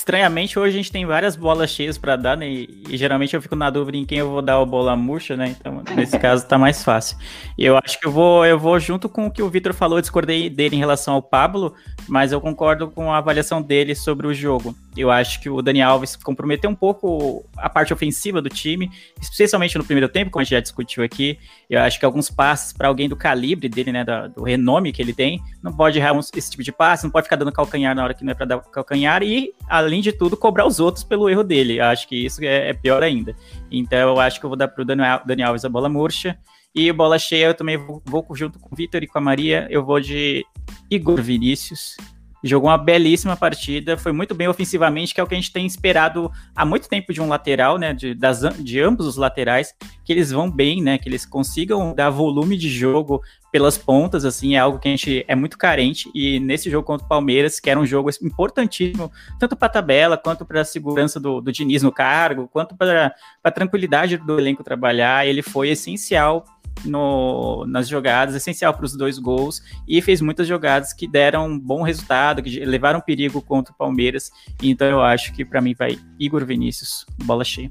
estranhamente 0.00 0.58
hoje 0.58 0.74
a 0.74 0.76
gente 0.78 0.90
tem 0.90 1.04
várias 1.04 1.36
bolas 1.36 1.70
cheias 1.70 1.98
para 1.98 2.16
dar, 2.16 2.36
né? 2.36 2.48
E, 2.48 2.82
e, 2.88 2.96
geralmente 2.96 3.34
eu 3.34 3.42
fico 3.42 3.54
na 3.54 3.70
dúvida 3.70 3.98
em 3.98 4.04
quem 4.04 4.18
eu 4.18 4.30
vou 4.30 4.42
dar 4.42 4.60
a 4.60 4.64
bola 4.64 4.96
murcha, 4.96 5.36
né? 5.36 5.54
Então, 5.58 5.82
nesse 5.94 6.18
caso 6.18 6.46
tá 6.46 6.58
mais 6.58 6.82
fácil. 6.82 7.16
E 7.56 7.64
eu 7.64 7.76
acho 7.76 8.00
que 8.00 8.06
eu 8.06 8.10
vou, 8.10 8.44
eu 8.44 8.58
vou 8.58 8.78
junto 8.80 9.08
com 9.08 9.26
o 9.26 9.30
que 9.30 9.42
o 9.42 9.48
Vitor 9.48 9.74
falou, 9.74 9.98
eu 9.98 10.02
discordei 10.02 10.48
dele 10.48 10.76
em 10.76 10.78
relação 10.78 11.14
ao 11.14 11.22
Pablo, 11.22 11.74
mas 12.08 12.32
eu 12.32 12.40
concordo 12.40 12.90
com 12.90 13.12
a 13.12 13.18
avaliação 13.18 13.62
dele 13.62 13.94
sobre 13.94 14.26
o 14.26 14.34
jogo. 14.34 14.74
Eu 14.96 15.10
acho 15.10 15.40
que 15.40 15.48
o 15.48 15.62
Dani 15.62 15.80
Alves 15.80 16.16
comprometeu 16.16 16.68
um 16.68 16.74
pouco 16.74 17.44
a 17.56 17.68
parte 17.68 17.92
ofensiva 17.92 18.42
do 18.42 18.48
time, 18.48 18.90
especialmente 19.20 19.78
no 19.78 19.84
primeiro 19.84 20.08
tempo, 20.08 20.30
como 20.30 20.40
a 20.40 20.44
gente 20.44 20.52
já 20.52 20.60
discutiu 20.60 21.04
aqui. 21.04 21.38
Eu 21.68 21.80
acho 21.80 21.98
que 21.98 22.04
alguns 22.04 22.30
passes 22.30 22.72
para 22.72 22.88
alguém 22.88 23.08
do 23.08 23.16
calibre 23.16 23.68
dele, 23.68 23.92
né, 23.92 24.04
do, 24.04 24.42
renome 24.42 24.92
que 24.92 25.00
ele 25.00 25.12
tem, 25.12 25.40
não 25.62 25.72
pode 25.72 25.98
errar 25.98 26.18
esse 26.18 26.50
tipo 26.50 26.62
de 26.62 26.72
passe, 26.72 27.04
não 27.04 27.10
pode 27.10 27.24
ficar 27.24 27.36
dando 27.36 27.52
calcanhar 27.52 27.94
na 27.94 28.02
hora 28.02 28.14
que 28.14 28.24
não 28.24 28.32
é 28.32 28.34
para 28.34 28.46
dar 28.46 28.58
calcanhar 28.60 29.22
e, 29.22 29.52
além 29.68 30.00
de 30.00 30.12
tudo, 30.12 30.36
cobrar 30.36 30.66
os 30.66 30.80
outros 30.80 31.04
pelo 31.04 31.28
erro 31.28 31.44
dele. 31.44 31.78
Eu 31.78 31.84
acho 31.84 32.08
que 32.08 32.16
isso 32.16 32.42
é, 32.42 32.70
é 32.70 32.72
pior 32.72 33.02
ainda. 33.02 33.34
Então, 33.70 34.10
eu 34.10 34.20
acho 34.20 34.40
que 34.40 34.46
eu 34.46 34.50
vou 34.50 34.56
dar 34.56 34.68
para 34.68 34.82
o 34.82 34.84
Dani 34.84 35.42
Alves 35.42 35.64
a 35.64 35.68
bola 35.68 35.88
murcha. 35.88 36.36
E 36.72 36.92
bola 36.92 37.18
cheia, 37.18 37.46
eu 37.46 37.54
também 37.54 37.76
vou, 37.76 38.00
vou 38.04 38.24
junto 38.32 38.58
com 38.58 38.72
o 38.72 38.76
Vitor 38.76 39.02
e 39.02 39.06
com 39.06 39.18
a 39.18 39.20
Maria. 39.20 39.66
Eu 39.70 39.84
vou 39.84 40.00
de 40.00 40.44
Igor 40.90 41.20
Vinícius. 41.22 41.96
Jogou 42.42 42.70
uma 42.70 42.78
belíssima 42.78 43.36
partida, 43.36 43.98
foi 43.98 44.12
muito 44.12 44.34
bem 44.34 44.48
ofensivamente, 44.48 45.14
que 45.14 45.20
é 45.20 45.22
o 45.22 45.26
que 45.26 45.34
a 45.34 45.36
gente 45.36 45.52
tem 45.52 45.66
esperado 45.66 46.32
há 46.56 46.64
muito 46.64 46.88
tempo 46.88 47.12
de 47.12 47.20
um 47.20 47.28
lateral, 47.28 47.76
né, 47.76 47.92
de, 47.92 48.14
das, 48.14 48.40
de 48.58 48.80
ambos 48.80 49.06
os 49.06 49.16
laterais, 49.16 49.74
que 50.02 50.10
eles 50.10 50.30
vão 50.30 50.50
bem, 50.50 50.82
né, 50.82 50.96
que 50.96 51.06
eles 51.06 51.26
consigam 51.26 51.94
dar 51.94 52.08
volume 52.08 52.56
de 52.56 52.70
jogo 52.70 53.20
pelas 53.52 53.76
pontas, 53.76 54.24
assim, 54.24 54.54
é 54.54 54.58
algo 54.58 54.78
que 54.78 54.88
a 54.88 54.90
gente 54.90 55.22
é 55.28 55.34
muito 55.34 55.58
carente, 55.58 56.10
e 56.14 56.40
nesse 56.40 56.70
jogo 56.70 56.86
contra 56.86 57.04
o 57.04 57.08
Palmeiras, 57.08 57.60
que 57.60 57.68
era 57.68 57.78
um 57.78 57.84
jogo 57.84 58.08
importantíssimo, 58.22 59.12
tanto 59.38 59.54
para 59.54 59.66
a 59.66 59.72
tabela, 59.72 60.16
quanto 60.16 60.46
para 60.46 60.62
a 60.62 60.64
segurança 60.64 61.20
do, 61.20 61.42
do 61.42 61.52
Diniz 61.52 61.82
no 61.82 61.92
cargo, 61.92 62.48
quanto 62.48 62.74
para 62.74 63.14
a 63.44 63.50
tranquilidade 63.50 64.16
do 64.16 64.38
elenco 64.38 64.64
trabalhar, 64.64 65.26
ele 65.26 65.42
foi 65.42 65.68
essencial 65.68 66.46
no, 66.84 67.64
nas 67.66 67.88
jogadas, 67.88 68.34
essencial 68.34 68.74
para 68.74 68.84
os 68.84 68.96
dois 68.96 69.18
gols, 69.18 69.62
e 69.86 70.00
fez 70.00 70.20
muitas 70.20 70.46
jogadas 70.46 70.92
que 70.92 71.06
deram 71.06 71.46
um 71.46 71.58
bom 71.58 71.82
resultado, 71.82 72.42
que 72.42 72.64
levaram 72.64 73.00
perigo 73.00 73.42
contra 73.42 73.72
o 73.72 73.76
Palmeiras. 73.76 74.30
Então 74.62 74.88
eu 74.88 75.02
acho 75.02 75.32
que 75.32 75.44
para 75.44 75.60
mim 75.60 75.74
vai 75.74 75.98
Igor 76.18 76.44
Vinícius, 76.44 77.06
bola 77.24 77.44
cheia. 77.44 77.70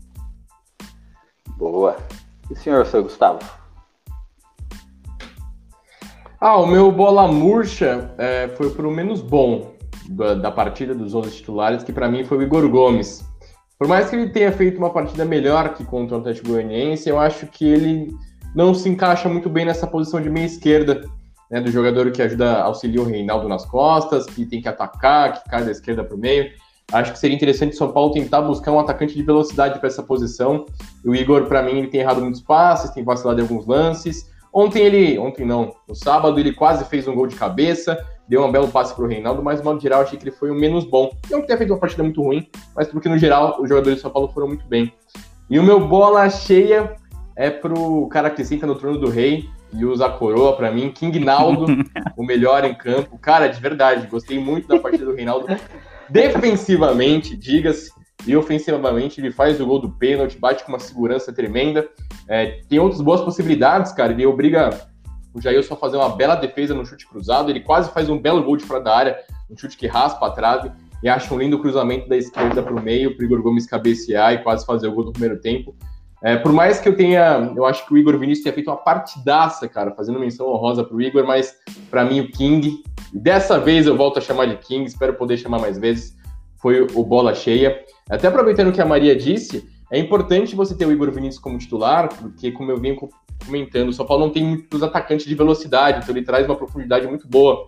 Boa. 1.57 1.97
E 2.49 2.53
o 2.53 2.55
senhor, 2.55 2.85
seu 2.85 3.03
Gustavo? 3.03 3.39
Ah, 6.41 6.57
o 6.57 6.65
meu 6.65 6.89
bola 6.91 7.27
murcha 7.27 8.13
é, 8.17 8.47
foi 8.55 8.69
pro 8.69 8.89
menos 8.89 9.21
bom 9.21 9.75
da, 10.07 10.35
da 10.35 10.51
partida 10.51 10.95
dos 10.95 11.13
11 11.13 11.31
titulares, 11.31 11.83
que 11.83 11.91
para 11.91 12.09
mim 12.09 12.23
foi 12.23 12.37
o 12.37 12.41
Igor 12.41 12.67
Gomes. 12.69 13.27
Por 13.77 13.87
mais 13.87 14.09
que 14.09 14.15
ele 14.15 14.29
tenha 14.29 14.51
feito 14.51 14.77
uma 14.77 14.89
partida 14.89 15.25
melhor 15.25 15.73
que 15.73 15.85
contra 15.85 16.17
o 16.17 16.19
Atlético 16.19 16.49
Goianiense, 16.49 17.09
eu 17.09 17.19
acho 17.19 17.45
que 17.47 17.65
ele 17.65 18.15
não 18.55 18.73
se 18.73 18.89
encaixa 18.89 19.29
muito 19.29 19.49
bem 19.49 19.65
nessa 19.65 19.87
posição 19.87 20.21
de 20.21 20.29
meia 20.29 20.45
esquerda, 20.45 21.03
né, 21.49 21.59
do 21.61 21.71
jogador 21.71 22.11
que 22.11 22.21
ajuda, 22.21 22.61
auxilia 22.61 23.01
o 23.01 23.05
Reinaldo 23.05 23.47
nas 23.47 23.65
costas, 23.65 24.25
que 24.25 24.45
tem 24.45 24.61
que 24.61 24.67
atacar, 24.67 25.33
que 25.33 25.49
cai 25.49 25.63
da 25.63 25.71
esquerda 25.71 26.03
para 26.03 26.15
o 26.15 26.19
meio. 26.19 26.51
Acho 26.91 27.11
que 27.11 27.19
seria 27.19 27.35
interessante 27.35 27.73
o 27.73 27.77
São 27.77 27.91
Paulo 27.91 28.11
tentar 28.11 28.41
buscar 28.41 28.71
um 28.71 28.79
atacante 28.79 29.15
de 29.15 29.21
velocidade 29.21 29.77
para 29.77 29.87
essa 29.87 30.01
posição. 30.01 30.65
O 31.05 31.13
Igor, 31.13 31.45
para 31.45 31.61
mim, 31.61 31.77
ele 31.77 31.87
tem 31.87 32.01
errado 32.01 32.21
muitos 32.21 32.41
passes, 32.41 32.89
tem 32.91 33.03
vacilado 33.03 33.39
em 33.39 33.43
alguns 33.43 33.67
lances. 33.67 34.29
Ontem 34.51 34.81
ele, 34.81 35.19
ontem 35.19 35.45
não, 35.45 35.75
no 35.87 35.93
sábado 35.93 36.39
ele 36.39 36.51
quase 36.51 36.83
fez 36.85 37.07
um 37.07 37.13
gol 37.13 37.27
de 37.27 37.35
cabeça, 37.35 38.03
deu 38.27 38.43
um 38.43 38.51
belo 38.51 38.67
passe 38.67 38.95
para 38.95 39.05
o 39.05 39.07
Reinaldo, 39.07 39.43
mas 39.43 39.59
no 39.59 39.65
modo 39.65 39.79
geral 39.79 40.01
achei 40.01 40.17
que 40.17 40.23
ele 40.23 40.35
foi 40.35 40.49
o 40.49 40.55
menos 40.55 40.85
bom. 40.85 41.11
Não 41.29 41.41
que 41.41 41.47
tenha 41.47 41.57
feito 41.57 41.71
uma 41.71 41.79
partida 41.79 42.01
muito 42.01 42.21
ruim, 42.23 42.49
mas 42.75 42.87
porque 42.87 43.07
no 43.07 43.17
geral 43.17 43.61
os 43.61 43.69
jogadores 43.69 43.99
do 43.99 44.01
São 44.01 44.11
Paulo 44.11 44.29
foram 44.29 44.47
muito 44.47 44.65
bem. 44.65 44.91
E 45.47 45.59
o 45.59 45.63
meu 45.63 45.87
bola 45.87 46.27
cheia 46.29 46.95
é 47.39 47.49
pro 47.49 48.05
cara 48.09 48.29
que 48.29 48.43
senta 48.43 48.67
no 48.67 48.75
trono 48.75 48.99
do 48.99 49.09
rei 49.09 49.49
e 49.71 49.85
usa 49.85 50.07
a 50.07 50.09
coroa 50.09 50.57
para 50.57 50.69
mim, 50.69 50.91
King 50.91 51.21
Naldo, 51.21 51.67
o 52.17 52.21
melhor 52.21 52.65
em 52.65 52.73
campo. 52.73 53.17
Cara, 53.17 53.47
de 53.47 53.61
verdade, 53.61 54.07
gostei 54.07 54.37
muito 54.37 54.67
da 54.67 54.77
partida 54.77 55.05
do 55.05 55.15
Reinaldo. 55.15 55.47
Defensivamente, 56.09 57.37
diga-se, 57.37 57.91
e 58.27 58.35
ofensivamente, 58.35 59.21
ele 59.21 59.31
faz 59.31 59.61
o 59.61 59.65
gol 59.65 59.79
do 59.79 59.89
pênalti, 59.89 60.37
bate 60.37 60.65
com 60.65 60.73
uma 60.73 60.79
segurança 60.79 61.31
tremenda. 61.31 61.87
É, 62.27 62.59
tem 62.67 62.77
outras 62.77 62.99
boas 62.99 63.21
possibilidades, 63.21 63.93
cara. 63.93 64.11
Ele 64.11 64.25
obriga 64.25 64.71
o 65.33 65.39
Jailson 65.39 65.75
a 65.75 65.77
fazer 65.77 65.95
uma 65.95 66.09
bela 66.17 66.35
defesa 66.35 66.73
no 66.73 66.85
chute 66.85 67.07
cruzado. 67.07 67.49
Ele 67.49 67.61
quase 67.61 67.89
faz 67.93 68.09
um 68.09 68.19
belo 68.19 68.43
gol 68.43 68.57
de 68.57 68.65
fora 68.65 68.81
da 68.81 68.93
área, 68.93 69.17
um 69.49 69.57
chute 69.57 69.77
que 69.77 69.87
raspa 69.87 70.27
a 70.27 70.31
trave. 70.31 70.73
E 71.01 71.07
acha 71.07 71.33
um 71.33 71.39
lindo 71.39 71.57
cruzamento 71.59 72.09
da 72.09 72.17
esquerda 72.17 72.61
para 72.61 72.75
o 72.75 72.81
meio, 72.81 73.15
para 73.15 73.23
o 73.23 73.25
Igor 73.25 73.41
Gomes 73.41 73.65
cabecear 73.65 74.33
e 74.33 74.43
quase 74.43 74.65
fazer 74.65 74.89
o 74.89 74.91
gol 74.91 75.05
do 75.05 75.13
primeiro 75.13 75.39
tempo. 75.39 75.73
É, 76.21 76.35
por 76.35 76.51
mais 76.51 76.79
que 76.79 76.89
eu 76.89 76.95
tenha, 76.95 77.53
eu 77.55 77.65
acho 77.65 77.85
que 77.85 77.93
o 77.93 77.97
Igor 77.97 78.17
Vinícius 78.17 78.43
tenha 78.43 78.53
feito 78.53 78.69
uma 78.69 78.77
partidaça, 78.77 79.69
cara, 79.69 79.91
fazendo 79.91 80.19
menção 80.19 80.49
honrosa 80.49 80.83
pro 80.83 81.01
Igor, 81.01 81.25
mas 81.25 81.55
para 81.89 82.03
mim 82.03 82.19
o 82.19 82.29
King, 82.29 82.83
dessa 83.13 83.57
vez 83.57 83.87
eu 83.87 83.95
volto 83.95 84.17
a 84.17 84.21
chamar 84.21 84.45
de 84.47 84.57
King, 84.57 84.85
espero 84.85 85.13
poder 85.13 85.37
chamar 85.37 85.59
mais 85.59 85.77
vezes, 85.77 86.17
foi 86.57 86.81
o 86.93 87.03
bola 87.03 87.33
cheia. 87.33 87.79
Até 88.09 88.27
aproveitando 88.27 88.67
o 88.67 88.71
que 88.73 88.81
a 88.81 88.85
Maria 88.85 89.15
disse, 89.15 89.69
é 89.89 89.97
importante 89.97 90.55
você 90.55 90.75
ter 90.75 90.85
o 90.85 90.91
Igor 90.91 91.09
Vinícius 91.09 91.41
como 91.41 91.57
titular, 91.57 92.09
porque 92.09 92.51
como 92.51 92.69
eu 92.69 92.77
venho 92.77 92.97
comentando, 93.45 93.89
o 93.89 93.93
São 93.93 94.05
Paulo 94.05 94.25
não 94.25 94.33
tem 94.33 94.43
muitos 94.43 94.83
atacantes 94.83 95.25
de 95.25 95.35
velocidade, 95.35 95.99
então 96.03 96.13
ele 96.13 96.25
traz 96.25 96.45
uma 96.45 96.55
profundidade 96.55 97.07
muito 97.07 97.29
boa. 97.29 97.65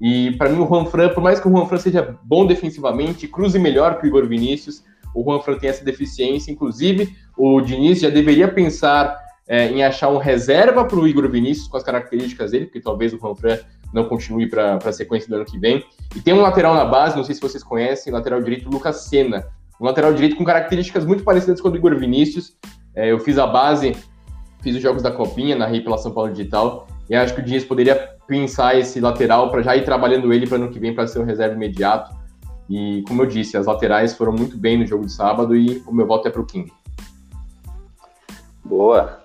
E 0.00 0.32
para 0.32 0.48
mim 0.48 0.60
o 0.60 0.66
Juan 0.66 0.86
Fran, 0.86 1.10
por 1.10 1.22
mais 1.22 1.38
que 1.38 1.46
o 1.46 1.50
Juan 1.50 1.66
Fran 1.66 1.78
seja 1.78 2.18
bom 2.24 2.44
defensivamente, 2.44 3.28
cruze 3.28 3.60
melhor 3.60 4.00
que 4.00 4.06
o 4.06 4.08
Igor 4.08 4.26
Vinícius, 4.26 4.82
o 5.14 5.22
Juan 5.22 5.40
Fran 5.40 5.56
tem 5.58 5.70
essa 5.70 5.84
deficiência, 5.84 6.50
inclusive 6.50 7.14
o 7.36 7.60
Diniz 7.60 8.00
já 8.00 8.10
deveria 8.10 8.48
pensar 8.48 9.18
é, 9.48 9.68
em 9.68 9.82
achar 9.84 10.08
um 10.08 10.18
reserva 10.18 10.84
para 10.84 10.98
o 10.98 11.06
Igor 11.06 11.28
Vinícius 11.28 11.68
com 11.68 11.76
as 11.76 11.82
características 11.82 12.50
dele, 12.50 12.66
porque 12.66 12.80
talvez 12.80 13.12
o 13.12 13.18
Juan 13.18 13.34
Fran 13.34 13.58
não 13.92 14.04
continue 14.04 14.48
para 14.48 14.76
a 14.76 14.92
sequência 14.92 15.28
do 15.28 15.36
ano 15.36 15.44
que 15.44 15.58
vem. 15.58 15.84
E 16.16 16.20
tem 16.20 16.32
um 16.32 16.40
lateral 16.40 16.74
na 16.74 16.84
base, 16.84 17.16
não 17.16 17.24
sei 17.24 17.34
se 17.34 17.40
vocês 17.40 17.62
conhecem, 17.62 18.12
lateral 18.12 18.40
direito 18.40 18.70
Lucas 18.70 19.04
Senna. 19.08 19.46
Um 19.80 19.84
lateral 19.84 20.12
direito 20.14 20.36
com 20.36 20.44
características 20.44 21.04
muito 21.04 21.24
parecidas 21.24 21.60
com 21.60 21.68
o 21.68 21.70
do 21.70 21.76
Igor 21.76 21.96
Vinícius. 21.96 22.56
É, 22.94 23.10
eu 23.10 23.18
fiz 23.18 23.36
a 23.38 23.46
base, 23.46 23.96
fiz 24.62 24.76
os 24.76 24.82
jogos 24.82 25.02
da 25.02 25.10
Copinha, 25.10 25.56
narrei 25.56 25.80
pela 25.80 25.98
São 25.98 26.12
Paulo 26.12 26.32
Digital, 26.32 26.86
e 27.10 27.14
acho 27.14 27.34
que 27.34 27.40
o 27.40 27.44
Diniz 27.44 27.64
poderia 27.64 27.96
pensar 28.26 28.78
esse 28.78 29.00
lateral 29.00 29.50
para 29.50 29.60
já 29.62 29.76
ir 29.76 29.84
trabalhando 29.84 30.32
ele 30.32 30.46
para 30.46 30.56
ano 30.56 30.70
que 30.70 30.78
vem 30.78 30.94
para 30.94 31.06
ser 31.06 31.18
um 31.18 31.24
reserva 31.24 31.54
imediato. 31.54 32.14
E 32.70 33.02
como 33.06 33.22
eu 33.22 33.26
disse, 33.26 33.56
as 33.56 33.66
laterais 33.66 34.14
foram 34.14 34.32
muito 34.32 34.56
bem 34.56 34.78
no 34.78 34.86
jogo 34.86 35.04
de 35.04 35.12
sábado 35.12 35.54
e 35.54 35.82
o 35.86 35.92
meu 35.92 36.06
voto 36.06 36.28
é 36.28 36.30
para 36.30 36.40
o 36.40 36.46
King. 36.46 36.72
Boa. 38.72 39.18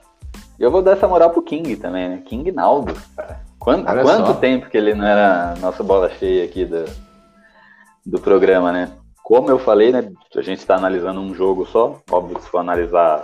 E 0.60 0.64
eu 0.64 0.70
vou 0.70 0.82
dar 0.82 0.92
essa 0.92 1.08
moral 1.08 1.30
pro 1.30 1.42
King 1.42 1.78
também, 1.78 2.10
né? 2.10 2.22
King 2.26 2.52
Naldo, 2.52 2.94
cara. 3.16 3.40
Quanto, 3.58 3.86
quanto 3.86 4.40
tempo 4.42 4.70
que 4.70 4.78
ele 4.78 4.94
não 4.94 5.06
era 5.06 5.56
nossa 5.62 5.82
bola 5.84 6.10
cheia 6.10 6.44
aqui 6.44 6.66
do, 6.66 6.84
do 8.06 8.20
programa, 8.20 8.74
né? 8.74 8.92
Como 9.24 9.50
eu 9.50 9.58
falei, 9.58 9.94
né? 9.94 10.12
A 10.36 10.42
gente 10.42 10.60
está 10.60 10.76
analisando 10.76 11.22
um 11.22 11.34
jogo 11.34 11.66
só. 11.66 11.98
Óbvio 12.12 12.36
que 12.36 12.44
se 12.44 12.50
for 12.50 12.58
analisar 12.58 13.24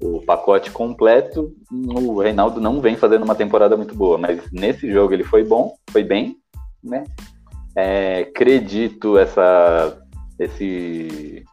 o 0.00 0.22
pacote 0.22 0.70
completo, 0.70 1.54
o 1.70 2.20
Reinaldo 2.20 2.58
não 2.58 2.80
vem 2.80 2.96
fazendo 2.96 3.24
uma 3.24 3.34
temporada 3.34 3.76
muito 3.76 3.94
boa, 3.94 4.16
mas 4.16 4.50
nesse 4.50 4.90
jogo 4.90 5.12
ele 5.12 5.24
foi 5.24 5.44
bom, 5.44 5.74
foi 5.90 6.02
bem, 6.02 6.38
né? 6.82 7.04
É, 7.76 8.20
acredito 8.20 9.18
essa, 9.18 9.98
esse, 10.38 11.44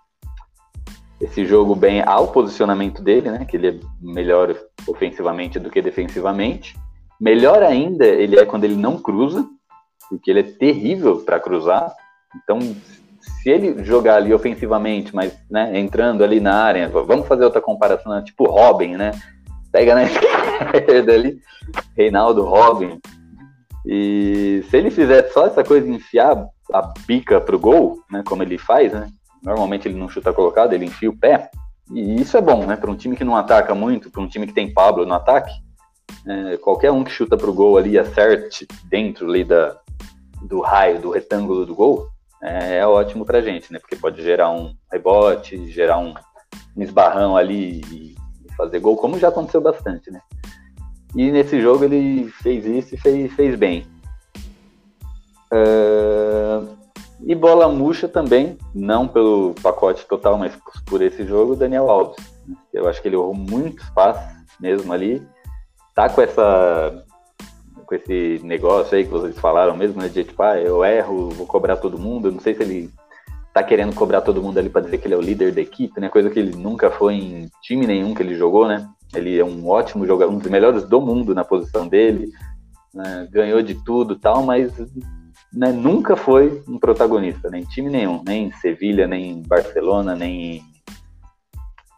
esse 1.22 1.45
jogo 1.45 1.76
bem 1.76 2.01
ao 2.01 2.30
posicionamento 2.30 3.01
dele, 3.01 3.30
né? 3.30 3.45
Que 3.45 3.55
ele 3.55 3.67
é 3.69 3.80
melhor 4.01 4.55
ofensivamente 4.88 5.59
do 5.59 5.69
que 5.69 5.82
defensivamente. 5.82 6.76
Melhor 7.19 7.61
ainda, 7.61 8.05
ele 8.05 8.39
é 8.39 8.45
quando 8.45 8.63
ele 8.63 8.76
não 8.76 8.97
cruza, 8.97 9.47
porque 10.09 10.32
ele 10.32 10.39
é 10.39 10.43
terrível 10.43 11.19
para 11.19 11.39
cruzar. 11.39 11.93
Então, 12.36 12.59
se 12.59 13.49
ele 13.49 13.84
jogar 13.84 14.15
ali 14.15 14.34
ofensivamente, 14.34 15.15
mas 15.15 15.38
né, 15.49 15.80
entrando 15.80 16.24
ali 16.24 16.39
na 16.39 16.55
área, 16.55 16.89
vamos 16.89 17.28
fazer 17.28 17.45
outra 17.45 17.61
comparação, 17.61 18.11
né, 18.11 18.24
tipo 18.26 18.45
Robin, 18.45 18.95
né? 18.95 19.11
Pega 19.72 19.93
na 19.93 20.03
esquerda 20.74 21.13
ali, 21.13 21.39
Reinaldo 21.95 22.43
Robin. 22.43 22.99
E 23.86 24.63
se 24.69 24.78
ele 24.78 24.89
fizer 24.89 25.30
só 25.30 25.45
essa 25.45 25.63
coisa 25.63 25.88
enfiar 25.88 26.47
a 26.74 26.93
bica 27.05 27.39
pro 27.39 27.59
gol, 27.59 27.99
né, 28.11 28.24
como 28.26 28.41
ele 28.41 28.57
faz, 28.57 28.91
né? 28.91 29.07
Normalmente 29.41 29.87
ele 29.87 29.97
não 29.97 30.09
chuta 30.09 30.33
colocado, 30.33 30.73
ele 30.73 30.85
enfia 30.85 31.09
o 31.09 31.17
pé. 31.17 31.49
E 31.91 32.21
isso 32.21 32.37
é 32.37 32.41
bom, 32.41 32.65
né? 32.65 32.75
Para 32.75 32.91
um 32.91 32.95
time 32.95 33.15
que 33.15 33.23
não 33.23 33.35
ataca 33.35 33.73
muito, 33.75 34.09
para 34.09 34.21
um 34.21 34.27
time 34.27 34.47
que 34.47 34.53
tem 34.53 34.73
Pablo 34.73 35.05
no 35.05 35.13
ataque, 35.13 35.51
é, 36.27 36.57
qualquer 36.57 36.91
um 36.91 37.03
que 37.03 37.11
chuta 37.11 37.35
pro 37.35 37.53
gol 37.53 37.77
ali 37.77 37.97
acerte 37.97 38.67
dentro 38.85 39.27
ali 39.27 39.43
da, 39.43 39.77
do 40.41 40.61
raio, 40.61 41.01
do 41.01 41.11
retângulo 41.11 41.65
do 41.65 41.75
gol, 41.75 42.07
é, 42.41 42.77
é 42.77 42.87
ótimo 42.87 43.25
pra 43.25 43.41
gente, 43.41 43.71
né? 43.71 43.79
Porque 43.79 43.95
pode 43.95 44.21
gerar 44.21 44.51
um 44.51 44.73
rebote, 44.91 45.69
gerar 45.71 45.97
um, 45.97 46.13
um 46.75 46.81
esbarrão 46.81 47.35
ali 47.35 47.81
e, 47.91 48.15
e 48.45 48.53
fazer 48.55 48.79
gol, 48.79 48.95
como 48.95 49.19
já 49.19 49.29
aconteceu 49.29 49.61
bastante, 49.61 50.09
né? 50.11 50.21
E 51.15 51.29
nesse 51.29 51.61
jogo 51.61 51.83
ele 51.83 52.29
fez 52.41 52.65
isso 52.65 52.95
e 52.95 52.97
fez, 52.97 53.33
fez 53.33 53.55
bem. 53.55 53.85
Uh, 55.51 56.80
e 57.26 57.36
bola 57.36 57.67
murcha 57.67 58.07
também, 58.07 58.57
não 58.74 59.07
pelo 59.07 59.53
pacote 59.61 60.05
total, 60.07 60.38
mas 60.38 60.53
por 60.86 61.01
esse 61.01 61.26
jogo, 61.26 61.55
Daniel 61.55 61.89
Alves. 61.89 62.17
Eu 62.74 62.88
acho 62.88 63.01
que 63.01 63.07
ele 63.07 63.15
errou 63.15 63.34
muitos 63.34 63.88
passes 63.91 64.36
mesmo 64.59 64.91
ali. 64.91 65.22
Tá 65.93 66.09
com 66.09 66.22
essa 66.22 67.05
com 67.86 67.95
esse 67.95 68.39
negócio 68.45 68.95
aí 68.95 69.03
que 69.03 69.11
vocês 69.11 69.38
falaram 69.38 69.76
mesmo, 69.76 70.01
né, 70.01 70.07
de 70.07 70.24
tipo, 70.24 70.41
ah, 70.41 70.57
eu 70.57 70.84
erro, 70.86 71.30
vou 71.32 71.45
cobrar 71.45 71.76
todo 71.76 71.99
mundo. 71.99 72.30
Eu 72.30 72.32
não 72.32 72.39
sei 72.39 72.55
se 72.55 72.63
ele 72.63 72.89
tá 73.53 73.61
querendo 73.61 73.93
cobrar 73.93 74.22
todo 74.22 74.41
mundo 74.41 74.57
ali 74.57 74.69
para 74.69 74.82
dizer 74.82 74.97
que 74.97 75.07
ele 75.07 75.13
é 75.13 75.17
o 75.17 75.22
líder 75.22 75.51
da 75.51 75.61
equipe, 75.61 75.99
né? 75.99 76.07
Coisa 76.07 76.30
que 76.30 76.39
ele 76.39 76.55
nunca 76.55 76.89
foi 76.89 77.15
em 77.15 77.49
time 77.61 77.86
nenhum 77.86 78.13
que 78.13 78.24
ele 78.24 78.36
jogou, 78.36 78.65
né? 78.65 78.88
Ele 79.13 79.38
é 79.38 79.43
um 79.43 79.67
ótimo 79.67 80.07
jogador, 80.07 80.32
um 80.32 80.38
dos 80.38 80.49
melhores 80.49 80.86
do 80.86 81.01
mundo 81.01 81.36
na 81.36 81.43
posição 81.43 81.86
dele, 81.86 82.32
né? 82.93 83.28
ganhou 83.30 83.61
de 83.61 83.76
tudo 83.76 84.15
tal, 84.15 84.41
mas 84.41 84.72
né, 85.54 85.72
nunca 85.72 86.16
foi 86.16 86.64
um 86.68 86.80
protagonista, 86.80 87.49
nem 87.49 87.64
time 87.64 87.89
nenhum, 87.89 88.22
nem 88.26 88.47
em 88.47 88.52
Sevilha, 88.54 89.08
nem 89.08 89.32
em 89.32 89.41
Barcelona, 89.41 90.16
nem 90.16 90.64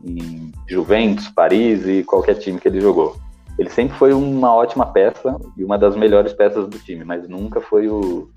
em 0.04 0.52
Juventus, 0.68 1.30
Paris 1.30 1.86
e 1.88 2.04
qualquer 2.04 2.36
time 2.36 2.60
que 2.60 2.68
ele 2.68 2.82
jogou. 2.82 3.16
Ele 3.58 3.70
sempre 3.70 3.96
foi 3.98 4.12
uma 4.14 4.54
ótima 4.54 4.88
peça 4.88 5.40
e 5.56 5.64
uma 5.64 5.78
das 5.78 5.96
melhores 5.96 6.34
peças 6.34 6.68
do 6.68 6.80
time, 6.80 7.04
mas 7.04 7.30
nunca 7.30 7.62
foi 7.62 7.88
o, 7.88 8.30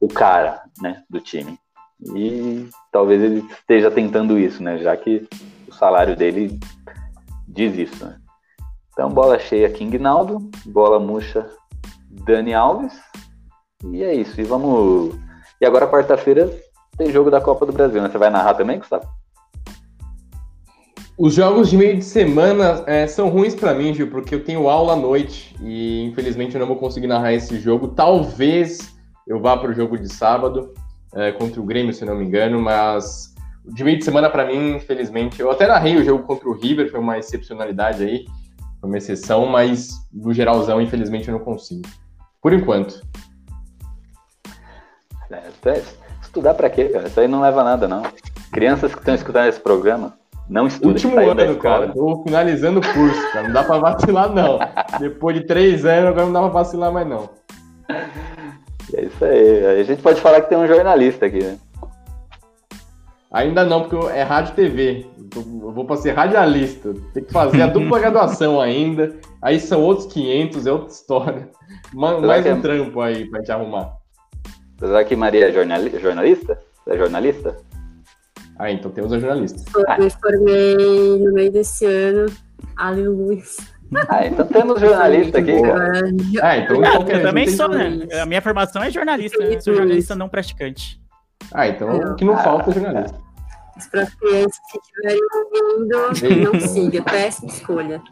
o 0.00 0.08
cara 0.08 0.62
né, 0.80 1.02
do 1.10 1.20
time. 1.20 1.58
E 2.14 2.68
talvez 2.92 3.20
ele 3.20 3.44
esteja 3.50 3.90
tentando 3.90 4.38
isso, 4.38 4.62
né? 4.62 4.78
Já 4.78 4.96
que 4.96 5.28
o 5.68 5.74
salário 5.74 6.16
dele 6.16 6.58
diz 7.46 7.76
isso. 7.76 8.04
Né? 8.04 8.16
Então, 8.92 9.10
bola 9.10 9.38
cheia 9.38 9.68
King 9.68 9.98
Naldo, 9.98 10.48
bola 10.66 10.98
murcha 10.98 11.46
Dani 12.24 12.54
Alves 12.54 12.98
e 13.84 14.02
é 14.02 14.14
isso. 14.14 14.40
E 14.40 14.44
vamos. 14.44 15.14
E 15.60 15.66
agora, 15.66 15.86
quarta-feira, 15.86 16.50
tem 16.96 17.10
jogo 17.10 17.30
da 17.30 17.40
Copa 17.40 17.66
do 17.66 17.72
Brasil, 17.72 18.00
né? 18.02 18.08
Você 18.08 18.18
vai 18.18 18.30
narrar 18.30 18.54
também, 18.54 18.78
Gustavo? 18.78 19.06
Os 21.18 21.34
jogos 21.34 21.68
de 21.68 21.76
meio 21.76 21.98
de 21.98 22.04
semana 22.04 22.82
é, 22.86 23.06
são 23.06 23.28
ruins 23.28 23.54
para 23.54 23.74
mim, 23.74 23.92
Gil, 23.92 24.10
porque 24.10 24.34
eu 24.34 24.42
tenho 24.42 24.70
aula 24.70 24.94
à 24.94 24.96
noite 24.96 25.54
e 25.60 26.02
infelizmente 26.04 26.54
eu 26.54 26.60
não 26.60 26.66
vou 26.66 26.76
conseguir 26.76 27.08
narrar 27.08 27.34
esse 27.34 27.60
jogo. 27.60 27.88
Talvez 27.88 28.96
eu 29.26 29.38
vá 29.38 29.54
para 29.54 29.70
o 29.70 29.74
jogo 29.74 29.98
de 29.98 30.10
sábado 30.10 30.72
é, 31.14 31.30
contra 31.32 31.60
o 31.60 31.64
Grêmio, 31.64 31.92
se 31.92 32.06
não 32.06 32.16
me 32.16 32.24
engano, 32.24 32.58
mas 32.58 33.34
de 33.66 33.84
meio 33.84 33.98
de 33.98 34.04
semana 34.04 34.30
para 34.30 34.46
mim, 34.46 34.76
infelizmente, 34.76 35.40
eu 35.40 35.50
até 35.50 35.66
narrei 35.66 35.96
o 35.96 36.04
jogo 36.04 36.24
contra 36.24 36.48
o 36.48 36.54
River, 36.54 36.90
foi 36.90 37.00
uma 37.00 37.18
excepcionalidade 37.18 38.02
aí, 38.02 38.24
foi 38.80 38.88
uma 38.88 38.96
exceção, 38.96 39.46
mas 39.46 39.90
no 40.10 40.32
geralzão, 40.32 40.80
infelizmente, 40.80 41.28
eu 41.28 41.34
não 41.34 41.44
consigo. 41.44 41.86
Por 42.40 42.52
enquanto. 42.52 43.02
É, 45.32 45.82
estudar 46.22 46.54
para 46.54 46.70
quê, 46.70 46.88
cara? 46.88 47.06
Isso 47.06 47.20
aí 47.20 47.28
não 47.28 47.40
leva 47.40 47.60
a 47.60 47.64
nada, 47.64 47.86
não. 47.86 48.02
Crianças 48.52 48.92
que 48.92 48.98
estão 48.98 49.14
escutando 49.14 49.48
esse 49.48 49.60
programa, 49.60 50.14
não 50.48 50.66
estudem. 50.66 50.92
Último 50.92 51.18
ano, 51.18 51.56
cara. 51.56 51.88
Tô 51.88 52.22
finalizando 52.24 52.80
o 52.80 52.92
curso, 52.92 53.32
cara. 53.32 53.46
Não 53.46 53.54
dá 53.54 53.62
para 53.62 53.78
vacilar, 53.78 54.32
não. 54.32 54.58
Depois 54.98 55.36
de 55.36 55.46
três 55.46 55.84
anos, 55.84 56.10
agora 56.10 56.26
não 56.26 56.32
dá 56.32 56.40
para 56.40 56.48
vacilar 56.48 56.92
mais, 56.92 57.06
não. 57.06 57.30
É 58.94 59.04
isso 59.04 59.24
aí. 59.24 59.80
A 59.80 59.84
gente 59.84 60.02
pode 60.02 60.20
falar 60.20 60.40
que 60.40 60.48
tem 60.48 60.58
um 60.58 60.66
jornalista 60.66 61.26
aqui, 61.26 61.38
né? 61.38 61.56
Ainda 63.30 63.64
não, 63.64 63.82
porque 63.84 64.08
é 64.08 64.22
rádio 64.22 64.54
TV. 64.56 65.06
Eu 65.36 65.70
vou 65.70 65.84
para 65.84 65.96
ser 65.96 66.10
radialista. 66.10 66.92
Tem 67.14 67.22
que 67.22 67.32
fazer 67.32 67.62
a 67.62 67.68
dupla 67.68 68.00
graduação 68.00 68.60
ainda. 68.60 69.14
Aí 69.40 69.60
são 69.60 69.80
outros 69.80 70.12
500, 70.12 70.66
é 70.66 70.72
outra 70.72 70.88
história. 70.92 71.48
Mais 71.94 72.44
um 72.44 72.48
é... 72.48 72.56
trampo 72.56 73.00
aí 73.00 73.30
para 73.30 73.42
te 73.42 73.52
arrumar. 73.52 73.99
Será 74.80 75.04
que 75.04 75.14
Maria 75.14 75.50
é 75.50 75.52
jornalista? 75.52 76.58
É 76.86 76.96
jornalista? 76.96 77.56
Ah, 78.58 78.70
então 78.70 78.90
temos 78.90 79.12
a 79.12 79.18
jornalista. 79.18 79.62
Eu 79.78 79.84
ah. 79.86 79.98
me 79.98 80.10
formei 80.10 81.18
no 81.18 81.32
meio 81.34 81.52
desse 81.52 81.84
ano, 81.84 82.26
Ali 82.76 83.06
Luiz. 83.06 83.58
Ah, 84.08 84.26
então 84.26 84.46
temos 84.46 84.80
jornalista 84.80 85.38
aqui, 85.38 85.60
cara. 85.60 86.00
Ah, 86.42 86.56
então 86.56 86.80
ah, 86.82 87.12
eu 87.12 87.22
também 87.22 87.48
sou, 87.48 87.68
né? 87.68 88.06
A 88.22 88.24
minha 88.24 88.40
formação 88.40 88.82
é 88.82 88.90
jornalista, 88.90 89.38
né? 89.38 89.60
Sou 89.60 89.74
jornalista 89.74 90.14
não 90.14 90.28
praticante. 90.28 90.98
Ah, 91.52 91.68
então 91.68 91.96
o 91.96 92.14
que 92.14 92.24
não 92.24 92.38
falta 92.38 92.70
é 92.70 92.74
jornalista. 92.74 93.18
Para 93.90 94.02
as 94.02 94.14
crianças 94.14 94.60
que 94.70 94.78
estiverem 94.78 95.20
ouvindo, 95.34 96.52
não 96.52 96.60
siga, 96.60 97.02
péssima 97.02 97.50
escolha. 97.50 98.02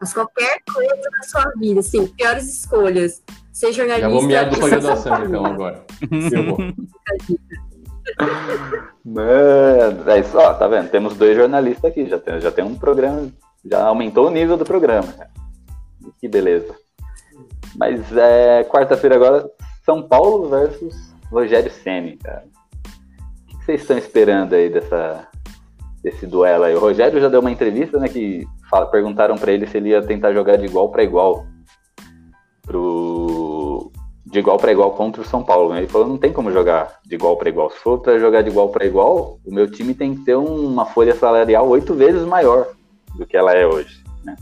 Mas 0.00 0.12
qualquer 0.12 0.58
coisa 0.72 0.94
na 0.94 1.22
sua 1.24 1.52
vida, 1.58 1.80
assim, 1.80 2.06
piores 2.06 2.60
escolhas 2.60 3.22
ser 3.54 3.72
jornalista. 3.72 4.08
Já 4.08 4.14
vou 4.14 4.22
miar 4.22 4.50
dupla 4.50 4.68
graduação, 4.68 5.24
então, 5.24 5.46
agora. 5.46 5.84
Mano, 9.04 10.10
é 10.10 10.20
isso, 10.20 10.36
ó, 10.36 10.52
tá 10.54 10.66
vendo? 10.66 10.90
Temos 10.90 11.16
dois 11.16 11.36
jornalistas 11.36 11.90
aqui, 11.90 12.06
já 12.06 12.18
tem, 12.18 12.40
já 12.40 12.50
tem 12.50 12.64
um 12.64 12.74
programa, 12.74 13.30
já 13.64 13.84
aumentou 13.84 14.26
o 14.26 14.30
nível 14.30 14.56
do 14.56 14.64
programa. 14.64 15.12
Cara. 15.12 15.30
Que 16.20 16.28
beleza. 16.28 16.74
Mas 17.76 18.14
é 18.16 18.64
quarta-feira 18.64 19.14
agora, 19.14 19.48
São 19.84 20.02
Paulo 20.02 20.48
versus 20.48 21.14
Rogério 21.30 21.70
Ceni, 21.70 22.16
cara. 22.16 22.44
O 23.52 23.58
que 23.58 23.64
vocês 23.64 23.80
estão 23.80 23.96
esperando 23.96 24.54
aí 24.54 24.68
dessa, 24.68 25.28
desse 26.02 26.26
duelo 26.26 26.64
aí? 26.64 26.74
O 26.74 26.80
Rogério 26.80 27.20
já 27.20 27.28
deu 27.28 27.40
uma 27.40 27.50
entrevista, 27.50 27.98
né, 27.98 28.08
que 28.08 28.46
fala, 28.68 28.86
perguntaram 28.86 29.36
para 29.36 29.52
ele 29.52 29.66
se 29.66 29.76
ele 29.76 29.90
ia 29.90 30.02
tentar 30.02 30.32
jogar 30.32 30.56
de 30.56 30.66
igual 30.66 30.90
para 30.90 31.02
igual 31.02 31.46
pro 32.62 33.03
de 34.34 34.40
igual 34.40 34.58
para 34.58 34.72
igual 34.72 34.90
contra 34.90 35.22
o 35.22 35.24
São 35.24 35.44
Paulo. 35.44 35.72
Né? 35.72 35.78
Ele 35.78 35.86
falou: 35.86 36.08
não 36.08 36.18
tem 36.18 36.32
como 36.32 36.50
jogar 36.50 36.98
de 37.06 37.14
igual 37.14 37.36
para 37.36 37.48
igual. 37.48 37.70
Se 37.70 37.78
for 37.78 38.00
para 38.00 38.18
jogar 38.18 38.42
de 38.42 38.50
igual 38.50 38.68
para 38.68 38.84
igual, 38.84 39.38
o 39.46 39.54
meu 39.54 39.70
time 39.70 39.94
tem 39.94 40.16
que 40.16 40.24
ter 40.24 40.34
uma 40.34 40.84
folha 40.84 41.14
salarial 41.14 41.68
oito 41.68 41.94
vezes 41.94 42.26
maior 42.26 42.66
do 43.16 43.24
que 43.24 43.36
ela 43.36 43.52
é 43.52 43.64
hoje. 43.64 44.02
Né? 44.24 44.34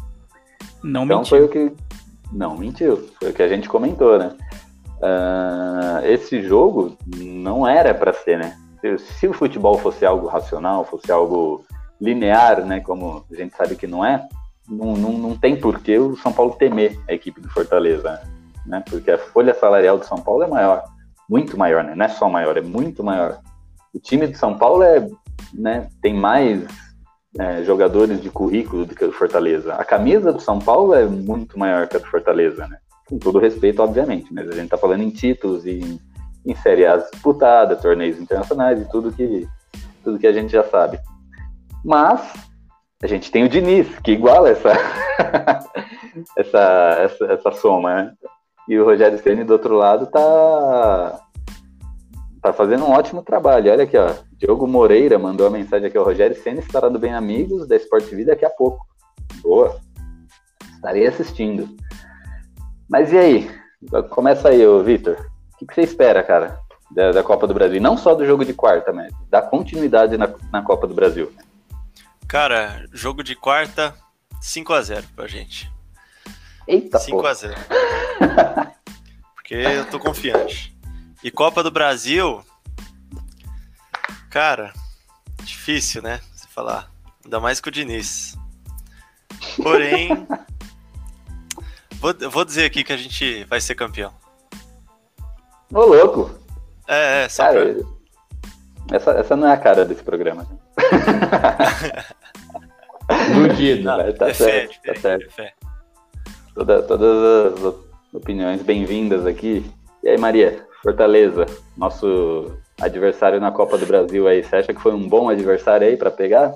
Não 0.83 1.05
então 1.05 1.19
mentiu. 1.19 1.37
foi 1.37 1.45
o 1.45 1.49
que. 1.49 1.73
Não 2.33 2.57
mentiu. 2.57 3.07
Foi 3.21 3.31
o 3.31 3.35
que 3.35 3.43
a 3.43 3.49
gente 3.49 3.69
comentou, 3.69 4.19
né? 4.19 4.35
Uh, 4.97 6.07
esse 6.07 6.41
jogo 6.41 6.97
não 7.15 7.69
era 7.69 7.93
para 7.93 8.15
ser, 8.15 8.39
né? 8.39 8.57
Se, 8.81 8.99
se, 8.99 9.29
o 9.29 9.35
futebol 9.35 9.77
fosse 9.77 10.07
algo 10.07 10.27
racional, 10.27 10.85
fosse 10.87 11.13
algo 11.13 11.63
linear, 12.01 12.65
né? 12.65 12.81
Como 12.81 13.27
a 13.31 13.35
gente 13.35 13.55
sabe 13.55 13.77
que 13.77 13.87
não 13.87 14.03
é, 14.03 14.27
não, 14.67 14.97
não, 14.97 15.13
não 15.13 15.37
tem 15.37 15.55
por 15.55 15.81
que 15.81 15.99
o 15.99 16.17
São 16.17 16.33
Paulo 16.33 16.55
temer 16.59 16.99
a 17.07 17.13
equipe 17.13 17.43
do 17.43 17.51
Fortaleza, 17.51 18.11
né? 18.11 18.32
Porque 18.89 19.11
a 19.11 19.19
folha 19.19 19.55
salarial 19.55 19.99
do 19.99 20.05
São 20.05 20.19
Paulo 20.19 20.43
é 20.43 20.47
maior, 20.47 20.85
muito 21.29 21.57
maior, 21.59 21.83
né? 21.85 21.95
Não 21.95 22.05
é 22.05 22.09
só 22.09 22.29
maior, 22.29 22.57
é 22.57 22.61
muito 22.61 23.03
maior. 23.03 23.41
O 23.95 23.99
time 23.99 24.27
de 24.27 24.37
São 24.37 24.57
Paulo 24.57 24.83
é, 24.83 25.07
né, 25.53 25.89
tem 26.01 26.15
mais 26.15 26.65
é, 27.39 27.63
jogadores 27.63 28.21
de 28.21 28.31
currículo 28.31 28.87
do 28.87 28.95
que 28.95 29.05
o 29.05 29.09
do 29.09 29.13
Fortaleza. 29.13 29.75
A 29.75 29.85
camisa 29.85 30.33
do 30.33 30.41
São 30.41 30.59
Paulo 30.59 30.95
é 30.95 31.05
muito 31.05 31.59
maior 31.59 31.87
que 31.89 31.97
a 31.97 32.01
do 32.01 32.07
Fortaleza, 32.07 32.67
né? 32.67 32.79
Com 33.09 33.19
todo 33.19 33.39
respeito, 33.39 33.83
obviamente, 33.83 34.33
mas 34.33 34.49
a 34.49 34.53
gente 34.53 34.71
tá 34.71 34.79
falando 34.79 35.03
em 35.03 35.11
títulos 35.11 35.67
e 35.67 35.81
em, 35.81 36.01
em 36.47 36.55
Série 36.55 36.87
A 36.87 36.97
disputada, 36.97 37.77
torneios 37.77 38.19
internacionais 38.19 38.81
e 38.81 38.89
tudo 38.91 39.13
que, 39.13 39.47
tudo 40.03 40.19
que 40.19 40.27
a 40.27 40.33
gente 40.33 40.53
já 40.53 40.63
sabe. 40.65 40.99
Mas 41.85 42.33
a 43.03 43.07
gente 43.07 43.31
tem 43.31 43.45
o 43.45 43.49
Diniz, 43.49 43.99
que 43.99 44.13
iguala 44.13 44.51
essa, 44.51 44.71
essa, 46.39 46.97
essa, 47.01 47.25
essa, 47.25 47.53
soma, 47.53 47.95
né? 47.95 48.13
E 48.69 48.79
o 48.79 48.85
Rogério 48.85 49.19
Ceni 49.19 49.45
do 49.45 49.55
outro 49.55 49.75
lado 49.75 50.07
tá, 50.07 51.21
tá 52.41 52.53
fazendo 52.53 52.85
um 52.85 52.91
ótimo 52.91 53.23
trabalho. 53.23 53.73
Olha 53.73 53.85
aqui, 53.85 53.97
ó. 53.97 54.15
Diogo 54.39 54.67
Moreira 54.67 55.19
mandou 55.19 55.47
a 55.47 55.51
mensagem 55.51 55.89
aqui, 55.89 55.99
o 55.99 56.05
Rogério 56.05 56.37
Senna 56.37 56.61
estará 56.61 56.89
do 56.89 56.99
Bem 56.99 57.15
Amigos 57.15 57.67
da 57.67 57.77
Sport 57.77 58.05
TV 58.05 58.25
daqui 58.25 58.45
a 58.45 58.51
pouco. 58.51 58.87
Boa. 59.43 59.81
Estarei 60.75 61.07
assistindo. 61.07 61.69
Mas 62.89 63.13
e 63.13 63.19
aí? 63.19 63.51
Começa 64.11 64.49
aí, 64.49 64.61
Vitor. 64.85 65.17
O 65.55 65.59
que, 65.59 65.67
que 65.67 65.75
você 65.75 65.83
espera, 65.83 66.23
cara, 66.23 66.59
da, 66.91 67.13
da, 67.13 67.23
Copa 67.23 67.47
do 67.47 67.55
Brasil? 67.55 67.81
Não 67.81 67.97
só 67.97 68.15
do 68.15 68.27
jogo 68.27 68.45
de 68.45 68.53
quarta, 68.53 68.93
mas 68.93 69.13
da 69.31 69.41
continuidade 69.41 70.17
na, 70.17 70.29
na 70.53 70.63
Copa 70.63 70.87
do 70.87 70.95
Brasil. 70.95 71.33
Cara, 72.29 72.85
jogo 72.93 73.23
de 73.23 73.37
quarta, 73.37 73.95
5 74.41 74.73
a 74.73 74.83
0 74.83 75.07
pra 75.15 75.27
gente. 75.27 75.71
Eita, 76.67 76.99
5 76.99 77.27
a 77.27 77.35
0 77.35 77.55
Porque 79.35 79.55
eu 79.55 79.85
tô 79.91 79.99
confiante. 79.99 80.77
E 81.23 81.31
Copa 81.31 81.63
do 81.63 81.71
Brasil, 81.71 82.43
cara, 84.31 84.73
difícil, 85.43 86.03
né? 86.03 86.21
Você 86.35 86.47
falar. 86.49 86.91
Ainda 87.25 87.39
mais 87.39 87.61
com 87.61 87.69
o 87.69 87.73
Diniz. 87.73 88.37
Porém, 89.63 90.27
vou, 92.01 92.15
vou 92.31 92.45
dizer 92.45 92.65
aqui 92.65 92.83
que 92.83 92.93
a 92.93 92.97
gente 92.97 93.45
vai 93.45 93.61
ser 93.61 93.75
campeão. 93.75 94.13
Ô, 95.73 95.85
louco! 95.85 96.31
É, 96.87 97.25
é, 97.25 97.29
só 97.29 97.45
cara, 97.45 97.75
pra... 97.75 98.97
essa, 98.97 99.11
essa 99.13 99.37
não 99.37 99.49
é 99.49 99.53
a 99.53 99.57
cara 99.57 99.85
desse 99.85 100.03
programa. 100.03 100.47
Iludido. 103.31 103.85
Não, 103.85 104.13
tá 104.15 104.29
é 104.29 104.35
certo, 104.35 104.81
fé, 104.83 104.93
tá 104.93 105.01
certo. 105.01 105.27
é 105.27 105.31
fé. 105.31 105.55
Toda, 106.55 106.83
todas 106.83 107.65
as 107.65 107.75
opiniões 108.13 108.63
bem-vindas 108.63 109.25
aqui. 109.25 109.65
E 110.03 110.09
aí, 110.09 110.19
Maria, 110.19 110.67
Fortaleza, 110.83 111.47
nosso 111.77 112.53
adversário 112.81 113.41
na 113.41 113.51
Copa 113.51 113.79
do 113.79 113.87
Brasil 113.87 114.27
aí, 114.29 114.43
você 114.43 114.57
acha 114.57 114.75
que 114.75 114.81
foi 114.81 114.93
um 114.93 115.09
bom 115.09 115.29
adversário 115.29 115.87
aí 115.87 115.97
para 115.97 116.11
pegar? 116.11 116.53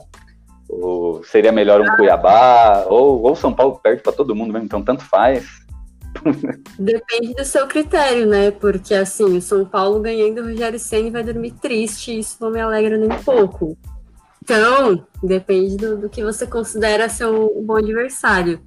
Ou 0.69 1.23
seria 1.25 1.53
melhor 1.53 1.81
um 1.81 1.97
Cuiabá? 1.97 2.85
Ou, 2.89 3.23
ou 3.23 3.37
São 3.37 3.55
Paulo 3.55 3.81
perde 3.83 4.03
para 4.03 4.13
todo 4.13 4.35
mundo 4.35 4.53
mesmo, 4.53 4.67
então 4.67 4.83
tanto 4.83 5.05
faz. 5.05 5.47
Depende 6.79 7.35
do 7.35 7.45
seu 7.45 7.67
critério, 7.67 8.27
né? 8.27 8.51
Porque 8.51 8.95
assim, 8.95 9.37
o 9.37 9.41
São 9.41 9.65
Paulo 9.65 10.01
ganhando 10.01 10.43
o 10.43 10.45
Rogério 10.45 10.79
Senna 10.79 11.11
vai 11.11 11.23
dormir 11.23 11.53
triste, 11.53 12.19
isso 12.19 12.37
não 12.41 12.51
me 12.51 12.61
alegra 12.61 12.99
nem 12.99 13.11
um 13.11 13.23
pouco. 13.23 13.79
Então, 14.43 15.07
depende 15.23 15.77
do, 15.77 15.97
do 15.97 16.09
que 16.09 16.23
você 16.23 16.47
considera 16.47 17.09
ser 17.09 17.27
um, 17.27 17.59
um 17.59 17.63
bom 17.63 17.77
adversário. 17.77 18.61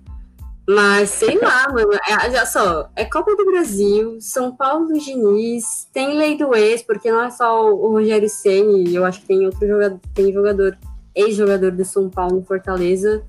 Mas 0.69 1.09
sei 1.09 1.39
lá, 1.39 1.67
mano. 1.73 1.89
É, 2.07 2.29
já 2.29 2.45
só, 2.45 2.91
é 2.95 3.03
Copa 3.03 3.35
do 3.35 3.43
Brasil, 3.43 4.19
São 4.21 4.55
Paulo 4.55 4.85
do 4.85 4.99
Diniz, 4.99 5.87
tem 5.91 6.15
lei 6.15 6.37
do 6.37 6.55
ex, 6.55 6.83
porque 6.83 7.11
não 7.11 7.23
é 7.23 7.31
só 7.31 7.73
o, 7.73 7.89
Rogério 7.93 8.29
Ceni, 8.29 8.93
eu 8.93 9.03
acho 9.03 9.21
que 9.21 9.25
tem 9.25 9.47
outro 9.47 9.67
jogador, 9.67 9.99
tem 10.13 10.31
jogador, 10.31 10.77
ex-jogador 11.15 11.71
do 11.71 11.83
São 11.83 12.07
Paulo 12.07 12.45
Fortaleza. 12.47 13.23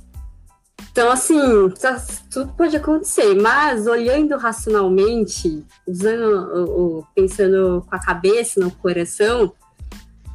Então, 0.93 1.11
assim, 1.11 1.71
tá, 1.81 1.97
tudo 2.31 2.53
pode 2.53 2.77
acontecer, 2.77 3.35
mas 3.35 3.87
olhando 3.87 4.37
racionalmente, 4.37 5.65
usando, 5.89 7.07
pensando 7.15 7.83
com 7.89 7.97
a 7.97 8.01
cabeça, 8.01 8.61
no 8.61 8.71
coração, 8.71 9.51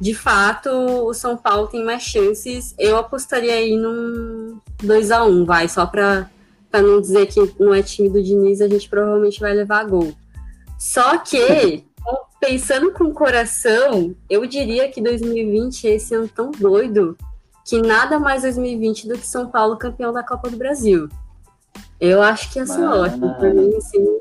de 0.00 0.12
fato, 0.12 0.70
o 0.70 1.14
São 1.14 1.36
Paulo 1.36 1.68
tem 1.68 1.84
mais 1.84 2.02
chances. 2.02 2.74
Eu 2.76 2.96
apostaria 2.96 3.54
aí 3.54 3.76
num 3.76 4.60
2 4.82 5.12
a 5.12 5.24
1 5.24 5.44
vai, 5.44 5.68
só 5.68 5.86
para 5.86 6.28
para 6.70 6.82
não 6.82 7.00
dizer 7.00 7.26
que 7.26 7.54
não 7.58 7.72
é 7.72 7.82
time 7.82 8.08
do 8.08 8.22
Diniz, 8.22 8.60
a 8.60 8.68
gente 8.68 8.88
provavelmente 8.88 9.40
vai 9.40 9.54
levar 9.54 9.84
gol. 9.84 10.12
Só 10.78 11.18
que, 11.18 11.84
pensando 12.40 12.92
com 12.92 13.04
o 13.04 13.14
coração, 13.14 14.14
eu 14.28 14.46
diria 14.46 14.88
que 14.90 15.02
2020 15.02 15.88
é 15.88 15.94
esse 15.94 16.14
ano 16.14 16.28
tão 16.28 16.50
doido 16.50 17.16
que 17.64 17.82
nada 17.82 18.18
mais 18.18 18.42
2020 18.42 19.08
do 19.08 19.18
que 19.18 19.26
São 19.26 19.48
Paulo 19.48 19.76
campeão 19.76 20.12
da 20.12 20.22
Copa 20.22 20.48
do 20.48 20.56
Brasil. 20.56 21.08
Eu 22.00 22.22
acho 22.22 22.52
que 22.52 22.58
ia 22.58 22.66
ser 22.66 22.84
ótimo 22.84 23.34
pra 23.34 23.52
mim, 23.52 23.74
assim. 23.76 24.20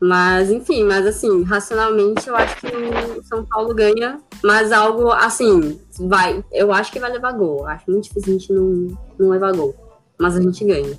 Mas, 0.00 0.50
enfim, 0.50 0.82
mas 0.84 1.06
assim, 1.06 1.42
racionalmente 1.42 2.26
eu 2.26 2.34
acho 2.34 2.56
que 2.56 2.66
o 2.66 3.22
São 3.24 3.44
Paulo 3.44 3.74
ganha, 3.74 4.18
mas 4.42 4.72
algo 4.72 5.10
assim, 5.10 5.78
vai, 5.98 6.42
eu 6.50 6.72
acho 6.72 6.90
que 6.90 6.98
vai 6.98 7.12
levar 7.12 7.32
gol. 7.32 7.66
Acho 7.66 7.90
muito 7.90 8.04
difícil 8.04 8.32
a 8.32 8.38
gente 8.38 8.52
não, 8.52 8.98
não 9.18 9.28
levar 9.28 9.52
gol. 9.52 9.74
Mas 10.18 10.36
a 10.36 10.40
gente 10.40 10.64
ganha. 10.64 10.98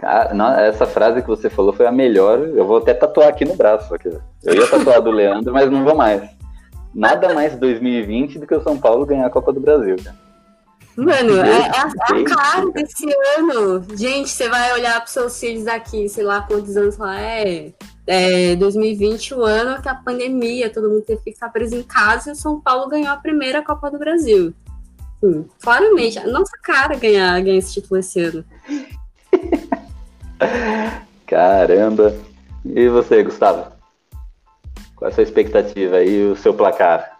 Cara, 0.00 0.32
não, 0.32 0.50
essa 0.58 0.86
frase 0.86 1.20
que 1.20 1.28
você 1.28 1.50
falou 1.50 1.74
foi 1.74 1.86
a 1.86 1.92
melhor. 1.92 2.38
Eu 2.38 2.66
vou 2.66 2.78
até 2.78 2.94
tatuar 2.94 3.28
aqui 3.28 3.44
no 3.44 3.54
braço. 3.54 3.94
Aqui. 3.94 4.08
Eu 4.42 4.54
ia 4.54 4.66
tatuar 4.66 5.02
do 5.02 5.10
Leandro, 5.10 5.52
mas 5.52 5.70
não 5.70 5.84
vou 5.84 5.94
mais. 5.94 6.22
Nada 6.94 7.34
mais 7.34 7.54
2020 7.56 8.38
do 8.38 8.46
que 8.46 8.54
o 8.54 8.62
São 8.62 8.78
Paulo 8.78 9.04
ganhar 9.04 9.26
a 9.26 9.30
Copa 9.30 9.52
do 9.52 9.60
Brasil, 9.60 9.96
cara. 10.02 10.16
Mano, 10.96 11.38
é, 11.44 11.50
é, 11.50 11.70
a, 11.70 12.16
é 12.16 12.20
a 12.20 12.24
cara 12.24 12.70
desse 12.72 13.06
ano. 13.36 13.84
Gente, 13.94 14.30
você 14.30 14.48
vai 14.48 14.72
olhar 14.72 14.96
para 14.96 15.06
seus 15.06 15.38
filhos 15.38 15.64
daqui, 15.64 16.08
sei 16.08 16.24
lá 16.24 16.40
quantos 16.42 16.74
anos 16.78 16.96
lá 16.96 17.20
é, 17.20 17.72
é 18.06 18.56
2020, 18.56 19.34
o 19.34 19.44
ano 19.44 19.82
que 19.82 19.88
a 19.88 19.94
pandemia, 19.94 20.72
todo 20.72 20.88
mundo 20.88 21.02
teve 21.02 21.20
que 21.22 21.32
ficar 21.32 21.50
preso 21.50 21.76
em 21.76 21.82
casa 21.82 22.30
e 22.30 22.32
o 22.32 22.36
São 22.36 22.58
Paulo 22.58 22.88
ganhou 22.88 23.10
a 23.10 23.16
primeira 23.16 23.62
Copa 23.62 23.90
do 23.90 23.98
Brasil. 23.98 24.54
Sim, 25.22 25.46
claramente, 25.62 26.18
a 26.18 26.26
nossa 26.26 26.56
cara 26.62 26.96
ganhar, 26.96 27.38
ganhar 27.42 27.58
esse 27.58 27.74
título 27.74 28.00
esse 28.00 28.18
ano. 28.18 28.44
Caramba. 31.26 32.14
E 32.64 32.88
você, 32.88 33.22
Gustavo? 33.22 33.72
Qual 34.96 35.08
é 35.08 35.12
a 35.12 35.14
sua 35.14 35.22
expectativa 35.22 36.02
e 36.02 36.26
o 36.26 36.36
seu 36.36 36.52
placar? 36.52 37.18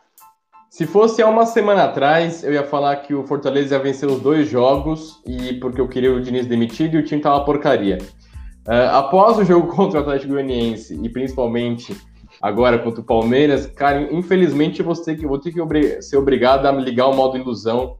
Se 0.68 0.86
fosse 0.86 1.20
há 1.20 1.28
uma 1.28 1.46
semana 1.46 1.84
atrás, 1.84 2.44
eu 2.44 2.52
ia 2.52 2.62
falar 2.62 2.96
que 2.96 3.14
o 3.14 3.26
Fortaleza 3.26 3.74
ia 3.74 3.82
vencer 3.82 4.08
os 4.08 4.20
dois 4.20 4.48
jogos 4.48 5.20
e 5.26 5.54
porque 5.54 5.80
eu 5.80 5.88
queria 5.88 6.12
o 6.12 6.20
Diniz 6.20 6.46
demitido 6.46 6.94
e 6.94 6.98
o 6.98 7.04
time 7.04 7.20
tava 7.20 7.44
porcaria. 7.44 7.98
Uh, 8.68 8.88
após 8.92 9.38
o 9.38 9.44
jogo 9.44 9.66
contra 9.74 9.98
o 9.98 10.02
Atlético 10.02 10.34
Goianiense 10.34 10.94
e 11.02 11.08
principalmente 11.08 11.96
agora 12.40 12.78
contra 12.78 13.00
o 13.00 13.04
Palmeiras, 13.04 13.66
cara, 13.66 14.14
infelizmente 14.14 14.80
eu 14.80 14.86
vou 14.86 14.94
ter 14.94 15.16
que, 15.16 15.26
vou 15.26 15.38
ter 15.38 15.52
que 15.52 16.02
ser 16.02 16.16
obrigado 16.16 16.66
a 16.66 16.72
ligar 16.72 17.08
o 17.08 17.16
modo 17.16 17.36
ilusão. 17.36 17.96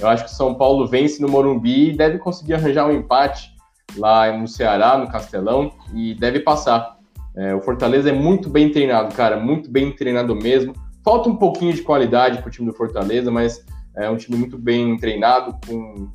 Eu 0.00 0.08
acho 0.08 0.24
que 0.24 0.30
o 0.30 0.34
São 0.34 0.54
Paulo 0.54 0.86
vence 0.86 1.20
no 1.20 1.28
Morumbi 1.28 1.90
e 1.90 1.96
deve 1.96 2.18
conseguir 2.18 2.54
arranjar 2.54 2.86
um 2.86 2.92
empate 2.92 3.53
lá 3.96 4.36
no 4.36 4.48
Ceará, 4.48 4.98
no 4.98 5.08
Castelão, 5.08 5.72
e 5.94 6.14
deve 6.14 6.40
passar. 6.40 6.98
É, 7.36 7.54
o 7.54 7.60
Fortaleza 7.60 8.10
é 8.10 8.12
muito 8.12 8.48
bem 8.48 8.70
treinado, 8.70 9.14
cara, 9.14 9.38
muito 9.38 9.70
bem 9.70 9.92
treinado 9.92 10.34
mesmo. 10.34 10.72
Falta 11.04 11.28
um 11.28 11.36
pouquinho 11.36 11.72
de 11.72 11.82
qualidade 11.82 12.38
para 12.38 12.48
o 12.48 12.50
time 12.50 12.70
do 12.70 12.76
Fortaleza, 12.76 13.30
mas 13.30 13.64
é 13.96 14.08
um 14.08 14.16
time 14.16 14.36
muito 14.36 14.58
bem 14.58 14.96
treinado, 14.96 15.56
com, 15.66 16.08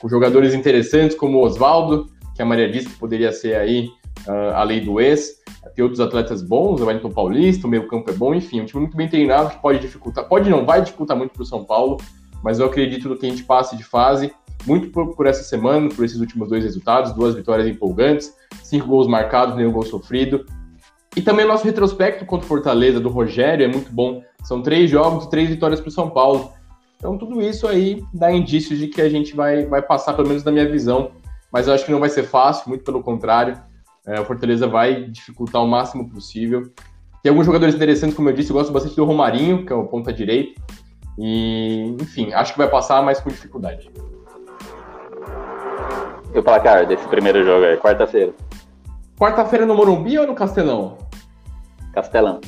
com 0.00 0.08
jogadores 0.08 0.54
interessantes 0.54 1.16
como 1.16 1.38
o 1.38 1.42
Oswaldo, 1.42 2.10
que 2.34 2.42
a 2.42 2.44
Maria 2.44 2.70
disse 2.70 2.88
que 2.88 2.98
poderia 2.98 3.32
ser 3.32 3.56
aí 3.56 3.88
uh, 4.26 4.54
a 4.54 4.62
lei 4.62 4.80
do 4.80 5.00
ex. 5.00 5.36
Tem 5.74 5.82
outros 5.82 6.00
atletas 6.00 6.42
bons, 6.42 6.80
o 6.80 6.86
Wellington 6.86 7.10
Paulista, 7.10 7.66
o 7.66 7.70
meio 7.70 7.86
campo 7.86 8.10
é 8.10 8.14
bom, 8.14 8.34
enfim, 8.34 8.60
um 8.60 8.64
time 8.64 8.82
muito 8.82 8.96
bem 8.96 9.08
treinado 9.08 9.50
que 9.50 9.60
pode 9.60 9.78
dificultar, 9.78 10.26
pode 10.26 10.48
não, 10.48 10.64
vai 10.64 10.80
dificultar 10.80 11.16
muito 11.16 11.32
para 11.32 11.42
o 11.42 11.46
São 11.46 11.64
Paulo, 11.64 11.98
mas 12.42 12.58
eu 12.58 12.66
acredito 12.66 13.08
no 13.08 13.16
que 13.16 13.26
a 13.26 13.28
gente 13.28 13.44
passe 13.44 13.76
de 13.76 13.84
fase 13.84 14.32
muito 14.66 14.90
por, 14.90 15.14
por, 15.14 15.26
essa 15.26 15.42
semana, 15.42 15.88
por 15.88 16.04
esses 16.04 16.20
últimos 16.20 16.48
dois 16.48 16.64
resultados, 16.64 17.12
duas 17.12 17.34
vitórias 17.34 17.68
empolgantes, 17.68 18.34
cinco 18.62 18.86
gols 18.88 19.06
marcados, 19.06 19.56
nenhum 19.56 19.72
gol 19.72 19.84
sofrido. 19.84 20.44
E 21.16 21.22
também 21.22 21.46
nosso 21.46 21.64
retrospecto 21.64 22.26
contra 22.26 22.44
o 22.44 22.48
Fortaleza 22.48 23.00
do 23.00 23.08
Rogério 23.08 23.64
é 23.64 23.68
muito 23.68 23.90
bom. 23.90 24.22
São 24.44 24.60
três 24.60 24.90
jogos 24.90 25.26
três 25.26 25.48
vitórias 25.48 25.80
para 25.80 25.88
o 25.88 25.92
São 25.92 26.10
Paulo. 26.10 26.52
Então 26.98 27.16
tudo 27.16 27.40
isso 27.40 27.66
aí 27.66 28.02
dá 28.12 28.30
indícios 28.30 28.78
de 28.78 28.88
que 28.88 29.00
a 29.00 29.08
gente 29.08 29.34
vai, 29.34 29.64
vai 29.64 29.80
passar, 29.80 30.14
pelo 30.14 30.28
menos 30.28 30.44
na 30.44 30.52
minha 30.52 30.68
visão. 30.68 31.12
Mas 31.52 31.68
eu 31.68 31.74
acho 31.74 31.86
que 31.86 31.92
não 31.92 32.00
vai 32.00 32.10
ser 32.10 32.24
fácil, 32.24 32.68
muito 32.68 32.84
pelo 32.84 33.02
contrário. 33.02 33.58
É, 34.06 34.20
o 34.20 34.24
Fortaleza 34.24 34.66
vai 34.66 35.04
dificultar 35.04 35.62
o 35.62 35.66
máximo 35.66 36.08
possível. 36.08 36.70
Tem 37.22 37.30
alguns 37.30 37.46
jogadores 37.46 37.74
interessantes, 37.74 38.14
como 38.14 38.28
eu 38.28 38.34
disse, 38.34 38.50
eu 38.50 38.54
gosto 38.54 38.72
bastante 38.72 38.94
do 38.94 39.04
Romarinho, 39.04 39.64
que 39.64 39.72
é 39.72 39.76
o 39.76 39.86
ponta 39.86 40.12
direito. 40.12 40.60
E, 41.18 41.96
enfim, 42.00 42.32
acho 42.32 42.52
que 42.52 42.58
vai 42.58 42.68
passar, 42.68 43.02
mas 43.02 43.20
com 43.20 43.30
dificuldade. 43.30 43.90
O 46.36 46.42
placar 46.42 46.86
desse 46.86 47.08
primeiro 47.08 47.42
jogo 47.42 47.64
aí, 47.64 47.78
quarta-feira? 47.78 48.34
Quarta-feira 49.18 49.64
no 49.64 49.74
Morumbi 49.74 50.18
ou 50.18 50.26
no 50.26 50.34
Castelão? 50.34 50.98
Castelão. 51.94 52.42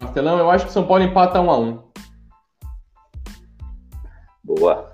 Castelão, 0.00 0.38
eu 0.38 0.50
acho 0.50 0.64
que 0.64 0.70
o 0.70 0.72
São 0.72 0.86
Paulo 0.86 1.02
empata 1.02 1.38
1 1.38 1.50
a 1.50 1.58
1 1.58 1.82
Boa. 4.42 4.92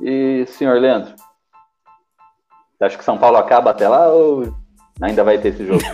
E, 0.00 0.46
senhor 0.46 0.80
Leandro? 0.80 1.14
Você 2.78 2.84
acha 2.84 2.96
que 2.96 3.04
São 3.04 3.18
Paulo 3.18 3.36
acaba 3.36 3.72
até 3.72 3.86
lá 3.86 4.08
ou 4.08 4.54
ainda 4.98 5.22
vai 5.22 5.36
ter 5.36 5.48
esse 5.48 5.66
jogo? 5.66 5.82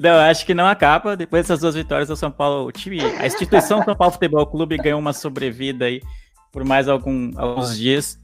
Não, 0.00 0.18
acho 0.18 0.44
que 0.46 0.54
não 0.54 0.66
acaba. 0.66 1.14
Depois 1.14 1.42
dessas 1.42 1.60
duas 1.60 1.74
vitórias, 1.74 2.08
o 2.10 2.16
São 2.16 2.30
Paulo, 2.30 2.66
o 2.66 2.72
time, 2.72 3.00
a 3.20 3.26
instituição 3.26 3.84
São 3.84 3.94
Paulo 3.94 4.14
Futebol 4.14 4.46
Clube 4.46 4.78
ganhou 4.78 4.98
uma 4.98 5.12
sobrevida 5.12 5.84
aí 5.84 6.00
por 6.50 6.64
mais 6.64 6.88
algum, 6.88 7.30
alguns 7.36 7.76
dias. 7.76 8.21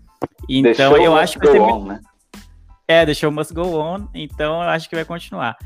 Então 0.48 0.96
eu 0.96 1.16
acho 1.16 1.38
que 1.38 1.46
vai 1.46 1.54
ser 1.54 1.60
muito... 1.60 1.86
né? 1.86 2.00
É, 2.86 3.04
deixou 3.04 3.28
o 3.28 3.32
must 3.32 3.52
go 3.52 3.78
on, 3.78 4.08
então 4.14 4.62
eu 4.62 4.68
acho 4.70 4.88
que 4.88 4.94
vai 4.94 5.04
continuar. 5.04 5.56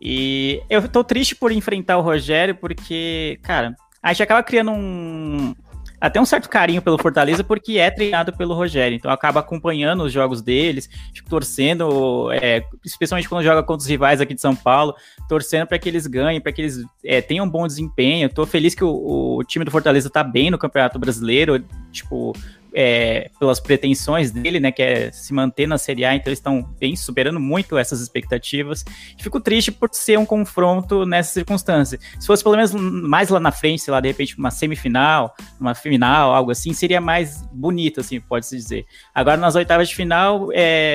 E 0.00 0.62
eu 0.70 0.88
tô 0.88 1.04
triste 1.04 1.36
por 1.36 1.52
enfrentar 1.52 1.98
o 1.98 2.00
Rogério, 2.00 2.54
porque, 2.54 3.38
cara, 3.42 3.74
a 4.02 4.12
gente 4.12 4.22
acaba 4.22 4.42
criando 4.42 4.70
um, 4.70 5.54
até 6.00 6.18
um 6.18 6.24
certo 6.24 6.48
carinho 6.48 6.80
pelo 6.80 6.96
Fortaleza, 6.96 7.44
porque 7.44 7.76
é 7.76 7.90
treinado 7.90 8.32
pelo 8.32 8.54
Rogério. 8.54 8.96
Então 8.96 9.10
acaba 9.10 9.40
acompanhando 9.40 10.04
os 10.04 10.12
jogos 10.12 10.40
deles, 10.40 10.88
tipo, 11.12 11.28
torcendo, 11.28 12.32
é, 12.32 12.64
especialmente 12.82 13.28
quando 13.28 13.44
joga 13.44 13.62
contra 13.62 13.82
os 13.82 13.86
rivais 13.86 14.20
aqui 14.20 14.32
de 14.32 14.40
São 14.40 14.56
Paulo, 14.56 14.94
torcendo 15.28 15.66
para 15.66 15.78
que 15.78 15.88
eles 15.90 16.06
ganhem, 16.06 16.40
para 16.40 16.52
que 16.52 16.62
eles 16.62 16.82
é, 17.04 17.20
tenham 17.20 17.44
um 17.44 17.50
bom 17.50 17.66
desempenho. 17.66 18.26
Estou 18.26 18.46
feliz 18.46 18.74
que 18.74 18.82
o, 18.82 19.36
o, 19.36 19.44
time 19.44 19.66
do 19.66 19.70
Fortaleza 19.70 20.08
está 20.08 20.24
bem 20.24 20.50
no 20.50 20.56
Campeonato 20.56 20.98
Brasileiro. 20.98 21.62
Tipo, 21.92 22.32
é, 22.74 23.30
pelas 23.38 23.60
pretensões 23.60 24.30
dele, 24.30 24.60
né, 24.60 24.70
que 24.70 24.82
é 24.82 25.10
se 25.10 25.32
manter 25.32 25.66
na 25.66 25.78
Série 25.78 26.04
A, 26.04 26.14
então 26.14 26.28
eles 26.28 26.38
estão 26.38 26.62
bem 26.78 26.96
superando 26.96 27.40
muito 27.40 27.76
essas 27.76 28.00
expectativas. 28.00 28.84
Fico 29.18 29.40
triste 29.40 29.72
por 29.72 29.88
ser 29.92 30.18
um 30.18 30.26
confronto 30.26 31.04
nessa 31.04 31.32
circunstância. 31.32 31.98
Se 32.18 32.26
fosse 32.26 32.42
pelo 32.42 32.56
menos 32.56 32.72
mais 32.74 33.28
lá 33.28 33.40
na 33.40 33.52
frente, 33.52 33.82
sei 33.82 33.92
lá, 33.92 34.00
de 34.00 34.08
repente 34.08 34.38
uma 34.38 34.50
semifinal, 34.50 35.34
uma 35.60 35.74
final, 35.74 36.34
algo 36.34 36.50
assim, 36.50 36.72
seria 36.72 37.00
mais 37.00 37.42
bonito, 37.52 38.00
assim, 38.00 38.20
pode-se 38.20 38.56
dizer. 38.56 38.86
Agora 39.14 39.36
nas 39.36 39.54
oitavas 39.54 39.88
de 39.88 39.94
final, 39.94 40.50
é, 40.52 40.94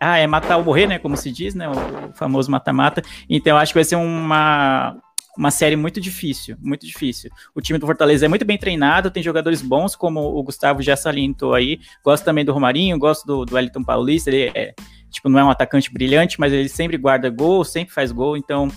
ah, 0.00 0.18
é 0.18 0.26
matar 0.26 0.56
ou 0.56 0.64
morrer, 0.64 0.86
né, 0.86 0.98
como 0.98 1.16
se 1.16 1.30
diz, 1.30 1.54
né, 1.54 1.68
o 1.68 2.12
famoso 2.14 2.50
mata-mata. 2.50 3.02
Então 3.28 3.56
acho 3.56 3.72
que 3.72 3.78
vai 3.78 3.84
ser 3.84 3.96
uma 3.96 4.96
uma 5.36 5.50
série 5.50 5.76
muito 5.76 6.00
difícil, 6.00 6.56
muito 6.60 6.86
difícil. 6.86 7.30
O 7.54 7.60
time 7.60 7.78
do 7.78 7.86
Fortaleza 7.86 8.26
é 8.26 8.28
muito 8.28 8.44
bem 8.44 8.58
treinado, 8.58 9.10
tem 9.10 9.22
jogadores 9.22 9.62
bons, 9.62 9.96
como 9.96 10.20
o 10.20 10.42
Gustavo 10.42 10.82
já 10.82 10.96
salientou 10.96 11.54
aí. 11.54 11.80
Gosto 12.04 12.24
também 12.24 12.44
do 12.44 12.52
Romarinho, 12.52 12.98
gosto 12.98 13.26
do, 13.26 13.44
do 13.44 13.54
Wellington 13.54 13.82
Paulista, 13.82 14.30
ele 14.30 14.52
é, 14.54 14.74
tipo, 15.10 15.28
não 15.28 15.38
é 15.38 15.44
um 15.44 15.50
atacante 15.50 15.92
brilhante, 15.92 16.38
mas 16.38 16.52
ele 16.52 16.68
sempre 16.68 16.96
guarda 16.96 17.30
gol, 17.30 17.64
sempre 17.64 17.94
faz 17.94 18.12
gol, 18.12 18.36
então 18.36 18.68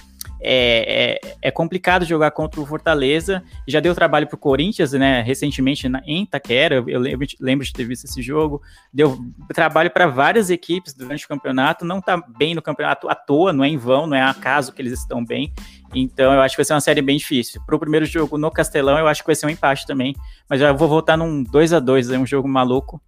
é, 0.47 1.19
é, 1.23 1.37
é, 1.41 1.51
complicado 1.51 2.05
jogar 2.05 2.31
contra 2.31 2.61
o 2.61 2.65
Fortaleza. 2.65 3.43
Já 3.67 3.79
deu 3.79 3.95
trabalho 3.95 4.27
para 4.27 4.35
o 4.35 4.39
Corinthians, 4.39 4.93
né? 4.93 5.21
Recentemente 5.21 5.89
na, 5.89 6.01
em 6.05 6.23
Itaquera, 6.23 6.83
eu 6.87 6.99
lembro, 6.99 7.25
lembro 7.39 7.65
de 7.65 7.73
ter 7.73 7.83
visto 7.83 8.05
esse 8.05 8.21
jogo. 8.21 8.61
Deu 8.93 9.17
trabalho 9.53 9.89
para 9.89 10.07
várias 10.07 10.49
equipes 10.49 10.93
durante 10.93 11.25
o 11.25 11.27
campeonato. 11.27 11.85
Não 11.85 11.99
está 11.99 12.17
bem 12.17 12.53
no 12.53 12.61
campeonato 12.61 13.09
à 13.09 13.15
toa, 13.15 13.51
não 13.51 13.63
é 13.63 13.69
em 13.69 13.77
vão, 13.77 14.05
não 14.05 14.15
é 14.15 14.21
acaso 14.21 14.71
que 14.71 14.81
eles 14.81 14.93
estão 14.93 15.25
bem. 15.25 15.51
Então 15.95 16.33
eu 16.33 16.41
acho 16.41 16.55
que 16.55 16.59
vai 16.59 16.65
ser 16.65 16.73
uma 16.73 16.81
série 16.81 17.01
bem 17.01 17.17
difícil. 17.17 17.61
Para 17.65 17.75
o 17.75 17.79
primeiro 17.79 18.05
jogo 18.05 18.37
no 18.37 18.51
Castelão, 18.51 18.99
eu 18.99 19.07
acho 19.07 19.21
que 19.21 19.27
vai 19.27 19.35
ser 19.35 19.45
um 19.45 19.49
empate 19.49 19.87
também. 19.87 20.15
Mas 20.49 20.61
eu 20.61 20.75
vou 20.75 20.87
voltar 20.87 21.15
num 21.15 21.41
2 21.43 21.73
a 21.73 21.79
2 21.79 22.11
é 22.11 22.17
um 22.17 22.25
jogo 22.25 22.47
maluco. 22.47 23.01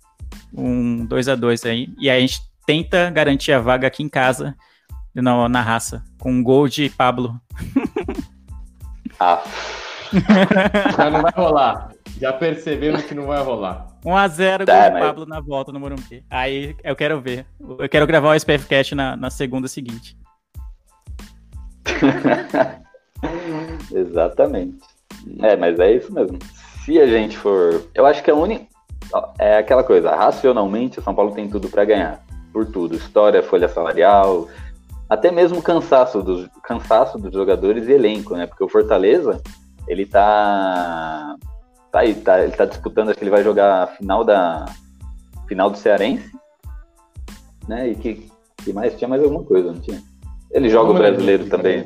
Um 0.54 1.06
2 1.06 1.30
a 1.30 1.36
2 1.36 1.66
aí. 1.66 1.90
E 2.00 2.10
aí 2.10 2.18
a 2.18 2.22
gente 2.22 2.42
tenta 2.66 3.10
garantir 3.10 3.52
a 3.52 3.60
vaga 3.60 3.88
aqui 3.88 4.02
em 4.02 4.10
casa 4.10 4.56
na, 5.14 5.50
na 5.50 5.62
raça, 5.62 6.04
com 6.20 6.32
um 6.32 6.44
gol 6.44 6.68
de 6.68 6.90
Pablo. 6.90 7.40
Ah. 9.20 9.42
Já 10.96 11.10
não 11.10 11.24
vai 11.24 11.32
rolar. 11.36 11.90
Já 12.20 12.32
percebemos 12.34 13.02
que 13.04 13.16
não 13.16 13.26
vai 13.26 13.44
rolar. 13.44 13.88
1x0 14.06 14.66
tá, 14.66 14.74
gol 14.74 14.90
de 14.90 14.94
mas... 14.94 15.04
Pablo 15.04 15.26
na 15.26 15.40
volta 15.40 15.72
no 15.72 15.80
Morumbi. 15.80 16.24
Aí 16.30 16.76
eu 16.84 16.96
quero 16.96 17.20
ver. 17.20 17.48
Eu 17.60 17.90
quero 17.90 18.06
gravar 18.06 18.30
o 18.30 18.36
SPFcast 18.36 18.94
na, 18.94 19.16
na 19.16 19.32
segunda 19.32 19.68
seguinte. 19.68 20.16
Exatamente. 23.94 24.80
É, 25.40 25.56
mas 25.56 25.80
é 25.80 25.94
isso 25.94 26.14
mesmo. 26.14 26.38
Se 26.84 27.00
a 27.00 27.08
gente 27.08 27.38
for. 27.38 27.84
Eu 27.94 28.06
acho 28.06 28.24
que 28.24 28.32
a 28.32 28.36
única. 28.36 28.66
É 29.40 29.58
aquela 29.58 29.84
coisa, 29.84 30.14
racionalmente, 30.14 31.00
o 31.00 31.02
São 31.02 31.16
Paulo 31.16 31.34
tem 31.34 31.50
tudo 31.50 31.70
para 31.70 31.86
ganhar. 31.86 32.22
Por 32.52 32.66
tudo. 32.66 32.96
História, 32.96 33.42
folha 33.42 33.70
salarial, 33.70 34.48
até 35.10 35.32
mesmo 35.32 35.62
cansaço 35.62 36.22
dos, 36.22 36.48
cansaço 36.64 37.18
dos 37.18 37.32
jogadores 37.32 37.88
e 37.88 37.94
elenco, 37.94 38.36
né? 38.36 38.46
Porque 38.46 38.64
o 38.64 38.70
Fortaleza, 38.70 39.42
ele 39.88 40.06
tá. 40.06 41.36
Tá 41.92 42.00
aí, 42.00 42.14
tá, 42.14 42.44
ele 42.44 42.52
tá 42.52 42.66
disputando, 42.66 43.10
acho 43.10 43.18
que 43.18 43.24
ele 43.24 43.32
vai 43.32 43.44
jogar 43.44 43.84
a 43.84 43.88
final 43.88 44.24
da. 44.24 44.66
Final 45.48 45.70
do 45.70 45.78
Cearense. 45.78 46.30
Né? 47.68 47.90
E 47.90 47.96
que, 47.96 48.30
que 48.64 48.74
mais? 48.74 48.98
Tinha 48.98 49.08
mais 49.08 49.24
alguma 49.24 49.44
coisa, 49.44 49.72
não 49.72 49.80
tinha? 49.80 50.02
Ele 50.52 50.70
joga 50.70 50.92
o 50.92 50.94
brasileiro 50.94 51.46
também. 51.46 51.86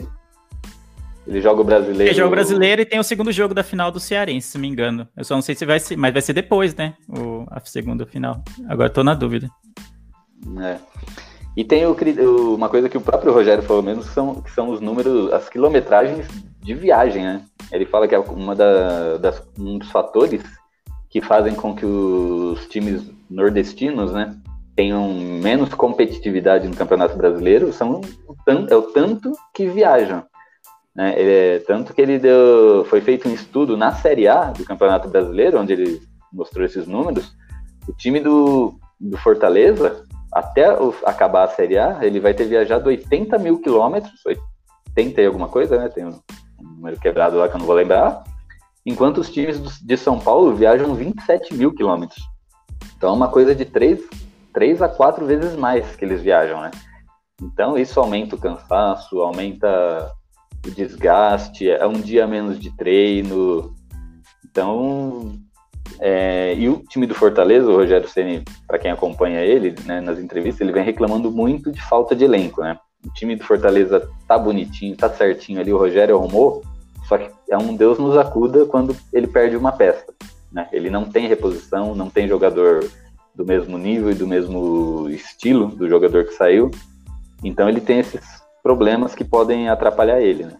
Ele 1.28 1.42
joga 1.42 1.62
o 1.62 1.64
brasileiro. 1.64 2.04
Ele 2.04 2.14
joga 2.14 2.28
o 2.28 2.32
brasileiro 2.32 2.82
e 2.82 2.86
tem 2.86 3.00
o 3.00 3.04
segundo 3.04 3.32
jogo 3.32 3.54
da 3.54 3.64
final 3.64 3.92
do 3.92 4.00
Cearense, 4.00 4.50
se 4.50 4.58
me 4.58 4.68
engano. 4.68 5.08
Eu 5.16 5.24
só 5.24 5.36
não 5.36 5.42
sei 5.42 5.56
se 5.56 5.66
vai 5.66 5.80
ser, 5.80 5.96
mas 5.96 6.14
vai 6.14 6.22
ser 6.22 6.34
depois, 6.34 6.76
né? 6.76 6.96
O, 7.08 7.46
a 7.50 7.60
segunda 7.60 8.06
final. 8.06 8.44
Agora 8.68 8.90
tô 8.90 9.04
na 9.04 9.14
dúvida. 9.14 9.50
É. 10.62 10.78
E 11.56 11.64
tem 11.64 11.86
o, 11.86 11.96
uma 12.56 12.70
coisa 12.70 12.90
que 12.90 12.98
o 12.98 13.02
próprio 13.02 13.34
Rogério 13.34 13.64
falou 13.64 13.84
mesmo, 13.84 14.04
que 14.04 14.10
são, 14.10 14.42
que 14.42 14.52
são 14.52 14.70
os 14.70 14.80
números, 14.80 15.32
as 15.32 15.50
quilometragens 15.50 16.28
de 16.62 16.74
viagem, 16.74 17.24
né? 17.24 17.42
Ele 17.72 17.86
fala 17.86 18.08
que 18.08 18.16
é 18.16 18.20
uma 18.20 18.56
da, 18.56 19.18
das, 19.18 19.44
um 19.60 19.78
dos 19.78 19.90
fatores 19.92 20.44
que 21.10 21.22
fazem 21.22 21.54
com 21.54 21.76
que 21.76 21.86
os 21.86 22.66
times 22.68 23.04
nordestinos, 23.30 24.14
né, 24.14 24.36
tenham 24.76 25.14
menos 25.14 25.74
competitividade 25.74 26.68
no 26.68 26.76
Campeonato 26.76 27.18
Brasileiro, 27.18 27.74
são 27.74 28.02
é 28.48 28.76
o 28.76 28.82
tanto 28.82 29.32
que 29.54 29.68
viajam. 29.68 30.24
Né? 30.96 31.14
É, 31.18 31.60
tanto 31.60 31.94
que 31.94 32.02
ele 32.02 32.20
deu, 32.20 32.86
foi 32.86 33.02
feito 33.02 33.28
um 33.28 33.34
estudo 33.34 33.78
na 33.78 33.94
Série 33.94 34.28
A 34.28 34.46
do 34.46 34.66
Campeonato 34.66 35.08
Brasileiro, 35.08 35.60
onde 35.60 35.74
ele 35.74 36.02
mostrou 36.32 36.66
esses 36.66 36.88
números. 36.88 37.36
O 37.88 37.94
time 37.94 38.20
do, 38.20 38.76
do 39.00 39.18
Fortaleza 39.18 40.06
até 40.34 40.72
o, 40.80 40.94
acabar 41.06 41.44
a 41.44 41.50
Série 41.50 41.78
A, 41.78 42.00
ele 42.02 42.20
vai 42.20 42.34
ter 42.34 42.46
viajado 42.46 42.88
80 42.88 43.38
mil 43.38 43.60
quilômetros, 43.60 44.22
80 44.96 45.22
e 45.22 45.26
alguma 45.26 45.48
coisa, 45.48 45.78
né? 45.78 45.90
Tem 45.90 46.06
um, 46.06 46.20
número 46.62 47.00
quebrado 47.00 47.38
lá 47.38 47.50
que 47.50 47.56
eu 47.56 47.60
não 47.60 47.66
vou 47.66 47.76
lembrar. 47.76 48.24
Enquanto 48.86 49.20
os 49.20 49.30
times 49.30 49.80
de 49.80 49.98
São 49.98 50.20
Paulo 50.20 50.56
viajam 50.56 50.96
27 50.96 51.54
mil 51.54 51.74
quilômetros. 51.74 52.24
Então 52.98 53.10
é 53.10 53.14
uma 53.14 53.28
coisa 53.28 53.54
de 53.54 53.66
3, 53.66 54.02
3 54.54 54.82
a 54.82 54.90
4 54.90 55.26
vezes 55.26 55.56
mais 55.56 55.96
que 55.96 56.06
eles 56.06 56.22
viajam, 56.22 56.62
né? 56.62 56.72
Então 57.42 57.78
isso 57.78 58.00
aumenta 58.00 58.36
o 58.36 58.40
cansaço, 58.40 59.20
aumenta 59.20 60.12
o 60.66 60.72
desgaste, 60.72 61.70
é 61.70 61.86
um 61.88 62.00
dia 62.00 62.28
menos 62.28 62.60
de 62.60 62.76
treino. 62.76 63.74
Então 64.46 65.34
é, 66.00 66.56
e 66.56 66.70
o 66.70 66.84
time 66.88 67.06
do 67.06 67.16
Fortaleza, 67.16 67.70
o 67.70 67.76
Rogério 67.76 68.08
Ceni, 68.08 68.44
para 68.68 68.80
quem 68.80 68.92
acompanha 68.92 69.42
ele 69.42 69.76
né, 69.86 70.02
nas 70.02 70.20
entrevistas, 70.20 70.62
ele 70.62 70.72
vem 70.72 70.84
reclamando 70.84 71.32
muito 71.32 71.72
de 71.72 71.82
falta 71.82 72.16
de 72.16 72.24
elenco, 72.24 72.62
né? 72.62 72.78
O 73.06 73.10
time 73.14 73.36
do 73.36 73.44
Fortaleza 73.44 74.08
tá 74.28 74.38
bonitinho, 74.38 74.96
tá 74.96 75.10
certinho 75.10 75.60
ali, 75.60 75.74
o 75.74 75.78
Rogério 75.78 76.16
arrumou, 76.16 76.64
só 77.08 77.18
que 77.18 77.30
é 77.50 77.58
um 77.58 77.76
Deus 77.76 77.98
nos 77.98 78.16
acuda 78.16 78.66
quando 78.66 78.96
ele 79.12 79.28
perde 79.28 79.58
uma 79.58 79.72
peça, 79.72 80.06
né? 80.52 80.68
Ele 80.72 80.90
não 80.90 81.06
tem 81.06 81.28
reposição, 81.28 81.96
não 81.96 82.10
tem 82.10 82.28
jogador 82.28 82.88
do 83.36 83.46
mesmo 83.46 83.78
nível 83.78 84.12
e 84.12 84.16
do 84.16 84.28
mesmo 84.28 85.08
estilo 85.10 85.68
do 85.68 85.88
jogador 85.88 86.26
que 86.26 86.34
saiu, 86.34 86.70
então 87.44 87.70
ele 87.70 87.82
tem 87.82 88.00
esses 88.00 88.42
problemas 88.62 89.16
que 89.16 89.24
podem 89.24 89.70
atrapalhar 89.70 90.22
ele, 90.22 90.46
né? 90.46 90.58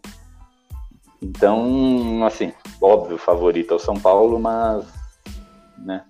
Então, 1.22 2.24
assim, 2.26 2.52
óbvio, 2.82 3.18
favorito 3.18 3.74
é 3.74 3.76
o 3.76 3.80
São 3.80 3.96
Paulo, 3.96 4.40
mas 4.40 4.86
né? 5.78 6.04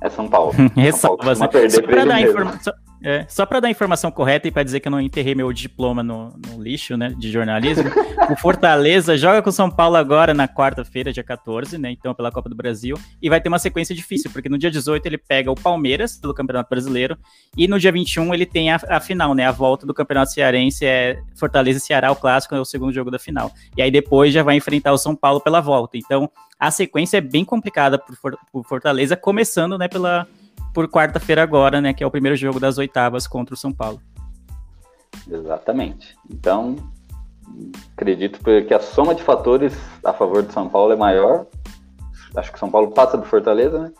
É 0.00 0.08
São 0.08 0.28
Paulo. 0.28 0.52
Ressalva, 0.74 1.34
São 1.36 1.48
Paulo 1.48 1.70
só 1.70 1.82
para 1.82 2.04
dar 2.04 2.20
informação. 2.20 2.74
É, 3.08 3.24
só 3.28 3.46
para 3.46 3.60
dar 3.60 3.68
a 3.68 3.70
informação 3.70 4.10
correta 4.10 4.48
e 4.48 4.50
para 4.50 4.64
dizer 4.64 4.80
que 4.80 4.88
eu 4.88 4.90
não 4.90 5.00
enterrei 5.00 5.32
meu 5.32 5.52
diploma 5.52 6.02
no, 6.02 6.36
no, 6.44 6.60
lixo, 6.60 6.96
né, 6.96 7.14
de 7.16 7.30
jornalismo, 7.30 7.84
o 8.28 8.34
Fortaleza 8.34 9.16
joga 9.16 9.40
com 9.40 9.48
o 9.48 9.52
São 9.52 9.70
Paulo 9.70 9.94
agora 9.94 10.34
na 10.34 10.48
quarta-feira, 10.48 11.12
dia 11.12 11.22
14, 11.22 11.78
né, 11.78 11.92
então 11.92 12.12
pela 12.12 12.32
Copa 12.32 12.48
do 12.48 12.56
Brasil, 12.56 12.98
e 13.22 13.30
vai 13.30 13.40
ter 13.40 13.48
uma 13.48 13.60
sequência 13.60 13.94
difícil, 13.94 14.28
porque 14.32 14.48
no 14.48 14.58
dia 14.58 14.72
18 14.72 15.06
ele 15.06 15.18
pega 15.18 15.52
o 15.52 15.54
Palmeiras 15.54 16.18
pelo 16.18 16.34
Campeonato 16.34 16.68
Brasileiro, 16.68 17.16
e 17.56 17.68
no 17.68 17.78
dia 17.78 17.92
21 17.92 18.34
ele 18.34 18.44
tem 18.44 18.72
a, 18.72 18.80
a 18.88 18.98
final, 18.98 19.34
né, 19.34 19.46
a 19.46 19.52
volta 19.52 19.86
do 19.86 19.94
Campeonato 19.94 20.32
Cearense, 20.32 20.84
é 20.84 21.22
Fortaleza 21.36 21.78
e 21.78 21.82
Ceará, 21.82 22.10
o 22.10 22.16
clássico, 22.16 22.56
é 22.56 22.60
o 22.60 22.64
segundo 22.64 22.92
jogo 22.92 23.12
da 23.12 23.20
final. 23.20 23.52
E 23.76 23.82
aí 23.82 23.90
depois 23.92 24.34
já 24.34 24.42
vai 24.42 24.56
enfrentar 24.56 24.92
o 24.92 24.98
São 24.98 25.14
Paulo 25.14 25.40
pela 25.40 25.60
volta. 25.60 25.96
Então, 25.96 26.28
a 26.58 26.72
sequência 26.72 27.18
é 27.18 27.20
bem 27.20 27.44
complicada 27.44 28.00
para 28.00 28.36
o 28.52 28.64
Fortaleza, 28.64 29.16
começando, 29.16 29.78
né, 29.78 29.86
pela 29.86 30.26
por 30.76 30.86
quarta-feira 30.88 31.42
agora, 31.42 31.80
né? 31.80 31.94
Que 31.94 32.04
é 32.04 32.06
o 32.06 32.10
primeiro 32.10 32.36
jogo 32.36 32.60
das 32.60 32.76
oitavas 32.76 33.26
contra 33.26 33.54
o 33.54 33.56
São 33.56 33.72
Paulo. 33.72 33.98
Exatamente. 35.26 36.14
Então, 36.30 36.76
acredito 37.94 38.40
que 38.44 38.74
a 38.74 38.78
soma 38.78 39.14
de 39.14 39.22
fatores 39.22 39.74
a 40.04 40.12
favor 40.12 40.42
do 40.42 40.52
São 40.52 40.68
Paulo 40.68 40.92
é 40.92 40.96
maior. 40.96 41.46
Acho 42.36 42.50
que 42.50 42.58
o 42.58 42.60
São 42.60 42.70
Paulo 42.70 42.90
passa 42.90 43.16
do 43.16 43.24
Fortaleza, 43.24 43.78
né? 43.78 43.92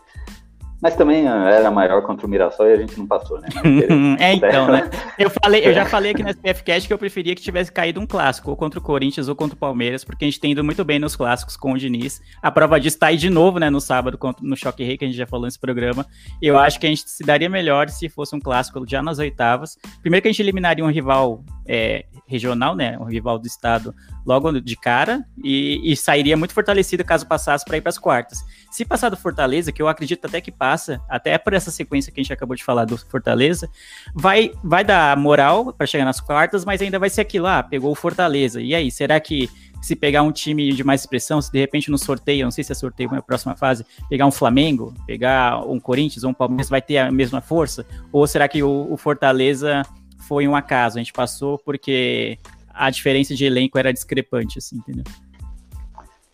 Mas 0.81 0.95
também 0.95 1.27
ah, 1.27 1.49
era 1.49 1.71
maior 1.71 2.03
contra 2.03 2.27
o 2.27 2.29
Mirassol 2.29 2.67
e 2.67 2.73
a 2.73 2.77
gente 2.77 2.97
não 2.97 3.07
passou, 3.07 3.39
né? 3.39 3.47
é, 4.19 4.33
então, 4.35 4.67
né? 4.67 4.89
Eu, 5.17 5.31
falei, 5.31 5.65
eu 5.65 5.73
já 5.73 5.83
falei 5.83 6.11
aqui 6.11 6.21
no 6.21 6.29
SPF 6.29 6.63
Cast 6.63 6.87
que 6.87 6.93
eu 6.93 6.97
preferia 6.97 7.33
que 7.33 7.41
tivesse 7.41 7.71
caído 7.71 7.99
um 7.99 8.05
clássico, 8.05 8.51
ou 8.51 8.55
contra 8.55 8.79
o 8.79 8.83
Corinthians 8.83 9.27
ou 9.27 9.35
contra 9.35 9.55
o 9.55 9.57
Palmeiras, 9.57 10.03
porque 10.03 10.25
a 10.25 10.27
gente 10.27 10.39
tem 10.39 10.51
ido 10.51 10.63
muito 10.63 10.85
bem 10.85 10.99
nos 10.99 11.15
clássicos 11.15 11.57
com 11.57 11.73
o 11.73 11.77
Diniz. 11.77 12.21
A 12.39 12.51
prova 12.51 12.79
disso 12.79 12.99
tá 12.99 13.07
aí 13.07 13.17
de 13.17 13.29
novo, 13.29 13.57
né, 13.57 13.67
no 13.69 13.81
sábado, 13.81 14.19
no 14.41 14.55
Choque 14.55 14.83
Rei, 14.83 14.95
que 14.95 15.05
a 15.05 15.07
gente 15.07 15.17
já 15.17 15.25
falou 15.25 15.45
nesse 15.45 15.59
programa. 15.59 16.05
Eu 16.39 16.57
acho 16.59 16.79
que 16.79 16.85
a 16.85 16.89
gente 16.89 17.09
se 17.09 17.23
daria 17.23 17.49
melhor 17.49 17.89
se 17.89 18.09
fosse 18.09 18.35
um 18.35 18.39
clássico 18.39 18.85
já 18.87 19.01
nas 19.01 19.17
oitavas. 19.17 19.75
Primeiro 20.01 20.21
que 20.21 20.27
a 20.27 20.31
gente 20.31 20.41
eliminaria 20.41 20.85
um 20.85 20.91
rival 20.91 21.43
é, 21.67 22.05
regional, 22.27 22.75
né? 22.75 22.97
Um 22.99 23.05
rival 23.05 23.39
do 23.39 23.47
estado 23.47 23.95
logo 24.27 24.59
de 24.59 24.75
cara 24.75 25.25
e, 25.41 25.79
e 25.89 25.95
sairia 25.95 26.35
muito 26.35 26.53
fortalecido 26.53 27.05
caso 27.05 27.25
passasse 27.25 27.63
para 27.63 27.77
ir 27.77 27.81
para 27.81 27.89
as 27.89 27.97
quartas. 27.97 28.39
Se 28.69 28.83
passar 28.83 29.07
do 29.07 29.15
Fortaleza, 29.15 29.71
que 29.71 29.81
eu 29.81 29.87
acredito 29.87 30.25
até 30.25 30.41
que 30.41 30.51
passa, 30.51 31.01
até 31.07 31.37
por 31.37 31.53
essa 31.53 31.71
sequência 31.71 32.11
que 32.11 32.19
a 32.19 32.23
gente 32.23 32.33
acabou 32.33 32.53
de 32.53 32.63
falar 32.63 32.83
do 32.83 32.97
Fortaleza, 32.97 33.69
vai, 34.13 34.51
vai 34.61 34.83
dar 34.83 35.15
moral 35.15 35.71
para 35.71 35.87
chegar 35.87 36.03
nas 36.03 36.19
quartas, 36.19 36.65
mas 36.65 36.81
ainda 36.81 36.99
vai 36.99 37.09
ser 37.09 37.21
aquilo, 37.21 37.47
ah, 37.47 37.63
pegou 37.63 37.89
o 37.89 37.95
Fortaleza. 37.95 38.61
E 38.61 38.75
aí, 38.75 38.91
será 38.91 39.17
que 39.17 39.49
se 39.81 39.95
pegar 39.95 40.23
um 40.23 40.31
time 40.31 40.73
de 40.73 40.83
mais 40.83 41.01
expressão, 41.01 41.41
se 41.41 41.49
de 41.49 41.59
repente 41.59 41.89
no 41.89 41.97
sorteio, 41.97 42.43
não 42.43 42.51
sei 42.51 42.65
se 42.65 42.73
é 42.73 42.75
sorteio 42.75 43.09
na 43.09 43.21
próxima 43.21 43.55
fase, 43.55 43.85
pegar 44.09 44.25
um 44.25 44.31
Flamengo, 44.31 44.93
pegar 45.05 45.65
um 45.65 45.79
Corinthians 45.79 46.25
ou 46.25 46.31
um 46.31 46.33
Palmeiras, 46.33 46.67
vai 46.67 46.81
ter 46.81 46.97
a 46.97 47.09
mesma 47.09 47.39
força? 47.39 47.85
Ou 48.11 48.27
será 48.27 48.49
que 48.49 48.61
o, 48.61 48.91
o 48.91 48.97
Fortaleza 48.97 49.83
foi 50.27 50.45
um 50.45 50.55
acaso? 50.55 50.97
A 50.97 50.99
gente 50.99 51.13
passou 51.13 51.57
porque 51.59 52.37
a 52.77 52.89
diferença 52.89 53.35
de 53.35 53.45
elenco 53.45 53.77
era 53.77 53.91
discrepante, 53.91 54.59
assim, 54.59 54.77
entendeu? 54.77 55.03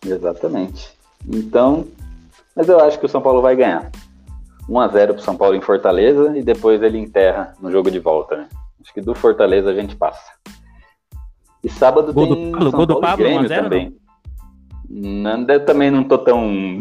Exatamente. 0.05 0.91
Então, 1.27 1.87
mas 2.55 2.67
eu 2.67 2.79
acho 2.79 2.99
que 2.99 3.05
o 3.05 3.09
São 3.09 3.21
Paulo 3.21 3.41
vai 3.41 3.55
ganhar. 3.55 3.91
1 4.67 4.79
a 4.79 4.87
0 4.87 5.13
pro 5.15 5.23
São 5.23 5.35
Paulo 5.35 5.55
em 5.55 5.61
Fortaleza 5.61 6.37
e 6.37 6.43
depois 6.43 6.81
ele 6.81 6.97
enterra 6.97 7.53
no 7.59 7.71
jogo 7.71 7.91
de 7.91 7.99
volta, 7.99 8.37
né? 8.37 8.47
Acho 8.81 8.93
que 8.93 9.01
do 9.01 9.15
Fortaleza 9.15 9.69
a 9.69 9.73
gente 9.73 9.95
passa. 9.95 10.31
E 11.63 11.69
sábado 11.69 12.13
gol 12.13 12.27
tem 12.27 12.45
do 12.45 12.51
Pablo, 12.51 12.69
São 12.69 12.77
gol 12.77 12.85
do 12.85 12.99
Paulo 12.99 13.05
e 13.05 13.09
Pablo, 13.09 13.25
Grêmio 13.25 13.41
1 13.41 13.45
a 13.45 13.47
0, 13.47 13.63
também. 13.63 13.97
Não, 14.89 15.45
eu 15.47 15.65
também 15.65 15.89
não 15.89 16.03
tô 16.03 16.19
tão. 16.19 16.49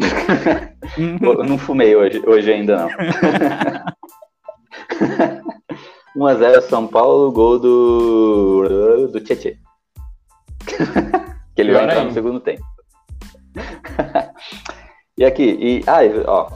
Não 1.47 1.57
fumei 1.57 1.97
hoje, 1.97 2.21
hoje 2.27 2.53
ainda 2.53 2.77
não. 2.77 2.91
1x0 6.17 6.61
São 6.63 6.87
Paulo, 6.87 7.33
gol 7.33 7.59
do. 7.59 9.09
do 9.09 9.21
Tietê. 9.21 9.57
que 11.55 11.61
ele 11.61 11.73
vai 11.73 11.85
entrar 11.85 12.05
no 12.05 12.13
segundo 12.13 12.41
tempo. 12.41 12.63
e 15.19 15.25
aqui, 15.25 15.57
e, 15.61 15.85
ah, 15.87 16.01
ó, 16.27 16.51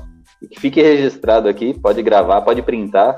que 0.53 0.61
fique 0.61 0.83
registrado 0.83 1.49
aqui, 1.49 1.79
pode 1.79 2.03
gravar, 2.03 2.43
pode 2.43 2.63
printar. 2.63 3.17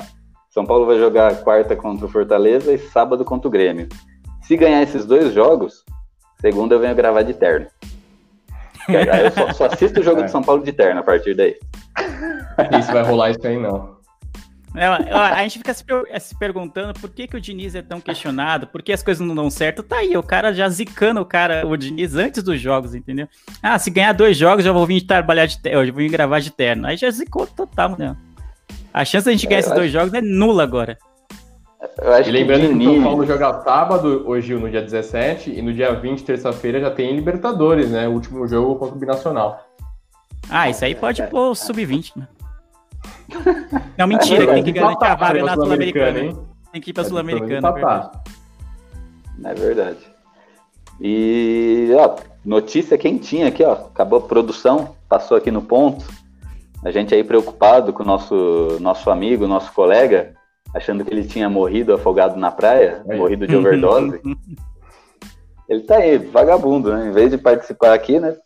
São 0.50 0.64
Paulo 0.64 0.86
vai 0.86 0.98
jogar 0.98 1.42
quarta 1.42 1.76
contra 1.76 2.06
o 2.06 2.08
Fortaleza 2.08 2.72
e 2.72 2.78
sábado 2.78 3.24
contra 3.24 3.48
o 3.48 3.50
Grêmio. 3.50 3.88
Se 4.42 4.56
ganhar 4.56 4.82
esses 4.82 5.04
dois 5.04 5.32
jogos, 5.32 5.84
segunda 6.40 6.74
eu 6.74 6.80
venho 6.80 6.94
gravar 6.94 7.22
de 7.22 7.34
terno. 7.34 7.66
Eu 8.88 9.30
só, 9.32 9.52
só 9.52 9.66
assisto 9.66 10.00
o 10.00 10.02
jogo 10.02 10.22
de 10.22 10.30
São 10.30 10.42
Paulo 10.42 10.62
de 10.64 10.72
terno 10.72 11.00
a 11.00 11.02
partir 11.02 11.34
daí. 11.34 11.58
Isso 12.80 12.90
vai 12.90 13.02
rolar 13.02 13.32
isso 13.32 13.46
aí, 13.46 13.58
não. 13.58 13.97
É, 14.74 14.86
a 14.86 15.42
gente 15.42 15.58
fica 15.58 15.72
se, 15.72 15.84
se, 16.20 16.38
perguntando 16.38 16.98
por 17.00 17.10
que, 17.10 17.26
que 17.26 17.36
o 17.36 17.40
Diniz 17.40 17.74
é 17.74 17.82
tão 17.82 18.00
questionado, 18.00 18.66
por 18.66 18.82
que 18.82 18.92
as 18.92 19.02
coisas 19.02 19.26
não 19.26 19.34
dão 19.34 19.50
certo. 19.50 19.82
Tá 19.82 19.96
aí, 19.96 20.16
o 20.16 20.22
cara 20.22 20.52
já 20.52 20.68
zicando 20.68 21.20
o 21.20 21.24
cara, 21.24 21.66
o 21.66 21.76
Diniz, 21.76 22.14
antes 22.14 22.42
dos 22.42 22.60
jogos, 22.60 22.94
entendeu? 22.94 23.26
Ah, 23.62 23.78
se 23.78 23.90
ganhar 23.90 24.12
dois 24.12 24.36
jogos, 24.36 24.64
já 24.64 24.72
vou 24.72 24.86
vir 24.86 25.00
trabalhar 25.02 25.46
de 25.46 25.58
terno, 25.58 25.82
eu 25.82 25.92
vou 25.92 26.02
vir 26.02 26.10
gravar 26.10 26.40
de 26.40 26.50
terno. 26.50 26.86
Aí 26.86 26.96
já 26.96 27.10
zicou 27.10 27.46
total, 27.46 27.96
né? 27.98 28.14
A 28.92 29.04
chance 29.04 29.24
da 29.24 29.32
gente 29.32 29.46
ganhar 29.46 29.58
é, 29.58 29.60
esses 29.60 29.72
acho... 29.72 29.80
dois 29.80 29.90
jogos 29.90 30.12
é 30.12 30.20
nula 30.20 30.62
agora. 30.62 30.98
e 32.26 32.30
lembrando 32.30 32.68
que, 32.68 32.78
que 32.78 32.88
o 32.88 32.94
São 32.94 33.02
Paulo 33.02 33.26
joga 33.26 33.62
sábado, 33.62 34.24
hoje 34.26 34.54
no 34.54 34.70
dia 34.70 34.82
17, 34.82 35.50
e 35.50 35.62
no 35.62 35.72
dia 35.72 35.94
20, 35.94 36.24
terça-feira, 36.24 36.78
já 36.78 36.90
tem 36.90 37.16
Libertadores, 37.16 37.90
né? 37.90 38.06
O 38.06 38.12
último 38.12 38.46
jogo 38.46 38.76
contra 38.76 38.94
o 38.94 38.98
Binacional. 38.98 39.64
Ah, 40.50 40.68
isso 40.68 40.84
aí 40.84 40.94
pode 40.94 41.22
pôr 41.24 41.54
sub-20, 41.54 42.12
né? 42.16 42.28
Não, 43.96 44.06
mentira, 44.06 44.44
é, 44.44 44.54
tem 44.54 44.64
que 44.64 44.72
garantir 44.72 45.04
a 45.04 45.14
vaga 45.14 45.44
na 45.44 45.54
Sul-Americana. 45.54 46.36
tem 46.72 46.80
que 46.80 46.90
ir 46.90 46.92
pra 46.92 47.02
é, 47.02 47.06
Sul-Americana, 47.06 47.74
é 49.44 49.54
verdade. 49.54 49.98
E, 51.00 51.90
ó, 51.94 52.16
notícia 52.44 52.98
quentinha 52.98 53.48
aqui, 53.48 53.62
ó. 53.62 53.72
Acabou 53.72 54.18
a 54.18 54.22
produção, 54.22 54.96
passou 55.08 55.36
aqui 55.36 55.50
no 55.50 55.62
ponto. 55.62 56.04
A 56.84 56.90
gente 56.90 57.14
aí 57.14 57.22
preocupado 57.22 57.92
com 57.92 58.02
o 58.02 58.06
nosso, 58.06 58.78
nosso 58.80 59.10
amigo, 59.10 59.46
nosso 59.46 59.72
colega, 59.72 60.34
achando 60.74 61.04
que 61.04 61.12
ele 61.12 61.26
tinha 61.26 61.48
morrido 61.48 61.94
afogado 61.94 62.36
na 62.36 62.50
praia, 62.50 63.02
aí. 63.08 63.18
morrido 63.18 63.46
de 63.46 63.56
overdose. 63.56 64.20
ele 65.68 65.82
tá 65.82 65.96
aí, 65.96 66.18
vagabundo, 66.18 66.94
né? 66.94 67.08
Em 67.08 67.12
vez 67.12 67.30
de 67.30 67.38
participar 67.38 67.94
aqui, 67.94 68.18
né? 68.18 68.36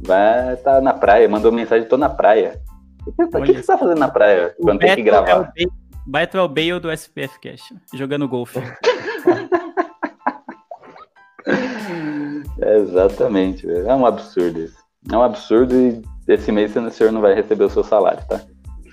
Vai 0.00 0.54
estar 0.54 0.76
tá 0.76 0.80
na 0.80 0.92
praia, 0.92 1.28
mandou 1.28 1.52
mensagem, 1.52 1.88
tô 1.88 1.96
na 1.96 2.08
praia. 2.08 2.60
O 3.06 3.12
que, 3.12 3.52
que, 3.52 3.54
você 3.54 3.66
tá 3.66 3.78
fazendo 3.78 3.98
na 3.98 4.08
praia 4.08 4.54
quando 4.60 4.78
tem 4.80 4.94
que 4.96 5.02
gravar? 5.02 5.30
É 5.30 5.36
o 5.36 5.42
Bale, 5.42 5.72
Beto 6.06 6.36
é 6.36 6.42
o 6.42 6.48
Bale 6.48 6.80
do 6.80 6.90
SPF 6.90 7.40
Cash, 7.40 7.72
jogando 7.94 8.28
golfe. 8.28 8.58
é, 12.60 12.76
exatamente, 12.78 13.70
é 13.70 13.94
um 13.94 14.06
absurdo 14.06 14.60
isso. 14.60 14.78
É 15.10 15.16
um 15.16 15.22
absurdo 15.22 15.74
e 15.74 16.02
esse 16.28 16.52
mês 16.52 16.76
o 16.76 16.90
senhor 16.90 17.12
não 17.12 17.20
vai 17.20 17.34
receber 17.34 17.64
o 17.64 17.70
seu 17.70 17.82
salário, 17.82 18.22
tá? 18.28 18.40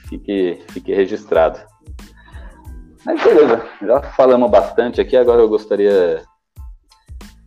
Fique, 0.07 0.63
fique 0.69 0.93
registrado. 0.93 1.59
Mas 3.05 3.21
beleza, 3.23 3.65
já 3.81 4.01
falamos 4.01 4.49
bastante 4.49 5.01
aqui, 5.01 5.15
agora 5.17 5.41
eu 5.41 5.49
gostaria 5.49 6.23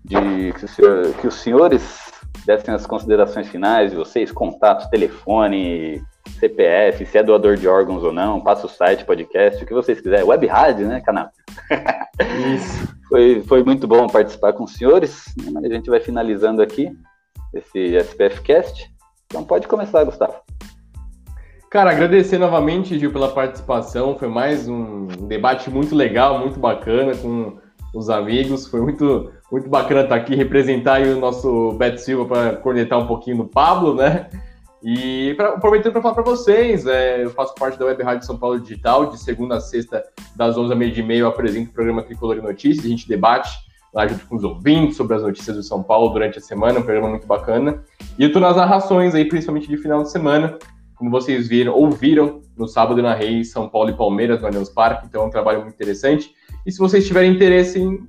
de 0.05 0.53
que, 0.53 0.69
senhor, 0.69 1.13
que 1.15 1.27
os 1.27 1.35
senhores 1.35 2.11
dessem 2.45 2.75
as 2.75 2.87
considerações 2.87 3.49
finais 3.49 3.91
de 3.91 3.97
vocês, 3.97 4.33
contatos, 4.33 4.87
telefone, 4.87 6.03
CPF, 6.41 7.05
se 7.05 7.19
é 7.19 7.23
doador 7.23 7.57
de 7.57 7.69
órgãos 7.69 8.03
ou 8.03 8.13
não, 8.13 8.41
passa 8.41 8.67
o 8.67 8.71
site, 8.71 9.05
podcast, 9.05 9.63
o 9.63 9.67
que 9.67 9.75
vocês 9.75 10.01
quiserem. 10.01 10.25
Web 10.25 10.47
rádio, 10.47 10.89
né, 10.89 11.01
canal? 11.01 11.29
Isso. 12.55 12.89
foi, 13.09 13.43
foi 13.47 13.63
muito 13.63 13.87
bom 13.87 14.07
participar 14.07 14.55
com 14.55 14.65
os 14.65 14.73
senhores, 14.73 15.27
né, 15.37 15.51
mas 15.53 15.65
a 15.65 15.69
gente 15.69 15.91
vai 15.91 16.01
finalizando 16.01 16.63
aqui 16.63 16.91
esse 17.55 17.95
SPF 17.97 18.41
Cast. 18.43 18.91
Então 19.27 19.45
pode 19.45 19.69
começar, 19.69 20.03
Gustavo. 20.03 20.35
Cara, 21.71 21.91
agradecer 21.91 22.39
novamente, 22.39 22.99
Gil, 22.99 23.13
pela 23.13 23.29
participação. 23.29 24.19
Foi 24.19 24.27
mais 24.27 24.67
um 24.67 25.07
debate 25.29 25.71
muito 25.71 25.95
legal, 25.95 26.41
muito 26.41 26.59
bacana 26.59 27.15
com 27.17 27.59
os 27.95 28.11
amigos. 28.11 28.67
Foi 28.67 28.81
muito, 28.81 29.31
muito 29.53 29.69
bacana 29.69 30.01
estar 30.01 30.17
aqui, 30.17 30.35
representar 30.35 31.01
o 31.03 31.21
nosso 31.21 31.73
Beto 31.75 32.01
Silva 32.01 32.25
para 32.27 32.57
cornetar 32.57 32.99
um 32.99 33.07
pouquinho 33.07 33.37
do 33.37 33.45
Pablo, 33.45 33.95
né? 33.95 34.29
E 34.83 35.35
pra, 35.35 35.51
aproveitando 35.51 35.93
para 35.93 36.03
falar 36.03 36.15
para 36.15 36.23
vocês, 36.23 36.87
é, 36.87 37.25
eu 37.25 37.31
faço 37.31 37.55
parte 37.55 37.79
da 37.79 37.85
Web 37.85 38.03
Rádio 38.03 38.27
São 38.27 38.39
Paulo 38.39 38.59
Digital, 38.59 39.11
de 39.11 39.19
segunda 39.19 39.57
a 39.57 39.61
sexta, 39.61 40.03
das 40.35 40.57
11 40.57 40.73
h 40.73 40.75
meia 40.79 40.93
de 40.93 41.03
meia, 41.03 41.21
eu 41.21 41.29
apresento 41.29 41.71
o 41.71 41.73
programa 41.73 42.03
Tricolor 42.03 42.39
e 42.39 42.41
Notícias, 42.41 42.85
a 42.85 42.89
gente 42.89 43.07
debate 43.07 43.51
lá 43.93 44.07
junto 44.07 44.27
com 44.27 44.37
os 44.37 44.45
ouvintes 44.45 44.97
sobre 44.97 45.17
as 45.17 45.23
notícias 45.23 45.57
do 45.57 45.63
São 45.63 45.83
Paulo 45.83 46.13
durante 46.13 46.39
a 46.39 46.41
semana, 46.41 46.79
um 46.79 46.83
programa 46.83 47.09
muito 47.09 47.27
bacana. 47.27 47.83
E 48.19 48.23
eu 48.23 48.29
estou 48.29 48.41
nas 48.41 48.57
narrações 48.57 49.15
aí, 49.15 49.25
principalmente 49.25 49.69
de 49.69 49.77
final 49.77 50.03
de 50.03 50.11
semana, 50.11 50.59
como 50.95 51.11
vocês 51.11 51.49
viram, 51.49 51.75
ouviram 51.75 52.41
no 52.57 52.69
sábado 52.69 53.03
na 53.03 53.15
Rei, 53.15 53.43
São 53.43 53.69
Paulo 53.69 53.91
e 53.91 53.95
Palmeiras, 53.95 54.41
no 54.41 54.47
Allianz 54.47 54.69
Parque, 54.69 55.07
então 55.07 55.23
é 55.23 55.27
um 55.27 55.31
trabalho 55.31 55.63
muito 55.63 55.75
interessante. 55.75 56.31
E 56.65 56.71
se 56.71 56.79
vocês 56.79 57.07
tiverem 57.07 57.33
interesse 57.33 57.81
em, 57.81 58.07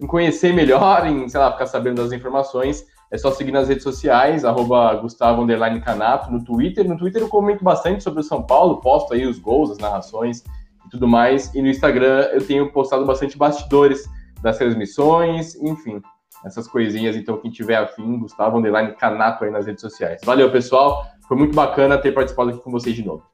em 0.00 0.06
conhecer 0.06 0.52
melhor, 0.52 1.06
em, 1.06 1.28
sei 1.28 1.38
lá, 1.38 1.52
ficar 1.52 1.66
sabendo 1.66 2.02
das 2.02 2.12
informações, 2.12 2.86
é 3.12 3.18
só 3.18 3.30
seguir 3.30 3.52
nas 3.52 3.68
redes 3.68 3.82
sociais, 3.82 4.42
arroba 4.42 4.94
Gustavo 4.94 5.46
Canato, 5.84 6.32
no 6.32 6.42
Twitter. 6.42 6.88
No 6.88 6.96
Twitter 6.96 7.20
eu 7.20 7.28
comento 7.28 7.62
bastante 7.62 8.02
sobre 8.02 8.20
o 8.20 8.22
São 8.22 8.42
Paulo, 8.42 8.80
posto 8.80 9.12
aí 9.12 9.26
os 9.26 9.38
gols, 9.38 9.70
as 9.70 9.76
narrações 9.76 10.42
e 10.86 10.90
tudo 10.90 11.06
mais. 11.06 11.54
E 11.54 11.60
no 11.60 11.68
Instagram 11.68 12.30
eu 12.32 12.44
tenho 12.44 12.72
postado 12.72 13.04
bastante 13.04 13.36
bastidores 13.36 14.08
das 14.40 14.56
transmissões, 14.56 15.54
enfim, 15.56 16.00
essas 16.42 16.66
coisinhas. 16.66 17.14
Então, 17.14 17.36
quem 17.36 17.50
tiver 17.50 17.76
afim, 17.76 18.18
Gustavo 18.18 18.56
Underline 18.56 18.92
Canato 18.92 19.44
aí 19.44 19.50
nas 19.50 19.66
redes 19.66 19.82
sociais. 19.82 20.22
Valeu, 20.24 20.50
pessoal. 20.50 21.04
Foi 21.28 21.36
muito 21.36 21.54
bacana 21.54 21.98
ter 21.98 22.12
participado 22.12 22.48
aqui 22.48 22.60
com 22.60 22.70
vocês 22.70 22.96
de 22.96 23.04
novo. 23.04 23.24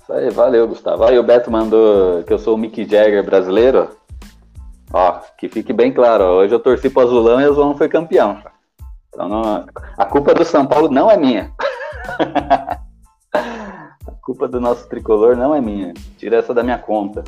Isso 0.00 0.12
aí, 0.12 0.30
valeu, 0.30 0.68
Gustavo. 0.68 1.02
Aí 1.02 1.18
o 1.18 1.22
Beto 1.24 1.50
mandou 1.50 2.22
que 2.22 2.32
eu 2.32 2.38
sou 2.38 2.54
o 2.54 2.58
Mick 2.58 2.88
Jagger 2.88 3.24
brasileiro. 3.24 3.97
Ó, 4.92 5.20
que 5.36 5.48
fique 5.48 5.72
bem 5.72 5.92
claro, 5.92 6.24
ó, 6.24 6.38
hoje 6.38 6.54
eu 6.54 6.60
torci 6.60 6.88
pro 6.88 7.02
Azulão 7.02 7.40
e 7.40 7.44
o 7.46 7.50
Azulão 7.50 7.76
foi 7.76 7.88
campeão. 7.88 8.42
Então 9.08 9.28
não, 9.28 9.66
a 9.96 10.04
culpa 10.06 10.32
do 10.32 10.44
São 10.44 10.66
Paulo 10.66 10.88
não 10.88 11.10
é 11.10 11.16
minha. 11.16 11.52
a 13.34 14.12
culpa 14.22 14.48
do 14.48 14.60
nosso 14.60 14.88
tricolor 14.88 15.36
não 15.36 15.54
é 15.54 15.60
minha. 15.60 15.92
Tira 16.16 16.36
essa 16.36 16.54
da 16.54 16.62
minha 16.62 16.78
conta. 16.78 17.22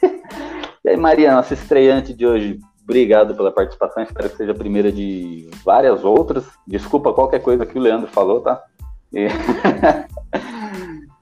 e 0.84 0.88
aí, 0.88 0.96
Maria, 0.96 1.34
nossa 1.34 1.54
estreante 1.54 2.14
de 2.14 2.24
hoje, 2.26 2.60
obrigado 2.84 3.34
pela 3.34 3.50
participação. 3.50 4.02
Espero 4.02 4.30
que 4.30 4.36
seja 4.36 4.52
a 4.52 4.56
primeira 4.56 4.92
de 4.92 5.50
várias 5.64 6.04
outras. 6.04 6.44
Desculpa 6.66 7.12
qualquer 7.12 7.40
coisa 7.40 7.66
que 7.66 7.76
o 7.78 7.82
Leandro 7.82 8.08
falou, 8.08 8.40
tá? 8.40 8.62
E... 9.12 9.26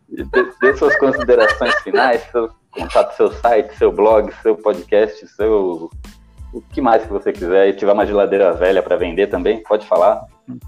dê, 0.08 0.52
dê 0.60 0.76
suas 0.76 0.96
considerações 0.98 1.74
finais, 1.76 2.22
seu 2.30 2.50
contato, 2.70 3.16
seu 3.16 3.32
site, 3.32 3.76
seu 3.76 3.92
blog, 3.92 4.32
seu 4.42 4.56
podcast, 4.56 5.26
seu 5.28 5.90
o 6.52 6.60
que 6.60 6.80
mais 6.80 7.04
que 7.04 7.12
você 7.12 7.32
quiser. 7.32 7.68
E 7.68 7.74
tiver 7.74 7.92
uma 7.92 8.06
geladeira 8.06 8.52
velha 8.52 8.82
para 8.82 8.96
vender 8.96 9.28
também, 9.28 9.62
pode 9.62 9.86
falar. 9.86 10.26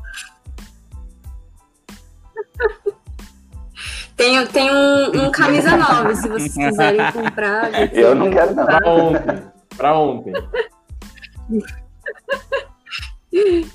Tem, 4.15 4.47
tem 4.47 4.71
um, 4.71 5.25
um 5.25 5.31
camisa 5.33 5.77
nova, 5.77 6.15
se 6.15 6.29
vocês 6.29 6.55
quiserem 6.55 7.01
comprar. 7.13 7.71
Eu 7.93 8.15
não 8.15 8.31
quero 8.31 8.55
não. 8.55 8.67
Pra 8.67 8.87
ontem. 8.87 9.43
Pra 9.77 9.99
ontem. 9.99 10.33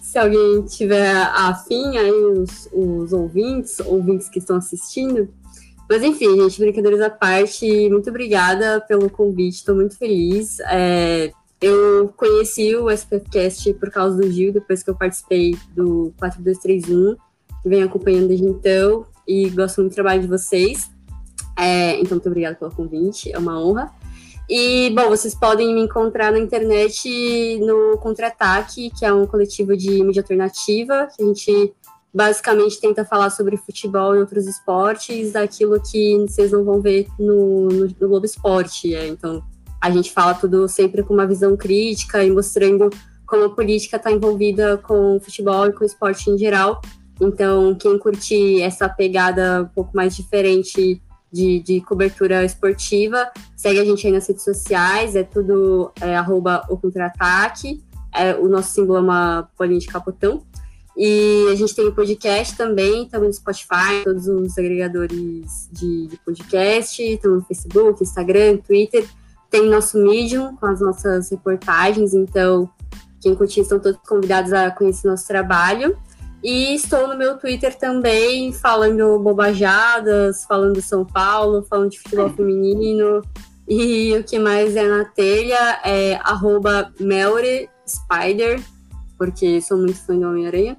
Se 0.01 0.17
alguém 0.17 0.63
tiver 0.65 1.13
afim, 1.33 1.97
aí 1.97 2.11
os, 2.11 2.69
os 2.71 3.11
ouvintes, 3.11 3.81
ouvintes 3.81 4.29
que 4.29 4.39
estão 4.39 4.55
assistindo. 4.55 5.27
Mas 5.89 6.03
enfim, 6.03 6.35
gente, 6.35 6.59
brincadeiras 6.59 7.01
à 7.01 7.09
parte, 7.09 7.89
muito 7.89 8.09
obrigada 8.09 8.81
pelo 8.81 9.09
convite, 9.09 9.55
estou 9.55 9.75
muito 9.75 9.97
feliz. 9.97 10.59
É, 10.69 11.31
eu 11.61 12.13
conheci 12.17 12.75
o 12.75 12.89
SPFcast 12.91 13.73
por 13.75 13.89
causa 13.89 14.17
do 14.17 14.29
Gil, 14.29 14.51
depois 14.51 14.83
que 14.83 14.89
eu 14.89 14.95
participei 14.95 15.55
do 15.73 16.13
4231, 16.19 17.15
venho 17.65 17.85
acompanhando 17.85 18.27
desde 18.27 18.45
então 18.45 19.05
e 19.27 19.49
gosto 19.49 19.81
muito 19.81 19.91
do 19.91 19.95
trabalho 19.95 20.21
de 20.21 20.27
vocês. 20.27 20.91
É, 21.57 21.99
então, 21.99 22.11
muito 22.11 22.27
obrigada 22.27 22.55
pelo 22.55 22.71
convite, 22.71 23.31
é 23.31 23.37
uma 23.37 23.59
honra. 23.59 23.91
E, 24.49 24.91
bom, 24.91 25.09
vocês 25.09 25.35
podem 25.35 25.73
me 25.73 25.81
encontrar 25.81 26.31
na 26.31 26.39
internet 26.39 27.59
no 27.59 27.97
Contra-Ataque, 27.97 28.91
que 28.91 29.05
é 29.05 29.11
um 29.11 29.25
coletivo 29.25 29.75
de 29.75 30.03
mídia 30.03 30.21
alternativa, 30.21 31.07
que 31.07 31.21
a 31.21 31.25
gente 31.25 31.73
basicamente 32.13 32.79
tenta 32.79 33.05
falar 33.05 33.29
sobre 33.29 33.57
futebol 33.57 34.15
e 34.15 34.19
outros 34.19 34.47
esportes, 34.47 35.33
daquilo 35.33 35.81
que 35.81 36.17
vocês 36.27 36.51
não 36.51 36.63
vão 36.63 36.81
ver 36.81 37.07
no, 37.19 37.67
no, 37.67 37.87
no 37.87 38.07
Globo 38.07 38.25
Esporte. 38.25 38.95
É, 38.95 39.07
então, 39.07 39.43
a 39.81 39.91
gente 39.91 40.11
fala 40.11 40.33
tudo 40.33 40.67
sempre 40.67 41.03
com 41.03 41.13
uma 41.13 41.27
visão 41.27 41.55
crítica 41.55 42.23
e 42.23 42.31
mostrando 42.31 42.89
como 43.25 43.43
a 43.43 43.49
política 43.49 43.97
está 43.97 44.11
envolvida 44.11 44.77
com 44.77 45.17
o 45.17 45.19
futebol 45.19 45.67
e 45.67 45.73
com 45.73 45.83
o 45.83 45.87
esporte 45.87 46.29
em 46.29 46.37
geral. 46.37 46.81
Então, 47.19 47.75
quem 47.75 47.97
curte 47.97 48.61
essa 48.61 48.87
pegada 48.87 49.63
um 49.63 49.67
pouco 49.67 49.95
mais 49.95 50.15
diferente 50.15 51.01
de, 51.31 51.59
de 51.59 51.81
cobertura 51.81 52.45
esportiva, 52.45 53.29
segue 53.55 53.79
a 53.79 53.85
gente 53.85 54.07
aí 54.07 54.13
nas 54.13 54.27
redes 54.27 54.43
sociais, 54.43 55.15
é 55.15 55.23
tudo 55.23 55.91
é, 55.99 56.15
arroba 56.15 56.65
o 56.69 56.77
contra-ataque. 56.77 57.83
É, 58.13 58.33
o 58.35 58.47
nosso 58.47 58.71
símbolo 58.71 58.99
é 58.99 59.01
uma 59.01 59.49
bolinha 59.57 59.79
de 59.79 59.87
capotão. 59.87 60.41
E 60.97 61.47
a 61.51 61.55
gente 61.55 61.75
tem 61.75 61.87
o 61.87 61.93
podcast 61.93 62.57
também, 62.57 63.07
também 63.07 63.27
no 63.27 63.33
Spotify, 63.33 64.03
todos 64.03 64.27
os 64.27 64.57
agregadores 64.57 65.69
de, 65.71 66.07
de 66.07 66.17
podcast, 66.25 67.03
estamos 67.03 67.41
no 67.41 67.45
Facebook, 67.45 68.03
Instagram, 68.03 68.57
Twitter. 68.57 69.07
Tem 69.47 69.69
nosso 69.69 69.99
Medium 69.99 70.55
com 70.55 70.65
as 70.65 70.81
nossas 70.81 71.29
reportagens, 71.29 72.15
então 72.15 72.67
quem 73.21 73.35
curtir 73.35 73.61
estão 73.61 73.79
todos 73.79 73.99
convidados 74.07 74.51
a 74.51 74.71
conhecer 74.71 75.07
nosso 75.07 75.27
trabalho. 75.27 75.95
E 76.43 76.73
estou 76.73 77.07
no 77.07 77.15
meu 77.15 77.37
Twitter 77.37 77.77
também, 77.77 78.51
falando 78.51 79.19
bobajadas, 79.19 80.45
falando 80.45 80.75
de 80.75 80.81
São 80.81 81.05
Paulo, 81.05 81.63
falando 81.69 81.91
de 81.91 81.99
futebol 81.99 82.29
feminino. 82.33 83.21
E 83.67 84.15
o 84.17 84.23
que 84.23 84.39
mais 84.39 84.75
é 84.75 84.87
na 84.87 85.05
telha 85.05 85.79
é 85.83 86.15
arroba 86.23 86.91
Spider, 87.87 88.59
porque 89.15 89.61
sou 89.61 89.77
muito 89.77 89.99
fã 89.99 90.17
do 90.17 90.27
Homem-Aranha. 90.27 90.77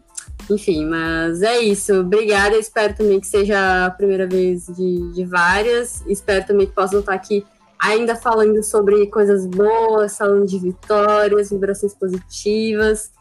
Enfim, 0.51 0.87
mas 0.87 1.43
é 1.43 1.59
isso. 1.59 1.95
Obrigada. 2.01 2.57
Espero 2.57 2.95
também 2.95 3.20
que 3.20 3.27
seja 3.27 3.87
a 3.87 3.91
primeira 3.91 4.27
vez 4.27 4.66
de, 4.66 5.12
de 5.12 5.25
várias. 5.25 6.05
Espero 6.07 6.47
também 6.47 6.66
que 6.66 6.73
possam 6.73 7.01
estar 7.01 7.15
aqui 7.15 7.45
ainda 7.79 8.16
falando 8.16 8.62
sobre 8.62 9.07
coisas 9.07 9.47
boas, 9.47 10.16
falando 10.16 10.47
de 10.47 10.59
vitórias, 10.59 11.51
vibrações 11.51 11.95
positivas. 11.95 13.12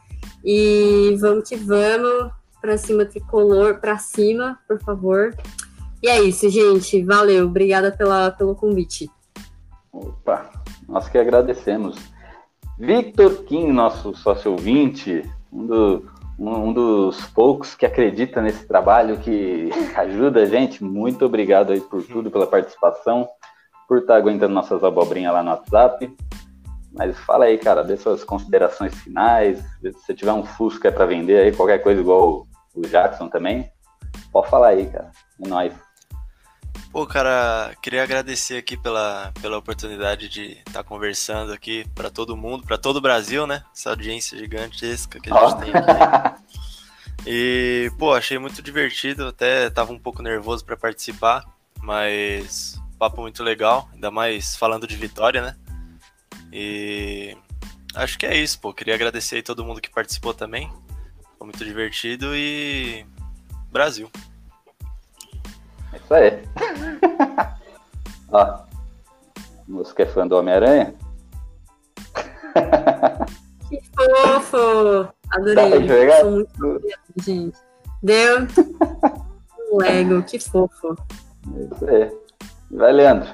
E 0.43 1.15
vamos 1.19 1.47
que 1.47 1.55
vamos, 1.55 2.31
para 2.61 2.77
cima 2.77 3.05
tricolor, 3.05 3.79
para 3.79 3.97
cima, 3.97 4.57
por 4.67 4.79
favor. 4.79 5.35
E 6.01 6.07
é 6.07 6.21
isso, 6.21 6.49
gente. 6.49 7.03
Valeu, 7.03 7.45
obrigada 7.45 7.91
pela, 7.91 8.31
pelo 8.31 8.55
convite. 8.55 9.09
Opa, 9.91 10.49
nós 10.87 11.09
que 11.09 11.17
agradecemos. 11.17 11.97
Victor 12.77 13.43
Kim, 13.43 13.71
nosso 13.71 14.15
sócio 14.15 14.51
ouvinte, 14.51 15.23
um, 15.51 15.65
do, 15.65 16.05
um, 16.37 16.71
dos 16.71 17.25
poucos 17.27 17.75
que 17.75 17.85
acredita 17.85 18.41
nesse 18.41 18.67
trabalho, 18.67 19.17
que 19.17 19.69
ajuda 19.95 20.43
a 20.43 20.45
gente. 20.45 20.83
Muito 20.83 21.25
obrigado 21.25 21.73
aí 21.73 21.81
por 21.81 22.03
tudo, 22.03 22.29
pela 22.29 22.47
participação 22.47 23.27
por 23.87 23.99
estar 23.99 24.13
tá 24.13 24.19
aguentando 24.19 24.53
nossas 24.53 24.83
abobrinhas 24.83 25.33
lá 25.33 25.41
no 25.41 25.51
WhatsApp. 25.51 26.13
Mas 26.91 27.17
fala 27.19 27.45
aí, 27.45 27.57
cara, 27.57 27.83
dê 27.83 27.95
suas 27.95 28.23
considerações 28.23 28.93
finais. 28.95 29.59
Se 29.81 29.91
você 29.91 30.13
tiver 30.13 30.33
um 30.33 30.43
Fusca 30.43 30.91
para 30.91 31.05
vender 31.05 31.39
aí, 31.39 31.51
qualquer 31.51 31.79
coisa 31.79 32.01
igual 32.01 32.47
o 32.75 32.81
Jackson 32.81 33.29
também, 33.29 33.69
pode 34.31 34.49
falar 34.49 34.69
aí, 34.69 34.87
cara. 34.87 35.11
É 35.43 35.47
nóis. 35.47 35.86
Pô, 36.91 37.05
cara, 37.05 37.75
queria 37.81 38.01
agradecer 38.01 38.57
aqui 38.57 38.77
pela, 38.77 39.31
pela 39.41 39.57
oportunidade 39.57 40.29
de 40.29 40.53
estar 40.59 40.71
tá 40.71 40.83
conversando 40.83 41.51
aqui 41.51 41.85
para 41.93 42.09
todo 42.09 42.37
mundo, 42.37 42.65
para 42.65 42.77
todo 42.77 42.97
o 42.97 43.01
Brasil, 43.01 43.45
né? 43.45 43.63
Essa 43.75 43.89
audiência 43.91 44.37
gigantesca 44.37 45.19
que 45.19 45.31
a 45.31 45.33
gente 45.33 45.53
oh. 45.53 45.57
tem 45.57 45.71
aqui. 45.73 46.47
E, 47.25 47.91
pô, 47.97 48.13
achei 48.13 48.37
muito 48.39 48.61
divertido, 48.61 49.27
até 49.27 49.69
tava 49.69 49.91
um 49.91 49.99
pouco 49.99 50.21
nervoso 50.21 50.63
para 50.63 50.77
participar, 50.77 51.45
mas 51.81 52.79
papo 52.97 53.21
muito 53.21 53.43
legal, 53.43 53.89
ainda 53.93 54.09
mais 54.09 54.55
falando 54.55 54.87
de 54.87 54.95
vitória, 54.95 55.41
né? 55.41 55.55
E 56.51 57.35
acho 57.93 58.17
que 58.17 58.25
é 58.25 58.37
isso, 58.37 58.59
pô. 58.59 58.73
Queria 58.73 58.95
agradecer 58.95 59.35
aí 59.35 59.41
todo 59.43 59.63
mundo 59.65 59.81
que 59.81 59.89
participou 59.89 60.33
também. 60.33 60.71
Foi 61.37 61.45
muito 61.45 61.63
divertido 61.63 62.35
e 62.35 63.05
Brasil. 63.71 64.09
É 65.93 65.97
isso 65.97 66.13
aí. 66.13 66.43
Ó, 68.31 68.59
música 69.67 70.03
é 70.03 70.05
fã 70.05 70.27
do 70.27 70.37
Homem-Aranha? 70.37 70.93
Que 73.69 73.81
fofo! 73.95 75.09
Adorei. 75.31 75.87
Sou 76.19 76.31
muito 76.31 76.81
gente. 77.21 77.57
Deu 78.01 78.47
um 79.71 79.77
Lego, 79.77 80.23
que 80.23 80.39
fofo. 80.39 80.95
É 81.55 81.75
isso 81.75 81.85
aí. 81.89 82.11
Vai, 82.71 82.93
Leandro. 82.93 83.29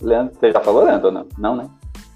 Leandro, 0.00 0.34
você 0.34 0.50
já 0.52 0.60
falou, 0.60 0.84
Leandro, 0.84 1.08
ou 1.08 1.12
não? 1.12 1.26
Não, 1.38 1.56
né? 1.56 1.68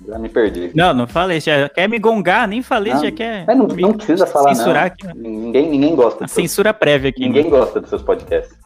Já 0.07 0.19
me 0.19 0.29
perdi. 0.29 0.71
Não, 0.75 0.93
não 0.93 1.07
falei. 1.07 1.41
Já 1.41 1.69
quer 1.69 1.89
me 1.89 1.99
gongar, 1.99 2.47
nem 2.49 2.63
falei, 2.63 2.93
não, 2.93 3.03
já 3.03 3.11
quer. 3.11 3.45
Mas 3.47 3.57
não, 3.57 3.67
não 3.67 3.93
precisa 3.95 4.27
falar, 4.27 4.55
censurar 4.55 4.83
não. 4.83 4.87
Aqui, 4.87 5.07
né? 5.07 5.13
ninguém, 5.17 5.71
ninguém 5.71 5.95
gosta. 5.95 6.25
A 6.25 6.29
censura 6.29 6.71
seus... 6.71 6.79
prévia 6.79 7.11
aqui. 7.11 7.21
Ninguém 7.21 7.45
né? 7.45 7.51
gosta 7.51 7.81
dos 7.81 7.89
seus 7.89 8.03
podcasts. 8.03 8.57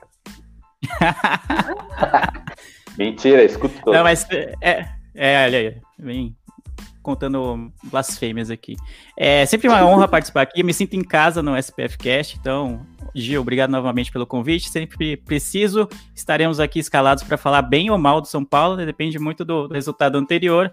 Mentira, 2.99 3.45
escuta 3.45 3.81
todo. 3.85 3.95
Não, 3.95 4.03
mas 4.03 4.27
é, 4.31 4.89
é, 5.15 5.45
olha 5.45 5.59
aí, 5.59 5.77
vem 5.99 6.37
contando 7.03 7.73
blasfêmias 7.85 8.51
aqui. 8.51 8.77
É 9.17 9.47
sempre 9.47 9.69
uma 9.69 9.85
honra 9.87 10.07
participar 10.09 10.43
aqui. 10.43 10.61
Eu 10.61 10.65
me 10.65 10.75
sinto 10.75 10.95
em 10.95 11.03
casa 11.03 11.43
no 11.43 11.57
SPF 11.57 11.97
Cast, 11.97 12.37
então 12.39 12.85
Gil, 13.15 13.41
obrigado 13.41 13.71
novamente 13.71 14.13
pelo 14.13 14.27
convite. 14.27 14.69
Sempre 14.69 15.17
preciso, 15.17 15.89
estaremos 16.15 16.61
aqui 16.61 16.79
escalados 16.79 17.25
para 17.25 17.37
falar 17.37 17.63
bem 17.63 17.91
ou 17.91 17.99
mal 17.99 18.21
do 18.21 18.27
São 18.27 18.45
Paulo, 18.45 18.77
né? 18.77 18.85
depende 18.85 19.19
muito 19.19 19.45
do, 19.45 19.69
do 19.69 19.75
resultado 19.75 20.19
anterior. 20.19 20.73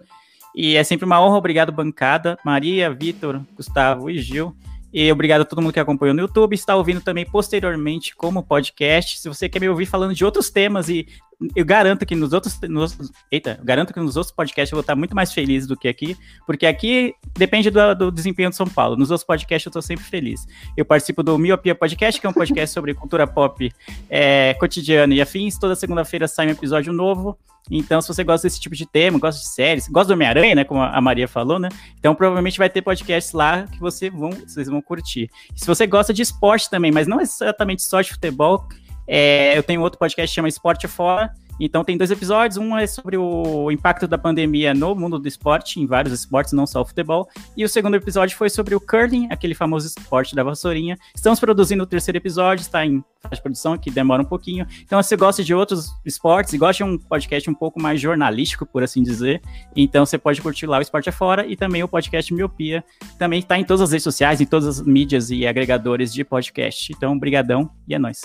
E 0.55 0.75
é 0.75 0.83
sempre 0.83 1.05
uma 1.05 1.21
honra, 1.21 1.37
obrigado, 1.37 1.71
bancada. 1.71 2.37
Maria, 2.43 2.89
Vitor, 2.89 3.41
Gustavo 3.55 4.09
e 4.09 4.19
Gil. 4.19 4.55
E 4.97 5.11
obrigado 5.11 5.41
a 5.41 5.45
todo 5.45 5.61
mundo 5.61 5.73
que 5.73 5.79
acompanhou 5.81 6.15
no 6.15 6.21
YouTube, 6.21 6.53
está 6.53 6.73
ouvindo 6.73 7.01
também 7.01 7.25
posteriormente 7.25 8.15
como 8.15 8.41
podcast. 8.41 9.19
Se 9.19 9.27
você 9.27 9.49
quer 9.49 9.59
me 9.59 9.67
ouvir 9.67 9.85
falando 9.85 10.15
de 10.15 10.23
outros 10.23 10.49
temas 10.49 10.87
e 10.87 11.05
eu 11.53 11.65
garanto 11.65 12.05
que 12.05 12.15
nos 12.15 12.31
outros, 12.31 12.57
nos, 12.61 12.97
eita, 13.29 13.59
garanto 13.61 13.93
que 13.93 13.99
nos 13.99 14.15
outros 14.15 14.33
podcasts 14.33 14.71
eu 14.71 14.77
vou 14.77 14.79
estar 14.79 14.95
muito 14.95 15.13
mais 15.13 15.33
feliz 15.33 15.67
do 15.67 15.75
que 15.75 15.89
aqui, 15.89 16.15
porque 16.45 16.65
aqui 16.65 17.13
depende 17.37 17.69
do, 17.69 17.93
do 17.93 18.09
desempenho 18.09 18.49
de 18.49 18.55
São 18.55 18.69
Paulo. 18.69 18.95
Nos 18.95 19.11
outros 19.11 19.27
podcasts 19.27 19.65
eu 19.65 19.69
estou 19.69 19.81
sempre 19.81 20.05
feliz. 20.05 20.45
Eu 20.77 20.85
participo 20.85 21.21
do 21.21 21.37
Miopia 21.37 21.75
Podcast, 21.75 22.21
que 22.21 22.25
é 22.25 22.29
um 22.29 22.33
podcast 22.33 22.73
sobre 22.73 22.93
cultura 22.93 23.27
pop 23.27 23.69
é, 24.09 24.53
cotidiana 24.53 25.13
e 25.13 25.19
afins. 25.19 25.59
Toda 25.59 25.75
segunda-feira 25.75 26.25
sai 26.25 26.47
um 26.47 26.51
episódio 26.51 26.93
novo. 26.93 27.37
Então, 27.69 27.99
se 28.01 28.07
você 28.07 28.23
gosta 28.23 28.47
desse 28.47 28.59
tipo 28.59 28.75
de 28.75 28.85
tema, 28.85 29.17
gosta 29.17 29.41
de 29.41 29.47
séries, 29.47 29.87
gosta 29.87 30.07
do 30.07 30.13
Homem-Aranha, 30.13 30.55
né? 30.55 30.63
Como 30.63 30.81
a 30.81 31.01
Maria 31.01 31.27
falou, 31.27 31.57
né? 31.57 31.69
Então, 31.97 32.13
provavelmente 32.13 32.57
vai 32.57 32.69
ter 32.69 32.81
podcasts 32.81 33.33
lá 33.33 33.63
que 33.63 33.79
você 33.79 34.09
vão, 34.09 34.29
vocês 34.29 34.67
vão 34.67 34.81
curtir. 34.81 35.29
E 35.55 35.59
se 35.59 35.65
você 35.65 35.87
gosta 35.87 36.13
de 36.13 36.21
esporte 36.21 36.69
também, 36.69 36.91
mas 36.91 37.07
não 37.07 37.19
exatamente 37.19 37.81
só 37.81 38.01
de 38.01 38.11
futebol, 38.11 38.67
é, 39.07 39.57
eu 39.57 39.63
tenho 39.63 39.81
outro 39.81 39.99
podcast 39.99 40.31
que 40.31 40.35
chama 40.35 40.47
Esporte 40.47 40.87
Fora, 40.87 41.31
Então 41.59 41.83
tem 41.83 41.97
dois 41.97 42.11
episódios, 42.11 42.57
um 42.57 42.77
é 42.77 42.85
sobre 42.87 43.17
o 43.17 43.71
impacto 43.71 44.07
da 44.07 44.17
pandemia 44.17 44.73
no 44.73 44.95
mundo 44.95 45.17
do 45.19 45.27
esporte, 45.27 45.79
em 45.79 45.85
vários 45.85 46.13
esportes, 46.13 46.53
não 46.53 46.67
só 46.67 46.81
o 46.81 46.85
futebol, 46.85 47.27
e 47.55 47.63
o 47.63 47.69
segundo 47.69 47.95
episódio 47.95 48.37
foi 48.37 48.49
sobre 48.49 48.75
o 48.75 48.79
curling, 48.79 49.27
aquele 49.31 49.53
famoso 49.53 49.87
esporte 49.87 50.35
da 50.35 50.43
vassourinha. 50.43 50.97
Estamos 51.15 51.39
produzindo 51.39 51.83
o 51.83 51.87
terceiro 51.87 52.17
episódio, 52.17 52.61
está 52.61 52.85
em 52.85 53.03
fase 53.21 53.35
de 53.35 53.41
produção, 53.41 53.77
que 53.77 53.89
demora 53.89 54.21
um 54.21 54.25
pouquinho. 54.25 54.67
Então 54.83 55.01
se 55.01 55.09
você 55.09 55.15
gosta 55.15 55.43
de 55.43 55.53
outros 55.53 55.89
esportes 56.05 56.53
e 56.53 56.57
gosta 56.57 56.83
de 56.83 56.89
um 56.89 56.97
podcast 56.97 57.49
um 57.49 57.55
pouco 57.55 57.81
mais 57.81 57.99
jornalístico, 58.01 58.65
por 58.65 58.83
assim 58.83 59.01
dizer, 59.01 59.41
então 59.75 60.05
você 60.05 60.17
pode 60.17 60.41
curtir 60.41 60.65
lá 60.65 60.77
o 60.77 60.81
Esporte 60.81 61.09
é 61.09 61.11
Fora 61.11 61.45
e 61.45 61.55
também 61.55 61.83
o 61.83 61.87
podcast 61.87 62.33
Miopia, 62.33 62.83
também 63.17 63.39
está 63.39 63.57
em 63.57 63.63
todas 63.63 63.81
as 63.81 63.91
redes 63.91 64.03
sociais, 64.03 64.41
em 64.41 64.45
todas 64.45 64.67
as 64.67 64.85
mídias 64.85 65.29
e 65.29 65.47
agregadores 65.47 66.13
de 66.13 66.23
podcast. 66.23 66.91
Então, 66.91 67.17
brigadão 67.17 67.69
e 67.87 67.95
é 67.95 67.99
nóis. 67.99 68.21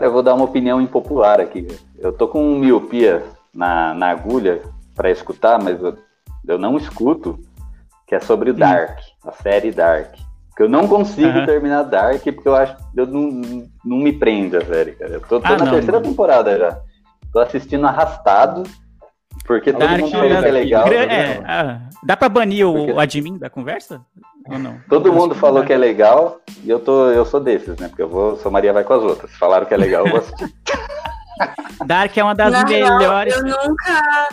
Cara, 0.00 0.08
eu 0.08 0.12
vou 0.14 0.22
dar 0.22 0.34
uma 0.34 0.46
opinião 0.46 0.80
impopular 0.80 1.40
aqui. 1.40 1.66
Eu 1.98 2.10
tô 2.10 2.26
com 2.26 2.58
miopia 2.58 3.22
na, 3.54 3.92
na 3.92 4.08
agulha 4.08 4.62
para 4.96 5.10
escutar, 5.10 5.62
mas 5.62 5.78
eu, 5.82 5.94
eu, 6.48 6.58
não 6.58 6.78
escuto, 6.78 7.38
que 8.06 8.14
é 8.14 8.20
sobre 8.20 8.48
o 8.48 8.54
Dark, 8.54 8.98
hum. 8.98 9.28
a 9.28 9.32
série 9.32 9.70
Dark. 9.70 10.14
Porque 10.48 10.62
eu 10.62 10.70
não 10.70 10.88
consigo 10.88 11.38
uhum. 11.38 11.44
terminar 11.44 11.82
Dark 11.82 12.22
porque 12.22 12.48
eu 12.48 12.56
acho 12.56 12.74
eu 12.96 13.06
não, 13.06 13.68
não 13.84 13.98
me 13.98 14.10
prende 14.10 14.56
a 14.56 14.64
série, 14.64 14.92
cara. 14.92 15.12
Eu 15.12 15.20
tô, 15.20 15.38
tô 15.38 15.46
ah, 15.46 15.58
na 15.58 15.66
não, 15.66 15.72
terceira 15.72 15.98
mano. 16.00 16.10
temporada 16.10 16.58
já. 16.58 16.80
Tô 17.30 17.38
assistindo 17.38 17.86
arrastado, 17.86 18.62
porque 19.44 19.72
todo 19.72 19.88
mundo 19.88 20.10
falou 20.10 20.40
que 20.40 20.46
é 20.46 20.50
legal. 20.50 20.88
É, 20.92 21.42
ah, 21.44 21.80
dá 22.02 22.16
pra 22.16 22.28
banir 22.28 22.66
o, 22.66 22.94
o 22.94 23.00
admin 23.00 23.38
da 23.38 23.50
conversa? 23.50 24.00
Ou 24.48 24.58
não? 24.58 24.78
Todo 24.88 25.12
mundo 25.12 25.34
falou 25.34 25.64
que 25.64 25.72
é 25.72 25.76
legal 25.76 26.40
e 26.64 26.70
eu, 26.70 26.78
tô, 26.78 27.10
eu 27.10 27.24
sou 27.24 27.40
desses, 27.40 27.76
né? 27.78 27.88
Porque 27.88 28.02
eu 28.02 28.08
vou, 28.08 28.36
sou 28.36 28.50
Maria 28.50 28.72
vai 28.72 28.84
com 28.84 28.94
as 28.94 29.02
outras. 29.02 29.30
Falaram 29.36 29.66
que 29.66 29.74
é 29.74 29.76
legal, 29.76 30.04
eu 30.06 30.10
vou 30.10 30.20
assistir. 30.20 30.54
Dark 31.86 32.16
é 32.16 32.22
uma 32.22 32.34
das 32.34 32.52
Na 32.52 32.64
melhores. 32.64 33.34
Real, 33.34 33.46
eu 33.46 33.68
nunca 33.68 34.28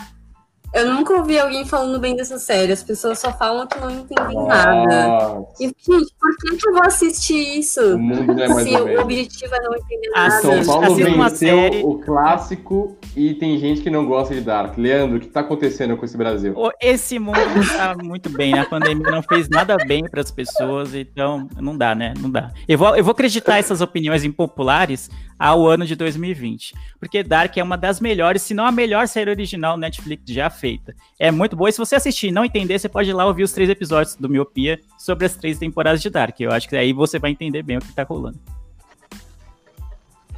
eu 0.74 0.92
nunca 0.92 1.14
ouvi 1.14 1.38
alguém 1.38 1.64
falando 1.64 1.98
bem 1.98 2.14
dessa 2.14 2.38
série. 2.38 2.72
As 2.72 2.82
pessoas 2.82 3.18
só 3.18 3.32
falam 3.32 3.66
que 3.66 3.78
não 3.78 3.90
entendem 3.90 4.46
nada. 4.46 5.42
E, 5.60 5.64
gente, 5.64 6.14
por 6.18 6.36
que, 6.36 6.56
que 6.56 6.68
eu 6.68 6.72
vou 6.72 6.82
assistir 6.84 7.58
isso? 7.58 7.94
O 7.94 7.98
mundo 7.98 8.40
é 8.40 8.48
mais 8.48 8.68
Se 8.68 8.74
o 8.74 9.00
objetivo 9.00 9.54
é 9.54 9.60
não 9.60 9.74
entender 9.74 10.10
ah, 10.14 10.28
nada. 10.28 10.42
São 10.42 10.64
Paulo 10.64 10.94
venceu 10.94 11.58
série... 11.58 11.82
o 11.82 11.98
clássico 11.98 12.96
e 13.16 13.34
tem 13.34 13.58
gente 13.58 13.80
que 13.80 13.90
não 13.90 14.06
gosta 14.06 14.34
de 14.34 14.40
Dark. 14.40 14.76
Leandro, 14.76 15.16
o 15.16 15.20
que 15.20 15.26
está 15.26 15.40
acontecendo 15.40 15.96
com 15.96 16.04
esse 16.04 16.16
Brasil? 16.16 16.54
Esse 16.80 17.18
mundo 17.18 17.38
está 17.60 17.96
muito 17.96 18.28
bem, 18.28 18.52
né? 18.52 18.60
A 18.60 18.66
pandemia 18.66 19.10
não 19.10 19.22
fez 19.22 19.48
nada 19.48 19.76
bem 19.86 20.04
para 20.04 20.20
as 20.20 20.30
pessoas, 20.30 20.94
então 20.94 21.48
não 21.56 21.76
dá, 21.76 21.94
né? 21.94 22.14
Não 22.20 22.30
dá. 22.30 22.52
Eu 22.66 22.76
vou, 22.76 22.96
eu 22.96 23.02
vou 23.02 23.12
acreditar 23.12 23.58
essas 23.58 23.80
opiniões 23.80 24.24
impopulares 24.24 25.10
ao 25.38 25.66
ano 25.66 25.86
de 25.86 25.94
2020. 25.94 26.74
Porque 26.98 27.22
Dark 27.22 27.56
é 27.56 27.62
uma 27.62 27.76
das 27.76 28.00
melhores, 28.00 28.42
se 28.42 28.54
não 28.54 28.66
a 28.66 28.72
melhor 28.72 29.06
série 29.06 29.30
original 29.30 29.76
Netflix 29.76 30.24
já 30.26 30.50
feita. 30.58 30.94
É 31.18 31.30
muito 31.30 31.56
boa. 31.56 31.68
E 31.68 31.72
se 31.72 31.78
você 31.78 31.96
assistir 31.96 32.28
e 32.28 32.32
não 32.32 32.44
entender, 32.44 32.78
você 32.78 32.88
pode 32.88 33.10
ir 33.10 33.12
lá 33.12 33.26
ouvir 33.26 33.42
os 33.42 33.52
três 33.52 33.70
episódios 33.70 34.16
do 34.16 34.28
Miopia 34.28 34.78
sobre 34.98 35.26
as 35.26 35.36
três 35.36 35.58
temporadas 35.58 36.02
de 36.02 36.10
Dark. 36.10 36.38
Eu 36.40 36.52
acho 36.52 36.68
que 36.68 36.76
aí 36.76 36.92
você 36.92 37.18
vai 37.18 37.30
entender 37.30 37.62
bem 37.62 37.78
o 37.78 37.80
que 37.80 37.92
tá 37.92 38.02
rolando. 38.02 38.38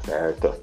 Certo. 0.04 0.54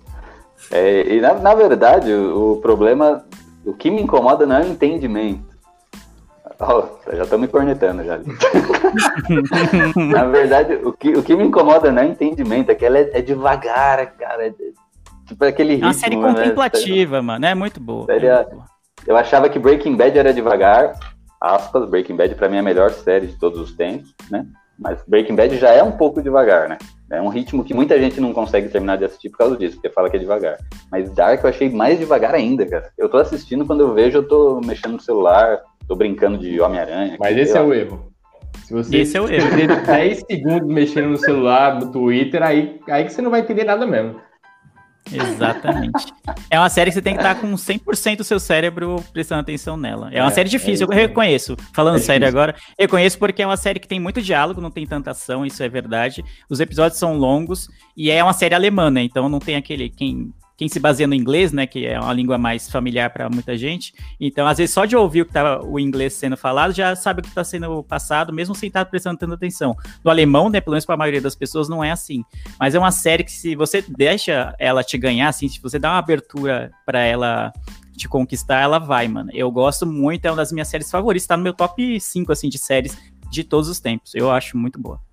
É, 0.71 1.15
e 1.15 1.21
na, 1.21 1.33
na 1.35 1.55
verdade, 1.55 2.11
o, 2.11 2.53
o 2.53 2.57
problema, 2.57 3.25
o 3.65 3.73
que 3.73 3.89
me 3.89 4.01
incomoda 4.01 4.45
não 4.45 4.57
é 4.57 4.61
o 4.61 4.67
entendimento. 4.67 5.57
Oh, 6.59 6.83
já 7.15 7.23
estão 7.23 7.37
me 7.37 7.47
cornetando 7.47 8.03
já. 8.03 8.17
Na 9.95 10.25
verdade, 10.25 10.73
o 10.83 10.91
que, 10.91 11.09
o 11.09 11.21
que 11.21 11.35
me 11.35 11.43
incomoda 11.43 11.91
não 11.91 12.01
é 12.01 12.07
entendimento, 12.07 12.71
é 12.71 12.75
que 12.75 12.83
ela 12.83 12.97
é, 12.97 13.11
é 13.13 13.21
devagar, 13.21 14.13
cara. 14.13 14.47
É, 14.47 14.53
tipo 15.27 15.45
aquele 15.45 15.73
ritmo. 15.73 15.85
É 15.85 15.87
uma 15.89 15.93
série 15.93 16.15
né? 16.15 16.27
contemplativa, 16.27 17.21
mano. 17.21 17.45
É 17.45 17.53
muito 17.53 17.79
boa. 17.79 18.07
Série, 18.07 18.25
é 18.25 18.35
muito 18.35 18.55
boa. 18.55 18.76
Eu 19.07 19.15
achava 19.15 19.47
que 19.47 19.57
Breaking 19.57 19.95
Bad 19.95 20.19
era 20.19 20.33
devagar. 20.33 20.93
Aspas, 21.39 21.89
Breaking 21.89 22.17
Bad 22.17 22.35
pra 22.35 22.49
mim 22.49 22.57
é 22.57 22.59
a 22.59 22.63
melhor 22.63 22.91
série 22.91 23.27
de 23.27 23.39
todos 23.39 23.59
os 23.59 23.73
tempos, 23.73 24.13
né? 24.29 24.45
Mas 24.77 25.01
Breaking 25.07 25.35
Bad 25.35 25.57
já 25.57 25.69
é 25.69 25.81
um 25.81 25.93
pouco 25.93 26.21
devagar, 26.21 26.67
né? 26.67 26.77
É 27.09 27.21
um 27.21 27.29
ritmo 27.29 27.63
que 27.63 27.73
muita 27.73 27.97
gente 27.97 28.19
não 28.19 28.33
consegue 28.33 28.67
terminar 28.67 28.97
de 28.97 29.05
assistir 29.05 29.29
por 29.29 29.37
causa 29.37 29.55
disso, 29.55 29.75
porque 29.75 29.89
fala 29.89 30.09
que 30.09 30.17
é 30.17 30.19
devagar. 30.19 30.57
Mas 30.91 31.09
Dark 31.11 31.41
eu 31.41 31.49
achei 31.49 31.69
mais 31.69 31.97
devagar 31.97 32.35
ainda, 32.35 32.65
cara. 32.65 32.91
Eu 32.97 33.07
tô 33.07 33.17
assistindo, 33.17 33.65
quando 33.65 33.79
eu 33.79 33.93
vejo, 33.93 34.17
eu 34.17 34.27
tô 34.27 34.59
mexendo 34.59 34.93
no 34.93 34.99
celular, 34.99 35.61
tô 35.87 35.95
brincando 35.95 36.37
de 36.37 36.59
Homem-Aranha. 36.59 37.15
Mas 37.17 37.37
esse 37.37 37.57
é 37.57 37.61
o 37.61 37.73
erro. 37.73 38.11
Se 38.65 38.73
você 38.73 38.97
esse 38.97 39.15
é 39.15 39.21
o 39.21 39.29
erro. 39.29 39.47
10 39.85 40.23
segundos 40.29 40.67
mexendo 40.67 41.09
no 41.09 41.17
celular, 41.17 41.79
no 41.79 41.91
Twitter, 41.91 42.43
aí, 42.43 42.81
aí 42.89 43.05
que 43.05 43.13
você 43.13 43.21
não 43.21 43.31
vai 43.31 43.39
entender 43.39 43.63
nada 43.63 43.87
mesmo. 43.87 44.19
Exatamente. 45.11 46.13
É 46.49 46.59
uma 46.59 46.69
série 46.69 46.91
que 46.91 46.95
você 46.95 47.01
tem 47.01 47.13
que 47.13 47.19
estar 47.19 47.35
com 47.35 47.51
100% 47.53 48.17
do 48.17 48.23
seu 48.23 48.39
cérebro 48.39 49.03
prestando 49.11 49.41
atenção 49.41 49.77
nela. 49.77 50.09
É 50.11 50.21
uma 50.21 50.31
é, 50.31 50.33
série 50.33 50.49
difícil, 50.49 50.87
é 50.89 50.93
eu 50.93 50.95
reconheço. 50.95 51.55
Falando 51.73 51.97
é 51.97 51.99
sério 51.99 52.27
agora, 52.27 52.55
eu 52.77 52.83
reconheço 52.83 53.17
porque 53.17 53.41
é 53.41 53.45
uma 53.45 53.57
série 53.57 53.79
que 53.79 53.87
tem 53.87 53.99
muito 53.99 54.21
diálogo, 54.21 54.61
não 54.61 54.71
tem 54.71 54.85
tanta 54.85 55.11
ação, 55.11 55.45
isso 55.45 55.61
é 55.63 55.69
verdade. 55.69 56.23
Os 56.49 56.59
episódios 56.59 56.99
são 56.99 57.17
longos 57.17 57.67
e 57.95 58.09
é 58.09 58.23
uma 58.23 58.33
série 58.33 58.55
alemã, 58.55 58.89
né? 58.89 59.03
Então 59.03 59.29
não 59.29 59.39
tem 59.39 59.55
aquele 59.55 59.89
quem 59.89 60.33
quem 60.57 60.67
se 60.67 60.79
baseia 60.79 61.07
no 61.07 61.13
inglês, 61.13 61.51
né, 61.51 61.67
que 61.67 61.85
é 61.85 61.99
uma 61.99 62.11
língua 62.11 62.35
mais 62.37 62.67
familiar 62.69 63.11
para 63.11 63.29
muita 63.29 63.55
gente. 63.55 63.93
Então, 64.19 64.47
às 64.47 64.57
vezes, 64.57 64.73
só 64.73 64.85
de 64.85 64.95
ouvir 64.95 65.21
o 65.21 65.25
que 65.25 65.31
tá 65.31 65.61
o 65.63 65.79
inglês 65.79 66.13
sendo 66.13 66.35
falado, 66.35 66.73
já 66.73 66.95
sabe 66.95 67.19
o 67.19 67.23
que 67.23 67.29
está 67.29 67.43
sendo 67.43 67.83
passado, 67.83 68.33
mesmo 68.33 68.55
sem 68.55 68.67
estar 68.67 68.83
prestando 68.85 69.19
tanta 69.19 69.35
atenção. 69.35 69.75
No 70.03 70.09
alemão, 70.09 70.49
né, 70.49 70.59
pelo 70.59 70.73
menos 70.73 70.85
para 70.85 70.95
a 70.95 70.97
maioria 70.97 71.21
das 71.21 71.35
pessoas, 71.35 71.69
não 71.69 71.83
é 71.83 71.91
assim. 71.91 72.23
Mas 72.59 72.73
é 72.73 72.79
uma 72.79 72.91
série 72.91 73.23
que, 73.23 73.31
se 73.31 73.55
você 73.55 73.85
deixa 73.87 74.55
ela 74.57 74.83
te 74.83 74.97
ganhar, 74.97 75.29
assim, 75.29 75.47
se 75.47 75.61
você 75.61 75.77
dá 75.77 75.91
uma 75.91 75.99
abertura 75.99 76.71
para 76.83 77.01
ela 77.01 77.53
te 77.95 78.09
conquistar, 78.09 78.61
ela 78.61 78.79
vai, 78.79 79.07
mano. 79.07 79.29
Eu 79.33 79.51
gosto 79.51 79.85
muito, 79.85 80.25
é 80.25 80.31
uma 80.31 80.37
das 80.37 80.51
minhas 80.51 80.67
séries 80.67 80.89
favoritas, 80.89 81.27
tá 81.27 81.37
no 81.37 81.43
meu 81.43 81.53
top 81.53 81.99
5, 81.99 82.31
assim, 82.31 82.49
de 82.49 82.57
séries 82.57 82.97
de 83.29 83.43
todos 83.43 83.69
os 83.69 83.79
tempos. 83.79 84.15
Eu 84.15 84.31
acho 84.31 84.57
muito 84.57 84.79
boa. 84.79 85.06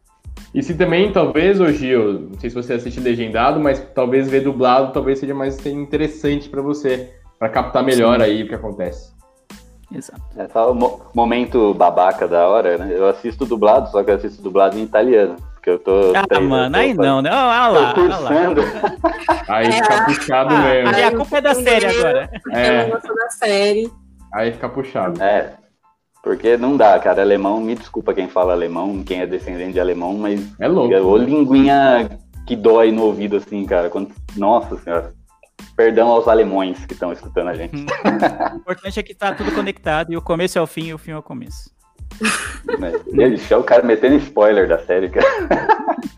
E 0.55 0.63
se 0.63 0.75
também, 0.75 1.11
talvez, 1.11 1.61
hoje, 1.61 1.89
eu 1.89 2.13
não 2.31 2.39
sei 2.39 2.49
se 2.49 2.55
você 2.55 2.75
assiste 2.75 3.01
legendado, 3.01 3.59
mas 3.59 3.81
talvez 3.93 4.31
ver 4.31 4.41
dublado 4.41 4.93
talvez 4.93 5.19
seja 5.19 5.35
mais 5.35 5.65
interessante 5.67 6.49
para 6.49 6.63
você, 6.63 7.11
para 7.39 7.49
captar 7.49 7.83
melhor 7.83 8.19
Sim. 8.19 8.25
aí 8.25 8.43
o 8.45 8.49
que 8.49 8.55
acontece. 8.55 9.13
Exato. 9.93 10.23
É 10.37 10.49
só 10.49 10.71
o 10.71 10.75
mo 10.75 11.01
momento 11.15 11.75
babaca 11.75 12.27
da 12.27 12.49
hora, 12.49 12.79
né? 12.79 12.89
Eu 12.93 13.09
assisto 13.09 13.45
dublado, 13.45 13.91
só 13.91 14.03
que 14.03 14.11
eu 14.11 14.15
assisto 14.15 14.43
dublado 14.43 14.79
em 14.79 14.83
italiano. 14.83 15.37
Porque 15.55 15.71
eu 15.71 15.79
tô. 15.79 16.13
Ah, 16.15 16.41
mano, 16.41 16.77
aí 16.77 16.93
não, 16.95 17.23
né? 17.23 17.31
Olha 17.31 17.69
lá, 17.69 17.95
olha 17.97 18.17
lá. 18.19 18.31
Aí 19.49 19.73
fica 19.73 20.05
puxado 20.05 20.55
ah, 20.55 20.59
mesmo. 20.59 20.95
Aí 20.95 21.03
a 21.05 21.11
culpa 21.17 21.39
é 21.39 21.41
da 21.41 21.55
série 21.55 21.87
agora. 21.87 22.31
É. 22.53 22.91
Eu 22.91 23.15
da 23.15 23.31
série. 23.31 23.91
Aí 24.33 24.53
fica 24.53 24.69
puxado. 24.69 25.23
É. 25.23 25.55
Porque 26.25 26.57
não 26.57 26.75
dá, 26.75 26.99
cara. 26.99 27.21
Alemão, 27.21 27.61
me 27.61 27.75
desculpa 27.75 28.15
quem 28.15 28.27
fala 28.27 28.55
alemão, 28.55 29.05
quem 29.05 29.21
é 29.21 29.27
descendente 29.27 29.75
de 29.75 29.81
alemão, 29.81 30.15
mas. 30.15 30.41
É 30.59 30.67
louco. 30.67 30.95
Ou 30.95 31.19
linguinha 31.19 32.19
que 32.47 32.57
dói 32.57 32.91
no 32.91 33.05
ouvido, 33.05 33.37
assim, 33.37 33.67
cara. 33.67 33.91
Quando... 33.91 34.11
Nossa 34.35 34.79
senhora. 34.79 35.13
Perdão 35.77 36.09
aos 36.09 36.27
alemães 36.27 36.87
que 36.87 36.95
estão 36.95 37.13
escutando 37.13 37.49
a 37.49 37.55
gente. 37.55 37.77
o 37.77 38.57
importante 38.57 38.99
é 38.99 39.03
que 39.03 39.15
tá 39.15 39.35
tudo 39.35 39.53
conectado 39.55 40.13
e 40.13 40.17
o 40.17 40.23
começo 40.23 40.59
é 40.59 40.63
o 40.63 40.67
fim 40.67 40.87
e 40.87 40.95
o 40.95 40.99
fim 40.99 41.11
é 41.11 41.19
o 41.19 41.23
começo. 41.23 41.71
Mas, 42.79 43.51
é 43.51 43.57
o 43.57 43.63
cara 43.63 43.83
metendo 43.83 44.17
spoiler 44.17 44.67
da 44.67 44.79
série, 44.79 45.11
cara. 45.11 45.27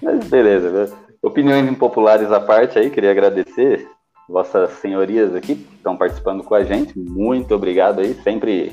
Mas 0.00 0.28
beleza, 0.28 0.92
opiniões 1.22 1.68
impopulares 1.70 2.30
à 2.30 2.40
parte 2.40 2.78
aí, 2.78 2.90
queria 2.90 3.10
agradecer 3.12 3.88
vossas 4.28 4.72
senhorias 4.78 5.34
aqui 5.34 5.56
que 5.56 5.74
estão 5.74 5.96
participando 5.96 6.42
com 6.42 6.54
a 6.54 6.64
gente. 6.64 6.98
Muito 6.98 7.54
obrigado 7.54 8.00
aí, 8.00 8.14
sempre, 8.22 8.72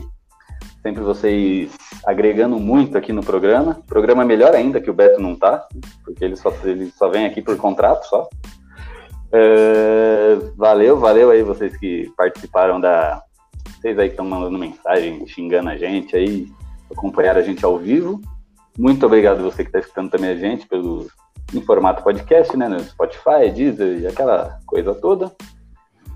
sempre 0.81 1.01
vocês 1.01 1.71
agregando 2.05 2.59
muito 2.59 2.97
aqui 2.97 3.11
no 3.11 3.23
programa. 3.23 3.79
O 3.79 3.83
programa 3.83 4.23
é 4.23 4.25
melhor 4.25 4.53
ainda 4.53 4.81
que 4.81 4.89
o 4.89 4.93
Beto 4.93 5.21
não 5.21 5.35
tá, 5.35 5.67
porque 6.03 6.23
ele 6.23 6.35
só, 6.35 6.53
ele 6.63 6.91
só 6.91 7.09
vem 7.09 7.25
aqui 7.25 7.41
por 7.41 7.57
contrato 7.57 8.05
só. 8.05 8.29
É, 9.31 10.37
valeu, 10.55 10.97
valeu 10.97 11.29
aí 11.29 11.43
vocês 11.43 11.75
que 11.77 12.11
participaram 12.17 12.79
da. 12.79 13.21
Vocês 13.79 13.97
aí 13.97 14.07
que 14.07 14.13
estão 14.13 14.25
mandando 14.25 14.57
mensagem, 14.57 15.25
xingando 15.27 15.69
a 15.69 15.77
gente 15.77 16.15
aí, 16.15 16.47
acompanharam 16.91 17.39
a 17.39 17.43
gente 17.43 17.63
ao 17.63 17.77
vivo. 17.77 18.19
Muito 18.77 19.05
obrigado 19.05 19.43
você 19.43 19.63
que 19.63 19.69
está 19.69 19.79
escutando 19.79 20.09
também 20.09 20.31
a 20.31 20.35
gente 20.35 20.67
pelo 20.67 21.07
em 21.53 21.61
formato 21.61 22.03
podcast, 22.03 22.55
né? 22.55 22.67
No 22.67 22.79
Spotify, 22.79 23.49
Deezer 23.53 23.99
e 23.99 24.07
aquela 24.07 24.59
coisa 24.65 24.93
toda. 24.93 25.31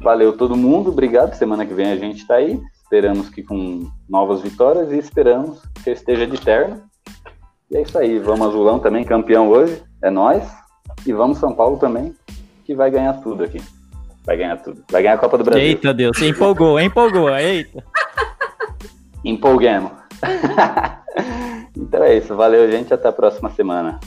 Valeu 0.01 0.35
todo 0.35 0.55
mundo, 0.55 0.89
obrigado. 0.89 1.33
Semana 1.33 1.65
que 1.65 1.73
vem 1.73 1.91
a 1.91 1.95
gente 1.95 2.21
está 2.21 2.35
aí. 2.35 2.59
Esperamos 2.83 3.29
que 3.29 3.41
com 3.41 3.89
novas 4.07 4.41
vitórias 4.41 4.91
e 4.91 4.97
esperamos 4.97 5.61
que 5.83 5.89
esteja 5.91 6.27
de 6.27 6.39
terno. 6.39 6.83
E 7.71 7.77
é 7.77 7.81
isso 7.81 7.97
aí. 7.97 8.19
Vamos 8.19 8.47
Azulão 8.47 8.79
também, 8.79 9.03
campeão 9.03 9.49
hoje. 9.49 9.81
É 10.01 10.09
nós. 10.09 10.43
E 11.05 11.13
vamos 11.13 11.37
São 11.37 11.53
Paulo 11.53 11.77
também, 11.77 12.13
que 12.65 12.75
vai 12.75 12.91
ganhar 12.91 13.13
tudo 13.13 13.43
aqui. 13.43 13.61
Vai 14.25 14.37
ganhar 14.37 14.57
tudo. 14.57 14.83
Vai 14.91 15.01
ganhar 15.01 15.15
a 15.15 15.17
Copa 15.17 15.37
do 15.37 15.43
Brasil. 15.43 15.63
Eita 15.63 15.93
Deus, 15.93 16.17
você 16.17 16.27
empolgou, 16.27 16.79
empolgou. 16.79 17.29
Eita. 17.29 17.83
Empolguemos. 19.23 19.91
então 21.75 22.03
é 22.03 22.17
isso. 22.17 22.35
Valeu, 22.35 22.69
gente. 22.69 22.93
Até 22.93 23.07
a 23.07 23.13
próxima 23.13 23.49
semana. 23.49 23.99